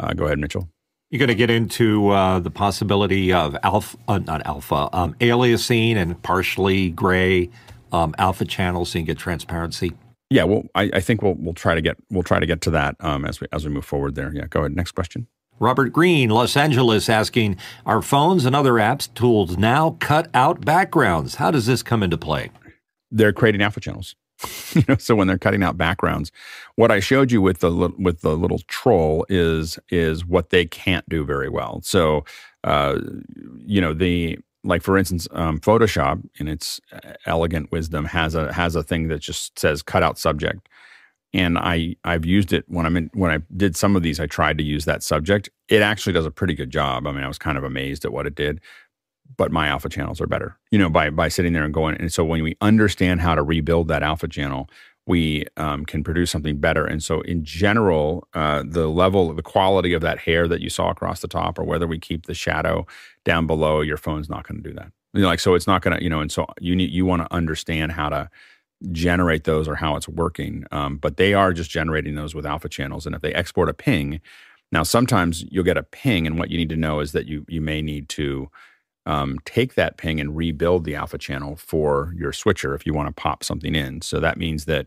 Uh, 0.00 0.12
go 0.14 0.24
ahead, 0.24 0.38
Mitchell. 0.38 0.68
You're 1.10 1.18
going 1.18 1.28
to 1.28 1.34
get 1.34 1.50
into 1.50 2.08
uh, 2.08 2.38
the 2.40 2.50
possibility 2.50 3.34
of 3.34 3.54
alpha, 3.62 3.98
uh, 4.08 4.18
not 4.18 4.46
alpha, 4.46 4.88
um, 4.94 5.14
aliasing 5.20 5.96
and 5.96 6.20
partially 6.22 6.88
gray 6.88 7.50
um, 7.92 8.14
alpha 8.16 8.46
channels 8.46 8.90
so 8.90 8.98
you 8.98 9.04
get 9.04 9.18
transparency. 9.18 9.92
Yeah, 10.32 10.44
well, 10.44 10.62
I, 10.74 10.90
I, 10.94 11.00
think 11.00 11.20
we'll 11.20 11.34
we'll 11.34 11.52
try 11.52 11.74
to 11.74 11.82
get 11.82 11.98
we'll 12.10 12.22
try 12.22 12.40
to 12.40 12.46
get 12.46 12.62
to 12.62 12.70
that 12.70 12.96
um, 13.00 13.26
as 13.26 13.38
we 13.40 13.46
as 13.52 13.66
we 13.66 13.70
move 13.70 13.84
forward 13.84 14.14
there. 14.14 14.32
Yeah, 14.34 14.46
go 14.46 14.60
ahead. 14.60 14.74
Next 14.74 14.92
question. 14.92 15.26
Robert 15.60 15.92
Green, 15.92 16.30
Los 16.30 16.56
Angeles, 16.56 17.10
asking: 17.10 17.58
Are 17.84 18.00
phones 18.00 18.46
and 18.46 18.56
other 18.56 18.72
apps 18.74 19.12
tools 19.12 19.58
now 19.58 19.98
cut 20.00 20.30
out 20.32 20.64
backgrounds? 20.64 21.34
How 21.34 21.50
does 21.50 21.66
this 21.66 21.82
come 21.82 22.02
into 22.02 22.16
play? 22.16 22.50
They're 23.10 23.34
creating 23.34 23.60
alpha 23.60 23.80
channels. 23.80 24.16
you 24.72 24.82
know, 24.88 24.96
so 24.96 25.14
when 25.14 25.28
they're 25.28 25.36
cutting 25.36 25.62
out 25.62 25.76
backgrounds, 25.76 26.32
what 26.76 26.90
I 26.90 26.98
showed 26.98 27.30
you 27.30 27.42
with 27.42 27.58
the 27.58 27.92
with 27.98 28.22
the 28.22 28.34
little 28.34 28.60
troll 28.68 29.26
is 29.28 29.78
is 29.90 30.24
what 30.24 30.48
they 30.48 30.64
can't 30.64 31.06
do 31.10 31.26
very 31.26 31.50
well. 31.50 31.80
So, 31.84 32.24
uh, 32.64 32.98
you 33.58 33.82
know, 33.82 33.92
the 33.92 34.38
like 34.64 34.82
for 34.82 34.96
instance, 34.96 35.26
um, 35.32 35.58
Photoshop 35.58 36.22
in 36.36 36.48
its 36.48 36.80
uh, 36.92 37.14
elegant 37.26 37.72
wisdom 37.72 38.04
has 38.06 38.34
a 38.34 38.52
has 38.52 38.76
a 38.76 38.82
thing 38.82 39.08
that 39.08 39.20
just 39.20 39.58
says 39.58 39.82
cut 39.82 40.02
out 40.02 40.18
subject, 40.18 40.68
and 41.32 41.58
I 41.58 41.96
I've 42.04 42.24
used 42.24 42.52
it 42.52 42.64
when 42.68 42.86
I'm 42.86 42.96
in 42.96 43.10
when 43.14 43.30
I 43.30 43.38
did 43.56 43.76
some 43.76 43.96
of 43.96 44.02
these. 44.02 44.20
I 44.20 44.26
tried 44.26 44.58
to 44.58 44.64
use 44.64 44.84
that 44.84 45.02
subject. 45.02 45.48
It 45.68 45.82
actually 45.82 46.12
does 46.12 46.26
a 46.26 46.30
pretty 46.30 46.54
good 46.54 46.70
job. 46.70 47.06
I 47.06 47.12
mean, 47.12 47.24
I 47.24 47.28
was 47.28 47.38
kind 47.38 47.58
of 47.58 47.64
amazed 47.64 48.04
at 48.04 48.12
what 48.12 48.26
it 48.26 48.34
did, 48.34 48.60
but 49.36 49.50
my 49.50 49.66
alpha 49.66 49.88
channels 49.88 50.20
are 50.20 50.26
better. 50.26 50.56
You 50.70 50.78
know, 50.78 50.88
by 50.88 51.10
by 51.10 51.28
sitting 51.28 51.52
there 51.52 51.64
and 51.64 51.74
going. 51.74 51.96
And 51.96 52.12
so 52.12 52.24
when 52.24 52.42
we 52.42 52.56
understand 52.60 53.20
how 53.20 53.34
to 53.34 53.42
rebuild 53.42 53.88
that 53.88 54.02
alpha 54.02 54.28
channel, 54.28 54.68
we 55.06 55.44
um, 55.56 55.84
can 55.84 56.04
produce 56.04 56.30
something 56.30 56.58
better. 56.58 56.84
And 56.84 57.02
so, 57.02 57.20
in 57.22 57.44
general, 57.44 58.26
uh, 58.34 58.62
the 58.66 58.86
level, 58.88 59.34
the 59.34 59.42
quality 59.42 59.94
of 59.94 60.00
that 60.02 60.18
hair 60.18 60.46
that 60.46 60.60
you 60.60 60.70
saw 60.70 60.90
across 60.90 61.20
the 61.20 61.28
top, 61.28 61.58
or 61.58 61.64
whether 61.64 61.86
we 61.86 61.98
keep 61.98 62.26
the 62.26 62.34
shadow 62.34 62.86
down 63.24 63.46
below, 63.46 63.80
your 63.80 63.96
phone's 63.96 64.28
not 64.28 64.46
going 64.46 64.62
to 64.62 64.68
do 64.68 64.74
that. 64.76 64.92
You 65.12 65.22
know, 65.22 65.28
like 65.28 65.40
so, 65.40 65.54
it's 65.54 65.66
not 65.66 65.82
going 65.82 65.96
to. 65.96 66.02
You 66.02 66.10
know, 66.10 66.20
and 66.20 66.30
so 66.30 66.46
you 66.60 66.76
need 66.76 66.90
you 66.90 67.04
want 67.04 67.22
to 67.22 67.34
understand 67.34 67.92
how 67.92 68.08
to 68.10 68.30
generate 68.90 69.44
those 69.44 69.68
or 69.68 69.76
how 69.76 69.96
it's 69.96 70.08
working. 70.08 70.64
Um, 70.70 70.98
but 70.98 71.16
they 71.16 71.34
are 71.34 71.52
just 71.52 71.70
generating 71.70 72.14
those 72.14 72.34
with 72.34 72.46
alpha 72.46 72.68
channels, 72.68 73.04
and 73.04 73.14
if 73.14 73.22
they 73.22 73.34
export 73.34 73.68
a 73.68 73.74
ping, 73.74 74.20
now 74.70 74.84
sometimes 74.84 75.44
you'll 75.50 75.64
get 75.64 75.76
a 75.76 75.82
ping, 75.82 76.26
and 76.28 76.38
what 76.38 76.50
you 76.50 76.58
need 76.58 76.68
to 76.68 76.76
know 76.76 77.00
is 77.00 77.10
that 77.12 77.26
you 77.26 77.44
you 77.48 77.60
may 77.60 77.82
need 77.82 78.08
to 78.10 78.50
um, 79.06 79.38
take 79.44 79.74
that 79.74 79.96
ping 79.96 80.20
and 80.20 80.36
rebuild 80.36 80.84
the 80.84 80.94
alpha 80.94 81.18
channel 81.18 81.56
for 81.56 82.14
your 82.16 82.32
switcher 82.32 82.74
if 82.74 82.86
you 82.86 82.94
want 82.94 83.08
to 83.08 83.22
pop 83.22 83.42
something 83.42 83.74
in. 83.74 84.00
So 84.02 84.20
that 84.20 84.38
means 84.38 84.64
that 84.66 84.86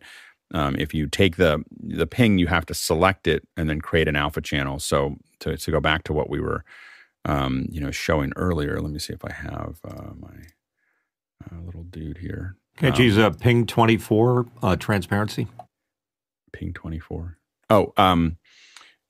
um, 0.54 0.76
if 0.78 0.94
you 0.94 1.08
take 1.08 1.38
the 1.38 1.64
the 1.80 2.08
ping, 2.08 2.38
you 2.38 2.48
have 2.48 2.66
to 2.68 2.74
select 2.74 3.28
it 3.28 3.48
and 3.58 3.70
then 3.70 3.82
create 3.82 4.08
an 4.08 4.16
alpha 4.16 4.42
channel. 4.42 4.80
So 4.80 5.18
to, 5.40 5.58
to 5.58 5.72
go 5.72 5.80
back 5.80 6.04
to 6.04 6.14
what 6.14 6.30
we 6.30 6.40
were, 6.40 6.64
um, 7.26 7.66
you 7.70 7.82
know, 7.82 7.92
showing 7.92 8.32
earlier. 8.36 8.80
Let 8.80 8.92
me 8.92 9.00
see 9.00 9.14
if 9.14 9.26
I 9.26 9.34
have 9.34 9.80
uh, 9.84 10.14
my 10.20 10.38
uh, 11.52 11.62
little 11.66 11.84
dude 11.84 12.20
here. 12.20 12.56
Can't 12.78 12.98
you 13.00 13.06
use 13.06 13.18
a 13.18 13.32
ping 13.32 13.66
twenty 13.66 13.98
four 13.98 14.46
uh, 14.62 14.76
transparency? 14.76 15.48
Ping 16.54 16.74
twenty 16.74 17.00
four. 17.00 17.38
Oh, 17.70 17.94
um, 17.98 18.38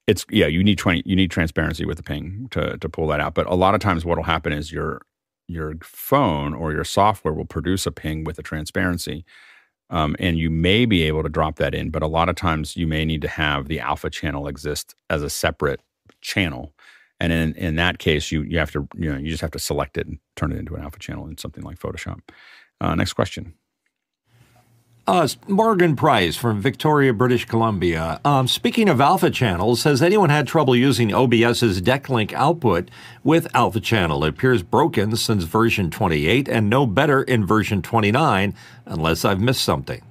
it's 0.07 0.25
yeah 0.29 0.47
you 0.47 0.63
need 0.63 0.77
20 0.77 1.03
you 1.05 1.15
need 1.15 1.31
transparency 1.31 1.85
with 1.85 1.97
the 1.97 2.03
ping 2.03 2.47
to 2.51 2.77
to 2.77 2.89
pull 2.89 3.07
that 3.07 3.19
out. 3.19 3.33
But 3.35 3.47
a 3.47 3.55
lot 3.55 3.75
of 3.75 3.81
times 3.81 4.05
what 4.05 4.17
will 4.17 4.25
happen 4.25 4.53
is 4.53 4.71
your 4.71 5.01
your 5.47 5.75
phone 5.83 6.53
or 6.53 6.71
your 6.73 6.83
software 6.83 7.33
will 7.33 7.45
produce 7.45 7.85
a 7.85 7.91
ping 7.91 8.23
with 8.23 8.39
a 8.39 8.43
transparency 8.43 9.25
um, 9.91 10.15
and 10.19 10.37
you 10.39 10.49
may 10.49 10.85
be 10.85 11.03
able 11.03 11.23
to 11.23 11.29
drop 11.29 11.57
that 11.57 11.75
in 11.75 11.91
but 11.91 12.03
a 12.03 12.07
lot 12.07 12.29
of 12.29 12.35
times 12.35 12.77
you 12.77 12.87
may 12.87 13.05
need 13.05 13.21
to 13.21 13.27
have 13.27 13.67
the 13.67 13.79
alpha 13.79 14.09
channel 14.09 14.47
exist 14.47 14.95
as 15.09 15.23
a 15.23 15.29
separate 15.29 15.81
channel. 16.21 16.73
And 17.19 17.33
in 17.33 17.53
in 17.55 17.75
that 17.77 17.99
case 17.99 18.31
you 18.31 18.43
you 18.43 18.59
have 18.59 18.71
to 18.73 18.87
you 18.97 19.11
know 19.11 19.17
you 19.19 19.29
just 19.29 19.41
have 19.41 19.51
to 19.51 19.59
select 19.59 19.97
it 19.97 20.07
and 20.07 20.19
turn 20.35 20.51
it 20.51 20.59
into 20.59 20.75
an 20.75 20.83
alpha 20.83 20.99
channel 20.99 21.27
in 21.27 21.37
something 21.37 21.63
like 21.63 21.79
photoshop. 21.79 22.21
Uh, 22.81 22.95
next 22.95 23.13
question 23.13 23.53
uh, 25.07 25.27
Morgan 25.47 25.95
Price 25.95 26.35
from 26.35 26.61
Victoria, 26.61 27.13
British 27.13 27.45
Columbia. 27.45 28.19
Um, 28.25 28.47
speaking 28.47 28.89
of 28.89 28.99
alpha 28.99 29.29
channels, 29.29 29.83
has 29.83 30.01
anyone 30.01 30.29
had 30.29 30.47
trouble 30.47 30.75
using 30.75 31.13
OBS's 31.13 31.81
Decklink 31.81 32.33
output 32.33 32.89
with 33.23 33.47
alpha 33.55 33.79
channel? 33.79 34.23
It 34.23 34.29
appears 34.29 34.63
broken 34.63 35.15
since 35.15 35.43
version 35.43 35.91
28 35.91 36.49
and 36.49 36.69
no 36.69 36.87
better 36.87 37.21
in 37.23 37.45
version 37.45 37.81
29, 37.81 38.53
unless 38.85 39.25
I've 39.25 39.39
missed 39.41 39.63
something. 39.63 40.01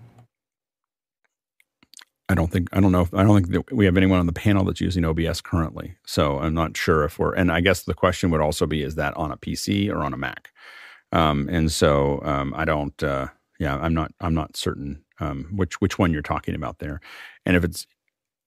I 2.29 2.35
don't 2.35 2.51
think 2.51 2.69
I 2.73 2.81
don't 2.81 2.93
know 2.93 3.03
if 3.03 3.13
I 3.13 3.23
don't 3.23 3.35
think 3.35 3.53
that 3.69 3.77
we 3.77 3.85
have 3.85 3.99
anyone 3.99 4.19
on 4.19 4.27
the 4.27 4.33
panel 4.33 4.65
that's 4.65 4.81
using 4.81 5.05
OBS 5.05 5.43
currently. 5.43 5.97
So 6.07 6.39
I'm 6.39 6.55
not 6.55 6.77
sure 6.77 7.05
if 7.05 7.19
we're 7.19 7.35
and 7.35 7.53
I 7.53 7.61
guess 7.61 7.83
the 7.83 7.95
question 7.95 8.31
would 8.31 8.41
also 8.41 8.67
be 8.67 8.83
is 8.83 8.95
that 8.95 9.15
on 9.17 9.31
a 9.31 9.37
PC 9.37 9.91
or 9.91 9.99
on 9.99 10.15
a 10.15 10.17
Mac? 10.17 10.51
Um, 11.13 11.49
and 11.51 11.71
so 11.71 12.21
um, 12.25 12.55
I 12.57 12.65
don't 12.65 13.01
uh, 13.03 13.29
yeah, 13.65 13.79
I'm 13.79 13.95
not 13.95 14.13
I'm 14.21 14.35
not 14.35 14.57
certain 14.57 15.03
um, 15.21 15.47
which 15.51 15.81
which 15.81 15.99
one 15.99 16.13
you're 16.13 16.23
talking 16.23 16.55
about 16.55 16.81
there. 16.81 17.01
And 17.47 17.57
if 17.57 17.65
it's 17.65 17.87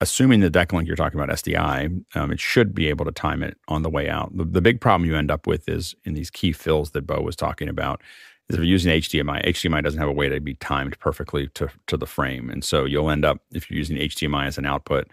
assuming 0.00 0.38
the 0.38 0.50
DeckLink 0.50 0.86
you're 0.86 0.94
talking 0.94 1.18
about 1.18 1.34
SDI, 1.34 2.04
um, 2.14 2.30
it 2.30 2.38
should 2.38 2.72
be 2.72 2.86
able 2.86 3.04
to 3.04 3.10
time 3.10 3.42
it 3.42 3.56
on 3.66 3.82
the 3.82 3.90
way 3.90 4.08
out. 4.08 4.36
The, 4.36 4.44
the, 4.44 4.60
big 4.60 4.80
problem 4.80 5.10
you 5.10 5.16
end 5.16 5.28
up 5.28 5.48
with 5.48 5.68
is 5.68 5.96
in 6.04 6.14
these 6.14 6.30
key 6.30 6.52
fills 6.52 6.92
that 6.92 7.04
Bo 7.04 7.20
was 7.20 7.34
talking 7.34 7.68
about. 7.68 8.00
Is 8.48 8.54
if 8.54 8.60
you're 8.60 8.64
using 8.64 8.92
HDMI, 8.92 9.44
HDMI 9.44 9.82
doesn't 9.82 9.98
have 9.98 10.08
a 10.08 10.12
way 10.12 10.28
to 10.28 10.40
be 10.40 10.54
timed 10.54 10.96
perfectly 11.00 11.48
to 11.48 11.68
to 11.88 11.96
the 11.96 12.06
frame, 12.06 12.48
and 12.48 12.62
so 12.64 12.84
you'll 12.84 13.10
end 13.10 13.24
up 13.24 13.40
if 13.50 13.68
you're 13.68 13.78
using 13.78 13.96
HDMI 13.96 14.46
as 14.46 14.56
an 14.56 14.66
output. 14.66 15.08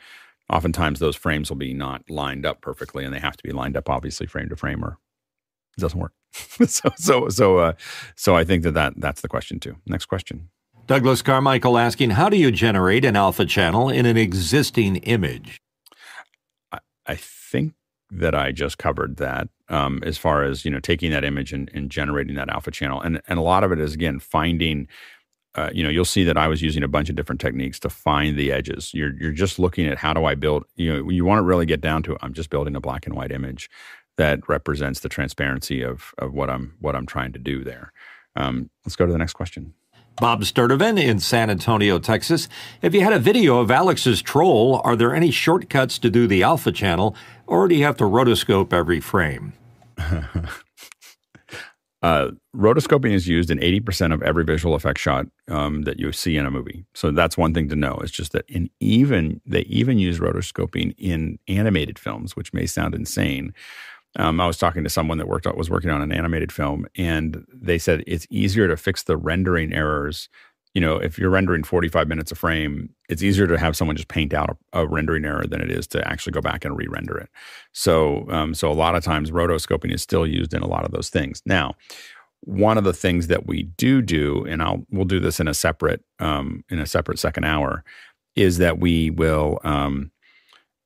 Oftentimes, 0.48 0.99
those 0.99 1.15
frames 1.15 1.49
will 1.49 1.57
be 1.57 1.73
not 1.73 2.07
lined 2.07 2.45
up 2.45 2.61
perfectly, 2.61 3.03
and 3.03 3.11
they 3.11 3.19
have 3.19 3.36
to 3.36 3.44
be 3.44 3.52
lined 3.52 3.76
up, 3.76 3.90
obviously, 3.90 4.27
frame 4.27 4.49
to 4.49 4.56
frame, 4.56 4.86
or 4.86 4.99
it 5.77 5.81
doesn't 5.81 5.99
work. 5.99 6.14
so 6.68 6.89
so 6.95 7.30
so 7.30 7.57
uh, 7.60 7.73
so 8.15 8.35
I 8.35 8.43
think 8.43 8.64
that, 8.64 8.73
that 8.73 8.93
that's 8.97 9.22
the 9.22 9.27
question 9.27 9.60
too. 9.60 9.76
Next 9.85 10.06
question. 10.06 10.49
Douglas 10.88 11.23
Carmichael 11.23 11.80
asking, 11.80 12.11
how 12.11 12.30
do 12.30 12.38
you 12.38 12.52
generate 12.52 13.06
an 13.06 13.15
alpha 13.15 13.45
channel 13.45 13.89
in 13.89 14.06
an 14.06 14.18
existing 14.18 14.97
image? 14.97 15.60
I, 16.72 16.80
I 17.07 17.15
think 17.15 17.73
that 18.11 18.35
I 18.35 18.52
just 18.52 18.77
covered 18.77 19.18
that 19.18 19.49
um, 19.68 20.03
as 20.03 20.18
far 20.18 20.43
as 20.43 20.64
you 20.64 20.72
know 20.72 20.80
taking 20.80 21.11
that 21.11 21.23
image 21.23 21.53
and, 21.53 21.72
and, 21.73 21.89
generating 21.89 22.35
that 22.35 22.49
alpha 22.49 22.72
channel, 22.72 23.02
and 23.02 23.22
and 23.27 23.39
a 23.39 23.41
lot 23.41 23.64
of 23.64 23.72
it 23.72 23.80
is 23.80 23.93
again 23.93 24.19
finding 24.19 24.88
uh, 25.56 25.69
you 25.73 25.84
know, 25.84 25.89
you'll 25.89 26.03
see 26.03 26.26
that 26.26 26.38
I 26.38 26.49
was 26.49 26.61
using 26.61 26.84
a 26.84 26.88
bunch 26.88 27.10
of 27.10 27.15
different 27.15 27.39
techniques 27.39 27.80
to 27.80 27.89
find 27.89 28.38
the 28.38 28.52
edges. 28.52 28.93
You're 28.93 29.14
you're 29.18 29.31
just 29.31 29.57
looking 29.57 29.88
at 29.88 29.97
how 29.97 30.14
do 30.14 30.26
I 30.26 30.35
build. 30.35 30.65
You 30.76 30.93
know, 30.93 31.10
you 31.10 31.23
want 31.23 31.39
to 31.39 31.43
really 31.43 31.65
get 31.65 31.80
down 31.81 32.03
to 32.03 32.18
I'm 32.22 32.34
just 32.34 32.49
building 32.49 32.76
a 32.76 32.81
black 32.81 33.06
and 33.06 33.15
white 33.15 33.31
image 33.31 33.69
that 34.17 34.47
represents 34.47 34.99
the 34.99 35.09
transparency 35.09 35.81
of 35.81 36.13
of 36.17 36.33
what 36.33 36.49
I'm 36.49 36.75
what 36.79 36.95
I'm 36.95 37.05
trying 37.05 37.33
to 37.33 37.39
do 37.39 37.63
there. 37.63 37.91
Um, 38.35 38.69
let's 38.85 38.95
go 38.95 39.05
to 39.05 39.11
the 39.11 39.17
next 39.17 39.33
question. 39.33 39.73
Bob 40.17 40.41
Sturdivant 40.43 41.01
in 41.01 41.19
San 41.19 41.49
Antonio, 41.49 41.99
Texas. 41.99 42.47
If 42.81 42.93
you 42.93 43.01
had 43.01 43.11
a 43.11 43.19
video 43.19 43.59
of 43.59 43.69
Alex's 43.69 44.21
troll, 44.21 44.79
are 44.85 44.95
there 44.95 45.13
any 45.13 45.29
shortcuts 45.29 45.99
to 45.99 46.09
do 46.09 46.25
the 46.25 46.41
alpha 46.41 46.71
channel, 46.71 47.15
or 47.47 47.67
do 47.67 47.75
you 47.75 47.83
have 47.83 47.97
to 47.97 48.05
rotoscope 48.05 48.71
every 48.71 49.01
frame? 49.01 49.51
uh, 52.01 52.31
rotoscoping 52.55 53.11
is 53.11 53.27
used 53.27 53.51
in 53.51 53.57
80% 53.57 54.13
of 54.13 54.21
every 54.21 54.45
visual 54.45 54.73
effect 54.73 54.99
shot 54.99 55.25
um, 55.49 55.81
that 55.81 55.99
you 55.99 56.13
see 56.13 56.37
in 56.37 56.45
a 56.45 56.51
movie. 56.51 56.85
So 56.93 57.11
that's 57.11 57.37
one 57.37 57.53
thing 57.53 57.67
to 57.69 57.75
know. 57.75 57.99
It's 58.01 58.11
just 58.11 58.31
that 58.31 58.45
in 58.47 58.69
even 58.79 59.41
they 59.45 59.61
even 59.61 59.99
use 59.99 60.19
rotoscoping 60.19 60.95
in 60.97 61.39
animated 61.49 61.99
films, 61.99 62.37
which 62.37 62.53
may 62.53 62.67
sound 62.67 62.95
insane. 62.95 63.53
Um, 64.17 64.39
I 64.39 64.47
was 64.47 64.57
talking 64.57 64.83
to 64.83 64.89
someone 64.89 65.17
that 65.17 65.27
worked 65.27 65.45
was 65.55 65.69
working 65.69 65.89
on 65.89 66.01
an 66.01 66.11
animated 66.11 66.51
film, 66.51 66.87
and 66.95 67.45
they 67.53 67.77
said 67.77 68.03
it's 68.07 68.27
easier 68.29 68.67
to 68.67 68.77
fix 68.77 69.03
the 69.03 69.17
rendering 69.17 69.73
errors. 69.73 70.29
You 70.73 70.81
know, 70.81 70.97
if 70.97 71.17
you're 71.17 71.29
rendering 71.29 71.63
45 71.63 72.07
minutes 72.07 72.31
a 72.31 72.35
frame, 72.35 72.89
it's 73.07 73.23
easier 73.23 73.47
to 73.47 73.57
have 73.57 73.77
someone 73.77 73.95
just 73.95 74.09
paint 74.09 74.33
out 74.33 74.57
a, 74.73 74.81
a 74.81 74.87
rendering 74.87 75.23
error 75.23 75.45
than 75.47 75.61
it 75.61 75.71
is 75.71 75.87
to 75.87 76.05
actually 76.05 76.33
go 76.33 76.41
back 76.41 76.65
and 76.65 76.77
re-render 76.77 77.17
it. 77.17 77.29
So, 77.71 78.29
um, 78.29 78.53
so 78.53 78.69
a 78.69 78.73
lot 78.73 78.95
of 78.95 79.03
times, 79.03 79.31
rotoscoping 79.31 79.93
is 79.93 80.01
still 80.01 80.27
used 80.27 80.53
in 80.53 80.61
a 80.61 80.67
lot 80.67 80.83
of 80.83 80.91
those 80.91 81.09
things. 81.09 81.41
Now, 81.45 81.75
one 82.41 82.77
of 82.77 82.83
the 82.83 82.93
things 82.93 83.27
that 83.27 83.47
we 83.47 83.63
do 83.63 84.01
do, 84.01 84.45
and 84.45 84.61
I'll 84.61 84.85
we'll 84.91 85.05
do 85.05 85.19
this 85.19 85.39
in 85.39 85.47
a 85.47 85.53
separate 85.53 86.03
um, 86.19 86.63
in 86.69 86.79
a 86.79 86.85
separate 86.85 87.19
second 87.19 87.45
hour, 87.45 87.83
is 88.35 88.57
that 88.57 88.79
we 88.79 89.09
will 89.09 89.59
um, 89.63 90.11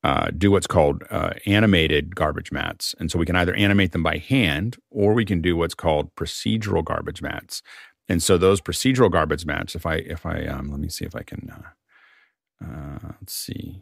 uh, 0.04 0.32
do 0.38 0.52
what's 0.52 0.68
called 0.68 1.04
uh, 1.10 1.32
animated 1.46 2.16
garbage 2.16 2.52
mattes. 2.52 2.96
And 3.00 3.12
so 3.12 3.20
we 3.20 3.26
can 3.26 3.36
either 3.36 3.54
animate 3.56 3.92
them 3.92 4.04
by 4.04 4.18
hand 4.18 4.78
or 4.90 5.14
we 5.14 5.26
can 5.26 5.42
do 5.42 5.58
what's 5.58 5.74
called 5.74 6.14
procedural 6.16 6.84
garbage 6.84 7.22
mattes. 7.22 7.62
And 8.08 8.24
so 8.24 8.38
those 8.38 8.62
procedural 8.62 9.12
garbage 9.12 9.46
mattes, 9.46 9.76
if 9.76 9.86
I, 9.86 9.96
if 9.96 10.26
I, 10.26 10.46
um, 10.46 10.72
let 10.72 10.80
me 10.80 10.90
see 10.90 11.06
if 11.06 11.16
I 11.16 11.24
can, 11.24 11.52
uh, 11.52 12.66
uh 12.66 13.14
let's 13.20 13.34
see. 13.34 13.82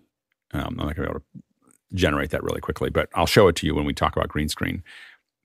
Um, 0.54 0.78
I'm 0.80 0.88
not 0.88 0.96
going 0.96 0.96
to 0.96 1.02
be 1.02 1.10
able 1.10 1.20
to 1.20 1.26
generate 1.94 2.32
that 2.32 2.44
really 2.44 2.62
quickly, 2.62 2.90
but 2.90 3.10
I'll 3.14 3.28
show 3.28 3.48
it 3.48 3.56
to 3.58 3.68
you 3.68 3.76
when 3.76 3.86
we 3.86 3.94
talk 3.94 4.16
about 4.16 4.28
green 4.28 4.50
screen. 4.50 4.84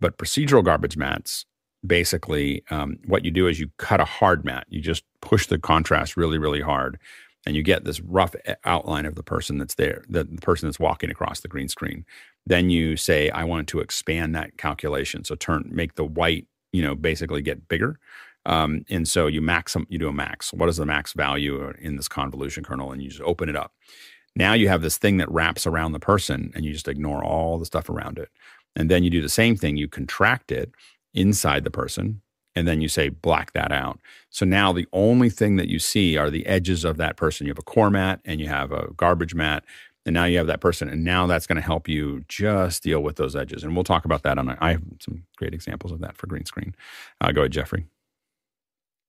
But 0.00 0.16
procedural 0.16 0.64
garbage 0.64 0.96
mattes, 0.96 1.44
basically, 1.86 2.64
um, 2.70 2.98
what 3.06 3.24
you 3.24 3.30
do 3.30 3.46
is 3.46 3.60
you 3.60 3.70
cut 3.76 4.00
a 4.00 4.04
hard 4.04 4.44
matte. 4.44 4.66
You 4.68 4.80
just 4.80 5.04
push 5.20 5.46
the 5.46 5.58
contrast 5.58 6.16
really, 6.16 6.38
really 6.38 6.60
hard 6.60 6.98
and 7.46 7.56
you 7.56 7.62
get 7.62 7.84
this 7.84 8.00
rough 8.00 8.34
outline 8.64 9.06
of 9.06 9.14
the 9.14 9.22
person 9.22 9.58
that's 9.58 9.74
there, 9.74 10.04
the, 10.08 10.24
the, 10.24 10.40
person 10.40 10.68
that's 10.68 10.78
walking 10.78 11.10
across 11.10 11.40
the 11.40 11.48
green 11.48 11.68
screen. 11.68 12.04
Then 12.46 12.70
you 12.70 12.96
say, 12.96 13.30
I 13.30 13.44
want 13.44 13.68
to 13.68 13.80
expand 13.80 14.34
that 14.34 14.56
calculation. 14.56 15.24
So 15.24 15.34
turn, 15.34 15.68
make 15.70 15.94
the 15.94 16.04
white, 16.04 16.46
you 16.72 16.82
know, 16.82 16.94
basically 16.94 17.42
get 17.42 17.68
bigger. 17.68 17.98
Um, 18.46 18.84
and 18.90 19.06
so 19.06 19.26
you 19.26 19.40
max 19.40 19.76
you 19.88 19.98
do 19.98 20.08
a 20.08 20.12
max. 20.12 20.52
What 20.52 20.68
is 20.68 20.76
the 20.76 20.86
max 20.86 21.12
value 21.12 21.72
in 21.80 21.96
this 21.96 22.08
convolution 22.08 22.64
kernel? 22.64 22.92
And 22.92 23.02
you 23.02 23.08
just 23.08 23.22
open 23.22 23.48
it 23.48 23.56
up. 23.56 23.72
Now 24.34 24.54
you 24.54 24.68
have 24.68 24.82
this 24.82 24.98
thing 24.98 25.18
that 25.18 25.30
wraps 25.30 25.66
around 25.66 25.92
the 25.92 26.00
person 26.00 26.52
and 26.54 26.64
you 26.64 26.72
just 26.72 26.88
ignore 26.88 27.22
all 27.22 27.58
the 27.58 27.66
stuff 27.66 27.88
around 27.88 28.18
it. 28.18 28.30
And 28.74 28.90
then 28.90 29.04
you 29.04 29.10
do 29.10 29.20
the 29.20 29.28
same 29.28 29.56
thing. 29.56 29.76
You 29.76 29.88
contract 29.88 30.50
it 30.50 30.72
inside 31.14 31.64
the 31.64 31.70
person 31.70 32.21
and 32.54 32.66
then 32.68 32.80
you 32.80 32.88
say 32.88 33.08
black 33.08 33.52
that 33.52 33.72
out. 33.72 33.98
So 34.30 34.44
now 34.46 34.72
the 34.72 34.86
only 34.92 35.30
thing 35.30 35.56
that 35.56 35.68
you 35.68 35.78
see 35.78 36.16
are 36.16 36.30
the 36.30 36.46
edges 36.46 36.84
of 36.84 36.96
that 36.96 37.16
person. 37.16 37.46
You 37.46 37.50
have 37.50 37.58
a 37.58 37.62
core 37.62 37.90
matte 37.90 38.20
and 38.24 38.40
you 38.40 38.48
have 38.48 38.72
a 38.72 38.92
garbage 38.96 39.34
matte, 39.34 39.64
and 40.04 40.14
now 40.14 40.24
you 40.24 40.38
have 40.38 40.48
that 40.48 40.60
person, 40.60 40.88
and 40.88 41.04
now 41.04 41.26
that's 41.26 41.46
going 41.46 41.56
to 41.56 41.62
help 41.62 41.88
you 41.88 42.24
just 42.28 42.82
deal 42.82 43.02
with 43.02 43.16
those 43.16 43.36
edges. 43.36 43.62
And 43.62 43.74
we'll 43.74 43.84
talk 43.84 44.04
about 44.04 44.22
that 44.24 44.38
on. 44.38 44.48
A, 44.48 44.58
I 44.60 44.72
have 44.72 44.82
some 45.00 45.24
great 45.36 45.54
examples 45.54 45.92
of 45.92 46.00
that 46.00 46.16
for 46.16 46.26
green 46.26 46.44
screen. 46.44 46.74
Uh, 47.20 47.30
go 47.30 47.42
ahead, 47.42 47.52
Jeffrey. 47.52 47.86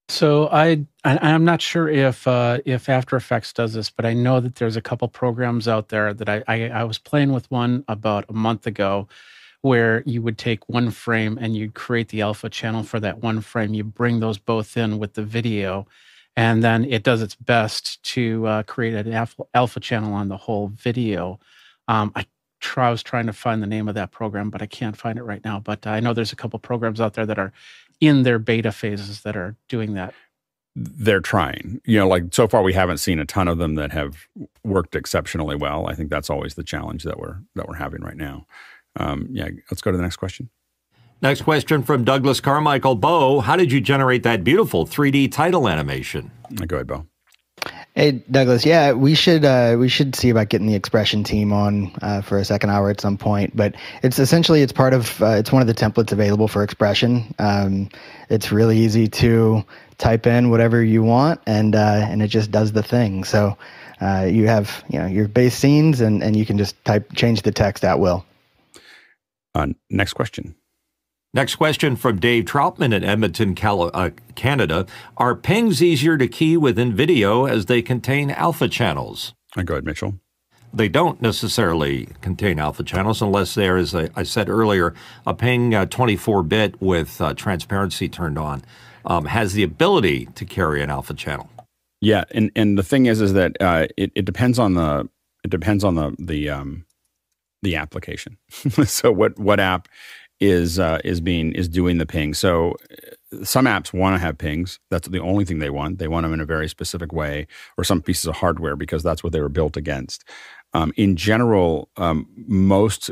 So 0.09 0.49
I, 0.49 0.85
I 1.05 1.29
am 1.29 1.45
not 1.45 1.61
sure 1.61 1.87
if 1.87 2.27
uh, 2.27 2.59
if 2.65 2.89
After 2.89 3.15
Effects 3.15 3.53
does 3.53 3.73
this, 3.73 3.89
but 3.89 4.05
I 4.05 4.13
know 4.13 4.39
that 4.41 4.55
there's 4.55 4.75
a 4.75 4.81
couple 4.81 5.07
programs 5.07 5.67
out 5.67 5.89
there 5.89 6.13
that 6.13 6.29
I, 6.29 6.43
I 6.47 6.69
I 6.69 6.83
was 6.83 6.99
playing 6.99 7.31
with 7.31 7.49
one 7.49 7.85
about 7.87 8.25
a 8.29 8.33
month 8.33 8.67
ago 8.67 9.07
where 9.63 10.03
you 10.05 10.21
would 10.21 10.37
take 10.37 10.67
one 10.67 10.91
frame 10.91 11.37
and 11.41 11.55
you'd 11.55 11.73
create 11.73 12.09
the 12.09 12.21
alpha 12.21 12.49
channel 12.49 12.83
for 12.83 12.99
that 12.99 13.23
one 13.23 13.39
frame. 13.39 13.73
You 13.73 13.85
bring 13.85 14.19
those 14.19 14.37
both 14.37 14.75
in 14.75 14.99
with 14.99 15.13
the 15.13 15.23
video, 15.23 15.87
and 16.35 16.61
then 16.61 16.83
it 16.83 17.03
does 17.03 17.21
its 17.21 17.35
best 17.35 18.03
to 18.03 18.45
uh, 18.45 18.63
create 18.63 18.93
an 18.93 19.13
alpha, 19.13 19.43
alpha, 19.53 19.79
channel 19.79 20.13
on 20.13 20.27
the 20.27 20.35
whole 20.37 20.67
video. 20.67 21.39
Um, 21.87 22.11
I, 22.13 22.25
try, 22.59 22.89
I 22.89 22.91
was 22.91 23.03
trying 23.03 23.25
to 23.27 23.33
find 23.33 23.63
the 23.63 23.67
name 23.67 23.87
of 23.87 23.95
that 23.95 24.11
program, 24.11 24.49
but 24.49 24.61
I 24.61 24.65
can't 24.65 24.97
find 24.97 25.17
it 25.17 25.23
right 25.23 25.43
now. 25.45 25.61
But 25.61 25.87
I 25.87 26.01
know 26.01 26.13
there's 26.13 26.33
a 26.33 26.37
couple 26.37 26.59
programs 26.59 26.99
out 26.99 27.13
there 27.13 27.25
that 27.25 27.39
are 27.39 27.53
in 28.01 28.23
their 28.23 28.39
beta 28.39 28.71
phases 28.73 29.21
that 29.21 29.37
are 29.37 29.55
doing 29.69 29.93
that 29.93 30.13
they're 30.75 31.21
trying. 31.21 31.81
You 31.85 31.99
know, 31.99 32.07
like 32.07 32.33
so 32.33 32.47
far 32.47 32.63
we 32.63 32.73
haven't 32.73 32.97
seen 32.97 33.19
a 33.19 33.25
ton 33.25 33.47
of 33.47 33.57
them 33.57 33.75
that 33.75 33.91
have 33.91 34.27
worked 34.63 34.95
exceptionally 34.95 35.55
well. 35.55 35.87
I 35.87 35.93
think 35.93 36.09
that's 36.09 36.29
always 36.29 36.55
the 36.55 36.63
challenge 36.63 37.03
that 37.03 37.19
we're 37.19 37.37
that 37.55 37.67
we're 37.67 37.75
having 37.75 38.01
right 38.01 38.17
now. 38.17 38.45
Um, 38.95 39.27
yeah, 39.31 39.49
let's 39.71 39.81
go 39.81 39.91
to 39.91 39.97
the 39.97 40.03
next 40.03 40.17
question. 40.17 40.49
Next 41.21 41.43
question 41.43 41.83
from 41.83 42.03
Douglas 42.03 42.41
Carmichael. 42.41 42.95
Bo, 42.95 43.39
how 43.39 43.55
did 43.55 43.71
you 43.71 43.79
generate 43.79 44.23
that 44.23 44.43
beautiful 44.43 44.85
3D 44.85 45.31
title 45.31 45.69
animation? 45.69 46.31
Go 46.67 46.75
ahead, 46.75 46.87
Bo. 46.87 47.05
Hey 47.95 48.23
Douglas, 48.31 48.65
yeah, 48.65 48.91
we 48.91 49.13
should 49.13 49.45
uh, 49.45 49.75
we 49.77 49.87
should 49.87 50.15
see 50.15 50.29
about 50.31 50.49
getting 50.49 50.65
the 50.65 50.79
Xpression 50.79 51.23
team 51.23 51.53
on 51.53 51.95
uh, 52.01 52.21
for 52.21 52.39
a 52.39 52.43
second 52.43 52.71
hour 52.71 52.89
at 52.89 52.99
some 52.99 53.17
point. 53.17 53.55
But 53.55 53.75
it's 54.01 54.17
essentially 54.17 54.63
it's 54.63 54.73
part 54.73 54.93
of 54.93 55.21
uh, 55.21 55.35
it's 55.37 55.51
one 55.51 55.61
of 55.61 55.67
the 55.67 55.75
templates 55.75 56.11
available 56.11 56.47
for 56.47 56.65
Xpression. 56.65 57.31
Um, 57.39 57.89
it's 58.29 58.51
really 58.51 58.79
easy 58.79 59.07
to 59.09 59.63
type 59.99 60.25
in 60.25 60.49
whatever 60.49 60.83
you 60.83 61.03
want, 61.03 61.39
and 61.45 61.75
uh, 61.75 62.07
and 62.09 62.23
it 62.23 62.29
just 62.29 62.49
does 62.49 62.71
the 62.71 62.81
thing. 62.81 63.23
So 63.23 63.55
uh, 64.01 64.27
you 64.29 64.47
have 64.47 64.83
you 64.89 64.97
know 64.97 65.05
your 65.05 65.27
base 65.27 65.55
scenes, 65.55 66.01
and 66.01 66.23
and 66.23 66.35
you 66.35 66.47
can 66.47 66.57
just 66.57 66.83
type 66.85 67.13
change 67.13 67.43
the 67.43 67.51
text 67.51 67.85
at 67.85 67.99
will. 67.99 68.25
Uh, 69.55 69.67
next 69.89 70.13
question. 70.13 70.55
Next 71.35 71.55
question 71.55 71.95
from 71.95 72.19
Dave 72.19 72.45
Troutman 72.45 72.95
at 72.95 73.03
Edmonton, 73.03 73.55
uh, 73.59 74.11
Canada. 74.35 74.85
Are 75.17 75.35
pings 75.35 75.81
easier 75.81 76.15
to 76.15 76.27
key 76.27 76.57
within 76.57 76.95
video 76.95 77.45
as 77.45 77.65
they 77.65 77.81
contain 77.81 78.29
alpha 78.29 78.67
channels? 78.67 79.33
Uh, 79.57 79.63
go 79.63 79.73
ahead, 79.73 79.85
Mitchell. 79.85 80.19
They 80.71 80.89
don't 80.89 81.21
necessarily 81.21 82.07
contain 82.21 82.59
alpha 82.59 82.83
channels 82.83 83.21
unless 83.21 83.55
there 83.55 83.77
is, 83.77 83.95
a, 83.95 84.09
I 84.15 84.23
said 84.23 84.47
earlier, 84.47 84.93
a 85.25 85.33
ping 85.33 85.73
uh, 85.73 85.85
24 85.87 86.43
bit 86.43 86.79
with 86.81 87.19
uh, 87.19 87.33
transparency 87.33 88.07
turned 88.09 88.37
on 88.37 88.63
um, 89.05 89.25
has 89.25 89.53
the 89.53 89.63
ability 89.63 90.27
to 90.35 90.45
carry 90.45 90.81
an 90.81 90.89
alpha 90.91 91.15
channel. 91.15 91.49
Yeah, 91.99 92.25
and, 92.31 92.51
and 92.55 92.77
the 92.77 92.83
thing 92.83 93.07
is, 93.07 93.21
is 93.21 93.33
that 93.33 93.57
uh, 93.59 93.87
it, 93.97 94.11
it 94.13 94.25
depends 94.25 94.59
on 94.59 94.73
the 94.75 95.09
it 95.43 95.49
depends 95.49 95.83
on 95.83 95.95
the 95.95 96.15
the 96.19 96.49
um, 96.49 96.85
the 97.63 97.77
application. 97.77 98.37
so 98.85 99.11
what 99.11 99.39
what 99.39 99.59
app 99.59 99.89
is 100.41 100.79
uh, 100.79 100.99
is 101.05 101.21
being 101.21 101.53
is 101.53 101.69
doing 101.69 101.99
the 101.99 102.07
ping? 102.07 102.35
So 102.35 102.75
uh, 102.91 103.43
some 103.45 103.65
apps 103.65 103.93
want 103.93 104.15
to 104.15 104.19
have 104.19 104.37
pings. 104.37 104.79
That's 104.91 105.07
the 105.07 105.21
only 105.21 105.45
thing 105.45 105.59
they 105.59 105.71
want. 105.71 105.99
They 105.99 106.09
want 106.09 106.25
them 106.25 106.33
in 106.33 106.41
a 106.41 106.45
very 106.45 106.69
specific 106.69 107.13
way, 107.13 107.47
or 107.77 107.83
some 107.83 108.01
pieces 108.01 108.27
of 108.27 108.35
hardware 108.35 108.75
because 108.77 109.03
that's 109.03 109.23
what 109.23 109.33
they 109.33 109.41
were 109.41 109.49
built 109.49 109.77
against. 109.77 110.25
Um, 110.73 110.93
in 110.97 111.15
general, 111.15 111.89
um, 111.97 112.27
most 112.47 113.11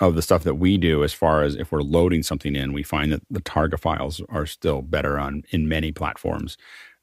of 0.00 0.14
the 0.14 0.22
stuff 0.22 0.44
that 0.44 0.56
we 0.56 0.78
do, 0.78 1.04
as 1.04 1.12
far 1.12 1.42
as 1.42 1.56
if 1.56 1.72
we're 1.72 1.82
loading 1.82 2.22
something 2.22 2.56
in, 2.56 2.72
we 2.72 2.82
find 2.82 3.12
that 3.12 3.22
the 3.30 3.42
Targa 3.42 3.78
files 3.78 4.22
are 4.30 4.46
still 4.46 4.82
better 4.82 5.18
on 5.18 5.44
in 5.50 5.68
many 5.68 5.92
platforms 5.92 6.56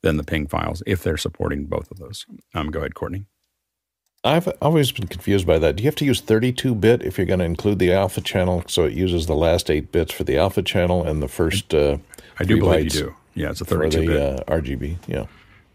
than 0.04 0.18
the 0.18 0.24
ping 0.24 0.48
files 0.48 0.84
if 0.88 1.04
they're 1.04 1.18
supporting 1.18 1.66
both 1.66 1.92
of 1.92 2.00
those. 2.00 2.26
Um, 2.56 2.72
go 2.72 2.80
ahead, 2.80 2.96
Courtney. 2.96 3.26
I've 4.24 4.48
always 4.62 4.92
been 4.92 5.08
confused 5.08 5.46
by 5.46 5.60
that. 5.60 5.76
Do 5.76 5.84
you 5.84 5.88
have 5.88 5.96
to 5.96 6.06
use 6.06 6.22
32 6.22 6.76
bit 6.76 7.02
if 7.04 7.18
you're 7.18 7.28
going 7.28 7.40
to 7.40 7.46
include 7.46 7.80
the 7.80 7.94
alpha 7.94 8.22
channel? 8.22 8.64
So 8.68 8.84
it 8.84 8.94
uses 8.94 9.28
the 9.28 9.36
last 9.36 9.70
eight 9.70 9.92
bits 9.92 10.12
for 10.12 10.24
the 10.24 10.38
alpha 10.38 10.62
channel 10.62 11.04
and 11.04 11.22
the 11.22 11.28
first. 11.28 11.74
Uh, 11.74 11.98
I 12.40 12.44
do 12.44 12.60
believe 12.60 12.86
you 12.86 12.90
do. 12.90 13.16
Yeah, 13.36 13.52
it's 13.52 13.62
a 13.62 13.66
32 13.66 13.98
for 13.98 14.02
the, 14.02 14.08
bit. 14.08 14.50
Uh, 14.50 14.54
RGB. 14.54 14.98
Yeah. 15.08 15.26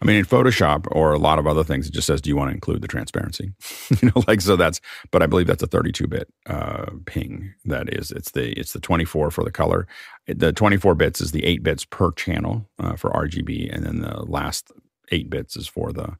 I 0.01 0.05
mean, 0.05 0.17
in 0.17 0.25
Photoshop 0.25 0.85
or 0.91 1.13
a 1.13 1.17
lot 1.17 1.39
of 1.39 1.47
other 1.47 1.63
things, 1.63 1.87
it 1.87 1.93
just 1.93 2.07
says, 2.07 2.19
"Do 2.19 2.29
you 2.29 2.35
want 2.35 2.49
to 2.49 2.53
include 2.53 2.81
the 2.81 2.89
transparency?" 2.89 3.53
you 4.01 4.11
know, 4.13 4.23
like 4.27 4.41
so. 4.41 4.57
That's, 4.57 4.81
but 5.11 5.23
I 5.23 5.27
believe 5.27 5.47
that's 5.47 5.63
a 5.63 5.67
32-bit 5.67 6.27
uh, 6.45 6.87
ping. 7.05 7.53
That 7.63 7.93
is, 7.93 8.11
it's 8.11 8.31
the 8.31 8.51
it's 8.59 8.73
the 8.73 8.81
24 8.81 9.31
for 9.31 9.45
the 9.45 9.51
color. 9.51 9.87
The 10.27 10.51
24 10.51 10.95
bits 10.95 11.21
is 11.21 11.31
the 11.31 11.45
eight 11.45 11.63
bits 11.63 11.85
per 11.85 12.11
channel 12.11 12.69
uh, 12.79 12.97
for 12.97 13.11
RGB, 13.11 13.73
and 13.73 13.85
then 13.85 14.01
the 14.01 14.23
last 14.23 14.73
eight 15.13 15.29
bits 15.29 15.55
is 15.55 15.69
for 15.69 15.93
the 15.93 16.17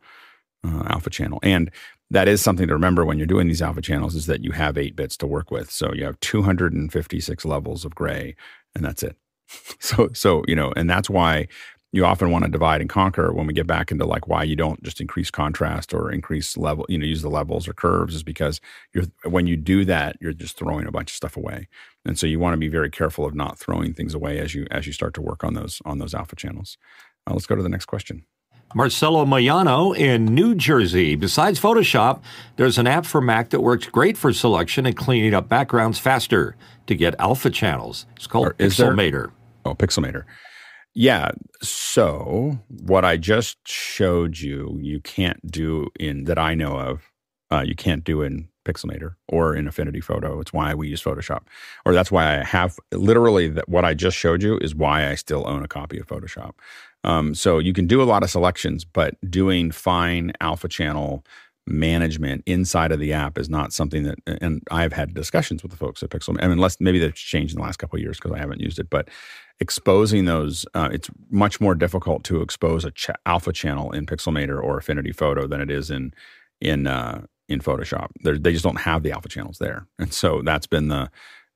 uh, 0.66 0.84
alpha 0.88 1.10
channel. 1.10 1.40
And 1.44 1.70
that 2.14 2.28
is 2.28 2.42
something 2.42 2.68
to 2.68 2.74
remember 2.74 3.06
when 3.06 3.18
you're 3.18 3.26
doing 3.26 3.48
these 3.48 3.62
alpha 3.62 3.82
channels 3.82 4.14
is 4.14 4.28
that 4.28 4.44
you 4.44 4.52
have 4.52 4.78
eight 4.78 4.96
bits 4.96 5.18
to 5.18 5.28
work 5.28 5.50
with. 5.50 5.72
So 5.72 5.92
you 5.94 6.06
have 6.06 6.20
256 6.20 7.44
levels 7.44 7.86
of 7.86 7.96
gray, 7.96 8.36
and 8.76 8.86
that's 8.86 9.04
it. 9.04 9.18
So, 9.80 10.10
so 10.14 10.44
you 10.48 10.56
know, 10.56 10.72
and 10.76 10.90
that's 10.90 11.10
why 11.10 11.48
you 11.92 12.06
often 12.06 12.32
want 12.32 12.46
to 12.46 12.50
divide 12.50 12.82
and 12.82 12.90
conquer 12.90 13.34
when 13.34 13.46
we 13.46 13.54
get 13.54 13.68
back 13.68 13.92
into 13.92 14.06
like 14.06 14.28
why 14.28 14.42
you 14.44 14.56
don't 14.56 14.82
just 14.82 15.00
increase 15.00 15.30
contrast 15.30 15.94
or 15.94 16.12
increase 16.12 16.58
level, 16.58 16.86
you 16.90 16.98
know, 16.98 17.06
use 17.06 17.22
the 17.22 17.30
levels 17.30 17.68
or 17.68 17.74
curves 17.74 18.16
is 18.16 18.24
because 18.24 18.60
you're 18.94 19.06
when 19.26 19.46
you 19.46 19.56
do 19.56 19.86
that, 19.86 20.16
you're 20.22 20.34
just 20.34 20.58
throwing 20.58 20.88
a 20.88 20.92
bunch 20.92 21.12
of 21.12 21.16
stuff 21.16 21.38
away. 21.38 21.68
And 22.06 22.18
so 22.18 22.26
you 22.26 22.40
want 22.40 22.54
to 22.54 22.58
be 22.58 22.68
very 22.70 22.90
careful 22.90 23.26
of 23.26 23.36
not 23.36 23.60
throwing 23.60 23.94
things 23.94 24.16
away 24.16 24.40
as 24.40 24.56
you 24.56 24.66
as 24.72 24.88
you 24.88 24.94
start 24.94 25.14
to 25.16 25.22
work 25.22 25.44
on 25.44 25.54
those 25.54 25.82
on 25.86 26.00
those 26.00 26.16
alpha 26.16 26.36
channels. 26.36 26.78
Uh, 27.28 27.34
let's 27.34 27.46
go 27.46 27.56
to 27.56 27.64
the 27.64 27.70
next 27.70 27.86
question. 27.86 28.26
Marcelo 28.74 29.26
Mayano 29.26 29.96
in 29.96 30.26
New 30.26 30.56
Jersey. 30.56 31.16
Besides 31.16 31.60
Photoshop, 31.60 32.22
there's 32.56 32.78
an 32.78 32.88
app 32.88 33.06
for 33.06 33.22
Mac 33.22 33.50
that 33.50 33.62
works 33.62 33.88
great 33.88 34.18
for 34.18 34.34
selection 34.34 34.86
and 34.86 34.96
cleaning 34.96 35.34
up 35.34 35.48
backgrounds 35.48 36.00
faster 36.00 36.56
to 36.88 36.96
get 36.96 37.16
alpha 37.20 37.50
channels. 37.50 38.06
It's 38.16 38.28
called 38.28 38.58
Pixelmator. 38.58 39.32
Oh, 39.66 39.76
Pixelmator. 39.76 40.24
Yeah. 40.96 41.32
So 41.62 42.60
what 42.68 43.06
I 43.06 43.18
just 43.18 43.58
showed 43.68 44.40
you, 44.40 44.78
you 44.82 45.00
can't 45.00 45.46
do 45.50 45.90
in 46.00 46.26
that 46.26 46.38
I 46.38 46.54
know 46.54 46.78
of. 46.78 47.12
Uh, 47.52 47.62
you 47.62 47.76
can't 47.76 48.04
do 48.04 48.24
in 48.24 48.50
Pixelmator 48.66 49.16
or 49.28 49.56
in 49.56 49.68
Affinity 49.68 50.02
Photo. 50.02 50.40
It's 50.40 50.54
why 50.54 50.74
we 50.74 50.88
use 50.88 51.04
Photoshop, 51.04 51.42
or 51.86 51.94
that's 51.94 52.12
why 52.12 52.40
I 52.40 52.44
have 52.44 52.80
literally 52.92 53.50
that. 53.50 53.70
What 53.70 53.86
I 53.86 53.94
just 53.94 54.18
showed 54.18 54.42
you 54.42 54.58
is 54.60 54.74
why 54.74 55.10
I 55.10 55.16
still 55.16 55.48
own 55.48 55.64
a 55.64 55.68
copy 55.68 56.00
of 56.00 56.08
Photoshop. 56.08 56.54
Um, 57.04 57.36
so 57.36 57.60
you 57.60 57.74
can 57.74 57.88
do 57.88 58.02
a 58.02 58.06
lot 58.06 58.24
of 58.24 58.30
selections, 58.30 58.86
but 58.86 59.16
doing 59.30 59.72
fine 59.72 60.34
alpha 60.40 60.68
channel 60.68 61.24
management 61.66 62.44
inside 62.46 62.92
of 62.92 63.00
the 63.00 63.14
app 63.14 63.38
is 63.38 63.50
not 63.50 63.72
something 63.72 64.04
that 64.04 64.20
and 64.42 64.62
i've 64.70 64.92
had 64.92 65.14
discussions 65.14 65.64
with 65.64 65.72
the 65.72 65.78
folks 65.78 66.04
at 66.04 66.10
pixel 66.10 66.36
I 66.42 66.48
mean, 66.48 66.52
unless 66.52 66.76
maybe 66.82 67.00
they've 67.00 67.16
changed 67.16 67.54
in 67.54 67.58
the 67.58 67.66
last 67.66 67.78
couple 67.78 67.96
of 67.96 68.02
years 68.02 68.18
because 68.18 68.34
i 68.34 68.38
haven't 68.38 68.60
used 68.60 68.80
it 68.80 68.90
but 68.90 69.08
exposing 69.62 70.26
those 70.26 70.66
uh, 70.74 70.90
it's 70.92 71.10
much 71.30 71.62
more 71.62 71.74
difficult 71.74 72.26
to 72.26 72.42
expose 72.42 72.84
a 72.84 72.92
ch- 72.92 73.12
alpha 73.26 73.54
channel 73.54 73.94
in 73.94 74.06
pixelmator 74.06 74.62
or 74.62 74.78
affinity 74.78 75.14
photo 75.14 75.48
than 75.48 75.62
it 75.62 75.72
is 75.72 75.90
in 75.90 76.14
in 76.60 76.86
uh, 76.86 77.22
in 77.50 77.60
photoshop. 77.60 78.08
They're, 78.22 78.38
they 78.38 78.52
just 78.52 78.64
don't 78.64 78.82
have 78.82 79.04
the 79.04 79.12
alpha 79.12 79.30
channels 79.30 79.58
there. 79.60 79.88
And 80.00 80.14
so 80.14 80.42
that's 80.42 80.68
been 80.68 80.88
the 80.88 81.10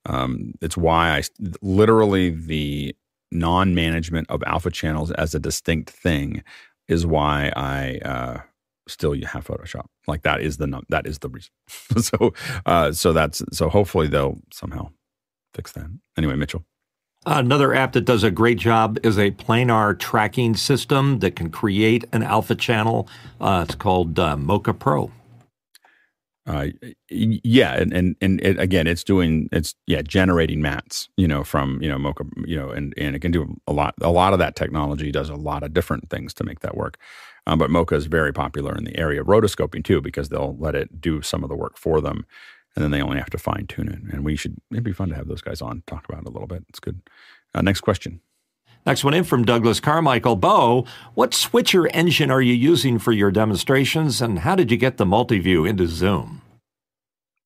um, 0.06 0.54
it's 0.62 0.78
why 0.78 1.18
i 1.18 1.24
literally 1.62 2.30
the 2.30 2.96
non-management 3.32 4.30
of 4.30 4.44
alpha 4.44 4.72
channels 4.72 5.12
as 5.12 5.36
a 5.36 5.40
distinct 5.40 5.90
thing 5.90 6.44
is 6.88 7.06
why 7.06 7.52
i 7.56 7.98
uh, 8.06 8.40
still 8.88 9.14
have 9.26 9.46
Photoshop. 9.46 9.86
Like 10.08 10.24
that 10.24 10.42
is 10.42 10.58
the 10.58 10.82
that 10.90 11.06
is 11.06 11.20
the 11.20 11.30
reason. 11.30 11.52
so 12.02 12.34
uh, 12.66 12.92
so 12.92 13.14
that's 13.14 13.44
so 13.52 13.70
hopefully 13.70 14.08
they'll 14.08 14.40
somehow 14.52 14.90
fix 15.54 15.72
that. 15.74 15.88
Anyway, 16.18 16.36
Mitchell. 16.36 16.64
Another 17.26 17.74
app 17.74 17.92
that 17.94 18.06
does 18.06 18.24
a 18.24 18.32
great 18.32 18.58
job 18.58 18.98
is 19.04 19.18
a 19.18 19.32
planar 19.32 20.00
tracking 20.00 20.56
system 20.56 21.20
that 21.20 21.36
can 21.36 21.50
create 21.50 22.06
an 22.14 22.24
alpha 22.24 22.56
channel. 22.56 23.10
Uh, 23.42 23.66
it's 23.68 23.76
called 23.76 24.18
uh, 24.18 24.38
Mocha 24.38 24.74
Pro. 24.74 25.12
Uh, 26.48 26.68
yeah, 27.10 27.74
and 27.76 27.92
and 27.94 28.16
and 28.22 28.40
it, 28.42 28.58
again, 28.58 28.88
it's 28.88 29.04
doing 29.04 29.50
it's 29.52 29.76
yeah 29.86 30.02
generating 30.02 30.62
mattes, 30.62 31.10
you 31.18 31.28
know, 31.28 31.44
from 31.44 31.82
you 31.82 31.90
know 31.90 31.98
Mocha, 31.98 32.24
you 32.46 32.56
know, 32.56 32.70
and 32.70 32.94
and 32.98 33.18
it 33.18 33.20
can 33.20 33.34
do 33.34 33.60
a 33.68 33.74
lot. 33.74 33.96
A 34.02 34.10
lot 34.12 34.32
of 34.32 34.40
that 34.40 34.56
technology 34.56 35.12
does 35.12 35.30
a 35.30 35.36
lot 35.36 35.64
of 35.64 35.74
different 35.74 36.10
things 36.10 36.34
to 36.36 36.46
make 36.46 36.62
that 36.62 36.78
work. 36.78 36.98
Um, 37.48 37.60
but 37.60 37.70
Mocha 37.70 37.96
is 37.96 38.06
very 38.06 38.32
popular 38.32 38.76
in 38.78 38.86
the 38.86 38.98
area 38.98 39.20
of 39.22 39.28
rotoscoping 39.28 39.84
too, 39.84 40.00
because 40.00 40.30
they'll 40.30 40.56
let 40.58 40.74
it 40.74 41.02
do 41.02 41.22
some 41.22 41.44
of 41.44 41.50
the 41.50 41.56
work 41.56 41.78
for 41.78 42.00
them, 42.00 42.26
and 42.76 42.84
then 42.84 42.92
they 42.92 43.02
only 43.02 43.18
have 43.18 43.30
to 43.32 43.38
fine 43.38 43.68
tune 43.68 43.90
it. 43.90 44.14
And 44.14 44.24
we 44.24 44.38
should 44.38 44.56
it'd 44.72 44.86
be 44.86 44.94
fun 44.94 45.10
to 45.10 45.16
have 45.16 45.28
those 45.28 45.42
guys 45.42 45.62
on 45.62 45.84
talk 45.86 46.06
about 46.08 46.22
it 46.24 46.30
a 46.30 46.32
little 46.32 46.48
bit. 46.48 46.64
It's 46.70 46.80
good. 46.80 47.02
Uh, 47.54 47.62
next 47.62 47.82
question. 47.82 48.22
Next 48.88 49.04
one 49.04 49.14
in 49.14 49.26
from 49.26 49.44
Douglas 49.44 49.82
Carmichael. 49.82 50.38
Bo, 50.38 50.86
what 51.14 51.34
switcher 51.34 51.90
engine 51.90 52.32
are 52.32 52.42
you 52.42 52.54
using 52.54 53.00
for 53.00 53.12
your 53.12 53.32
demonstrations, 53.32 54.22
and 54.22 54.40
how 54.40 54.56
did 54.56 54.72
you 54.72 54.78
get 54.78 54.96
the 54.96 55.06
multi-view 55.06 55.66
into 55.66 55.88
Zoom? 55.88 56.42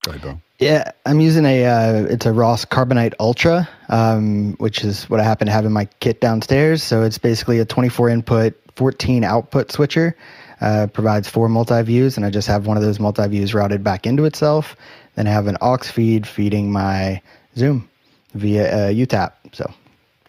Go 0.03 0.11
ahead, 0.11 0.21
Bo. 0.21 0.41
Yeah, 0.59 0.91
I'm 1.07 1.19
using 1.19 1.45
a 1.45 1.65
uh, 1.65 2.05
it's 2.11 2.27
a 2.27 2.31
Ross 2.31 2.63
Carbonite 2.63 3.15
Ultra, 3.19 3.67
um, 3.89 4.53
which 4.59 4.83
is 4.83 5.09
what 5.09 5.19
I 5.19 5.23
happen 5.23 5.47
to 5.47 5.51
have 5.51 5.65
in 5.65 5.71
my 5.71 5.85
kit 5.99 6.21
downstairs. 6.21 6.83
So 6.83 7.01
it's 7.01 7.17
basically 7.17 7.57
a 7.57 7.65
24 7.65 8.09
input, 8.09 8.53
14 8.75 9.23
output 9.23 9.71
switcher. 9.71 10.15
Uh, 10.61 10.85
provides 10.93 11.27
four 11.27 11.49
multi 11.49 11.81
views, 11.81 12.17
and 12.17 12.25
I 12.25 12.29
just 12.29 12.47
have 12.49 12.67
one 12.67 12.77
of 12.77 12.83
those 12.83 12.99
multi 12.99 13.27
views 13.27 13.55
routed 13.55 13.83
back 13.83 14.05
into 14.05 14.25
itself. 14.25 14.75
Then 15.15 15.25
I 15.25 15.31
have 15.31 15.47
an 15.47 15.57
aux 15.59 15.77
feed 15.77 16.27
feeding 16.27 16.71
my 16.71 17.19
Zoom 17.57 17.89
via 18.35 18.89
uh, 18.89 18.91
UTAP. 18.91 19.31
So 19.53 19.73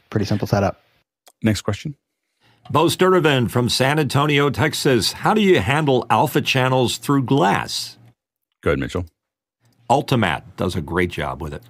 pretty 0.09 0.25
simple 0.25 0.49
setup. 0.49 0.82
Next 1.43 1.63
question. 1.63 1.97
Bo 2.71 2.89
Sturtevant 2.89 3.51
from 3.51 3.69
San 3.69 3.99
Antonio, 3.99 4.49
Texas. 4.49 5.13
How 5.13 5.35
do 5.35 5.41
you 5.41 5.61
handle 5.61 6.07
alpha 6.09 6.41
channels 6.41 6.97
through 6.97 7.25
glass? 7.25 7.99
Go 8.63 8.71
ahead, 8.71 8.79
Mitchell. 8.79 9.07
Ultimatte 9.91 10.45
does 10.57 10.77
a 10.77 10.81
great 10.81 11.11
job 11.11 11.43
with 11.43 11.53
it. 11.53 11.63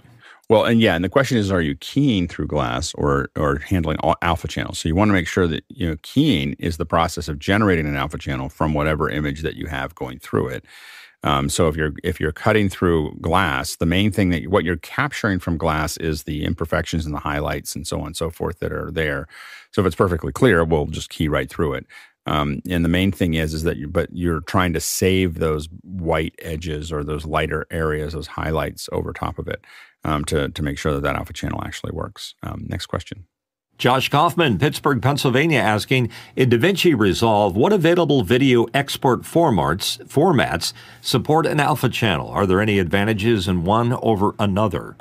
Well, 0.50 0.64
and 0.64 0.80
yeah, 0.80 0.94
and 0.94 1.04
the 1.04 1.08
question 1.08 1.38
is, 1.38 1.50
are 1.50 1.62
you 1.62 1.74
keying 1.76 2.28
through 2.28 2.48
glass 2.48 2.92
or 2.94 3.30
or 3.36 3.58
handling 3.58 3.96
alpha 4.22 4.48
channels? 4.48 4.78
So 4.78 4.88
you 4.88 4.94
want 4.94 5.08
to 5.08 5.12
make 5.14 5.26
sure 5.28 5.46
that 5.46 5.64
you 5.68 5.88
know 5.88 5.96
keying 6.02 6.54
is 6.58 6.76
the 6.76 6.84
process 6.84 7.28
of 7.28 7.38
generating 7.38 7.86
an 7.86 7.96
alpha 7.96 8.18
channel 8.18 8.48
from 8.48 8.74
whatever 8.74 9.08
image 9.08 9.42
that 9.42 9.56
you 9.56 9.66
have 9.66 9.94
going 9.94 10.18
through 10.18 10.48
it. 10.48 10.64
Um, 11.24 11.48
so 11.48 11.68
if 11.68 11.76
you're 11.76 11.92
if 12.04 12.20
you're 12.20 12.32
cutting 12.32 12.68
through 12.68 13.16
glass, 13.20 13.76
the 13.76 13.86
main 13.86 14.12
thing 14.12 14.30
that 14.30 14.48
what 14.48 14.64
you're 14.64 14.76
capturing 14.78 15.38
from 15.38 15.56
glass 15.56 15.96
is 15.98 16.24
the 16.24 16.44
imperfections 16.44 17.06
and 17.06 17.14
the 17.14 17.20
highlights 17.20 17.74
and 17.76 17.86
so 17.86 18.00
on 18.00 18.06
and 18.08 18.16
so 18.16 18.28
forth 18.30 18.58
that 18.60 18.72
are 18.72 18.90
there. 18.90 19.28
So 19.70 19.80
if 19.82 19.86
it's 19.86 19.96
perfectly 19.96 20.32
clear, 20.32 20.64
we'll 20.64 20.86
just 20.86 21.10
key 21.10 21.28
right 21.28 21.48
through 21.48 21.74
it. 21.74 21.86
Um, 22.26 22.62
and 22.68 22.84
the 22.84 22.88
main 22.88 23.10
thing 23.10 23.34
is 23.34 23.52
is 23.52 23.64
that 23.64 23.76
you 23.76 23.88
but 23.88 24.08
you're 24.12 24.40
trying 24.40 24.72
to 24.74 24.80
save 24.80 25.34
those 25.34 25.68
white 25.82 26.34
edges 26.40 26.92
or 26.92 27.02
those 27.02 27.26
lighter 27.26 27.66
areas, 27.70 28.12
those 28.12 28.28
highlights 28.28 28.88
over 28.92 29.12
top 29.12 29.38
of 29.38 29.48
it 29.48 29.64
um, 30.04 30.24
to 30.26 30.48
to 30.48 30.62
make 30.62 30.78
sure 30.78 30.92
that 30.94 31.02
that 31.02 31.16
alpha 31.16 31.32
channel 31.32 31.62
actually 31.64 31.92
works. 31.92 32.34
Um, 32.42 32.66
next 32.68 32.86
question. 32.86 33.26
Josh 33.78 34.08
Kaufman, 34.10 34.58
Pittsburgh, 34.58 35.02
Pennsylvania, 35.02 35.58
asking 35.58 36.10
in 36.36 36.50
DaVinci 36.50 36.96
Resolve, 36.96 37.56
what 37.56 37.72
available 37.72 38.22
video 38.22 38.66
export 38.74 39.22
formats 39.22 39.98
formats 40.06 40.72
support 41.00 41.46
an 41.46 41.58
alpha 41.58 41.88
channel? 41.88 42.28
Are 42.28 42.46
there 42.46 42.60
any 42.60 42.78
advantages 42.78 43.48
in 43.48 43.64
one 43.64 43.94
over 43.94 44.36
another? 44.38 44.96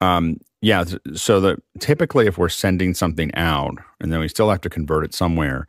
Um, 0.00 0.38
yeah, 0.60 0.84
so 1.14 1.40
the 1.40 1.60
typically 1.80 2.28
if 2.28 2.38
we're 2.38 2.48
sending 2.48 2.94
something 2.94 3.34
out 3.34 3.78
and 4.00 4.12
then 4.12 4.20
we 4.20 4.28
still 4.28 4.50
have 4.50 4.60
to 4.60 4.70
convert 4.70 5.04
it 5.04 5.12
somewhere, 5.12 5.66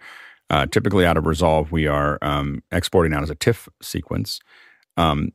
uh, 0.54 0.68
typically 0.68 1.04
out 1.04 1.18
of 1.18 1.26
Resolve 1.26 1.72
we 1.72 1.88
are 1.88 2.20
um, 2.22 2.62
exporting 2.72 3.12
out 3.12 3.24
as 3.24 3.32
a 3.32 3.36
TIFF 3.36 3.68
sequence. 3.82 4.40
Um, 4.98 5.32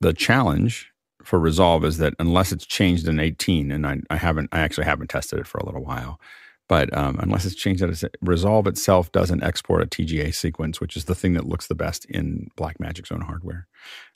the 0.00 0.12
challenge 0.12 0.92
for 1.24 1.40
Resolve 1.40 1.84
is 1.84 1.98
that 1.98 2.14
unless 2.20 2.52
it's 2.52 2.64
changed 2.64 3.08
in 3.08 3.18
18, 3.18 3.72
and 3.72 3.88
I, 3.88 3.98
I 4.08 4.16
haven't, 4.18 4.50
I 4.52 4.60
actually 4.60 4.84
haven't 4.84 5.10
tested 5.10 5.40
it 5.40 5.48
for 5.48 5.58
a 5.58 5.66
little 5.66 5.82
while, 5.82 6.20
but 6.68 6.96
um, 6.96 7.18
unless 7.18 7.44
it's 7.44 7.56
changed, 7.56 7.82
that 7.82 8.16
Resolve 8.20 8.68
itself 8.68 9.10
doesn't 9.10 9.42
export 9.42 9.82
a 9.82 9.86
TGA 9.86 10.32
sequence, 10.32 10.80
which 10.80 10.96
is 10.96 11.06
the 11.06 11.16
thing 11.16 11.32
that 11.32 11.48
looks 11.48 11.66
the 11.66 11.74
best 11.74 12.04
in 12.04 12.46
Blackmagic's 12.56 13.10
own 13.10 13.22
hardware. 13.22 13.66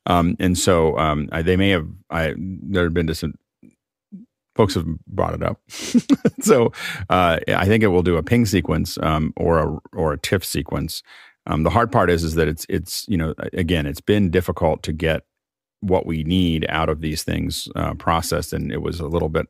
Um, 0.06 0.36
and 0.38 0.56
so 0.56 0.96
um, 0.96 1.28
I, 1.32 1.42
they 1.42 1.56
may 1.56 1.70
have, 1.70 1.88
I 2.08 2.34
there 2.38 2.84
have 2.84 2.94
been 2.94 3.12
some 3.14 3.34
folks 4.58 4.74
have 4.74 4.86
brought 5.06 5.34
it 5.34 5.42
up. 5.42 5.60
so 6.40 6.72
uh, 7.08 7.38
I 7.46 7.64
think 7.66 7.84
it 7.84 7.88
will 7.88 8.02
do 8.02 8.16
a 8.16 8.24
ping 8.24 8.44
sequence 8.44 8.98
um, 9.04 9.32
or 9.36 9.58
a 9.60 9.78
or 9.92 10.12
a 10.12 10.18
TIFF 10.18 10.44
sequence. 10.44 11.04
Um, 11.46 11.62
the 11.62 11.70
hard 11.70 11.92
part 11.92 12.10
is 12.10 12.24
is 12.24 12.34
that 12.34 12.48
it's 12.48 12.66
it's 12.68 13.06
you 13.08 13.16
know 13.16 13.34
again 13.52 13.86
it's 13.86 14.00
been 14.00 14.30
difficult 14.30 14.82
to 14.82 14.92
get 14.92 15.22
what 15.80 16.06
we 16.06 16.24
need 16.24 16.66
out 16.68 16.88
of 16.88 17.00
these 17.00 17.22
things 17.22 17.68
uh, 17.76 17.94
processed, 17.94 18.52
and 18.52 18.72
it 18.72 18.82
was 18.82 18.98
a 18.98 19.06
little 19.06 19.28
bit. 19.28 19.46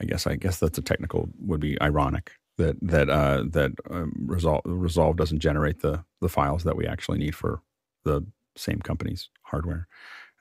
I 0.00 0.06
guess 0.06 0.26
I 0.26 0.36
guess 0.36 0.58
that's 0.58 0.78
a 0.78 0.82
technical 0.82 1.28
would 1.38 1.60
be 1.60 1.80
ironic 1.82 2.32
that 2.56 2.76
that 2.80 3.10
uh, 3.10 3.44
that 3.50 3.72
um, 3.90 4.14
Resolve 4.26 4.62
Resolve 4.64 5.18
doesn't 5.18 5.40
generate 5.40 5.82
the 5.82 6.02
the 6.22 6.30
files 6.30 6.64
that 6.64 6.76
we 6.76 6.86
actually 6.86 7.18
need 7.18 7.34
for 7.34 7.60
the 8.04 8.24
same 8.56 8.80
company's 8.80 9.28
hardware. 9.42 9.86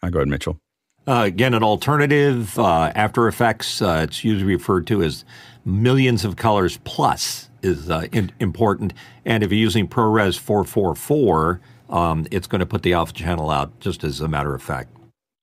Uh, 0.02 0.10
go 0.10 0.20
ahead, 0.20 0.30
Mitchell. 0.30 0.62
Uh, 1.10 1.24
again, 1.24 1.56
an 1.56 1.64
alternative 1.64 2.60
uh, 2.60 2.92
After 2.94 3.28
Effects. 3.28 3.82
Uh, 3.82 4.02
it's 4.08 4.24
usually 4.24 4.54
referred 4.54 4.86
to 4.86 5.02
as 5.02 5.26
millions 5.66 6.24
of 6.24 6.36
colors 6.36 6.78
plus 6.84 7.50
is 7.64 7.90
uh, 7.90 8.06
in, 8.12 8.32
important. 8.40 8.94
And 9.26 9.44
if 9.44 9.52
you're 9.52 9.58
using 9.58 9.88
ProRes 9.88 10.38
444, 10.38 11.62
um, 11.90 12.28
it's 12.30 12.46
going 12.46 12.60
to 12.60 12.68
put 12.68 12.84
the 12.84 12.94
alpha 12.94 13.12
channel 13.12 13.50
out 13.50 13.80
just 13.80 14.04
as 14.04 14.22
a 14.22 14.28
matter 14.28 14.54
of 14.54 14.62
fact. 14.62 14.96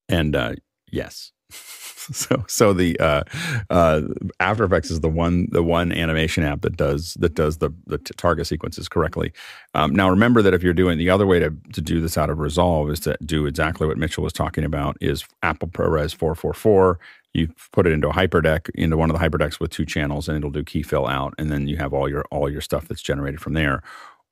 And 0.07 0.37
uh, 0.37 0.55
yes. 0.89 1.33
so 2.11 2.43
so 2.47 2.73
the 2.73 2.99
uh, 2.99 3.23
uh, 3.69 4.01
After 4.39 4.63
Effects 4.63 4.91
is 4.91 5.01
the 5.01 5.09
one 5.09 5.47
the 5.51 5.63
one 5.63 5.91
animation 5.91 6.43
app 6.43 6.61
that 6.61 6.77
does 6.77 7.15
that 7.19 7.33
does 7.33 7.57
the 7.57 7.71
the 7.85 7.97
t- 7.97 8.13
Targa 8.13 8.45
sequences 8.45 8.87
correctly. 8.87 9.33
Um, 9.73 9.93
now 9.93 10.09
remember 10.09 10.41
that 10.41 10.53
if 10.53 10.63
you're 10.63 10.73
doing 10.73 10.97
the 10.97 11.09
other 11.09 11.25
way 11.25 11.39
to 11.39 11.53
to 11.73 11.81
do 11.81 12.01
this 12.01 12.17
out 12.17 12.29
of 12.29 12.39
Resolve 12.39 12.89
is 12.89 12.99
to 13.01 13.17
do 13.25 13.45
exactly 13.45 13.87
what 13.87 13.97
Mitchell 13.97 14.23
was 14.23 14.33
talking 14.33 14.63
about 14.63 14.97
is 15.01 15.25
Apple 15.43 15.67
ProRes 15.67 16.15
444 16.15 16.99
you 17.33 17.49
put 17.71 17.85
it 17.85 17.93
into 17.93 18.09
a 18.09 18.13
hyperdeck 18.13 18.69
into 18.73 18.97
one 18.97 19.11
of 19.11 19.19
the 19.19 19.23
hyperdecks 19.23 19.59
with 19.59 19.69
two 19.69 19.85
channels 19.85 20.27
and 20.27 20.37
it'll 20.37 20.49
do 20.49 20.63
key 20.63 20.81
fill 20.81 21.07
out 21.07 21.33
and 21.37 21.51
then 21.51 21.67
you 21.67 21.77
have 21.77 21.93
all 21.93 22.09
your 22.09 22.23
all 22.31 22.49
your 22.49 22.61
stuff 22.61 22.87
that's 22.87 23.01
generated 23.01 23.41
from 23.41 23.53
there. 23.53 23.81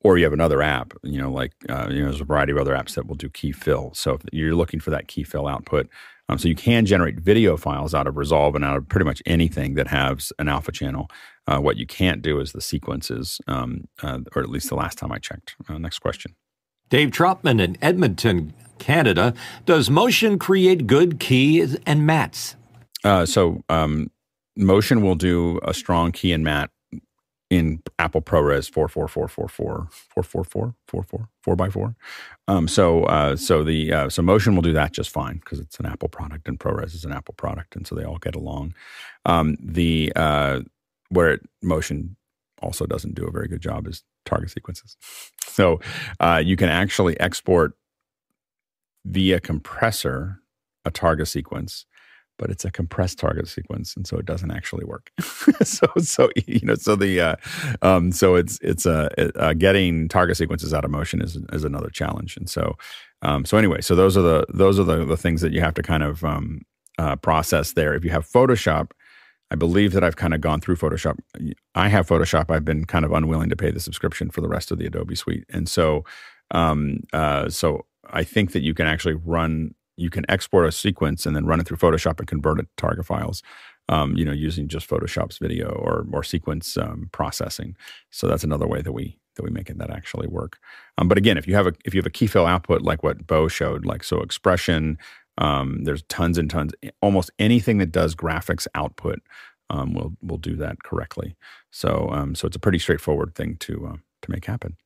Or 0.04 0.18
you 0.18 0.24
have 0.24 0.32
another 0.32 0.62
app 0.62 0.92
you 1.02 1.20
know 1.20 1.30
like 1.30 1.52
uh, 1.68 1.88
you 1.90 2.00
know 2.00 2.06
there's 2.06 2.20
a 2.20 2.24
variety 2.24 2.52
of 2.52 2.58
other 2.58 2.74
apps 2.74 2.94
that 2.94 3.06
will 3.06 3.16
do 3.16 3.28
key 3.28 3.52
fill. 3.52 3.92
So 3.94 4.14
if 4.14 4.22
you're 4.32 4.54
looking 4.54 4.80
for 4.80 4.90
that 4.90 5.08
key 5.08 5.24
fill 5.24 5.48
output 5.48 5.88
um, 6.28 6.38
so 6.38 6.48
you 6.48 6.54
can 6.54 6.86
generate 6.86 7.20
video 7.20 7.56
files 7.56 7.94
out 7.94 8.06
of 8.06 8.16
resolve 8.16 8.54
and 8.54 8.64
out 8.64 8.76
of 8.76 8.88
pretty 8.88 9.04
much 9.04 9.22
anything 9.26 9.74
that 9.74 9.88
has 9.88 10.32
an 10.38 10.48
alpha 10.48 10.72
channel 10.72 11.08
uh, 11.46 11.58
what 11.58 11.76
you 11.76 11.86
can't 11.86 12.22
do 12.22 12.40
is 12.40 12.52
the 12.52 12.60
sequences 12.60 13.40
um, 13.46 13.88
uh, 14.02 14.20
or 14.34 14.42
at 14.42 14.50
least 14.50 14.68
the 14.68 14.76
last 14.76 14.98
time 14.98 15.12
i 15.12 15.18
checked 15.18 15.56
uh, 15.68 15.78
next 15.78 15.98
question 15.98 16.34
Dave 16.88 17.10
Trotman 17.10 17.58
in 17.58 17.76
Edmonton, 17.82 18.54
Canada. 18.78 19.34
Does 19.64 19.90
motion 19.90 20.38
create 20.38 20.86
good 20.86 21.18
keys 21.18 21.76
and 21.84 22.02
mattes? 22.02 22.54
Uh, 23.02 23.26
so 23.26 23.64
um, 23.68 24.10
Motion 24.56 25.02
will 25.02 25.16
do 25.16 25.60
a 25.62 25.74
strong 25.74 26.12
key 26.12 26.32
and 26.32 26.42
matte 26.42 26.70
in 27.50 27.80
Apple 27.98 28.22
ProRes 28.22 28.70
44444 28.70 29.88
444 29.90 30.74
44 30.88 31.28
4 31.42 31.56
by 31.56 31.70
4 31.70 31.94
um, 32.48 32.66
so 32.66 33.04
uh, 33.04 33.36
so 33.36 33.62
the 33.62 33.92
uh, 33.92 34.08
so 34.08 34.22
motion 34.22 34.54
will 34.54 34.62
do 34.62 34.72
that 34.72 34.92
just 34.92 35.10
fine 35.10 35.36
because 35.36 35.60
it's 35.60 35.78
an 35.78 35.86
apple 35.86 36.08
product 36.08 36.48
and 36.48 36.58
ProRes 36.58 36.94
is 36.94 37.04
an 37.04 37.12
apple 37.12 37.34
product 37.34 37.76
and 37.76 37.86
so 37.86 37.94
they 37.94 38.04
all 38.04 38.18
get 38.18 38.34
along 38.34 38.74
um, 39.26 39.56
the 39.60 40.12
uh, 40.16 40.60
where 41.10 41.30
it, 41.30 41.42
motion 41.62 42.16
also 42.62 42.86
doesn't 42.86 43.14
do 43.14 43.26
a 43.26 43.30
very 43.30 43.48
good 43.48 43.60
job 43.60 43.86
is 43.86 44.02
Targa 44.24 44.50
sequences 44.50 44.96
so 45.46 45.80
uh, 46.18 46.42
you 46.44 46.56
can 46.56 46.68
actually 46.68 47.18
export 47.20 47.74
via 49.04 49.38
compressor 49.38 50.40
a 50.84 50.90
Targa 50.90 51.28
sequence 51.28 51.86
but 52.38 52.50
it's 52.50 52.64
a 52.64 52.70
compressed 52.70 53.18
Targa 53.18 53.46
sequence, 53.46 53.96
and 53.96 54.06
so 54.06 54.16
it 54.16 54.26
doesn't 54.26 54.50
actually 54.50 54.84
work. 54.84 55.10
so, 55.62 55.86
so 55.98 56.30
you 56.46 56.60
know, 56.62 56.74
so 56.74 56.96
the 56.96 57.20
uh, 57.20 57.36
um, 57.82 58.12
so 58.12 58.34
it's 58.34 58.58
it's 58.60 58.86
uh, 58.86 59.08
uh, 59.36 59.52
getting 59.54 60.08
Targa 60.08 60.36
sequences 60.36 60.74
out 60.74 60.84
of 60.84 60.90
motion 60.90 61.22
is 61.22 61.38
is 61.52 61.64
another 61.64 61.90
challenge, 61.90 62.36
and 62.36 62.48
so 62.48 62.76
um, 63.22 63.44
so 63.44 63.56
anyway, 63.56 63.80
so 63.80 63.94
those 63.94 64.16
are 64.16 64.22
the 64.22 64.46
those 64.52 64.78
are 64.78 64.84
the 64.84 65.04
the 65.04 65.16
things 65.16 65.40
that 65.40 65.52
you 65.52 65.60
have 65.60 65.74
to 65.74 65.82
kind 65.82 66.02
of 66.02 66.24
um, 66.24 66.62
uh, 66.98 67.16
process 67.16 67.72
there. 67.72 67.94
If 67.94 68.04
you 68.04 68.10
have 68.10 68.28
Photoshop, 68.28 68.90
I 69.50 69.54
believe 69.54 69.92
that 69.92 70.04
I've 70.04 70.16
kind 70.16 70.34
of 70.34 70.40
gone 70.40 70.60
through 70.60 70.76
Photoshop. 70.76 71.18
I 71.74 71.88
have 71.88 72.06
Photoshop. 72.06 72.50
I've 72.50 72.64
been 72.64 72.84
kind 72.84 73.04
of 73.04 73.12
unwilling 73.12 73.50
to 73.50 73.56
pay 73.56 73.70
the 73.70 73.80
subscription 73.80 74.30
for 74.30 74.40
the 74.40 74.48
rest 74.48 74.70
of 74.70 74.78
the 74.78 74.86
Adobe 74.86 75.14
suite, 75.14 75.44
and 75.48 75.68
so 75.68 76.04
um, 76.50 77.00
uh, 77.12 77.48
so 77.48 77.86
I 78.10 78.24
think 78.24 78.52
that 78.52 78.62
you 78.62 78.74
can 78.74 78.86
actually 78.86 79.14
run 79.14 79.74
you 79.96 80.10
can 80.10 80.24
export 80.28 80.66
a 80.66 80.72
sequence 80.72 81.26
and 81.26 81.34
then 81.34 81.46
run 81.46 81.60
it 81.60 81.66
through 81.66 81.76
Photoshop 81.78 82.18
and 82.18 82.28
convert 82.28 82.60
it 82.60 82.66
to 82.76 82.86
Targa 82.86 83.04
files. 83.04 83.42
Um, 83.88 84.16
you 84.16 84.24
know, 84.24 84.32
using 84.32 84.66
just 84.66 84.88
Photoshop's 84.88 85.38
video 85.38 85.68
or 85.68 86.06
or 86.12 86.24
sequence 86.24 86.76
um, 86.76 87.08
processing. 87.12 87.76
So 88.10 88.26
that's 88.26 88.42
another 88.42 88.66
way 88.66 88.82
that 88.82 88.92
we 88.92 89.18
that 89.36 89.44
we 89.44 89.50
make 89.50 89.70
it 89.70 89.78
that 89.78 89.90
actually 89.90 90.26
work. 90.26 90.58
Um, 90.98 91.08
but 91.08 91.18
again, 91.18 91.38
if 91.38 91.46
you 91.46 91.54
have 91.54 91.68
a 91.68 91.72
if 91.84 91.94
you 91.94 92.00
have 92.00 92.06
a 92.06 92.10
key 92.10 92.26
fill 92.26 92.46
output 92.46 92.82
like 92.82 93.04
what 93.04 93.26
Bo 93.26 93.46
showed, 93.46 93.86
like 93.86 94.02
so 94.02 94.18
Xpression, 94.18 94.96
um, 95.38 95.84
there's 95.84 96.02
tons 96.04 96.36
and 96.36 96.50
tons. 96.50 96.72
Almost 97.00 97.30
anything 97.38 97.78
that 97.78 97.92
does 97.92 98.16
graphics 98.16 98.66
output 98.74 99.20
um, 99.70 99.94
will 99.94 100.14
will 100.20 100.38
do 100.38 100.56
that 100.56 100.82
correctly. 100.82 101.36
So 101.70 102.08
um, 102.10 102.34
so 102.34 102.46
it's 102.46 102.56
a 102.56 102.60
pretty 102.60 102.80
straightforward 102.80 103.36
thing 103.36 103.56
to 103.60 103.86
uh, 103.86 103.96
to 104.22 104.30
make 104.30 104.46
happen. 104.46 104.76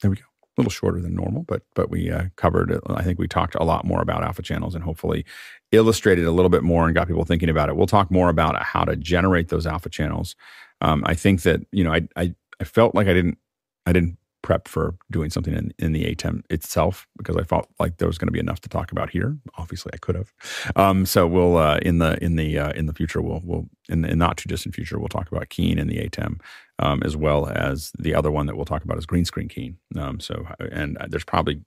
There 0.00 0.10
we 0.10 0.16
go 0.18 0.33
a 0.56 0.60
little 0.60 0.70
shorter 0.70 1.00
than 1.00 1.14
normal, 1.14 1.42
but 1.42 1.62
but 1.74 1.90
we 1.90 2.10
uh, 2.10 2.24
covered. 2.36 2.78
I 2.88 3.02
think 3.02 3.18
we 3.18 3.28
talked 3.28 3.54
a 3.56 3.64
lot 3.64 3.84
more 3.84 4.00
about 4.00 4.22
alpha 4.22 4.42
channels 4.42 4.74
and 4.74 4.84
hopefully 4.84 5.24
illustrated 5.72 6.26
a 6.26 6.30
little 6.30 6.48
bit 6.48 6.62
more 6.62 6.86
and 6.86 6.94
got 6.94 7.08
people 7.08 7.24
thinking 7.24 7.48
about 7.48 7.68
it. 7.68 7.76
We'll 7.76 7.86
talk 7.86 8.10
more 8.10 8.28
about 8.28 8.60
how 8.62 8.84
to 8.84 8.96
generate 8.96 9.48
those 9.48 9.66
alpha 9.66 9.88
channels. 9.88 10.36
Um, 10.80 11.02
I 11.06 11.14
think 11.14 11.42
that 11.42 11.60
you 11.72 11.84
know 11.84 11.92
I, 11.92 12.08
I 12.16 12.34
I 12.60 12.64
felt 12.64 12.94
like 12.94 13.08
I 13.08 13.14
didn't 13.14 13.38
I 13.86 13.92
didn't 13.92 14.16
prep 14.44 14.68
for 14.68 14.94
doing 15.10 15.30
something 15.30 15.54
in, 15.54 15.72
in 15.78 15.92
the 15.92 16.04
ATEM 16.04 16.42
itself 16.50 17.08
because 17.16 17.34
I 17.34 17.42
felt 17.44 17.66
like 17.80 17.96
there 17.96 18.06
was 18.06 18.18
going 18.18 18.28
to 18.28 18.32
be 18.32 18.38
enough 18.38 18.60
to 18.60 18.68
talk 18.68 18.92
about 18.92 19.08
here. 19.08 19.36
Obviously, 19.56 19.90
I 19.94 19.96
could 19.96 20.14
have. 20.14 20.32
Um, 20.76 21.06
so 21.06 21.26
we'll 21.26 21.56
uh, 21.56 21.78
in 21.78 21.98
the 21.98 22.22
in 22.22 22.36
the 22.36 22.58
uh, 22.58 22.72
in 22.72 22.86
the 22.86 22.92
future 22.92 23.22
we'll 23.22 23.40
we'll 23.42 23.66
in 23.88 24.02
the 24.02 24.14
not 24.14 24.36
too 24.36 24.48
distant 24.48 24.74
future 24.74 24.98
we'll 24.98 25.08
talk 25.08 25.32
about 25.32 25.48
keying 25.48 25.78
and 25.78 25.90
the 25.90 25.96
ATEM 25.96 26.40
um, 26.78 27.02
as 27.02 27.16
well 27.16 27.48
as 27.48 27.90
the 27.98 28.14
other 28.14 28.30
one 28.30 28.46
that 28.46 28.54
we'll 28.54 28.66
talk 28.66 28.84
about 28.84 28.98
is 28.98 29.06
green 29.06 29.24
screen 29.24 29.48
keying. 29.48 29.78
Um, 29.98 30.20
so 30.20 30.46
and 30.70 30.98
there's 31.08 31.24
probably 31.24 31.62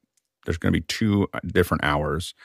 there's 0.46 0.58
going 0.58 0.72
to 0.72 0.80
be 0.80 0.86
two 0.86 1.28
different 1.48 1.84
hours. 1.84 2.36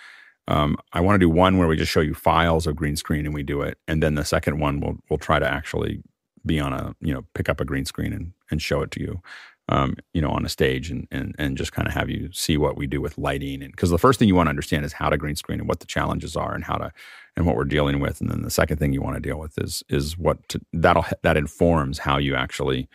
Um, 0.48 0.76
I 0.92 1.00
want 1.00 1.14
to 1.14 1.20
do 1.20 1.30
one 1.30 1.58
where 1.58 1.68
we 1.68 1.76
just 1.76 1.92
show 1.92 2.00
you 2.00 2.14
files 2.14 2.66
of 2.66 2.74
green 2.74 2.96
screen 2.96 3.26
and 3.26 3.34
we 3.34 3.42
do 3.44 3.60
it, 3.60 3.78
and 3.86 4.02
then 4.02 4.14
the 4.14 4.24
second 4.24 4.58
one 4.58 4.80
we'll 4.80 4.96
we'll 5.10 5.18
try 5.18 5.38
to 5.38 5.46
actually 5.46 6.02
be 6.44 6.58
on 6.58 6.72
a 6.72 6.96
you 7.00 7.12
know 7.12 7.24
pick 7.34 7.50
up 7.50 7.60
a 7.60 7.66
green 7.66 7.84
screen 7.84 8.14
and 8.14 8.32
and 8.50 8.62
show 8.62 8.82
it 8.82 8.90
to 8.92 9.00
you 9.00 9.20
um, 9.68 9.94
you 10.12 10.20
know, 10.20 10.30
on 10.30 10.44
a 10.44 10.48
stage 10.48 10.90
and 10.90 11.06
and 11.10 11.34
and 11.38 11.56
just 11.56 11.72
kind 11.72 11.86
of 11.88 11.94
have 11.94 12.10
you 12.10 12.30
see 12.32 12.56
what 12.56 12.76
we 12.76 12.86
do 12.86 13.00
with 13.00 13.18
lighting. 13.18 13.62
And 13.62 13.72
because 13.72 13.90
the 13.90 13.98
first 13.98 14.18
thing 14.18 14.28
you 14.28 14.34
want 14.34 14.46
to 14.46 14.50
understand 14.50 14.84
is 14.84 14.92
how 14.92 15.08
to 15.08 15.16
green 15.16 15.36
screen 15.36 15.60
and 15.60 15.68
what 15.68 15.80
the 15.80 15.86
challenges 15.86 16.36
are 16.36 16.54
and 16.54 16.64
how 16.64 16.76
to 16.76 16.92
and 17.36 17.46
what 17.46 17.56
we're 17.56 17.64
dealing 17.64 18.00
with. 18.00 18.20
And 18.20 18.30
then 18.30 18.42
the 18.42 18.50
second 18.50 18.78
thing 18.78 18.92
you 18.92 19.02
want 19.02 19.16
to 19.16 19.20
deal 19.20 19.38
with 19.38 19.58
is 19.58 19.82
is 19.88 20.18
what 20.18 20.48
to, 20.48 20.60
that'll 20.72 21.04
that 21.22 21.36
informs 21.36 21.98
how 21.98 22.18
you 22.18 22.34
actually 22.34 22.88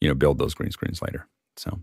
you 0.00 0.08
know 0.08 0.14
build 0.14 0.38
those 0.38 0.54
green 0.54 0.70
screens 0.70 1.02
later. 1.02 1.26
So, 1.56 1.80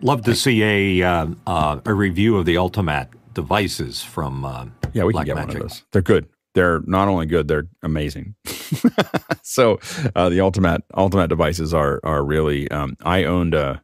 love 0.00 0.22
to 0.22 0.34
see 0.34 0.62
a 0.62 1.06
uh, 1.06 1.26
uh, 1.46 1.80
a 1.84 1.94
review 1.94 2.38
of 2.38 2.46
the 2.46 2.54
Ultimatte 2.54 3.08
devices 3.34 4.02
from 4.02 4.44
uh, 4.44 4.66
yeah, 4.92 5.04
we 5.04 5.12
Black 5.12 5.26
can 5.26 5.36
get 5.36 5.40
Magic. 5.40 5.54
one 5.54 5.62
of 5.62 5.68
those. 5.70 5.84
They're 5.92 6.02
good. 6.02 6.28
They're 6.54 6.80
not 6.86 7.08
only 7.08 7.26
good, 7.26 7.48
they're 7.48 7.68
amazing. 7.82 8.34
so 9.42 9.78
uh, 10.16 10.28
the 10.28 10.40
ultimate 10.40 10.82
Ultimatte 10.94 11.28
devices 11.28 11.72
are 11.74 12.00
are 12.04 12.24
really. 12.24 12.70
Um, 12.70 12.96
I 13.02 13.24
owned 13.24 13.54
a 13.54 13.82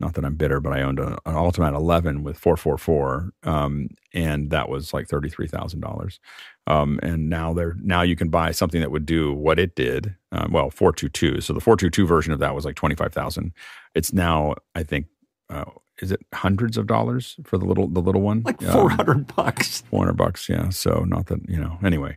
not 0.00 0.14
that 0.14 0.24
I'm 0.24 0.36
bitter, 0.36 0.60
but 0.60 0.72
I 0.72 0.82
owned 0.82 1.00
a, 1.00 1.18
an 1.26 1.34
Ultimatte 1.34 1.74
11 1.74 2.22
with 2.22 2.38
444, 2.38 3.32
um, 3.42 3.88
and 4.14 4.50
that 4.50 4.68
was 4.68 4.92
like 4.92 5.08
thirty 5.08 5.28
three 5.28 5.48
thousand 5.48 5.84
um, 5.84 5.90
dollars. 5.90 6.20
And 6.66 7.28
now 7.28 7.52
there, 7.52 7.74
now 7.82 8.02
you 8.02 8.14
can 8.14 8.28
buy 8.28 8.52
something 8.52 8.80
that 8.80 8.90
would 8.90 9.06
do 9.06 9.32
what 9.32 9.58
it 9.58 9.74
did. 9.74 10.14
Um, 10.30 10.52
well, 10.52 10.70
422. 10.70 11.40
So 11.40 11.52
the 11.52 11.60
422 11.60 12.06
version 12.06 12.32
of 12.32 12.38
that 12.38 12.54
was 12.54 12.64
like 12.64 12.76
twenty 12.76 12.94
five 12.94 13.12
thousand. 13.12 13.52
It's 13.94 14.12
now, 14.12 14.54
I 14.74 14.82
think, 14.82 15.06
uh, 15.50 15.64
is 16.00 16.12
it 16.12 16.20
hundreds 16.34 16.76
of 16.76 16.86
dollars 16.86 17.36
for 17.44 17.58
the 17.58 17.64
little 17.64 17.88
the 17.88 18.00
little 18.00 18.22
one? 18.22 18.42
Like 18.42 18.60
four 18.60 18.90
hundred 18.90 19.34
bucks. 19.34 19.82
Four 19.82 20.00
hundred 20.00 20.16
bucks. 20.16 20.48
Yeah. 20.48 20.68
So 20.70 21.04
not 21.04 21.26
that 21.26 21.48
you 21.48 21.58
know. 21.58 21.78
Anyway, 21.82 22.16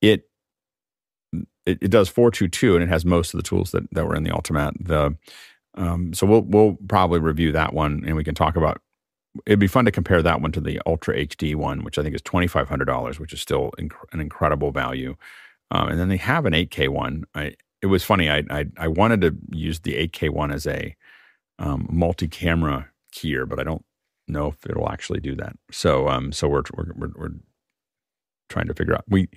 it 0.00 0.28
it, 1.66 1.78
it 1.82 1.90
does 1.90 2.08
422 2.08 2.76
and 2.76 2.82
it 2.84 2.88
has 2.88 3.04
most 3.04 3.34
of 3.34 3.38
the 3.38 3.46
tools 3.46 3.72
that, 3.72 3.90
that 3.92 4.06
were 4.06 4.14
in 4.14 4.22
the 4.22 4.30
Ultimatte. 4.30 4.86
The 4.86 5.16
um, 5.74 6.14
so 6.14 6.26
we'll 6.26 6.42
we'll 6.42 6.78
probably 6.88 7.18
review 7.18 7.52
that 7.52 7.74
one 7.74 8.02
and 8.06 8.16
we 8.16 8.24
can 8.24 8.34
talk 8.34 8.56
about. 8.56 8.80
It'd 9.44 9.58
be 9.58 9.66
fun 9.66 9.84
to 9.84 9.92
compare 9.92 10.22
that 10.22 10.40
one 10.40 10.52
to 10.52 10.60
the 10.60 10.80
Ultra 10.86 11.14
HD 11.26 11.54
one, 11.54 11.84
which 11.84 11.98
I 11.98 12.02
think 12.02 12.14
is 12.14 12.22
twenty 12.22 12.46
five 12.46 12.68
hundred 12.68 12.86
dollars, 12.86 13.20
which 13.20 13.34
is 13.34 13.42
still 13.42 13.72
inc- 13.78 13.92
an 14.12 14.20
incredible 14.20 14.70
value. 14.70 15.16
Um, 15.70 15.88
and 15.88 16.00
then 16.00 16.08
they 16.08 16.16
have 16.16 16.46
an 16.46 16.54
eight 16.54 16.70
K 16.70 16.88
one. 16.88 17.24
I 17.34 17.54
it 17.82 17.86
was 17.86 18.02
funny. 18.02 18.30
I, 18.30 18.44
I 18.48 18.66
I 18.78 18.88
wanted 18.88 19.20
to 19.20 19.36
use 19.50 19.80
the 19.80 19.96
eight 19.96 20.14
K 20.14 20.30
one 20.30 20.50
as 20.50 20.66
a 20.66 20.96
um, 21.58 21.86
multi 21.90 22.28
camera 22.28 22.88
keyer, 23.16 23.48
but 23.48 23.58
I 23.58 23.64
don't 23.64 23.84
know 24.28 24.48
if 24.48 24.66
it'll 24.68 24.90
actually 24.90 25.20
do 25.20 25.34
that. 25.36 25.56
So 25.70 26.08
um 26.08 26.32
so 26.32 26.48
we're 26.48 26.62
we're 26.76 26.92
we're, 26.96 27.12
we're 27.16 27.34
trying 28.48 28.66
to 28.66 28.74
figure 28.74 28.94
out 28.94 29.04
we 29.08 29.28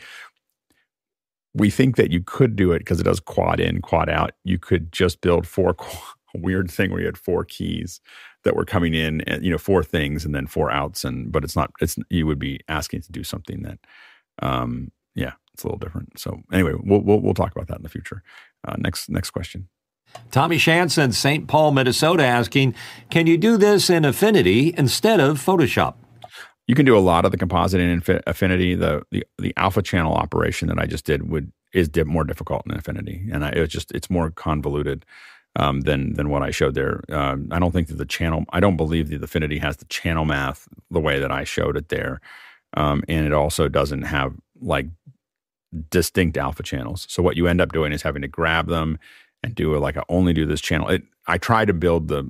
we 1.54 1.70
think 1.70 1.96
that 1.96 2.12
you 2.12 2.22
could 2.22 2.56
do 2.56 2.72
it 2.72 2.80
because 2.80 3.00
it 3.00 3.04
does 3.04 3.20
quad 3.20 3.60
in 3.60 3.82
quad 3.82 4.10
out. 4.10 4.32
You 4.44 4.60
could 4.60 4.92
just 4.92 5.22
build 5.22 5.48
four 5.48 5.76
weird 6.36 6.70
thing 6.70 6.92
where 6.92 7.00
you 7.00 7.06
had 7.08 7.18
four 7.18 7.44
keys 7.44 8.02
that 8.44 8.56
were 8.56 8.66
coming 8.66 8.94
in 8.94 9.22
and 9.22 9.44
you 9.44 9.52
know 9.52 9.58
four 9.58 9.84
things 9.84 10.26
and 10.26 10.34
then 10.34 10.48
four 10.48 10.72
outs 10.72 11.04
and 11.04 11.32
but 11.32 11.44
it's 11.44 11.56
not 11.56 11.72
it's 11.82 11.98
you 12.10 12.26
would 12.26 12.40
be 12.40 12.60
asking 12.68 13.02
to 13.02 13.12
do 13.12 13.24
something 13.24 13.64
that 13.64 13.80
um 14.42 14.92
yeah 15.16 15.34
it's 15.54 15.64
a 15.64 15.68
little 15.68 15.80
different 15.80 16.18
so 16.18 16.40
anyway 16.54 16.74
we'll 16.84 17.02
we'll, 17.02 17.20
we'll 17.20 17.34
talk 17.34 17.52
about 17.52 17.68
that 17.68 17.78
in 17.78 17.84
the 17.84 17.90
future 17.90 18.22
uh, 18.68 18.76
next 18.78 19.10
next 19.10 19.32
question 19.32 19.68
Tommy 20.32 20.58
Shanson, 20.58 21.14
St. 21.14 21.48
Paul, 21.48 21.72
Minnesota, 21.72 22.24
asking, 22.24 22.76
can 23.10 23.28
you 23.28 23.38
do 23.38 23.58
this 23.58 23.90
in 23.90 24.06
Affinity 24.06 24.74
instead 24.78 25.20
of 25.20 25.44
Photoshop? 25.44 25.96
you 26.68 26.76
can 26.76 26.86
do 26.86 26.96
a 26.96 27.00
lot 27.00 27.26
of 27.26 27.32
the 27.32 27.38
composite 27.38 27.82
in 27.82 28.04
affinity 28.28 28.76
the, 28.76 29.02
the 29.10 29.24
the 29.40 29.52
alpha 29.58 29.82
channel 29.82 30.14
operation 30.14 30.68
that 30.68 30.78
i 30.78 30.86
just 30.86 31.04
did 31.04 31.28
would 31.28 31.52
is 31.74 31.90
more 32.06 32.24
difficult 32.24 32.62
in 32.68 32.72
affinity 32.74 33.28
and 33.32 33.44
I, 33.44 33.50
it's 33.50 33.74
just 33.74 33.92
it's 33.92 34.08
more 34.08 34.30
convoluted 34.30 35.04
um, 35.56 35.82
than 35.82 36.14
than 36.14 36.30
what 36.30 36.44
I 36.44 36.52
showed 36.52 36.76
there. 36.76 37.02
Um, 37.12 37.48
I 37.52 37.60
don't 37.60 37.72
think 37.72 37.88
that 37.88 37.98
the 37.98 38.06
channel. 38.06 38.46
I 38.52 38.60
don't 38.60 38.78
believe 38.78 39.10
that 39.10 39.24
Affinity 39.24 39.58
has 39.60 39.78
the 39.78 39.86
channel 39.86 40.26
math 40.26 40.68
the 40.92 41.00
way 41.00 41.20
that 41.20 41.32
I 41.32 41.44
showed 41.44 41.76
it 41.78 41.90
there, 41.90 42.22
um, 42.76 43.04
and 43.08 43.26
it 43.26 43.34
also 43.34 43.68
doesn't 43.68 44.04
have 44.04 44.34
like 44.62 44.88
distinct 45.90 46.38
alpha 46.38 46.64
channels. 46.64 47.06
So 47.10 47.22
what 47.22 47.38
you 47.38 47.48
end 47.48 47.62
up 47.62 47.72
doing 47.72 47.92
is 47.92 48.02
having 48.02 48.22
to 48.22 48.28
grab 48.28 48.68
them 48.68 48.98
and 49.44 49.56
do 49.56 49.76
a, 49.76 49.80
like 49.80 49.98
I 49.98 50.04
only 50.10 50.34
do 50.34 50.46
this 50.46 50.62
channel. 50.62 50.90
It, 50.90 51.04
I 51.28 51.38
tried 51.38 51.66
to 51.66 51.74
build 51.74 52.08
the 52.08 52.30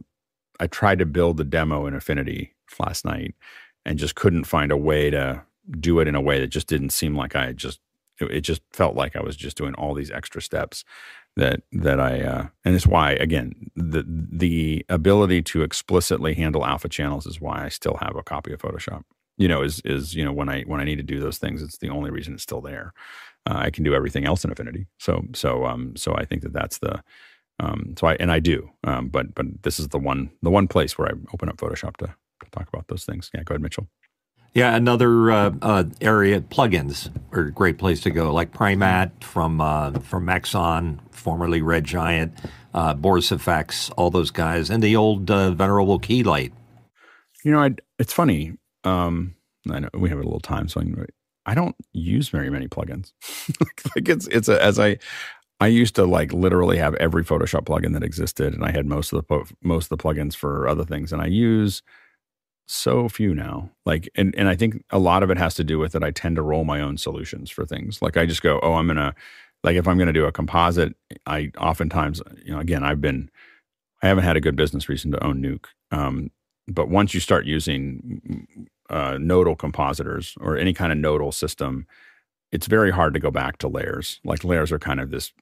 I 0.59 0.67
tried 0.67 0.99
to 0.99 1.05
build 1.05 1.37
the 1.37 1.45
demo 1.45 1.85
in 1.85 1.95
Affinity 1.95 2.53
last 2.79 3.05
night 3.05 3.35
and 3.85 3.97
just 3.97 4.15
couldn't 4.15 4.43
find 4.43 4.71
a 4.71 4.77
way 4.77 5.09
to 5.09 5.41
do 5.79 5.99
it 5.99 6.07
in 6.07 6.15
a 6.15 6.21
way 6.21 6.39
that 6.39 6.47
just 6.47 6.67
didn't 6.67 6.89
seem 6.89 7.15
like 7.15 7.35
I 7.35 7.53
just 7.53 7.79
it, 8.19 8.31
it 8.31 8.41
just 8.41 8.61
felt 8.71 8.95
like 8.95 9.15
I 9.15 9.21
was 9.21 9.35
just 9.35 9.57
doing 9.57 9.73
all 9.75 9.93
these 9.93 10.11
extra 10.11 10.41
steps 10.41 10.83
that 11.35 11.61
that 11.71 11.99
I 11.99 12.21
uh, 12.21 12.47
and 12.65 12.75
it's 12.75 12.87
why 12.87 13.11
again 13.11 13.71
the 13.75 14.03
the 14.07 14.85
ability 14.89 15.41
to 15.43 15.63
explicitly 15.63 16.33
handle 16.35 16.65
alpha 16.65 16.89
channels 16.89 17.25
is 17.25 17.39
why 17.39 17.65
I 17.65 17.69
still 17.69 17.97
have 18.01 18.15
a 18.15 18.23
copy 18.23 18.51
of 18.53 18.61
Photoshop. 18.61 19.03
You 19.37 19.47
know, 19.47 19.61
is 19.61 19.81
is 19.85 20.15
you 20.15 20.25
know 20.25 20.33
when 20.33 20.49
I 20.49 20.63
when 20.63 20.81
I 20.81 20.83
need 20.83 20.97
to 20.97 21.03
do 21.03 21.19
those 21.19 21.37
things, 21.37 21.61
it's 21.61 21.77
the 21.77 21.89
only 21.89 22.11
reason 22.11 22.33
it's 22.33 22.43
still 22.43 22.61
there. 22.61 22.93
Uh, 23.45 23.57
I 23.57 23.69
can 23.69 23.83
do 23.83 23.93
everything 23.93 24.25
else 24.25 24.43
in 24.43 24.51
Affinity. 24.51 24.87
So 24.99 25.23
so 25.33 25.65
um 25.65 25.95
so 25.95 26.15
I 26.15 26.25
think 26.25 26.43
that 26.43 26.53
that's 26.53 26.79
the 26.79 27.01
um 27.59 27.95
so 27.97 28.07
I 28.07 28.15
and 28.19 28.31
I 28.31 28.39
do. 28.39 28.69
Um 28.83 29.09
but 29.09 29.33
but 29.35 29.45
this 29.63 29.79
is 29.79 29.89
the 29.89 29.99
one 29.99 30.31
the 30.41 30.49
one 30.49 30.67
place 30.67 30.97
where 30.97 31.07
I 31.07 31.11
open 31.33 31.49
up 31.49 31.57
Photoshop 31.57 31.97
to, 31.97 32.07
to 32.07 32.51
talk 32.51 32.67
about 32.69 32.87
those 32.87 33.05
things. 33.05 33.29
Yeah, 33.33 33.43
go 33.43 33.53
ahead, 33.53 33.61
Mitchell. 33.61 33.87
Yeah, 34.53 34.75
another 34.75 35.31
uh, 35.31 35.51
uh, 35.61 35.83
area 36.01 36.41
plugins 36.41 37.11
are 37.31 37.41
a 37.41 37.51
great 37.51 37.77
place 37.77 38.01
to 38.01 38.09
go, 38.09 38.33
like 38.33 38.51
Primatte 38.51 39.23
from 39.23 39.61
uh, 39.61 39.91
from 39.99 40.25
Maxon, 40.25 40.99
formerly 41.11 41.61
Red 41.61 41.83
Giant, 41.83 42.33
uh, 42.73 42.95
Boris 42.95 43.29
FX, 43.29 43.91
all 43.95 44.09
those 44.09 44.31
guys, 44.31 44.71
and 44.71 44.81
the 44.81 44.95
old 44.95 45.29
uh, 45.29 45.51
venerable 45.51 45.99
Keylight. 45.99 46.51
You 47.43 47.51
know, 47.51 47.59
I, 47.59 47.75
it's 47.99 48.11
funny. 48.11 48.53
Um, 48.83 49.35
I 49.69 49.79
know 49.79 49.89
we 49.93 50.09
have 50.09 50.17
a 50.17 50.23
little 50.23 50.39
time, 50.39 50.67
so 50.67 50.81
I, 50.81 50.83
I 51.45 51.55
don't 51.55 51.75
use 51.93 52.29
very 52.29 52.49
many 52.49 52.67
plugins. 52.67 53.11
like 53.95 54.09
it's 54.09 54.27
it's 54.27 54.49
a, 54.49 54.61
as 54.63 54.79
I 54.79 54.97
I 55.59 55.67
used 55.67 55.95
to 55.95 56.05
like 56.05 56.33
literally 56.33 56.77
have 56.77 56.95
every 56.95 57.23
Photoshop 57.23 57.65
plugin 57.65 57.93
that 57.93 58.03
existed, 58.03 58.53
and 58.53 58.63
I 58.63 58.71
had 58.71 58.85
most 58.85 59.13
of 59.13 59.25
the 59.27 59.53
most 59.61 59.91
of 59.91 59.97
the 59.97 60.03
plugins 60.03 60.35
for 60.35 60.67
other 60.67 60.85
things, 60.85 61.11
and 61.13 61.21
I 61.21 61.27
use 61.27 61.81
so 62.69 63.09
few 63.09 63.33
now. 63.33 63.71
Like, 63.85 64.09
and, 64.15 64.33
and 64.37 64.47
I 64.47 64.55
think 64.55 64.83
a 64.91 64.99
lot 64.99 65.23
of 65.23 65.31
it 65.31 65.37
has 65.37 65.55
to 65.55 65.63
do 65.63 65.79
with 65.79 65.91
that 65.93 66.03
I 66.03 66.11
tend 66.11 66.35
to 66.35 66.41
roll 66.43 66.63
my 66.63 66.81
own 66.81 66.97
solutions 66.97 67.49
for 67.49 67.65
things. 67.65 68.01
Like, 68.01 68.15
I 68.15 68.25
just 68.27 68.43
go, 68.43 68.59
oh, 68.61 68.75
I'm 68.75 68.87
to, 68.89 69.15
like, 69.63 69.75
if 69.75 69.87
I'm 69.87 69.97
to 69.97 70.13
do 70.13 70.25
a 70.25 70.31
composite, 70.31 70.95
I 71.25 71.51
oftentimes, 71.57 72.21
you 72.45 72.53
know, 72.53 72.59
again, 72.59 72.83
I've 72.83 73.01
been, 73.01 73.29
I 74.03 74.07
haven't 74.07 74.23
had 74.23 74.37
a 74.37 74.41
good 74.41 74.55
business 74.55 74.87
reason 74.87 75.11
to 75.11 75.23
own 75.23 75.41
Nuke. 75.41 75.65
Um, 75.91 76.31
but 76.67 76.89
once 76.89 77.13
you 77.13 77.19
start 77.19 77.45
using 77.47 78.67
uh, 78.89 79.17
nodal 79.19 79.55
compositors 79.55 80.35
or 80.39 80.57
any 80.57 80.73
kind 80.73 80.91
of 80.91 80.97
nodal 80.97 81.31
system, 81.31 81.85
it's 82.51 82.67
very 82.67 82.91
hard 82.91 83.13
to 83.13 83.19
go 83.19 83.31
back 83.31 83.57
to 83.59 83.67
layers. 83.67 84.19
Like, 84.23 84.43
layers 84.43 84.71
are 84.71 84.79
kind 84.79 84.99
of 84.99 85.11
this 85.11 85.33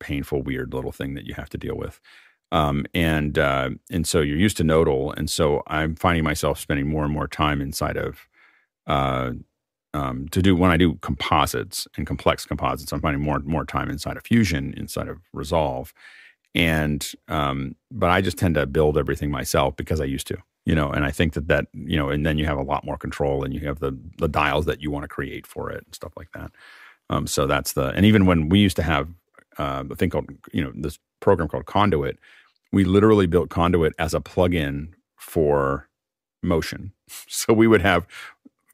painful, 0.00 0.42
weird 0.42 0.74
little 0.74 0.92
thing 0.92 1.14
that 1.14 1.24
you 1.24 1.34
have 1.34 1.50
to 1.50 1.58
deal 1.58 1.76
with. 1.76 2.00
Um, 2.52 2.86
and 2.94 3.36
uh, 3.36 3.70
and 3.90 4.06
so 4.06 4.20
you're 4.20 4.36
used 4.36 4.56
to 4.58 4.64
nodal, 4.64 5.12
and 5.12 5.28
so 5.28 5.62
I'm 5.66 5.96
finding 5.96 6.22
myself 6.22 6.60
spending 6.60 6.88
more 6.88 7.04
and 7.04 7.12
more 7.12 7.26
time 7.26 7.60
inside 7.60 7.96
of 7.96 8.28
uh, 8.86 9.32
um, 9.92 10.28
to 10.28 10.40
do 10.40 10.54
when 10.54 10.70
I 10.70 10.76
do 10.76 10.94
composites 10.96 11.88
and 11.96 12.06
complex 12.06 12.46
composites. 12.46 12.92
I'm 12.92 13.00
finding 13.00 13.22
more 13.22 13.36
and 13.36 13.46
more 13.46 13.64
time 13.64 13.90
inside 13.90 14.16
of 14.16 14.24
Fusion, 14.24 14.72
inside 14.76 15.08
of 15.08 15.18
Resolve, 15.32 15.92
and 16.54 17.10
um, 17.26 17.74
but 17.90 18.10
I 18.10 18.20
just 18.20 18.38
tend 18.38 18.54
to 18.54 18.66
build 18.66 18.98
everything 18.98 19.32
myself 19.32 19.74
because 19.74 20.00
I 20.00 20.04
used 20.04 20.28
to, 20.28 20.36
you 20.64 20.74
know. 20.74 20.90
And 20.90 21.04
I 21.04 21.10
think 21.10 21.34
that 21.34 21.48
that 21.48 21.66
you 21.72 21.96
know, 21.96 22.08
and 22.08 22.24
then 22.24 22.38
you 22.38 22.46
have 22.46 22.58
a 22.58 22.62
lot 22.62 22.84
more 22.84 22.96
control, 22.96 23.44
and 23.44 23.54
you 23.54 23.60
have 23.60 23.80
the 23.80 23.96
the 24.18 24.28
dials 24.28 24.66
that 24.66 24.80
you 24.80 24.90
want 24.90 25.04
to 25.04 25.08
create 25.08 25.46
for 25.46 25.70
it 25.70 25.84
and 25.84 25.94
stuff 25.94 26.12
like 26.16 26.32
that. 26.32 26.50
Um, 27.10 27.26
so 27.26 27.46
that's 27.46 27.72
the 27.72 27.88
and 27.88 28.06
even 28.06 28.26
when 28.26 28.48
we 28.48 28.58
used 28.60 28.76
to 28.76 28.82
have 28.82 29.08
uh, 29.58 29.82
the 29.82 29.96
thing 29.96 30.10
called 30.10 30.30
you 30.52 30.62
know 30.62 30.72
this 30.74 30.98
program 31.20 31.48
called 31.48 31.66
Conduit 31.66 32.18
we 32.74 32.84
literally 32.84 33.26
built 33.26 33.50
Conduit 33.50 33.94
as 33.98 34.14
a 34.14 34.20
plugin 34.20 34.88
for 35.16 35.88
Motion. 36.42 36.92
So 37.28 37.52
we 37.52 37.66
would 37.66 37.82
have 37.82 38.06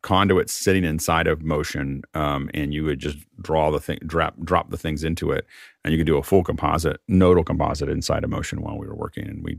Conduit 0.03 0.49
sitting 0.49 0.85
inside 0.85 1.27
of 1.27 1.43
Motion, 1.43 2.03
um, 2.15 2.49
and 2.55 2.73
you 2.73 2.85
would 2.85 3.01
just 3.01 3.19
draw 3.43 3.71
the 3.71 3.81
thing, 3.81 3.99
drop 4.07 4.35
drop 4.43 4.71
the 4.71 4.79
things 4.79 5.05
into 5.05 5.31
it, 5.33 5.47
and 5.85 5.93
you 5.93 5.99
could 5.99 6.07
do 6.07 6.17
a 6.17 6.23
full 6.23 6.45
composite, 6.45 7.01
nodal 7.09 7.45
composite 7.45 7.89
inside 7.89 8.25
of 8.25 8.31
Motion 8.31 8.62
while 8.62 8.79
we 8.79 8.87
were 8.87 8.95
working. 8.95 9.27
And 9.27 9.45
we 9.45 9.59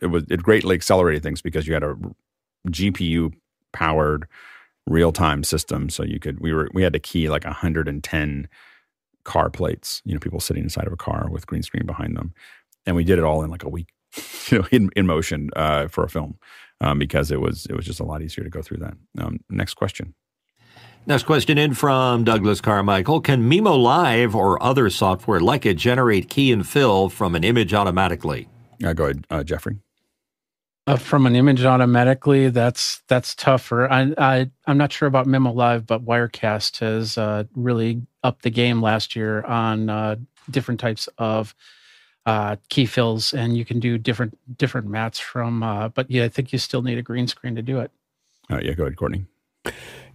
it 0.00 0.06
was 0.06 0.24
it 0.30 0.42
greatly 0.42 0.74
accelerated 0.74 1.22
things 1.22 1.42
because 1.42 1.66
you 1.66 1.74
had 1.74 1.84
a 1.84 1.96
GPU 2.68 3.32
powered 3.72 4.26
real 4.86 5.12
time 5.12 5.44
system, 5.44 5.90
so 5.90 6.02
you 6.02 6.18
could 6.18 6.40
we 6.40 6.52
were 6.52 6.68
we 6.74 6.82
had 6.82 6.92
to 6.92 6.98
key 6.98 7.28
like 7.28 7.44
110 7.44 8.48
car 9.24 9.50
plates, 9.50 10.00
you 10.04 10.14
know, 10.14 10.20
people 10.20 10.40
sitting 10.40 10.62
inside 10.62 10.86
of 10.86 10.92
a 10.92 10.96
car 10.96 11.28
with 11.30 11.46
green 11.46 11.62
screen 11.62 11.84
behind 11.84 12.16
them 12.16 12.32
and 12.86 12.96
we 12.96 13.04
did 13.04 13.18
it 13.18 13.24
all 13.24 13.42
in 13.42 13.50
like 13.50 13.64
a 13.64 13.68
week, 13.68 13.88
you 14.48 14.58
know, 14.58 14.66
in, 14.70 14.90
in 14.96 15.06
motion 15.06 15.50
uh, 15.56 15.88
for 15.88 16.04
a 16.04 16.08
film 16.08 16.38
um, 16.80 16.98
because 16.98 17.30
it 17.30 17.40
was 17.40 17.66
it 17.66 17.74
was 17.74 17.84
just 17.84 18.00
a 18.00 18.04
lot 18.04 18.22
easier 18.22 18.44
to 18.44 18.50
go 18.50 18.62
through 18.62 18.78
that. 18.78 18.94
Um, 19.18 19.40
next 19.48 19.74
question. 19.74 20.14
Next 21.06 21.22
question 21.22 21.56
in 21.56 21.72
from 21.72 22.24
Douglas 22.24 22.60
Carmichael. 22.60 23.22
Can 23.22 23.50
mimoLive 23.50 24.34
or 24.34 24.62
other 24.62 24.90
software 24.90 25.40
like 25.40 25.64
it 25.64 25.78
generate 25.78 26.28
key 26.28 26.52
and 26.52 26.66
fill 26.66 27.08
from 27.08 27.34
an 27.34 27.42
image 27.42 27.72
automatically? 27.72 28.48
Uh, 28.84 28.92
go 28.92 29.04
ahead, 29.04 29.26
uh, 29.30 29.42
Jeffrey. 29.42 29.78
Uh, 30.90 30.96
from 30.96 31.24
an 31.24 31.36
image 31.36 31.64
automatically, 31.64 32.48
that's 32.48 33.02
that's 33.06 33.36
tougher. 33.36 33.88
I, 33.88 34.12
I 34.18 34.50
I'm 34.66 34.76
not 34.76 34.92
sure 34.92 35.06
about 35.06 35.28
mimoLive, 35.28 35.86
but 35.86 36.04
Wirecast 36.04 36.80
has 36.80 37.16
uh, 37.16 37.44
really 37.54 38.02
upped 38.24 38.42
the 38.42 38.50
game 38.50 38.82
last 38.82 39.14
year 39.14 39.42
on 39.42 39.88
uh, 39.88 40.16
different 40.50 40.80
types 40.80 41.08
of 41.16 41.54
uh, 42.26 42.56
key 42.70 42.86
fills, 42.86 43.32
and 43.32 43.56
you 43.56 43.64
can 43.64 43.78
do 43.78 43.98
different 43.98 44.36
different 44.58 44.88
mattes 44.88 45.20
from. 45.20 45.62
Uh, 45.62 45.90
but 45.90 46.10
yeah, 46.10 46.24
I 46.24 46.28
think 46.28 46.52
you 46.52 46.58
still 46.58 46.82
need 46.82 46.98
a 46.98 47.02
green 47.02 47.28
screen 47.28 47.54
to 47.54 47.62
do 47.62 47.78
it. 47.78 47.92
Uh, 48.50 48.58
yeah, 48.60 48.72
go 48.72 48.82
ahead, 48.82 48.96
Courtney. 48.96 49.26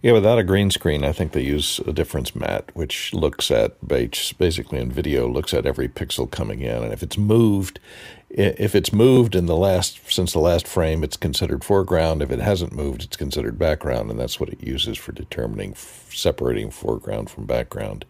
Yeah, 0.02 0.12
without 0.12 0.38
a 0.38 0.44
green 0.44 0.70
screen, 0.70 1.04
I 1.04 1.12
think 1.12 1.32
they 1.32 1.42
use 1.42 1.80
a 1.86 1.92
difference 1.92 2.36
matte, 2.36 2.70
which 2.74 3.14
looks 3.14 3.50
at 3.50 3.76
basically 3.88 4.78
in 4.78 4.92
video 4.92 5.26
looks 5.26 5.54
at 5.54 5.64
every 5.64 5.88
pixel 5.88 6.30
coming 6.30 6.60
in, 6.60 6.82
and 6.82 6.92
if 6.92 7.02
it's 7.02 7.16
moved, 7.16 7.80
if 8.28 8.74
it's 8.74 8.92
moved 8.92 9.34
in 9.34 9.46
the 9.46 9.56
last 9.56 10.00
since 10.10 10.32
the 10.32 10.38
last 10.38 10.66
frame, 10.66 11.04
it's 11.04 11.16
considered 11.16 11.64
foreground. 11.64 12.22
If 12.22 12.30
it 12.30 12.40
hasn't 12.40 12.72
moved, 12.72 13.02
it's 13.04 13.16
considered 13.16 13.58
background, 13.58 14.10
and 14.10 14.18
that's 14.18 14.40
what 14.40 14.48
it 14.48 14.62
uses 14.62 14.98
for 14.98 15.12
determining 15.12 15.74
separating 15.74 16.70
foreground 16.70 17.30
from 17.30 17.46
background. 17.46 18.04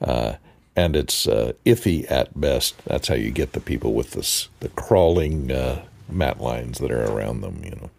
Uh, 0.00 0.34
and 0.76 0.96
it's 0.96 1.28
uh, 1.28 1.52
iffy 1.64 2.10
at 2.10 2.38
best. 2.38 2.74
That's 2.84 3.08
how 3.08 3.14
you 3.14 3.30
get 3.30 3.52
the 3.52 3.60
people 3.60 3.94
with 3.94 4.10
this 4.12 4.48
the 4.60 4.70
crawling 4.70 5.52
uh, 5.52 5.84
matte 6.08 6.40
lines 6.40 6.78
that 6.78 6.90
are 6.90 7.04
around 7.04 7.42
them. 7.42 7.62
You 7.64 7.70
know. 7.70 7.90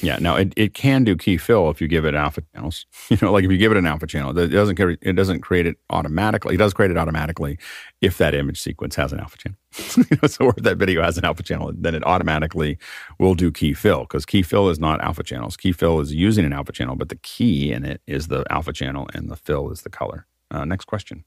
Yeah. 0.00 0.18
Now 0.20 0.36
it, 0.36 0.52
it 0.56 0.74
can 0.74 1.04
do 1.04 1.16
key 1.16 1.36
fill 1.36 1.70
if 1.70 1.80
you 1.80 1.88
give 1.88 2.04
it 2.04 2.14
alpha 2.14 2.42
channels. 2.54 2.86
You 3.10 3.16
know, 3.22 3.32
like 3.32 3.44
if 3.44 3.50
you 3.50 3.56
give 3.56 3.72
it 3.72 3.78
an 3.78 3.86
alpha 3.86 4.06
channel, 4.06 4.36
it 4.38 4.48
doesn't 4.48 4.78
it 4.78 5.14
doesn't 5.14 5.40
create 5.40 5.66
it 5.66 5.76
automatically. 5.88 6.54
It 6.54 6.58
does 6.58 6.74
create 6.74 6.90
it 6.90 6.98
automatically 6.98 7.58
if 8.00 8.18
that 8.18 8.34
image 8.34 8.60
sequence 8.60 8.96
has 8.96 9.12
an 9.12 9.20
alpha 9.20 9.38
channel. 9.38 9.58
you 10.10 10.18
know, 10.22 10.28
so 10.28 10.50
if 10.50 10.56
that 10.56 10.76
video 10.76 11.02
has 11.02 11.16
an 11.16 11.24
alpha 11.24 11.42
channel, 11.42 11.72
then 11.74 11.94
it 11.94 12.04
automatically 12.06 12.78
will 13.18 13.34
do 13.34 13.50
key 13.50 13.72
fill 13.72 14.00
because 14.00 14.26
key 14.26 14.42
fill 14.42 14.68
is 14.68 14.78
not 14.78 15.00
alpha 15.00 15.22
channels. 15.22 15.56
Key 15.56 15.72
fill 15.72 16.00
is 16.00 16.12
using 16.12 16.44
an 16.44 16.52
alpha 16.52 16.72
channel, 16.72 16.96
but 16.96 17.08
the 17.08 17.16
key 17.16 17.72
in 17.72 17.84
it 17.84 18.02
is 18.06 18.28
the 18.28 18.44
alpha 18.50 18.72
channel 18.72 19.08
and 19.14 19.30
the 19.30 19.36
fill 19.36 19.70
is 19.70 19.82
the 19.82 19.90
color. 19.90 20.26
Uh, 20.50 20.64
next 20.64 20.84
question. 20.84 21.24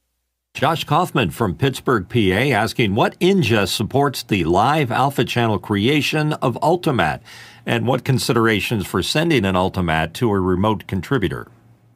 Josh 0.54 0.84
Kaufman 0.84 1.32
from 1.32 1.56
Pittsburgh, 1.56 2.10
PA, 2.10 2.18
asking 2.18 2.94
what 2.94 3.18
ingest 3.20 3.70
supports 3.70 4.22
the 4.24 4.44
live 4.44 4.92
alpha 4.92 5.24
channel 5.24 5.58
creation 5.58 6.34
of 6.34 6.56
Ultimatte 6.62 7.22
and 7.66 7.88
what 7.88 8.04
considerations 8.04 8.86
for 8.86 9.04
sending 9.04 9.46
an 9.46 9.56
Ultimatte 9.56 10.14
to 10.14 10.30
a 10.32 10.40
remote 10.40 10.88
contributor? 10.88 11.48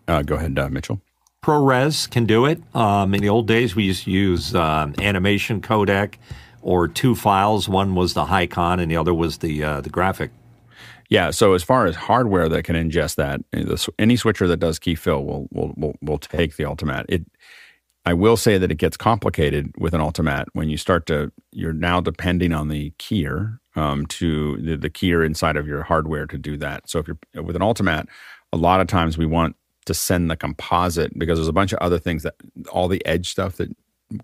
Uh, 0.07 0.21
go 0.21 0.35
ahead, 0.35 0.57
uh, 0.57 0.69
Mitchell. 0.69 1.01
ProRes 1.43 2.09
can 2.09 2.25
do 2.25 2.45
it. 2.45 2.61
Um, 2.75 3.13
in 3.13 3.21
the 3.21 3.29
old 3.29 3.47
days, 3.47 3.75
we 3.75 3.83
used 3.83 4.05
to 4.05 4.11
use 4.11 4.55
uh, 4.55 4.91
animation 4.99 5.61
codec 5.61 6.15
or 6.61 6.87
two 6.87 7.13
files. 7.13 7.69
One 7.69 7.93
was 7.93 8.13
the 8.13 8.25
Hicon 8.25 8.79
and 8.79 8.89
the 8.89 8.97
other 8.97 9.13
was 9.13 9.37
the 9.37 9.63
uh, 9.63 9.81
the 9.81 9.89
graphic. 9.89 10.31
Yeah. 11.07 11.29
So 11.29 11.53
as 11.53 11.61
far 11.61 11.85
as 11.85 11.95
hardware 11.95 12.49
that 12.49 12.63
can 12.63 12.75
ingest 12.75 13.15
that, 13.15 13.41
any 13.99 14.15
switcher 14.15 14.47
that 14.47 14.57
does 14.57 14.79
key 14.79 14.95
fill 14.95 15.23
will 15.23 15.47
will 15.51 15.73
will, 15.77 15.95
will 16.01 16.17
take 16.17 16.55
the 16.55 16.63
Ultimatte. 16.63 17.05
It 17.09 17.25
I 18.05 18.13
will 18.13 18.37
say 18.37 18.57
that 18.57 18.71
it 18.71 18.75
gets 18.75 18.97
complicated 18.97 19.73
with 19.77 19.93
an 19.93 20.01
Ultimatte 20.01 20.45
when 20.53 20.69
you 20.69 20.77
start 20.77 21.07
to, 21.07 21.31
you're 21.51 21.73
now 21.73 22.01
depending 22.01 22.53
on 22.53 22.67
the 22.67 22.91
keyer 22.99 23.57
um, 23.75 24.05
to 24.07 24.57
the, 24.57 24.77
the 24.77 24.89
keyer 24.89 25.25
inside 25.25 25.57
of 25.57 25.67
your 25.67 25.83
hardware 25.83 26.25
to 26.27 26.37
do 26.37 26.57
that. 26.57 26.89
So 26.89 26.99
if 26.99 27.07
you're 27.07 27.43
with 27.43 27.55
an 27.55 27.61
Ultimatte, 27.61 28.07
a 28.53 28.57
lot 28.57 28.81
of 28.81 28.87
times 28.87 29.17
we 29.17 29.25
want 29.25 29.55
to 29.85 29.93
send 29.93 30.31
the 30.31 30.35
composite 30.35 31.17
because 31.17 31.37
there's 31.37 31.47
a 31.47 31.53
bunch 31.53 31.73
of 31.73 31.79
other 31.79 31.99
things 31.99 32.23
that 32.23 32.35
all 32.69 32.87
the 32.87 33.05
edge 33.05 33.29
stuff 33.29 33.57
that 33.57 33.75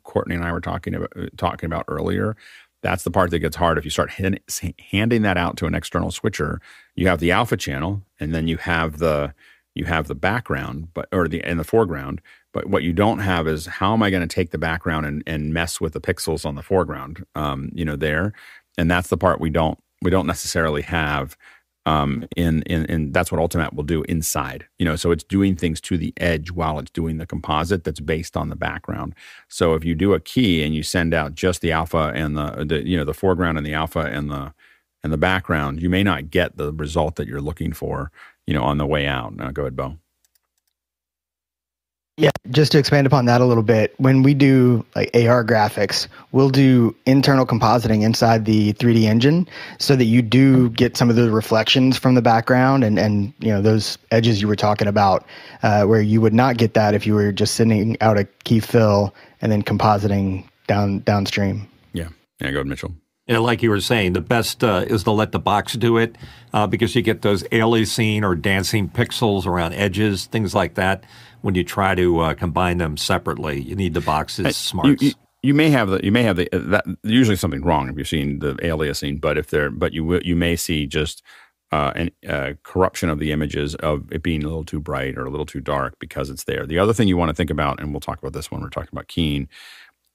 Courtney 0.03 0.36
and 0.36 0.44
I 0.44 0.52
were 0.52 0.61
talking 0.61 0.95
about 0.95 1.11
talking 1.38 1.68
about 1.68 1.86
earlier. 1.88 2.36
That's 2.82 3.03
the 3.03 3.11
part 3.11 3.30
that 3.30 3.40
gets 3.40 3.56
hard. 3.56 3.78
If 3.78 3.86
you 3.86 3.91
start 3.91 4.10
hand, 4.10 4.40
handing 4.91 5.22
that 5.22 5.38
out 5.38 5.57
to 5.57 5.68
an 5.68 5.76
external 5.76 6.11
switcher, 6.11 6.60
you 6.95 7.07
have 7.07 7.19
the 7.19 7.32
alpha 7.32 7.57
channel, 7.57 8.02
and 8.19 8.34
then 8.34 8.48
you 8.48 8.57
have 8.57 8.98
the 8.98 9.34
you 9.76 9.86
have 9.86 10.07
the 10.07 10.15
background, 10.15 10.90
but 10.94 11.07
or 11.11 11.28
the 11.28 11.48
in 11.48 11.57
the 11.57 11.64
foreground. 11.64 12.22
But 12.53 12.68
what 12.68 12.84
you 12.84 12.91
don't 12.91 13.19
have 13.19 13.48
is 13.48 13.65
how 13.65 13.94
am 13.94 14.03
I 14.03 14.10
going 14.10 14.28
to 14.28 14.36
take 14.36 14.52
the 14.52 14.57
background 14.57 15.06
and, 15.06 15.23
and 15.26 15.53
mess 15.53 15.80
with 15.80 15.94
the 15.94 16.02
pixels 16.02 16.45
on 16.45 16.56
the 16.56 16.61
foreground? 16.61 17.26
Um, 17.34 17.72
you 17.73 17.86
know, 17.86 17.95
there, 17.95 18.34
and 18.81 18.89
that's 18.89 19.09
the 19.09 19.17
part 19.17 19.39
we 19.39 19.51
don't 19.51 19.77
we 20.01 20.09
don't 20.09 20.25
necessarily 20.25 20.81
have 20.81 21.37
um, 21.85 22.27
in, 22.35 22.61
in, 22.63 22.85
and 22.87 23.13
that's 23.13 23.31
what 23.31 23.41
Ultimatte 23.41 23.73
will 23.73 23.83
do 23.83 24.03
inside. 24.03 24.67
You 24.79 24.85
know, 24.85 24.95
so 24.95 25.11
it's 25.11 25.23
doing 25.23 25.55
things 25.55 25.79
to 25.81 25.97
the 25.97 26.13
edge 26.17 26.51
while 26.51 26.79
it's 26.79 26.91
doing 26.91 27.17
the 27.17 27.25
composite 27.25 27.83
that's 27.83 27.99
based 27.99 28.35
on 28.35 28.49
the 28.49 28.55
background. 28.55 29.15
So 29.47 29.73
if 29.73 29.83
you 29.83 29.95
do 29.95 30.13
a 30.13 30.19
key 30.19 30.63
and 30.63 30.75
you 30.75 30.83
send 30.83 31.13
out 31.13 31.35
just 31.35 31.61
the 31.61 31.71
alpha 31.71 32.11
and 32.15 32.35
the, 32.35 32.65
the 32.65 32.87
you 32.87 32.97
know 32.97 33.05
the 33.05 33.13
foreground 33.13 33.57
and 33.57 33.65
the 33.65 33.73
alpha 33.73 33.99
and 33.99 34.29
the 34.31 34.53
and 35.03 35.13
the 35.13 35.17
background, 35.17 35.81
you 35.81 35.89
may 35.89 36.03
not 36.03 36.29
get 36.29 36.57
the 36.57 36.73
result 36.73 37.15
that 37.15 37.27
you're 37.27 37.41
looking 37.41 37.73
for. 37.73 38.11
You 38.47 38.55
know, 38.55 38.63
on 38.63 38.79
the 38.79 38.87
way 38.87 39.05
out. 39.05 39.35
Now, 39.35 39.51
go 39.51 39.63
ahead, 39.63 39.75
Bo. 39.75 39.97
Yeah, 42.17 42.29
just 42.51 42.73
to 42.73 42.77
expand 42.77 43.07
upon 43.07 43.25
that 43.25 43.41
a 43.41 43.45
little 43.45 43.63
bit, 43.63 43.95
when 43.97 44.21
we 44.21 44.33
do 44.33 44.85
like 44.95 45.09
AR 45.15 45.45
graphics, 45.45 46.07
we'll 46.31 46.49
do 46.49 46.95
internal 47.05 47.45
compositing 47.45 48.03
inside 48.03 48.45
the 48.45 48.73
3D 48.73 49.03
engine 49.03 49.47
so 49.79 49.95
that 49.95 50.03
you 50.05 50.21
do 50.21 50.69
get 50.69 50.97
some 50.97 51.09
of 51.09 51.15
the 51.15 51.31
reflections 51.31 51.97
from 51.97 52.15
the 52.15 52.21
background 52.21 52.83
and, 52.83 52.99
and 52.99 53.33
you 53.39 53.47
know 53.47 53.61
those 53.61 53.97
edges 54.11 54.41
you 54.41 54.47
were 54.47 54.57
talking 54.57 54.88
about, 54.88 55.25
uh, 55.63 55.83
where 55.85 56.01
you 56.01 56.19
would 56.19 56.33
not 56.33 56.57
get 56.57 56.73
that 56.73 56.93
if 56.93 57.07
you 57.07 57.13
were 57.13 57.31
just 57.31 57.55
sending 57.55 57.97
out 58.01 58.17
a 58.17 58.25
key 58.43 58.59
fill 58.59 59.15
and 59.41 59.51
then 59.51 59.63
compositing 59.63 60.45
down 60.67 60.99
downstream. 60.99 61.67
Yeah, 61.93 62.09
yeah, 62.39 62.51
go 62.51 62.57
ahead, 62.57 62.67
Mitchell. 62.67 62.93
Yeah, 63.31 63.39
like 63.39 63.63
you 63.63 63.69
were 63.69 63.81
saying, 63.81 64.13
the 64.13 64.21
best 64.21 64.63
uh, 64.63 64.85
is 64.87 65.03
to 65.03 65.11
let 65.11 65.31
the 65.31 65.39
box 65.39 65.73
do 65.73 65.97
it 65.97 66.17
uh, 66.53 66.67
because 66.67 66.95
you 66.95 67.01
get 67.01 67.21
those 67.21 67.43
aliasing 67.43 68.23
or 68.23 68.35
dancing 68.35 68.89
pixels 68.89 69.45
around 69.45 69.73
edges, 69.73 70.25
things 70.25 70.53
like 70.53 70.75
that 70.75 71.03
when 71.41 71.55
you 71.55 71.63
try 71.63 71.95
to 71.95 72.19
uh, 72.19 72.33
combine 72.33 72.77
them 72.77 72.97
separately. 72.97 73.61
You 73.61 73.75
need 73.75 73.93
the 73.93 74.01
box's 74.01 74.55
smarts. 74.57 75.01
You, 75.01 75.09
you, 75.09 75.13
you, 75.43 75.53
may 75.53 75.69
have 75.69 75.89
the 75.89 76.03
you 76.03 76.11
may 76.11 76.23
have 76.23 76.35
the 76.35 76.53
uh, 76.53 76.59
that 76.69 76.85
usually 77.03 77.35
something 77.35 77.63
wrong 77.63 77.89
if 77.89 77.95
you're 77.95 78.05
seeing 78.05 78.39
the 78.39 78.53
aliasing, 78.55 79.21
but 79.21 79.37
if 79.37 79.47
they're 79.47 79.69
but 79.69 79.93
you 79.93 80.03
will, 80.03 80.21
you 80.23 80.35
may 80.35 80.55
see 80.55 80.85
just 80.85 81.23
uh, 81.71 81.93
an 81.95 82.11
uh, 82.27 82.53
corruption 82.63 83.09
of 83.09 83.19
the 83.19 83.31
images 83.31 83.75
of 83.75 84.11
it 84.11 84.21
being 84.21 84.43
a 84.43 84.47
little 84.47 84.65
too 84.65 84.79
bright 84.79 85.17
or 85.17 85.25
a 85.25 85.29
little 85.29 85.45
too 85.45 85.61
dark 85.61 85.97
because 85.99 86.29
it's 86.29 86.43
there. 86.43 86.65
The 86.65 86.77
other 86.77 86.93
thing 86.93 87.07
you 87.07 87.15
want 87.15 87.29
to 87.29 87.35
think 87.35 87.49
about, 87.49 87.79
and 87.79 87.93
we'll 87.93 88.01
talk 88.01 88.19
about 88.19 88.33
this 88.33 88.51
when 88.51 88.61
we're 88.61 88.69
talking 88.69 88.89
about 88.91 89.07
keying, 89.07 89.47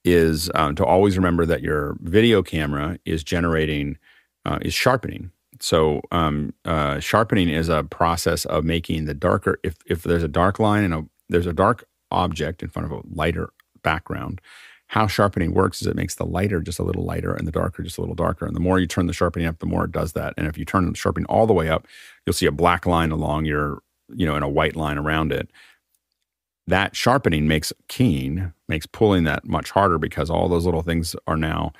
is 0.07 0.49
um, 0.55 0.75
to 0.75 0.85
always 0.85 1.17
remember 1.17 1.45
that 1.45 1.61
your 1.61 1.97
video 2.01 2.41
camera 2.41 2.97
is 3.05 3.23
generating 3.23 3.97
uh, 4.45 4.59
is 4.61 4.73
sharpening. 4.73 5.31
So 5.59 6.01
um, 6.11 6.53
uh, 6.65 6.99
sharpening 6.99 7.49
is 7.49 7.69
a 7.69 7.83
process 7.83 8.45
of 8.45 8.63
making 8.63 9.05
the 9.05 9.13
darker. 9.13 9.59
If 9.63 9.75
if 9.85 10.03
there's 10.03 10.23
a 10.23 10.27
dark 10.27 10.59
line 10.59 10.83
and 10.83 10.93
a 10.93 11.05
there's 11.29 11.47
a 11.47 11.53
dark 11.53 11.85
object 12.11 12.63
in 12.63 12.69
front 12.69 12.91
of 12.91 12.97
a 12.97 13.01
lighter 13.13 13.49
background. 13.83 14.41
How 14.87 15.07
sharpening 15.07 15.53
works 15.53 15.81
is 15.81 15.87
it 15.87 15.97
makes 15.97 16.15
the 16.15 16.25
lighter 16.25 16.61
just 16.61 16.79
a 16.79 16.83
little 16.83 17.03
lighter 17.03 17.33
and 17.33 17.45
the 17.45 17.51
darker 17.51 17.83
just 17.83 17.97
a 17.97 18.01
little 18.01 18.15
darker. 18.15 18.45
And 18.45 18.55
the 18.55 18.61
more 18.61 18.79
you 18.79 18.87
turn 18.87 19.07
the 19.07 19.13
sharpening 19.13 19.47
up, 19.47 19.59
the 19.59 19.65
more 19.65 19.83
it 19.83 19.91
does 19.91 20.13
that. 20.13 20.33
And 20.37 20.47
if 20.47 20.57
you 20.57 20.63
turn 20.63 20.89
the 20.89 20.95
sharpening 20.95 21.25
all 21.25 21.45
the 21.45 21.53
way 21.53 21.69
up, 21.69 21.85
you'll 22.25 22.33
see 22.33 22.45
a 22.45 22.51
black 22.53 22.85
line 22.85 23.11
along 23.11 23.45
your, 23.45 23.81
you 24.15 24.25
know, 24.25 24.35
and 24.35 24.45
a 24.45 24.49
white 24.49 24.77
line 24.77 24.97
around 24.97 25.33
it. 25.33 25.49
That 26.67 26.95
sharpening 26.95 27.47
makes 27.47 27.73
keying, 27.89 28.53
makes 28.67 28.85
pulling 28.85 29.23
that 29.25 29.45
much 29.45 29.71
harder 29.71 29.97
because 29.97 30.29
all 30.29 30.49
those 30.49 30.65
little 30.65 30.81
things 30.83 31.15
are 31.27 31.37
now 31.37 31.71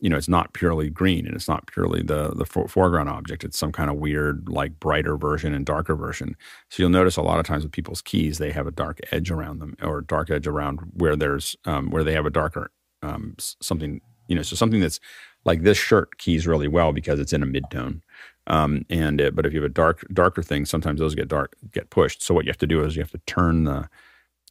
you 0.00 0.10
know, 0.10 0.16
it's 0.16 0.28
not 0.28 0.52
purely 0.52 0.90
green 0.90 1.26
and 1.26 1.34
it's 1.34 1.48
not 1.48 1.66
purely 1.66 2.02
the 2.02 2.30
the 2.30 2.44
foreground 2.44 3.08
object. 3.08 3.44
It's 3.44 3.58
some 3.58 3.72
kind 3.72 3.88
of 3.88 3.96
weird, 3.96 4.48
like 4.48 4.78
brighter 4.78 5.16
version 5.16 5.54
and 5.54 5.64
darker 5.64 5.96
version. 5.96 6.36
So 6.68 6.82
you'll 6.82 6.90
notice 6.90 7.16
a 7.16 7.22
lot 7.22 7.40
of 7.40 7.46
times 7.46 7.62
with 7.62 7.72
people's 7.72 8.02
keys, 8.02 8.38
they 8.38 8.52
have 8.52 8.66
a 8.66 8.70
dark 8.70 9.00
edge 9.10 9.30
around 9.30 9.60
them 9.60 9.74
or 9.82 10.02
dark 10.02 10.30
edge 10.30 10.46
around 10.46 10.80
where 10.94 11.16
there's 11.16 11.56
um, 11.64 11.90
where 11.90 12.04
they 12.04 12.12
have 12.12 12.26
a 12.26 12.30
darker 12.30 12.70
um, 13.02 13.34
something. 13.38 14.00
You 14.28 14.36
know, 14.36 14.42
so 14.42 14.56
something 14.56 14.80
that's 14.80 15.00
like 15.44 15.62
this 15.62 15.78
shirt 15.78 16.18
keys 16.18 16.46
really 16.46 16.68
well 16.68 16.92
because 16.92 17.20
it's 17.20 17.32
in 17.32 17.42
a 17.42 17.46
midtone. 17.46 18.00
Um, 18.48 18.84
and 18.90 19.20
it, 19.20 19.34
but 19.34 19.46
if 19.46 19.52
you 19.52 19.62
have 19.62 19.70
a 19.70 19.72
dark 19.72 20.04
darker 20.12 20.42
thing, 20.42 20.66
sometimes 20.66 21.00
those 21.00 21.14
get 21.14 21.28
dark 21.28 21.56
get 21.72 21.88
pushed. 21.88 22.22
So 22.22 22.34
what 22.34 22.44
you 22.44 22.50
have 22.50 22.58
to 22.58 22.66
do 22.66 22.84
is 22.84 22.96
you 22.96 23.02
have 23.02 23.12
to 23.12 23.20
turn 23.26 23.64
the 23.64 23.88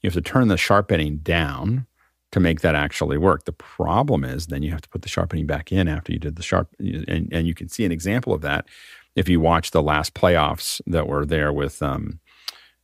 you 0.02 0.08
have 0.08 0.14
to 0.14 0.22
turn 0.22 0.48
the 0.48 0.58
sharpening 0.58 1.18
down 1.18 1.86
to 2.32 2.40
make 2.40 2.62
that 2.62 2.76
actually 2.76 3.18
work. 3.18 3.46
The 3.46 3.54
problem 3.54 4.26
is 4.26 4.48
then 4.48 4.62
you 4.62 4.72
have 4.72 4.82
to 4.82 4.90
put 4.90 5.04
the 5.04 5.10
sharpening 5.10 5.48
back 5.48 5.72
in 5.72 5.88
after 5.88 6.12
you 6.12 6.20
did 6.20 6.36
the 6.36 6.44
sharp, 6.44 6.68
and, 6.80 7.30
and 7.32 7.48
you 7.48 7.54
can 7.54 7.70
see 7.70 7.86
an 7.86 7.92
example 7.92 8.34
of 8.34 8.42
that 8.42 8.68
if 9.16 9.30
you 9.30 9.40
watch 9.40 9.72
the 9.72 9.82
last 9.82 10.14
playoffs 10.14 10.82
that 10.86 11.08
were 11.08 11.26
there 11.26 11.54
with. 11.54 11.82
Um, 11.82 12.20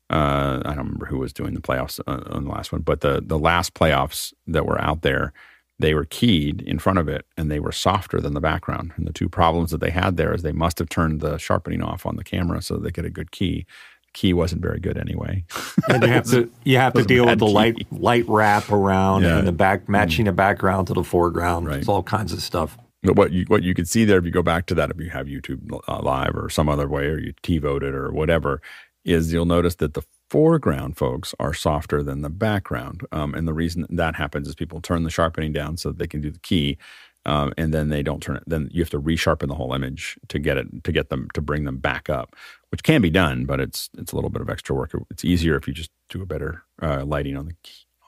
uh, 0.10 0.62
I 0.66 0.70
don't 0.70 0.86
remember 0.86 1.06
who 1.06 1.20
was 1.20 1.32
doing 1.32 1.54
the 1.54 1.62
playoffs 1.62 2.00
on 2.06 2.44
the 2.44 2.50
last 2.50 2.72
one, 2.72 2.82
but 2.82 3.02
the 3.02 3.22
the 3.26 3.40
last 3.40 3.74
playoffs 3.74 4.34
that 4.48 4.66
were 4.66 4.80
out 4.80 5.04
there, 5.04 5.32
they 5.80 5.94
were 5.94 6.06
keyed 6.06 6.62
in 6.64 6.80
front 6.80 7.00
of 7.00 7.08
it, 7.08 7.26
and 7.38 7.50
they 7.50 7.60
were 7.60 7.72
softer 7.72 8.20
than 8.20 8.34
the 8.34 8.42
background. 8.42 8.92
And 8.98 9.08
the 9.08 9.14
two 9.14 9.30
problems 9.30 9.72
that 9.72 9.80
they 9.80 9.90
had 9.90 10.18
there 10.18 10.34
is 10.34 10.42
they 10.42 10.52
must 10.52 10.80
have 10.80 10.90
turned 10.90 11.22
the 11.22 11.38
sharpening 11.38 11.82
off 11.82 12.06
on 12.06 12.18
the 12.18 12.26
camera 12.26 12.62
so 12.62 12.76
they 12.76 12.92
get 12.92 13.06
a 13.06 13.10
good 13.10 13.32
key, 13.32 13.66
key 14.14 14.34
wasn't 14.34 14.62
very 14.62 14.80
good 14.80 14.98
anyway. 14.98 15.44
and 15.90 16.04
you 16.04 16.10
have 16.10 16.26
to 16.26 16.52
you 16.64 16.78
have 16.78 16.94
to 16.94 17.04
deal 17.04 17.26
with 17.26 17.40
the 17.40 17.46
key. 17.46 17.54
light 17.54 17.92
light 17.92 18.26
wrap 18.28 18.72
around 18.72 19.24
yeah. 19.24 19.38
and 19.38 19.48
the 19.48 19.52
back 19.52 19.88
matching 19.88 20.26
the 20.26 20.32
background 20.32 20.88
to 20.88 20.94
the 20.94 21.04
foreground. 21.04 21.68
Right. 21.68 21.78
It's 21.78 21.88
all 21.88 22.04
kinds 22.04 22.34
of 22.34 22.42
stuff. 22.42 22.78
But 23.04 23.16
what 23.16 23.32
you 23.32 23.46
what 23.48 23.64
you 23.64 23.74
can 23.74 23.86
see 23.86 24.06
there, 24.06 24.20
if 24.20 24.26
you 24.26 24.32
go 24.32 24.44
back 24.44 24.68
to 24.68 24.76
that, 24.76 24.92
if 24.92 25.00
you 25.00 25.10
have 25.10 25.28
YouTube 25.28 25.80
uh, 25.88 26.02
live 26.02 26.36
or 26.36 26.50
some 26.50 26.70
other 26.70 26.88
way, 26.88 27.06
or 27.06 27.20
you 27.20 27.34
TiVoed 27.44 27.84
it 27.84 27.96
or 27.96 28.12
whatever, 28.12 28.62
is 29.04 29.34
you'll 29.34 29.46
notice 29.46 29.76
that 29.76 29.96
the 29.96 30.04
foreground 30.30 30.98
folks 30.98 31.34
are 31.40 31.54
softer 31.54 32.04
than 32.04 32.22
the 32.22 32.30
background. 32.30 33.02
Um, 33.12 33.34
and 33.34 33.48
the 33.48 33.54
reason 33.54 33.86
that 33.90 34.16
happens 34.16 34.48
is 34.48 34.56
people 34.56 34.82
turn 34.82 35.04
the 35.04 35.10
sharpening 35.10 35.52
down 35.52 35.78
so 35.78 35.90
that 35.90 35.98
they 35.98 36.08
can 36.08 36.22
do 36.22 36.32
the 36.32 36.40
key. 36.40 36.78
Um, 37.26 37.54
and 37.58 37.74
then 37.74 37.90
they 37.90 38.02
don't 38.02 38.22
turn 38.22 38.38
it. 38.38 38.44
Then 38.48 38.70
you 38.72 38.82
have 38.82 38.90
to 38.92 39.02
resharpen 39.02 39.48
the 39.48 39.56
whole 39.56 39.74
image 39.74 40.18
to 40.30 40.40
get 40.40 40.58
it 40.58 40.84
to 40.84 40.92
get 40.92 41.10
them 41.10 41.28
to 41.34 41.42
bring 41.42 41.66
them 41.66 41.78
back 41.78 42.10
up 42.10 42.36
which 42.72 42.84
can 42.84 43.02
be 43.02 43.10
done, 43.10 43.46
but 43.46 43.60
it's 43.60 43.90
it's 43.98 44.12
a 44.12 44.16
little 44.16 44.30
bit 44.30 44.42
of 44.42 44.50
extra 44.50 44.76
work. 44.76 44.92
It's 45.10 45.26
easier 45.26 45.56
if 45.56 45.68
you 45.68 45.74
just 45.74 45.92
do 46.10 46.22
a 46.22 46.26
better 46.26 46.64
uh, 46.82 47.06
lighting 47.06 47.38
on 47.38 47.46
the 47.46 47.56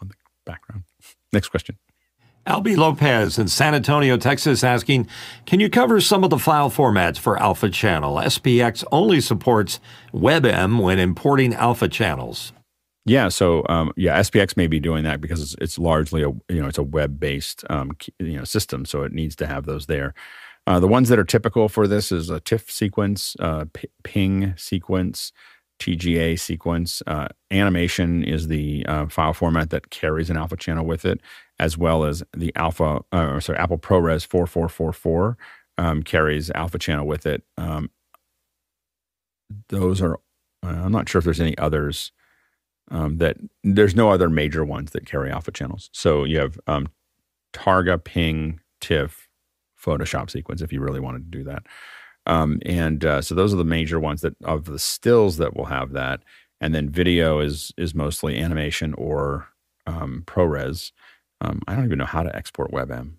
on 0.02 0.08
the 0.08 0.16
background. 0.46 0.84
Next 1.34 1.50
question. 1.50 1.78
Albie 2.48 2.76
Lopez 2.76 3.40
in 3.40 3.48
San 3.48 3.74
Antonio, 3.74 4.18
Texas, 4.18 4.66
asking, 4.66 5.08
can 5.46 5.62
you 5.62 5.70
cover 5.70 6.02
some 6.02 6.26
of 6.26 6.30
the 6.30 6.38
file 6.38 6.70
formats 6.70 7.18
for 7.18 7.42
Alpha 7.42 7.70
Channel? 7.70 8.16
SPX 8.18 8.84
only 8.92 9.22
supports 9.22 9.80
WebM 10.14 10.82
when 10.82 11.00
importing 11.00 11.54
Alpha 11.54 11.88
channels. 11.88 12.52
Yeah, 13.06 13.30
so 13.30 13.66
um, 13.70 13.94
yeah, 13.96 14.20
SPX 14.20 14.58
may 14.58 14.68
be 14.68 14.80
doing 14.80 15.06
that 15.06 15.22
because 15.22 15.42
it's, 15.42 15.56
it's 15.62 15.80
largely 15.80 16.22
a 16.22 16.30
you 16.50 16.62
know 16.62 16.68
it's 16.68 16.78
a 16.78 16.84
web 16.84 17.20
based 17.20 17.64
um, 17.70 17.92
you 18.20 18.38
know 18.38 18.46
system, 18.46 18.86
so 18.86 19.04
it 19.04 19.12
needs 19.12 19.36
to 19.38 19.48
have 19.48 19.66
those 19.66 19.88
there. 19.88 20.14
Uh, 20.66 20.80
the 20.80 20.88
ones 20.88 21.10
that 21.10 21.20
are 21.20 21.26
typical 21.26 21.68
for 21.68 21.88
this 21.88 22.12
is 22.12 22.30
a 22.30 22.40
TIFF 22.40 22.72
sequence, 22.72 23.36
uh, 23.40 23.66
p- 23.74 23.90
ping 24.04 24.54
sequence, 24.56 25.34
TGA 25.80 26.40
sequence. 26.40 27.04
Uh, 27.06 27.28
animation 27.52 28.24
is 28.24 28.48
the 28.48 28.86
uh, 28.86 29.08
file 29.08 29.34
format 29.34 29.70
that 29.72 29.90
carries 29.90 30.30
an 30.30 30.38
alpha 30.38 30.56
channel 30.56 30.86
with 30.86 31.04
it, 31.04 31.20
as 31.60 31.78
well 31.78 32.06
as 32.06 32.24
the 32.36 32.54
alpha, 32.56 33.02
uh, 33.12 33.40
sorry, 33.40 33.58
Apple 33.60 33.78
ProRes 33.78 34.26
4444 34.26 35.38
um, 35.78 36.04
carries 36.04 36.50
alpha 36.52 36.80
channel 36.80 37.06
with 37.06 37.26
it. 37.26 37.44
Um, 37.58 37.90
those 39.70 40.02
are, 40.02 40.16
uh, 40.64 40.68
I'm 40.68 40.92
not 40.92 41.10
sure 41.10 41.20
if 41.20 41.26
there's 41.26 41.42
any 41.42 41.58
others 41.58 42.12
um, 42.90 43.18
that, 43.18 43.38
there's 43.64 43.96
no 43.96 44.10
other 44.12 44.30
major 44.30 44.64
ones 44.64 44.92
that 44.92 45.06
carry 45.06 45.30
alpha 45.30 45.52
channels. 45.52 45.90
So 45.92 46.24
you 46.24 46.40
have 46.40 46.58
um, 46.68 46.88
Targa, 47.54 48.02
Ping, 48.02 48.62
TIFF, 48.80 49.23
Photoshop 49.84 50.30
sequence 50.30 50.62
if 50.62 50.72
you 50.72 50.82
really 50.82 51.00
wanted 51.00 51.32
to 51.32 51.38
do 51.38 51.44
that. 51.44 51.64
Um, 52.26 52.60
and 52.66 53.04
uh, 53.04 53.22
so 53.22 53.36
those 53.36 53.54
are 53.54 53.58
the 53.58 53.66
major 53.66 54.00
ones 54.00 54.22
that 54.22 54.36
of 54.44 54.66
the 54.66 54.80
stills 54.80 55.38
that 55.38 55.56
will 55.56 55.66
have 55.66 55.92
that. 55.92 56.22
And 56.62 56.74
then 56.74 56.90
video 56.90 57.40
is 57.40 57.74
is 57.78 57.94
mostly 57.94 58.40
animation 58.40 58.94
or 58.94 59.50
um, 59.86 60.24
ProRes. 60.26 60.92
Um, 61.42 61.62
I 61.68 61.76
don't 61.76 61.86
even 61.86 61.98
know 61.98 62.06
how 62.06 62.24
to 62.24 62.34
export 62.36 62.72
WebM. 62.72 63.14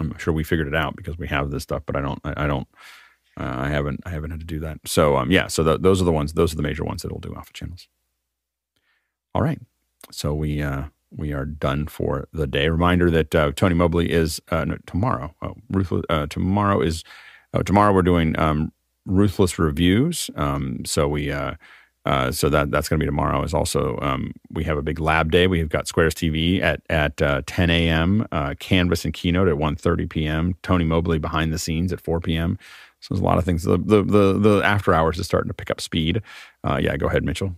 I'm 0.00 0.18
sure 0.18 0.32
we 0.32 0.44
figured 0.44 0.66
it 0.66 0.74
out 0.74 0.96
because 0.96 1.18
we 1.18 1.28
have 1.28 1.50
this 1.50 1.62
stuff, 1.62 1.82
but 1.86 1.96
I 1.96 2.00
don't. 2.00 2.20
I, 2.24 2.44
I 2.44 2.46
don't. 2.46 2.66
Uh, 3.38 3.54
I 3.58 3.68
haven't. 3.68 4.00
I 4.06 4.10
haven't 4.10 4.30
had 4.30 4.40
to 4.40 4.46
do 4.46 4.60
that. 4.60 4.78
So 4.86 5.16
um, 5.16 5.30
yeah. 5.30 5.48
So 5.48 5.62
the, 5.62 5.78
those 5.78 6.00
are 6.00 6.04
the 6.04 6.12
ones. 6.12 6.32
Those 6.32 6.52
are 6.52 6.56
the 6.56 6.62
major 6.62 6.84
ones 6.84 7.02
that 7.02 7.12
will 7.12 7.20
do 7.20 7.34
alpha 7.34 7.52
channels. 7.52 7.88
All 9.34 9.42
right. 9.42 9.60
So 10.10 10.34
we 10.34 10.62
uh, 10.62 10.84
we 11.16 11.32
are 11.32 11.44
done 11.44 11.86
for 11.86 12.28
the 12.32 12.46
day. 12.46 12.68
Reminder 12.68 13.10
that 13.10 13.34
uh, 13.34 13.52
Tony 13.52 13.74
Mobley 13.74 14.10
is 14.10 14.40
uh, 14.50 14.64
no, 14.64 14.76
tomorrow. 14.86 15.34
Oh, 15.42 15.54
ruthless. 15.70 16.04
Uh, 16.08 16.26
tomorrow 16.26 16.80
is 16.80 17.04
oh, 17.52 17.62
tomorrow. 17.62 17.92
We're 17.92 18.02
doing 18.02 18.38
um, 18.38 18.72
ruthless 19.06 19.58
reviews. 19.58 20.30
Um, 20.36 20.84
so 20.84 21.08
we 21.08 21.30
uh, 21.30 21.54
uh, 22.04 22.32
so 22.32 22.48
that 22.48 22.70
that's 22.70 22.88
going 22.88 22.98
to 22.98 23.04
be 23.04 23.08
tomorrow. 23.08 23.42
Is 23.42 23.54
also 23.54 23.98
um, 24.02 24.32
we 24.50 24.64
have 24.64 24.76
a 24.76 24.82
big 24.82 25.00
lab 25.00 25.30
day. 25.30 25.46
We've 25.46 25.68
got 25.68 25.88
Squares 25.88 26.14
TV 26.14 26.60
at 26.60 26.82
at 26.90 27.20
uh, 27.22 27.42
10 27.46 27.70
a.m. 27.70 28.26
Canvas 28.58 29.04
and 29.04 29.14
Keynote 29.14 29.48
at 29.48 29.54
1:30 29.54 30.08
p.m. 30.10 30.54
Tony 30.62 30.84
Mobley 30.84 31.18
behind 31.18 31.52
the 31.52 31.58
scenes 31.58 31.92
at 31.92 32.00
4 32.00 32.20
p.m. 32.20 32.58
So 33.00 33.14
there's 33.14 33.20
a 33.20 33.24
lot 33.24 33.38
of 33.38 33.44
things. 33.44 33.62
The 33.64 33.78
the 33.78 34.02
the, 34.02 34.38
the 34.38 34.62
after 34.64 34.94
hours 34.94 35.18
is 35.18 35.26
starting 35.26 35.48
to 35.48 35.54
pick 35.54 35.70
up 35.70 35.80
speed. 35.80 36.22
yeah, 36.64 36.96
go 36.96 37.06
ahead, 37.06 37.24
Mitchell. 37.24 37.54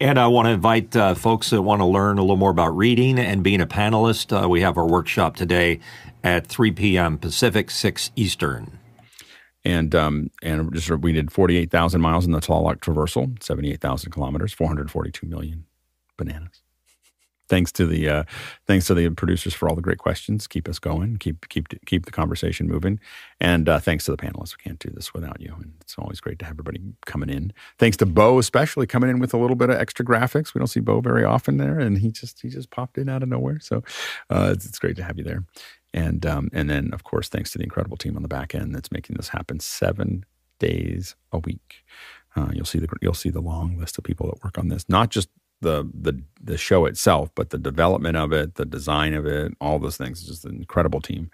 And 0.00 0.18
I 0.18 0.28
want 0.28 0.46
to 0.46 0.52
invite 0.52 0.96
uh, 0.96 1.14
folks 1.14 1.50
that 1.50 1.62
want 1.62 1.80
to 1.80 1.86
learn 1.86 2.18
a 2.18 2.22
little 2.22 2.36
more 2.36 2.50
about 2.50 2.76
reading 2.76 3.18
and 3.18 3.42
being 3.44 3.60
a 3.60 3.66
panelist. 3.66 4.32
Uh, 4.44 4.48
we 4.48 4.62
have 4.62 4.78
our 4.78 4.86
workshop 4.86 5.36
today 5.36 5.80
at 6.24 6.46
3 6.48 6.72
p.m. 6.72 7.18
Pacific, 7.18 7.70
6 7.70 8.10
Eastern. 8.16 8.78
and 9.64 9.94
um, 9.94 10.30
and 10.42 10.72
just 10.74 10.90
we 10.90 11.12
did 11.12 11.32
forty 11.32 11.56
eight 11.58 11.70
thousand 11.70 12.00
miles 12.00 12.26
in 12.26 12.32
the 12.32 12.40
Tlaloc 12.40 12.78
traversal, 12.78 13.42
seventy 13.42 13.72
eight 13.72 13.80
thousand 13.80 14.12
kilometers, 14.12 14.52
four 14.54 14.68
hundred 14.68 14.90
forty 14.90 15.10
two 15.10 15.26
million 15.26 15.66
bananas. 16.18 16.59
Thanks 17.50 17.72
to 17.72 17.84
the 17.84 18.08
uh, 18.08 18.24
thanks 18.68 18.86
to 18.86 18.94
the 18.94 19.10
producers 19.10 19.52
for 19.54 19.68
all 19.68 19.74
the 19.74 19.82
great 19.82 19.98
questions. 19.98 20.46
Keep 20.46 20.68
us 20.68 20.78
going. 20.78 21.16
Keep 21.16 21.48
keep 21.48 21.66
keep 21.84 22.06
the 22.06 22.12
conversation 22.12 22.68
moving. 22.68 23.00
And 23.40 23.68
uh, 23.68 23.80
thanks 23.80 24.04
to 24.04 24.12
the 24.12 24.16
panelists. 24.16 24.56
We 24.56 24.62
can't 24.62 24.78
do 24.78 24.88
this 24.90 25.12
without 25.12 25.40
you. 25.40 25.52
And 25.56 25.72
it's 25.80 25.96
always 25.98 26.20
great 26.20 26.38
to 26.38 26.44
have 26.44 26.54
everybody 26.54 26.80
coming 27.06 27.28
in. 27.28 27.52
Thanks 27.76 27.96
to 27.98 28.06
Bo, 28.06 28.38
especially 28.38 28.86
coming 28.86 29.10
in 29.10 29.18
with 29.18 29.34
a 29.34 29.36
little 29.36 29.56
bit 29.56 29.68
of 29.68 29.76
extra 29.76 30.04
graphics. 30.04 30.54
We 30.54 30.60
don't 30.60 30.68
see 30.68 30.78
Bo 30.78 31.00
very 31.00 31.24
often 31.24 31.56
there, 31.56 31.80
and 31.80 31.98
he 31.98 32.12
just 32.12 32.40
he 32.40 32.50
just 32.50 32.70
popped 32.70 32.96
in 32.96 33.08
out 33.08 33.24
of 33.24 33.28
nowhere. 33.28 33.58
So 33.58 33.82
uh, 34.30 34.50
it's, 34.54 34.64
it's 34.64 34.78
great 34.78 34.94
to 34.96 35.02
have 35.02 35.18
you 35.18 35.24
there. 35.24 35.44
And 35.92 36.24
um, 36.24 36.50
and 36.52 36.70
then 36.70 36.94
of 36.94 37.02
course 37.02 37.28
thanks 37.28 37.50
to 37.50 37.58
the 37.58 37.64
incredible 37.64 37.96
team 37.96 38.14
on 38.14 38.22
the 38.22 38.28
back 38.28 38.54
end 38.54 38.76
that's 38.76 38.92
making 38.92 39.16
this 39.16 39.30
happen 39.30 39.58
seven 39.58 40.24
days 40.60 41.16
a 41.32 41.38
week. 41.38 41.84
Uh, 42.36 42.50
you'll 42.52 42.64
see 42.64 42.78
the 42.78 42.86
you'll 43.02 43.12
see 43.12 43.30
the 43.30 43.40
long 43.40 43.76
list 43.76 43.98
of 43.98 44.04
people 44.04 44.28
that 44.28 44.44
work 44.44 44.56
on 44.56 44.68
this. 44.68 44.88
Not 44.88 45.10
just 45.10 45.28
the 45.60 45.88
the 45.94 46.22
the 46.42 46.56
show 46.58 46.86
itself, 46.86 47.30
but 47.34 47.50
the 47.50 47.58
development 47.58 48.16
of 48.16 48.32
it, 48.32 48.56
the 48.56 48.66
design 48.66 49.14
of 49.14 49.26
it, 49.26 49.52
all 49.60 49.78
those 49.78 49.96
things. 49.96 50.20
It's 50.20 50.28
just 50.28 50.44
an 50.44 50.56
incredible 50.56 51.00
team. 51.00 51.30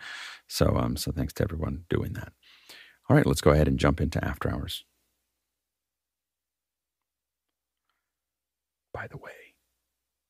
So 0.49 0.77
um, 0.77 0.97
so 0.97 1.13
thanks 1.13 1.33
to 1.35 1.45
everyone 1.45 1.85
doing 1.89 2.15
that. 2.15 2.33
All 3.09 3.17
right, 3.17 3.27
let's 3.27 3.41
go 3.41 3.51
ahead 3.53 3.69
and 3.69 3.79
jump 3.79 4.01
into 4.01 4.25
after 4.25 4.51
hours. 4.51 4.85
By 8.93 9.07
the 9.09 9.19
way, 9.19 9.55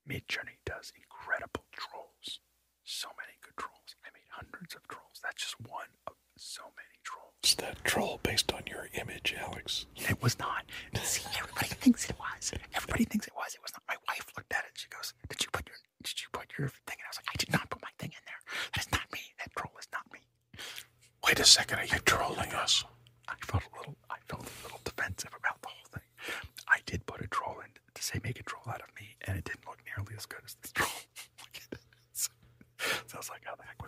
Midjourney 0.09 0.59
does 0.65 0.93
incredible 0.95 1.65
trolls. 1.71 2.39
So 2.83 3.09
many 3.19 3.37
good 3.41 3.57
trolls. 3.57 3.95
I 4.05 4.09
made 4.13 4.29
hundreds 4.31 4.75
of 4.75 4.87
trolls. 4.87 5.19
That's 5.23 5.43
just 5.43 5.55
one 5.61 5.86
Is 7.47 7.55
that 7.55 7.81
troll 7.85 8.19
based 8.23 8.51
on 8.51 8.63
your 8.67 8.89
image, 8.99 9.33
Alex? 9.39 9.85
It 9.95 10.21
was 10.21 10.37
not. 10.37 10.65
See, 11.01 11.23
everybody 11.39 11.67
thinks 11.67 12.09
it 12.09 12.17
was. 12.19 12.51
Everybody 12.75 13.05
thinks 13.05 13.25
it 13.25 13.33
was. 13.37 13.55
It 13.55 13.61
was 13.63 13.71
not. 13.71 13.83
My 13.87 13.95
wife 14.09 14.27
looked 14.35 14.51
at 14.51 14.65
it. 14.65 14.71
She 14.75 14.89
goes, 14.89 15.13
"Did 15.29 15.41
you 15.41 15.47
put 15.53 15.65
your 15.65 15.77
Did 16.03 16.19
you 16.21 16.27
put 16.33 16.47
your 16.59 16.67
thing?" 16.67 16.97
And 16.99 17.07
I 17.07 17.09
was 17.09 17.19
like, 17.19 17.29
"I 17.31 17.37
did 17.37 17.53
not 17.53 17.69
put 17.69 17.81
my 17.81 17.87
thing 17.99 18.11
in 18.11 18.23
there. 18.25 18.41
That 18.75 18.81
is 18.83 18.91
not 18.91 19.07
me. 19.13 19.21
That 19.39 19.55
troll 19.55 19.71
is 19.79 19.87
not 19.93 20.03
me." 20.11 20.19
Wait 21.25 21.39
a 21.39 21.45
second, 21.45 21.79
are 21.79 21.85
you 21.85 21.99
trolling 21.99 22.51
us? 22.51 22.83
I 23.29 23.35
felt 23.45 23.63
a 23.63 23.77
little. 23.77 23.95
I 24.09 24.17
felt 24.27 24.43
a 24.43 24.63
little 24.63 24.81
defensive 24.83 25.31
about 25.31 25.61
the 25.61 25.69
whole 25.69 25.87
thing. 25.93 26.07
I 26.67 26.79
did 26.85 27.05
put 27.05 27.21
a 27.21 27.27
troll 27.27 27.61
in 27.63 27.71
to 27.95 28.03
say 28.03 28.19
make 28.25 28.41
a 28.41 28.43
troll 28.43 28.67
out 28.67 28.81
of 28.81 28.91
me, 28.99 29.15
and 29.21 29.37
it 29.37 29.45
didn't 29.45 29.65
look 29.65 29.79
nearly 29.87 30.15
as 30.17 30.25
good 30.25 30.43
as 30.43 30.55
this 30.55 30.73
troll. 30.73 30.99
so, 32.11 32.27
so 33.07 33.13
I 33.15 33.17
was 33.17 33.29
like, 33.29 33.45
"How 33.45 33.55
the 33.55 33.63
heck 33.63 33.81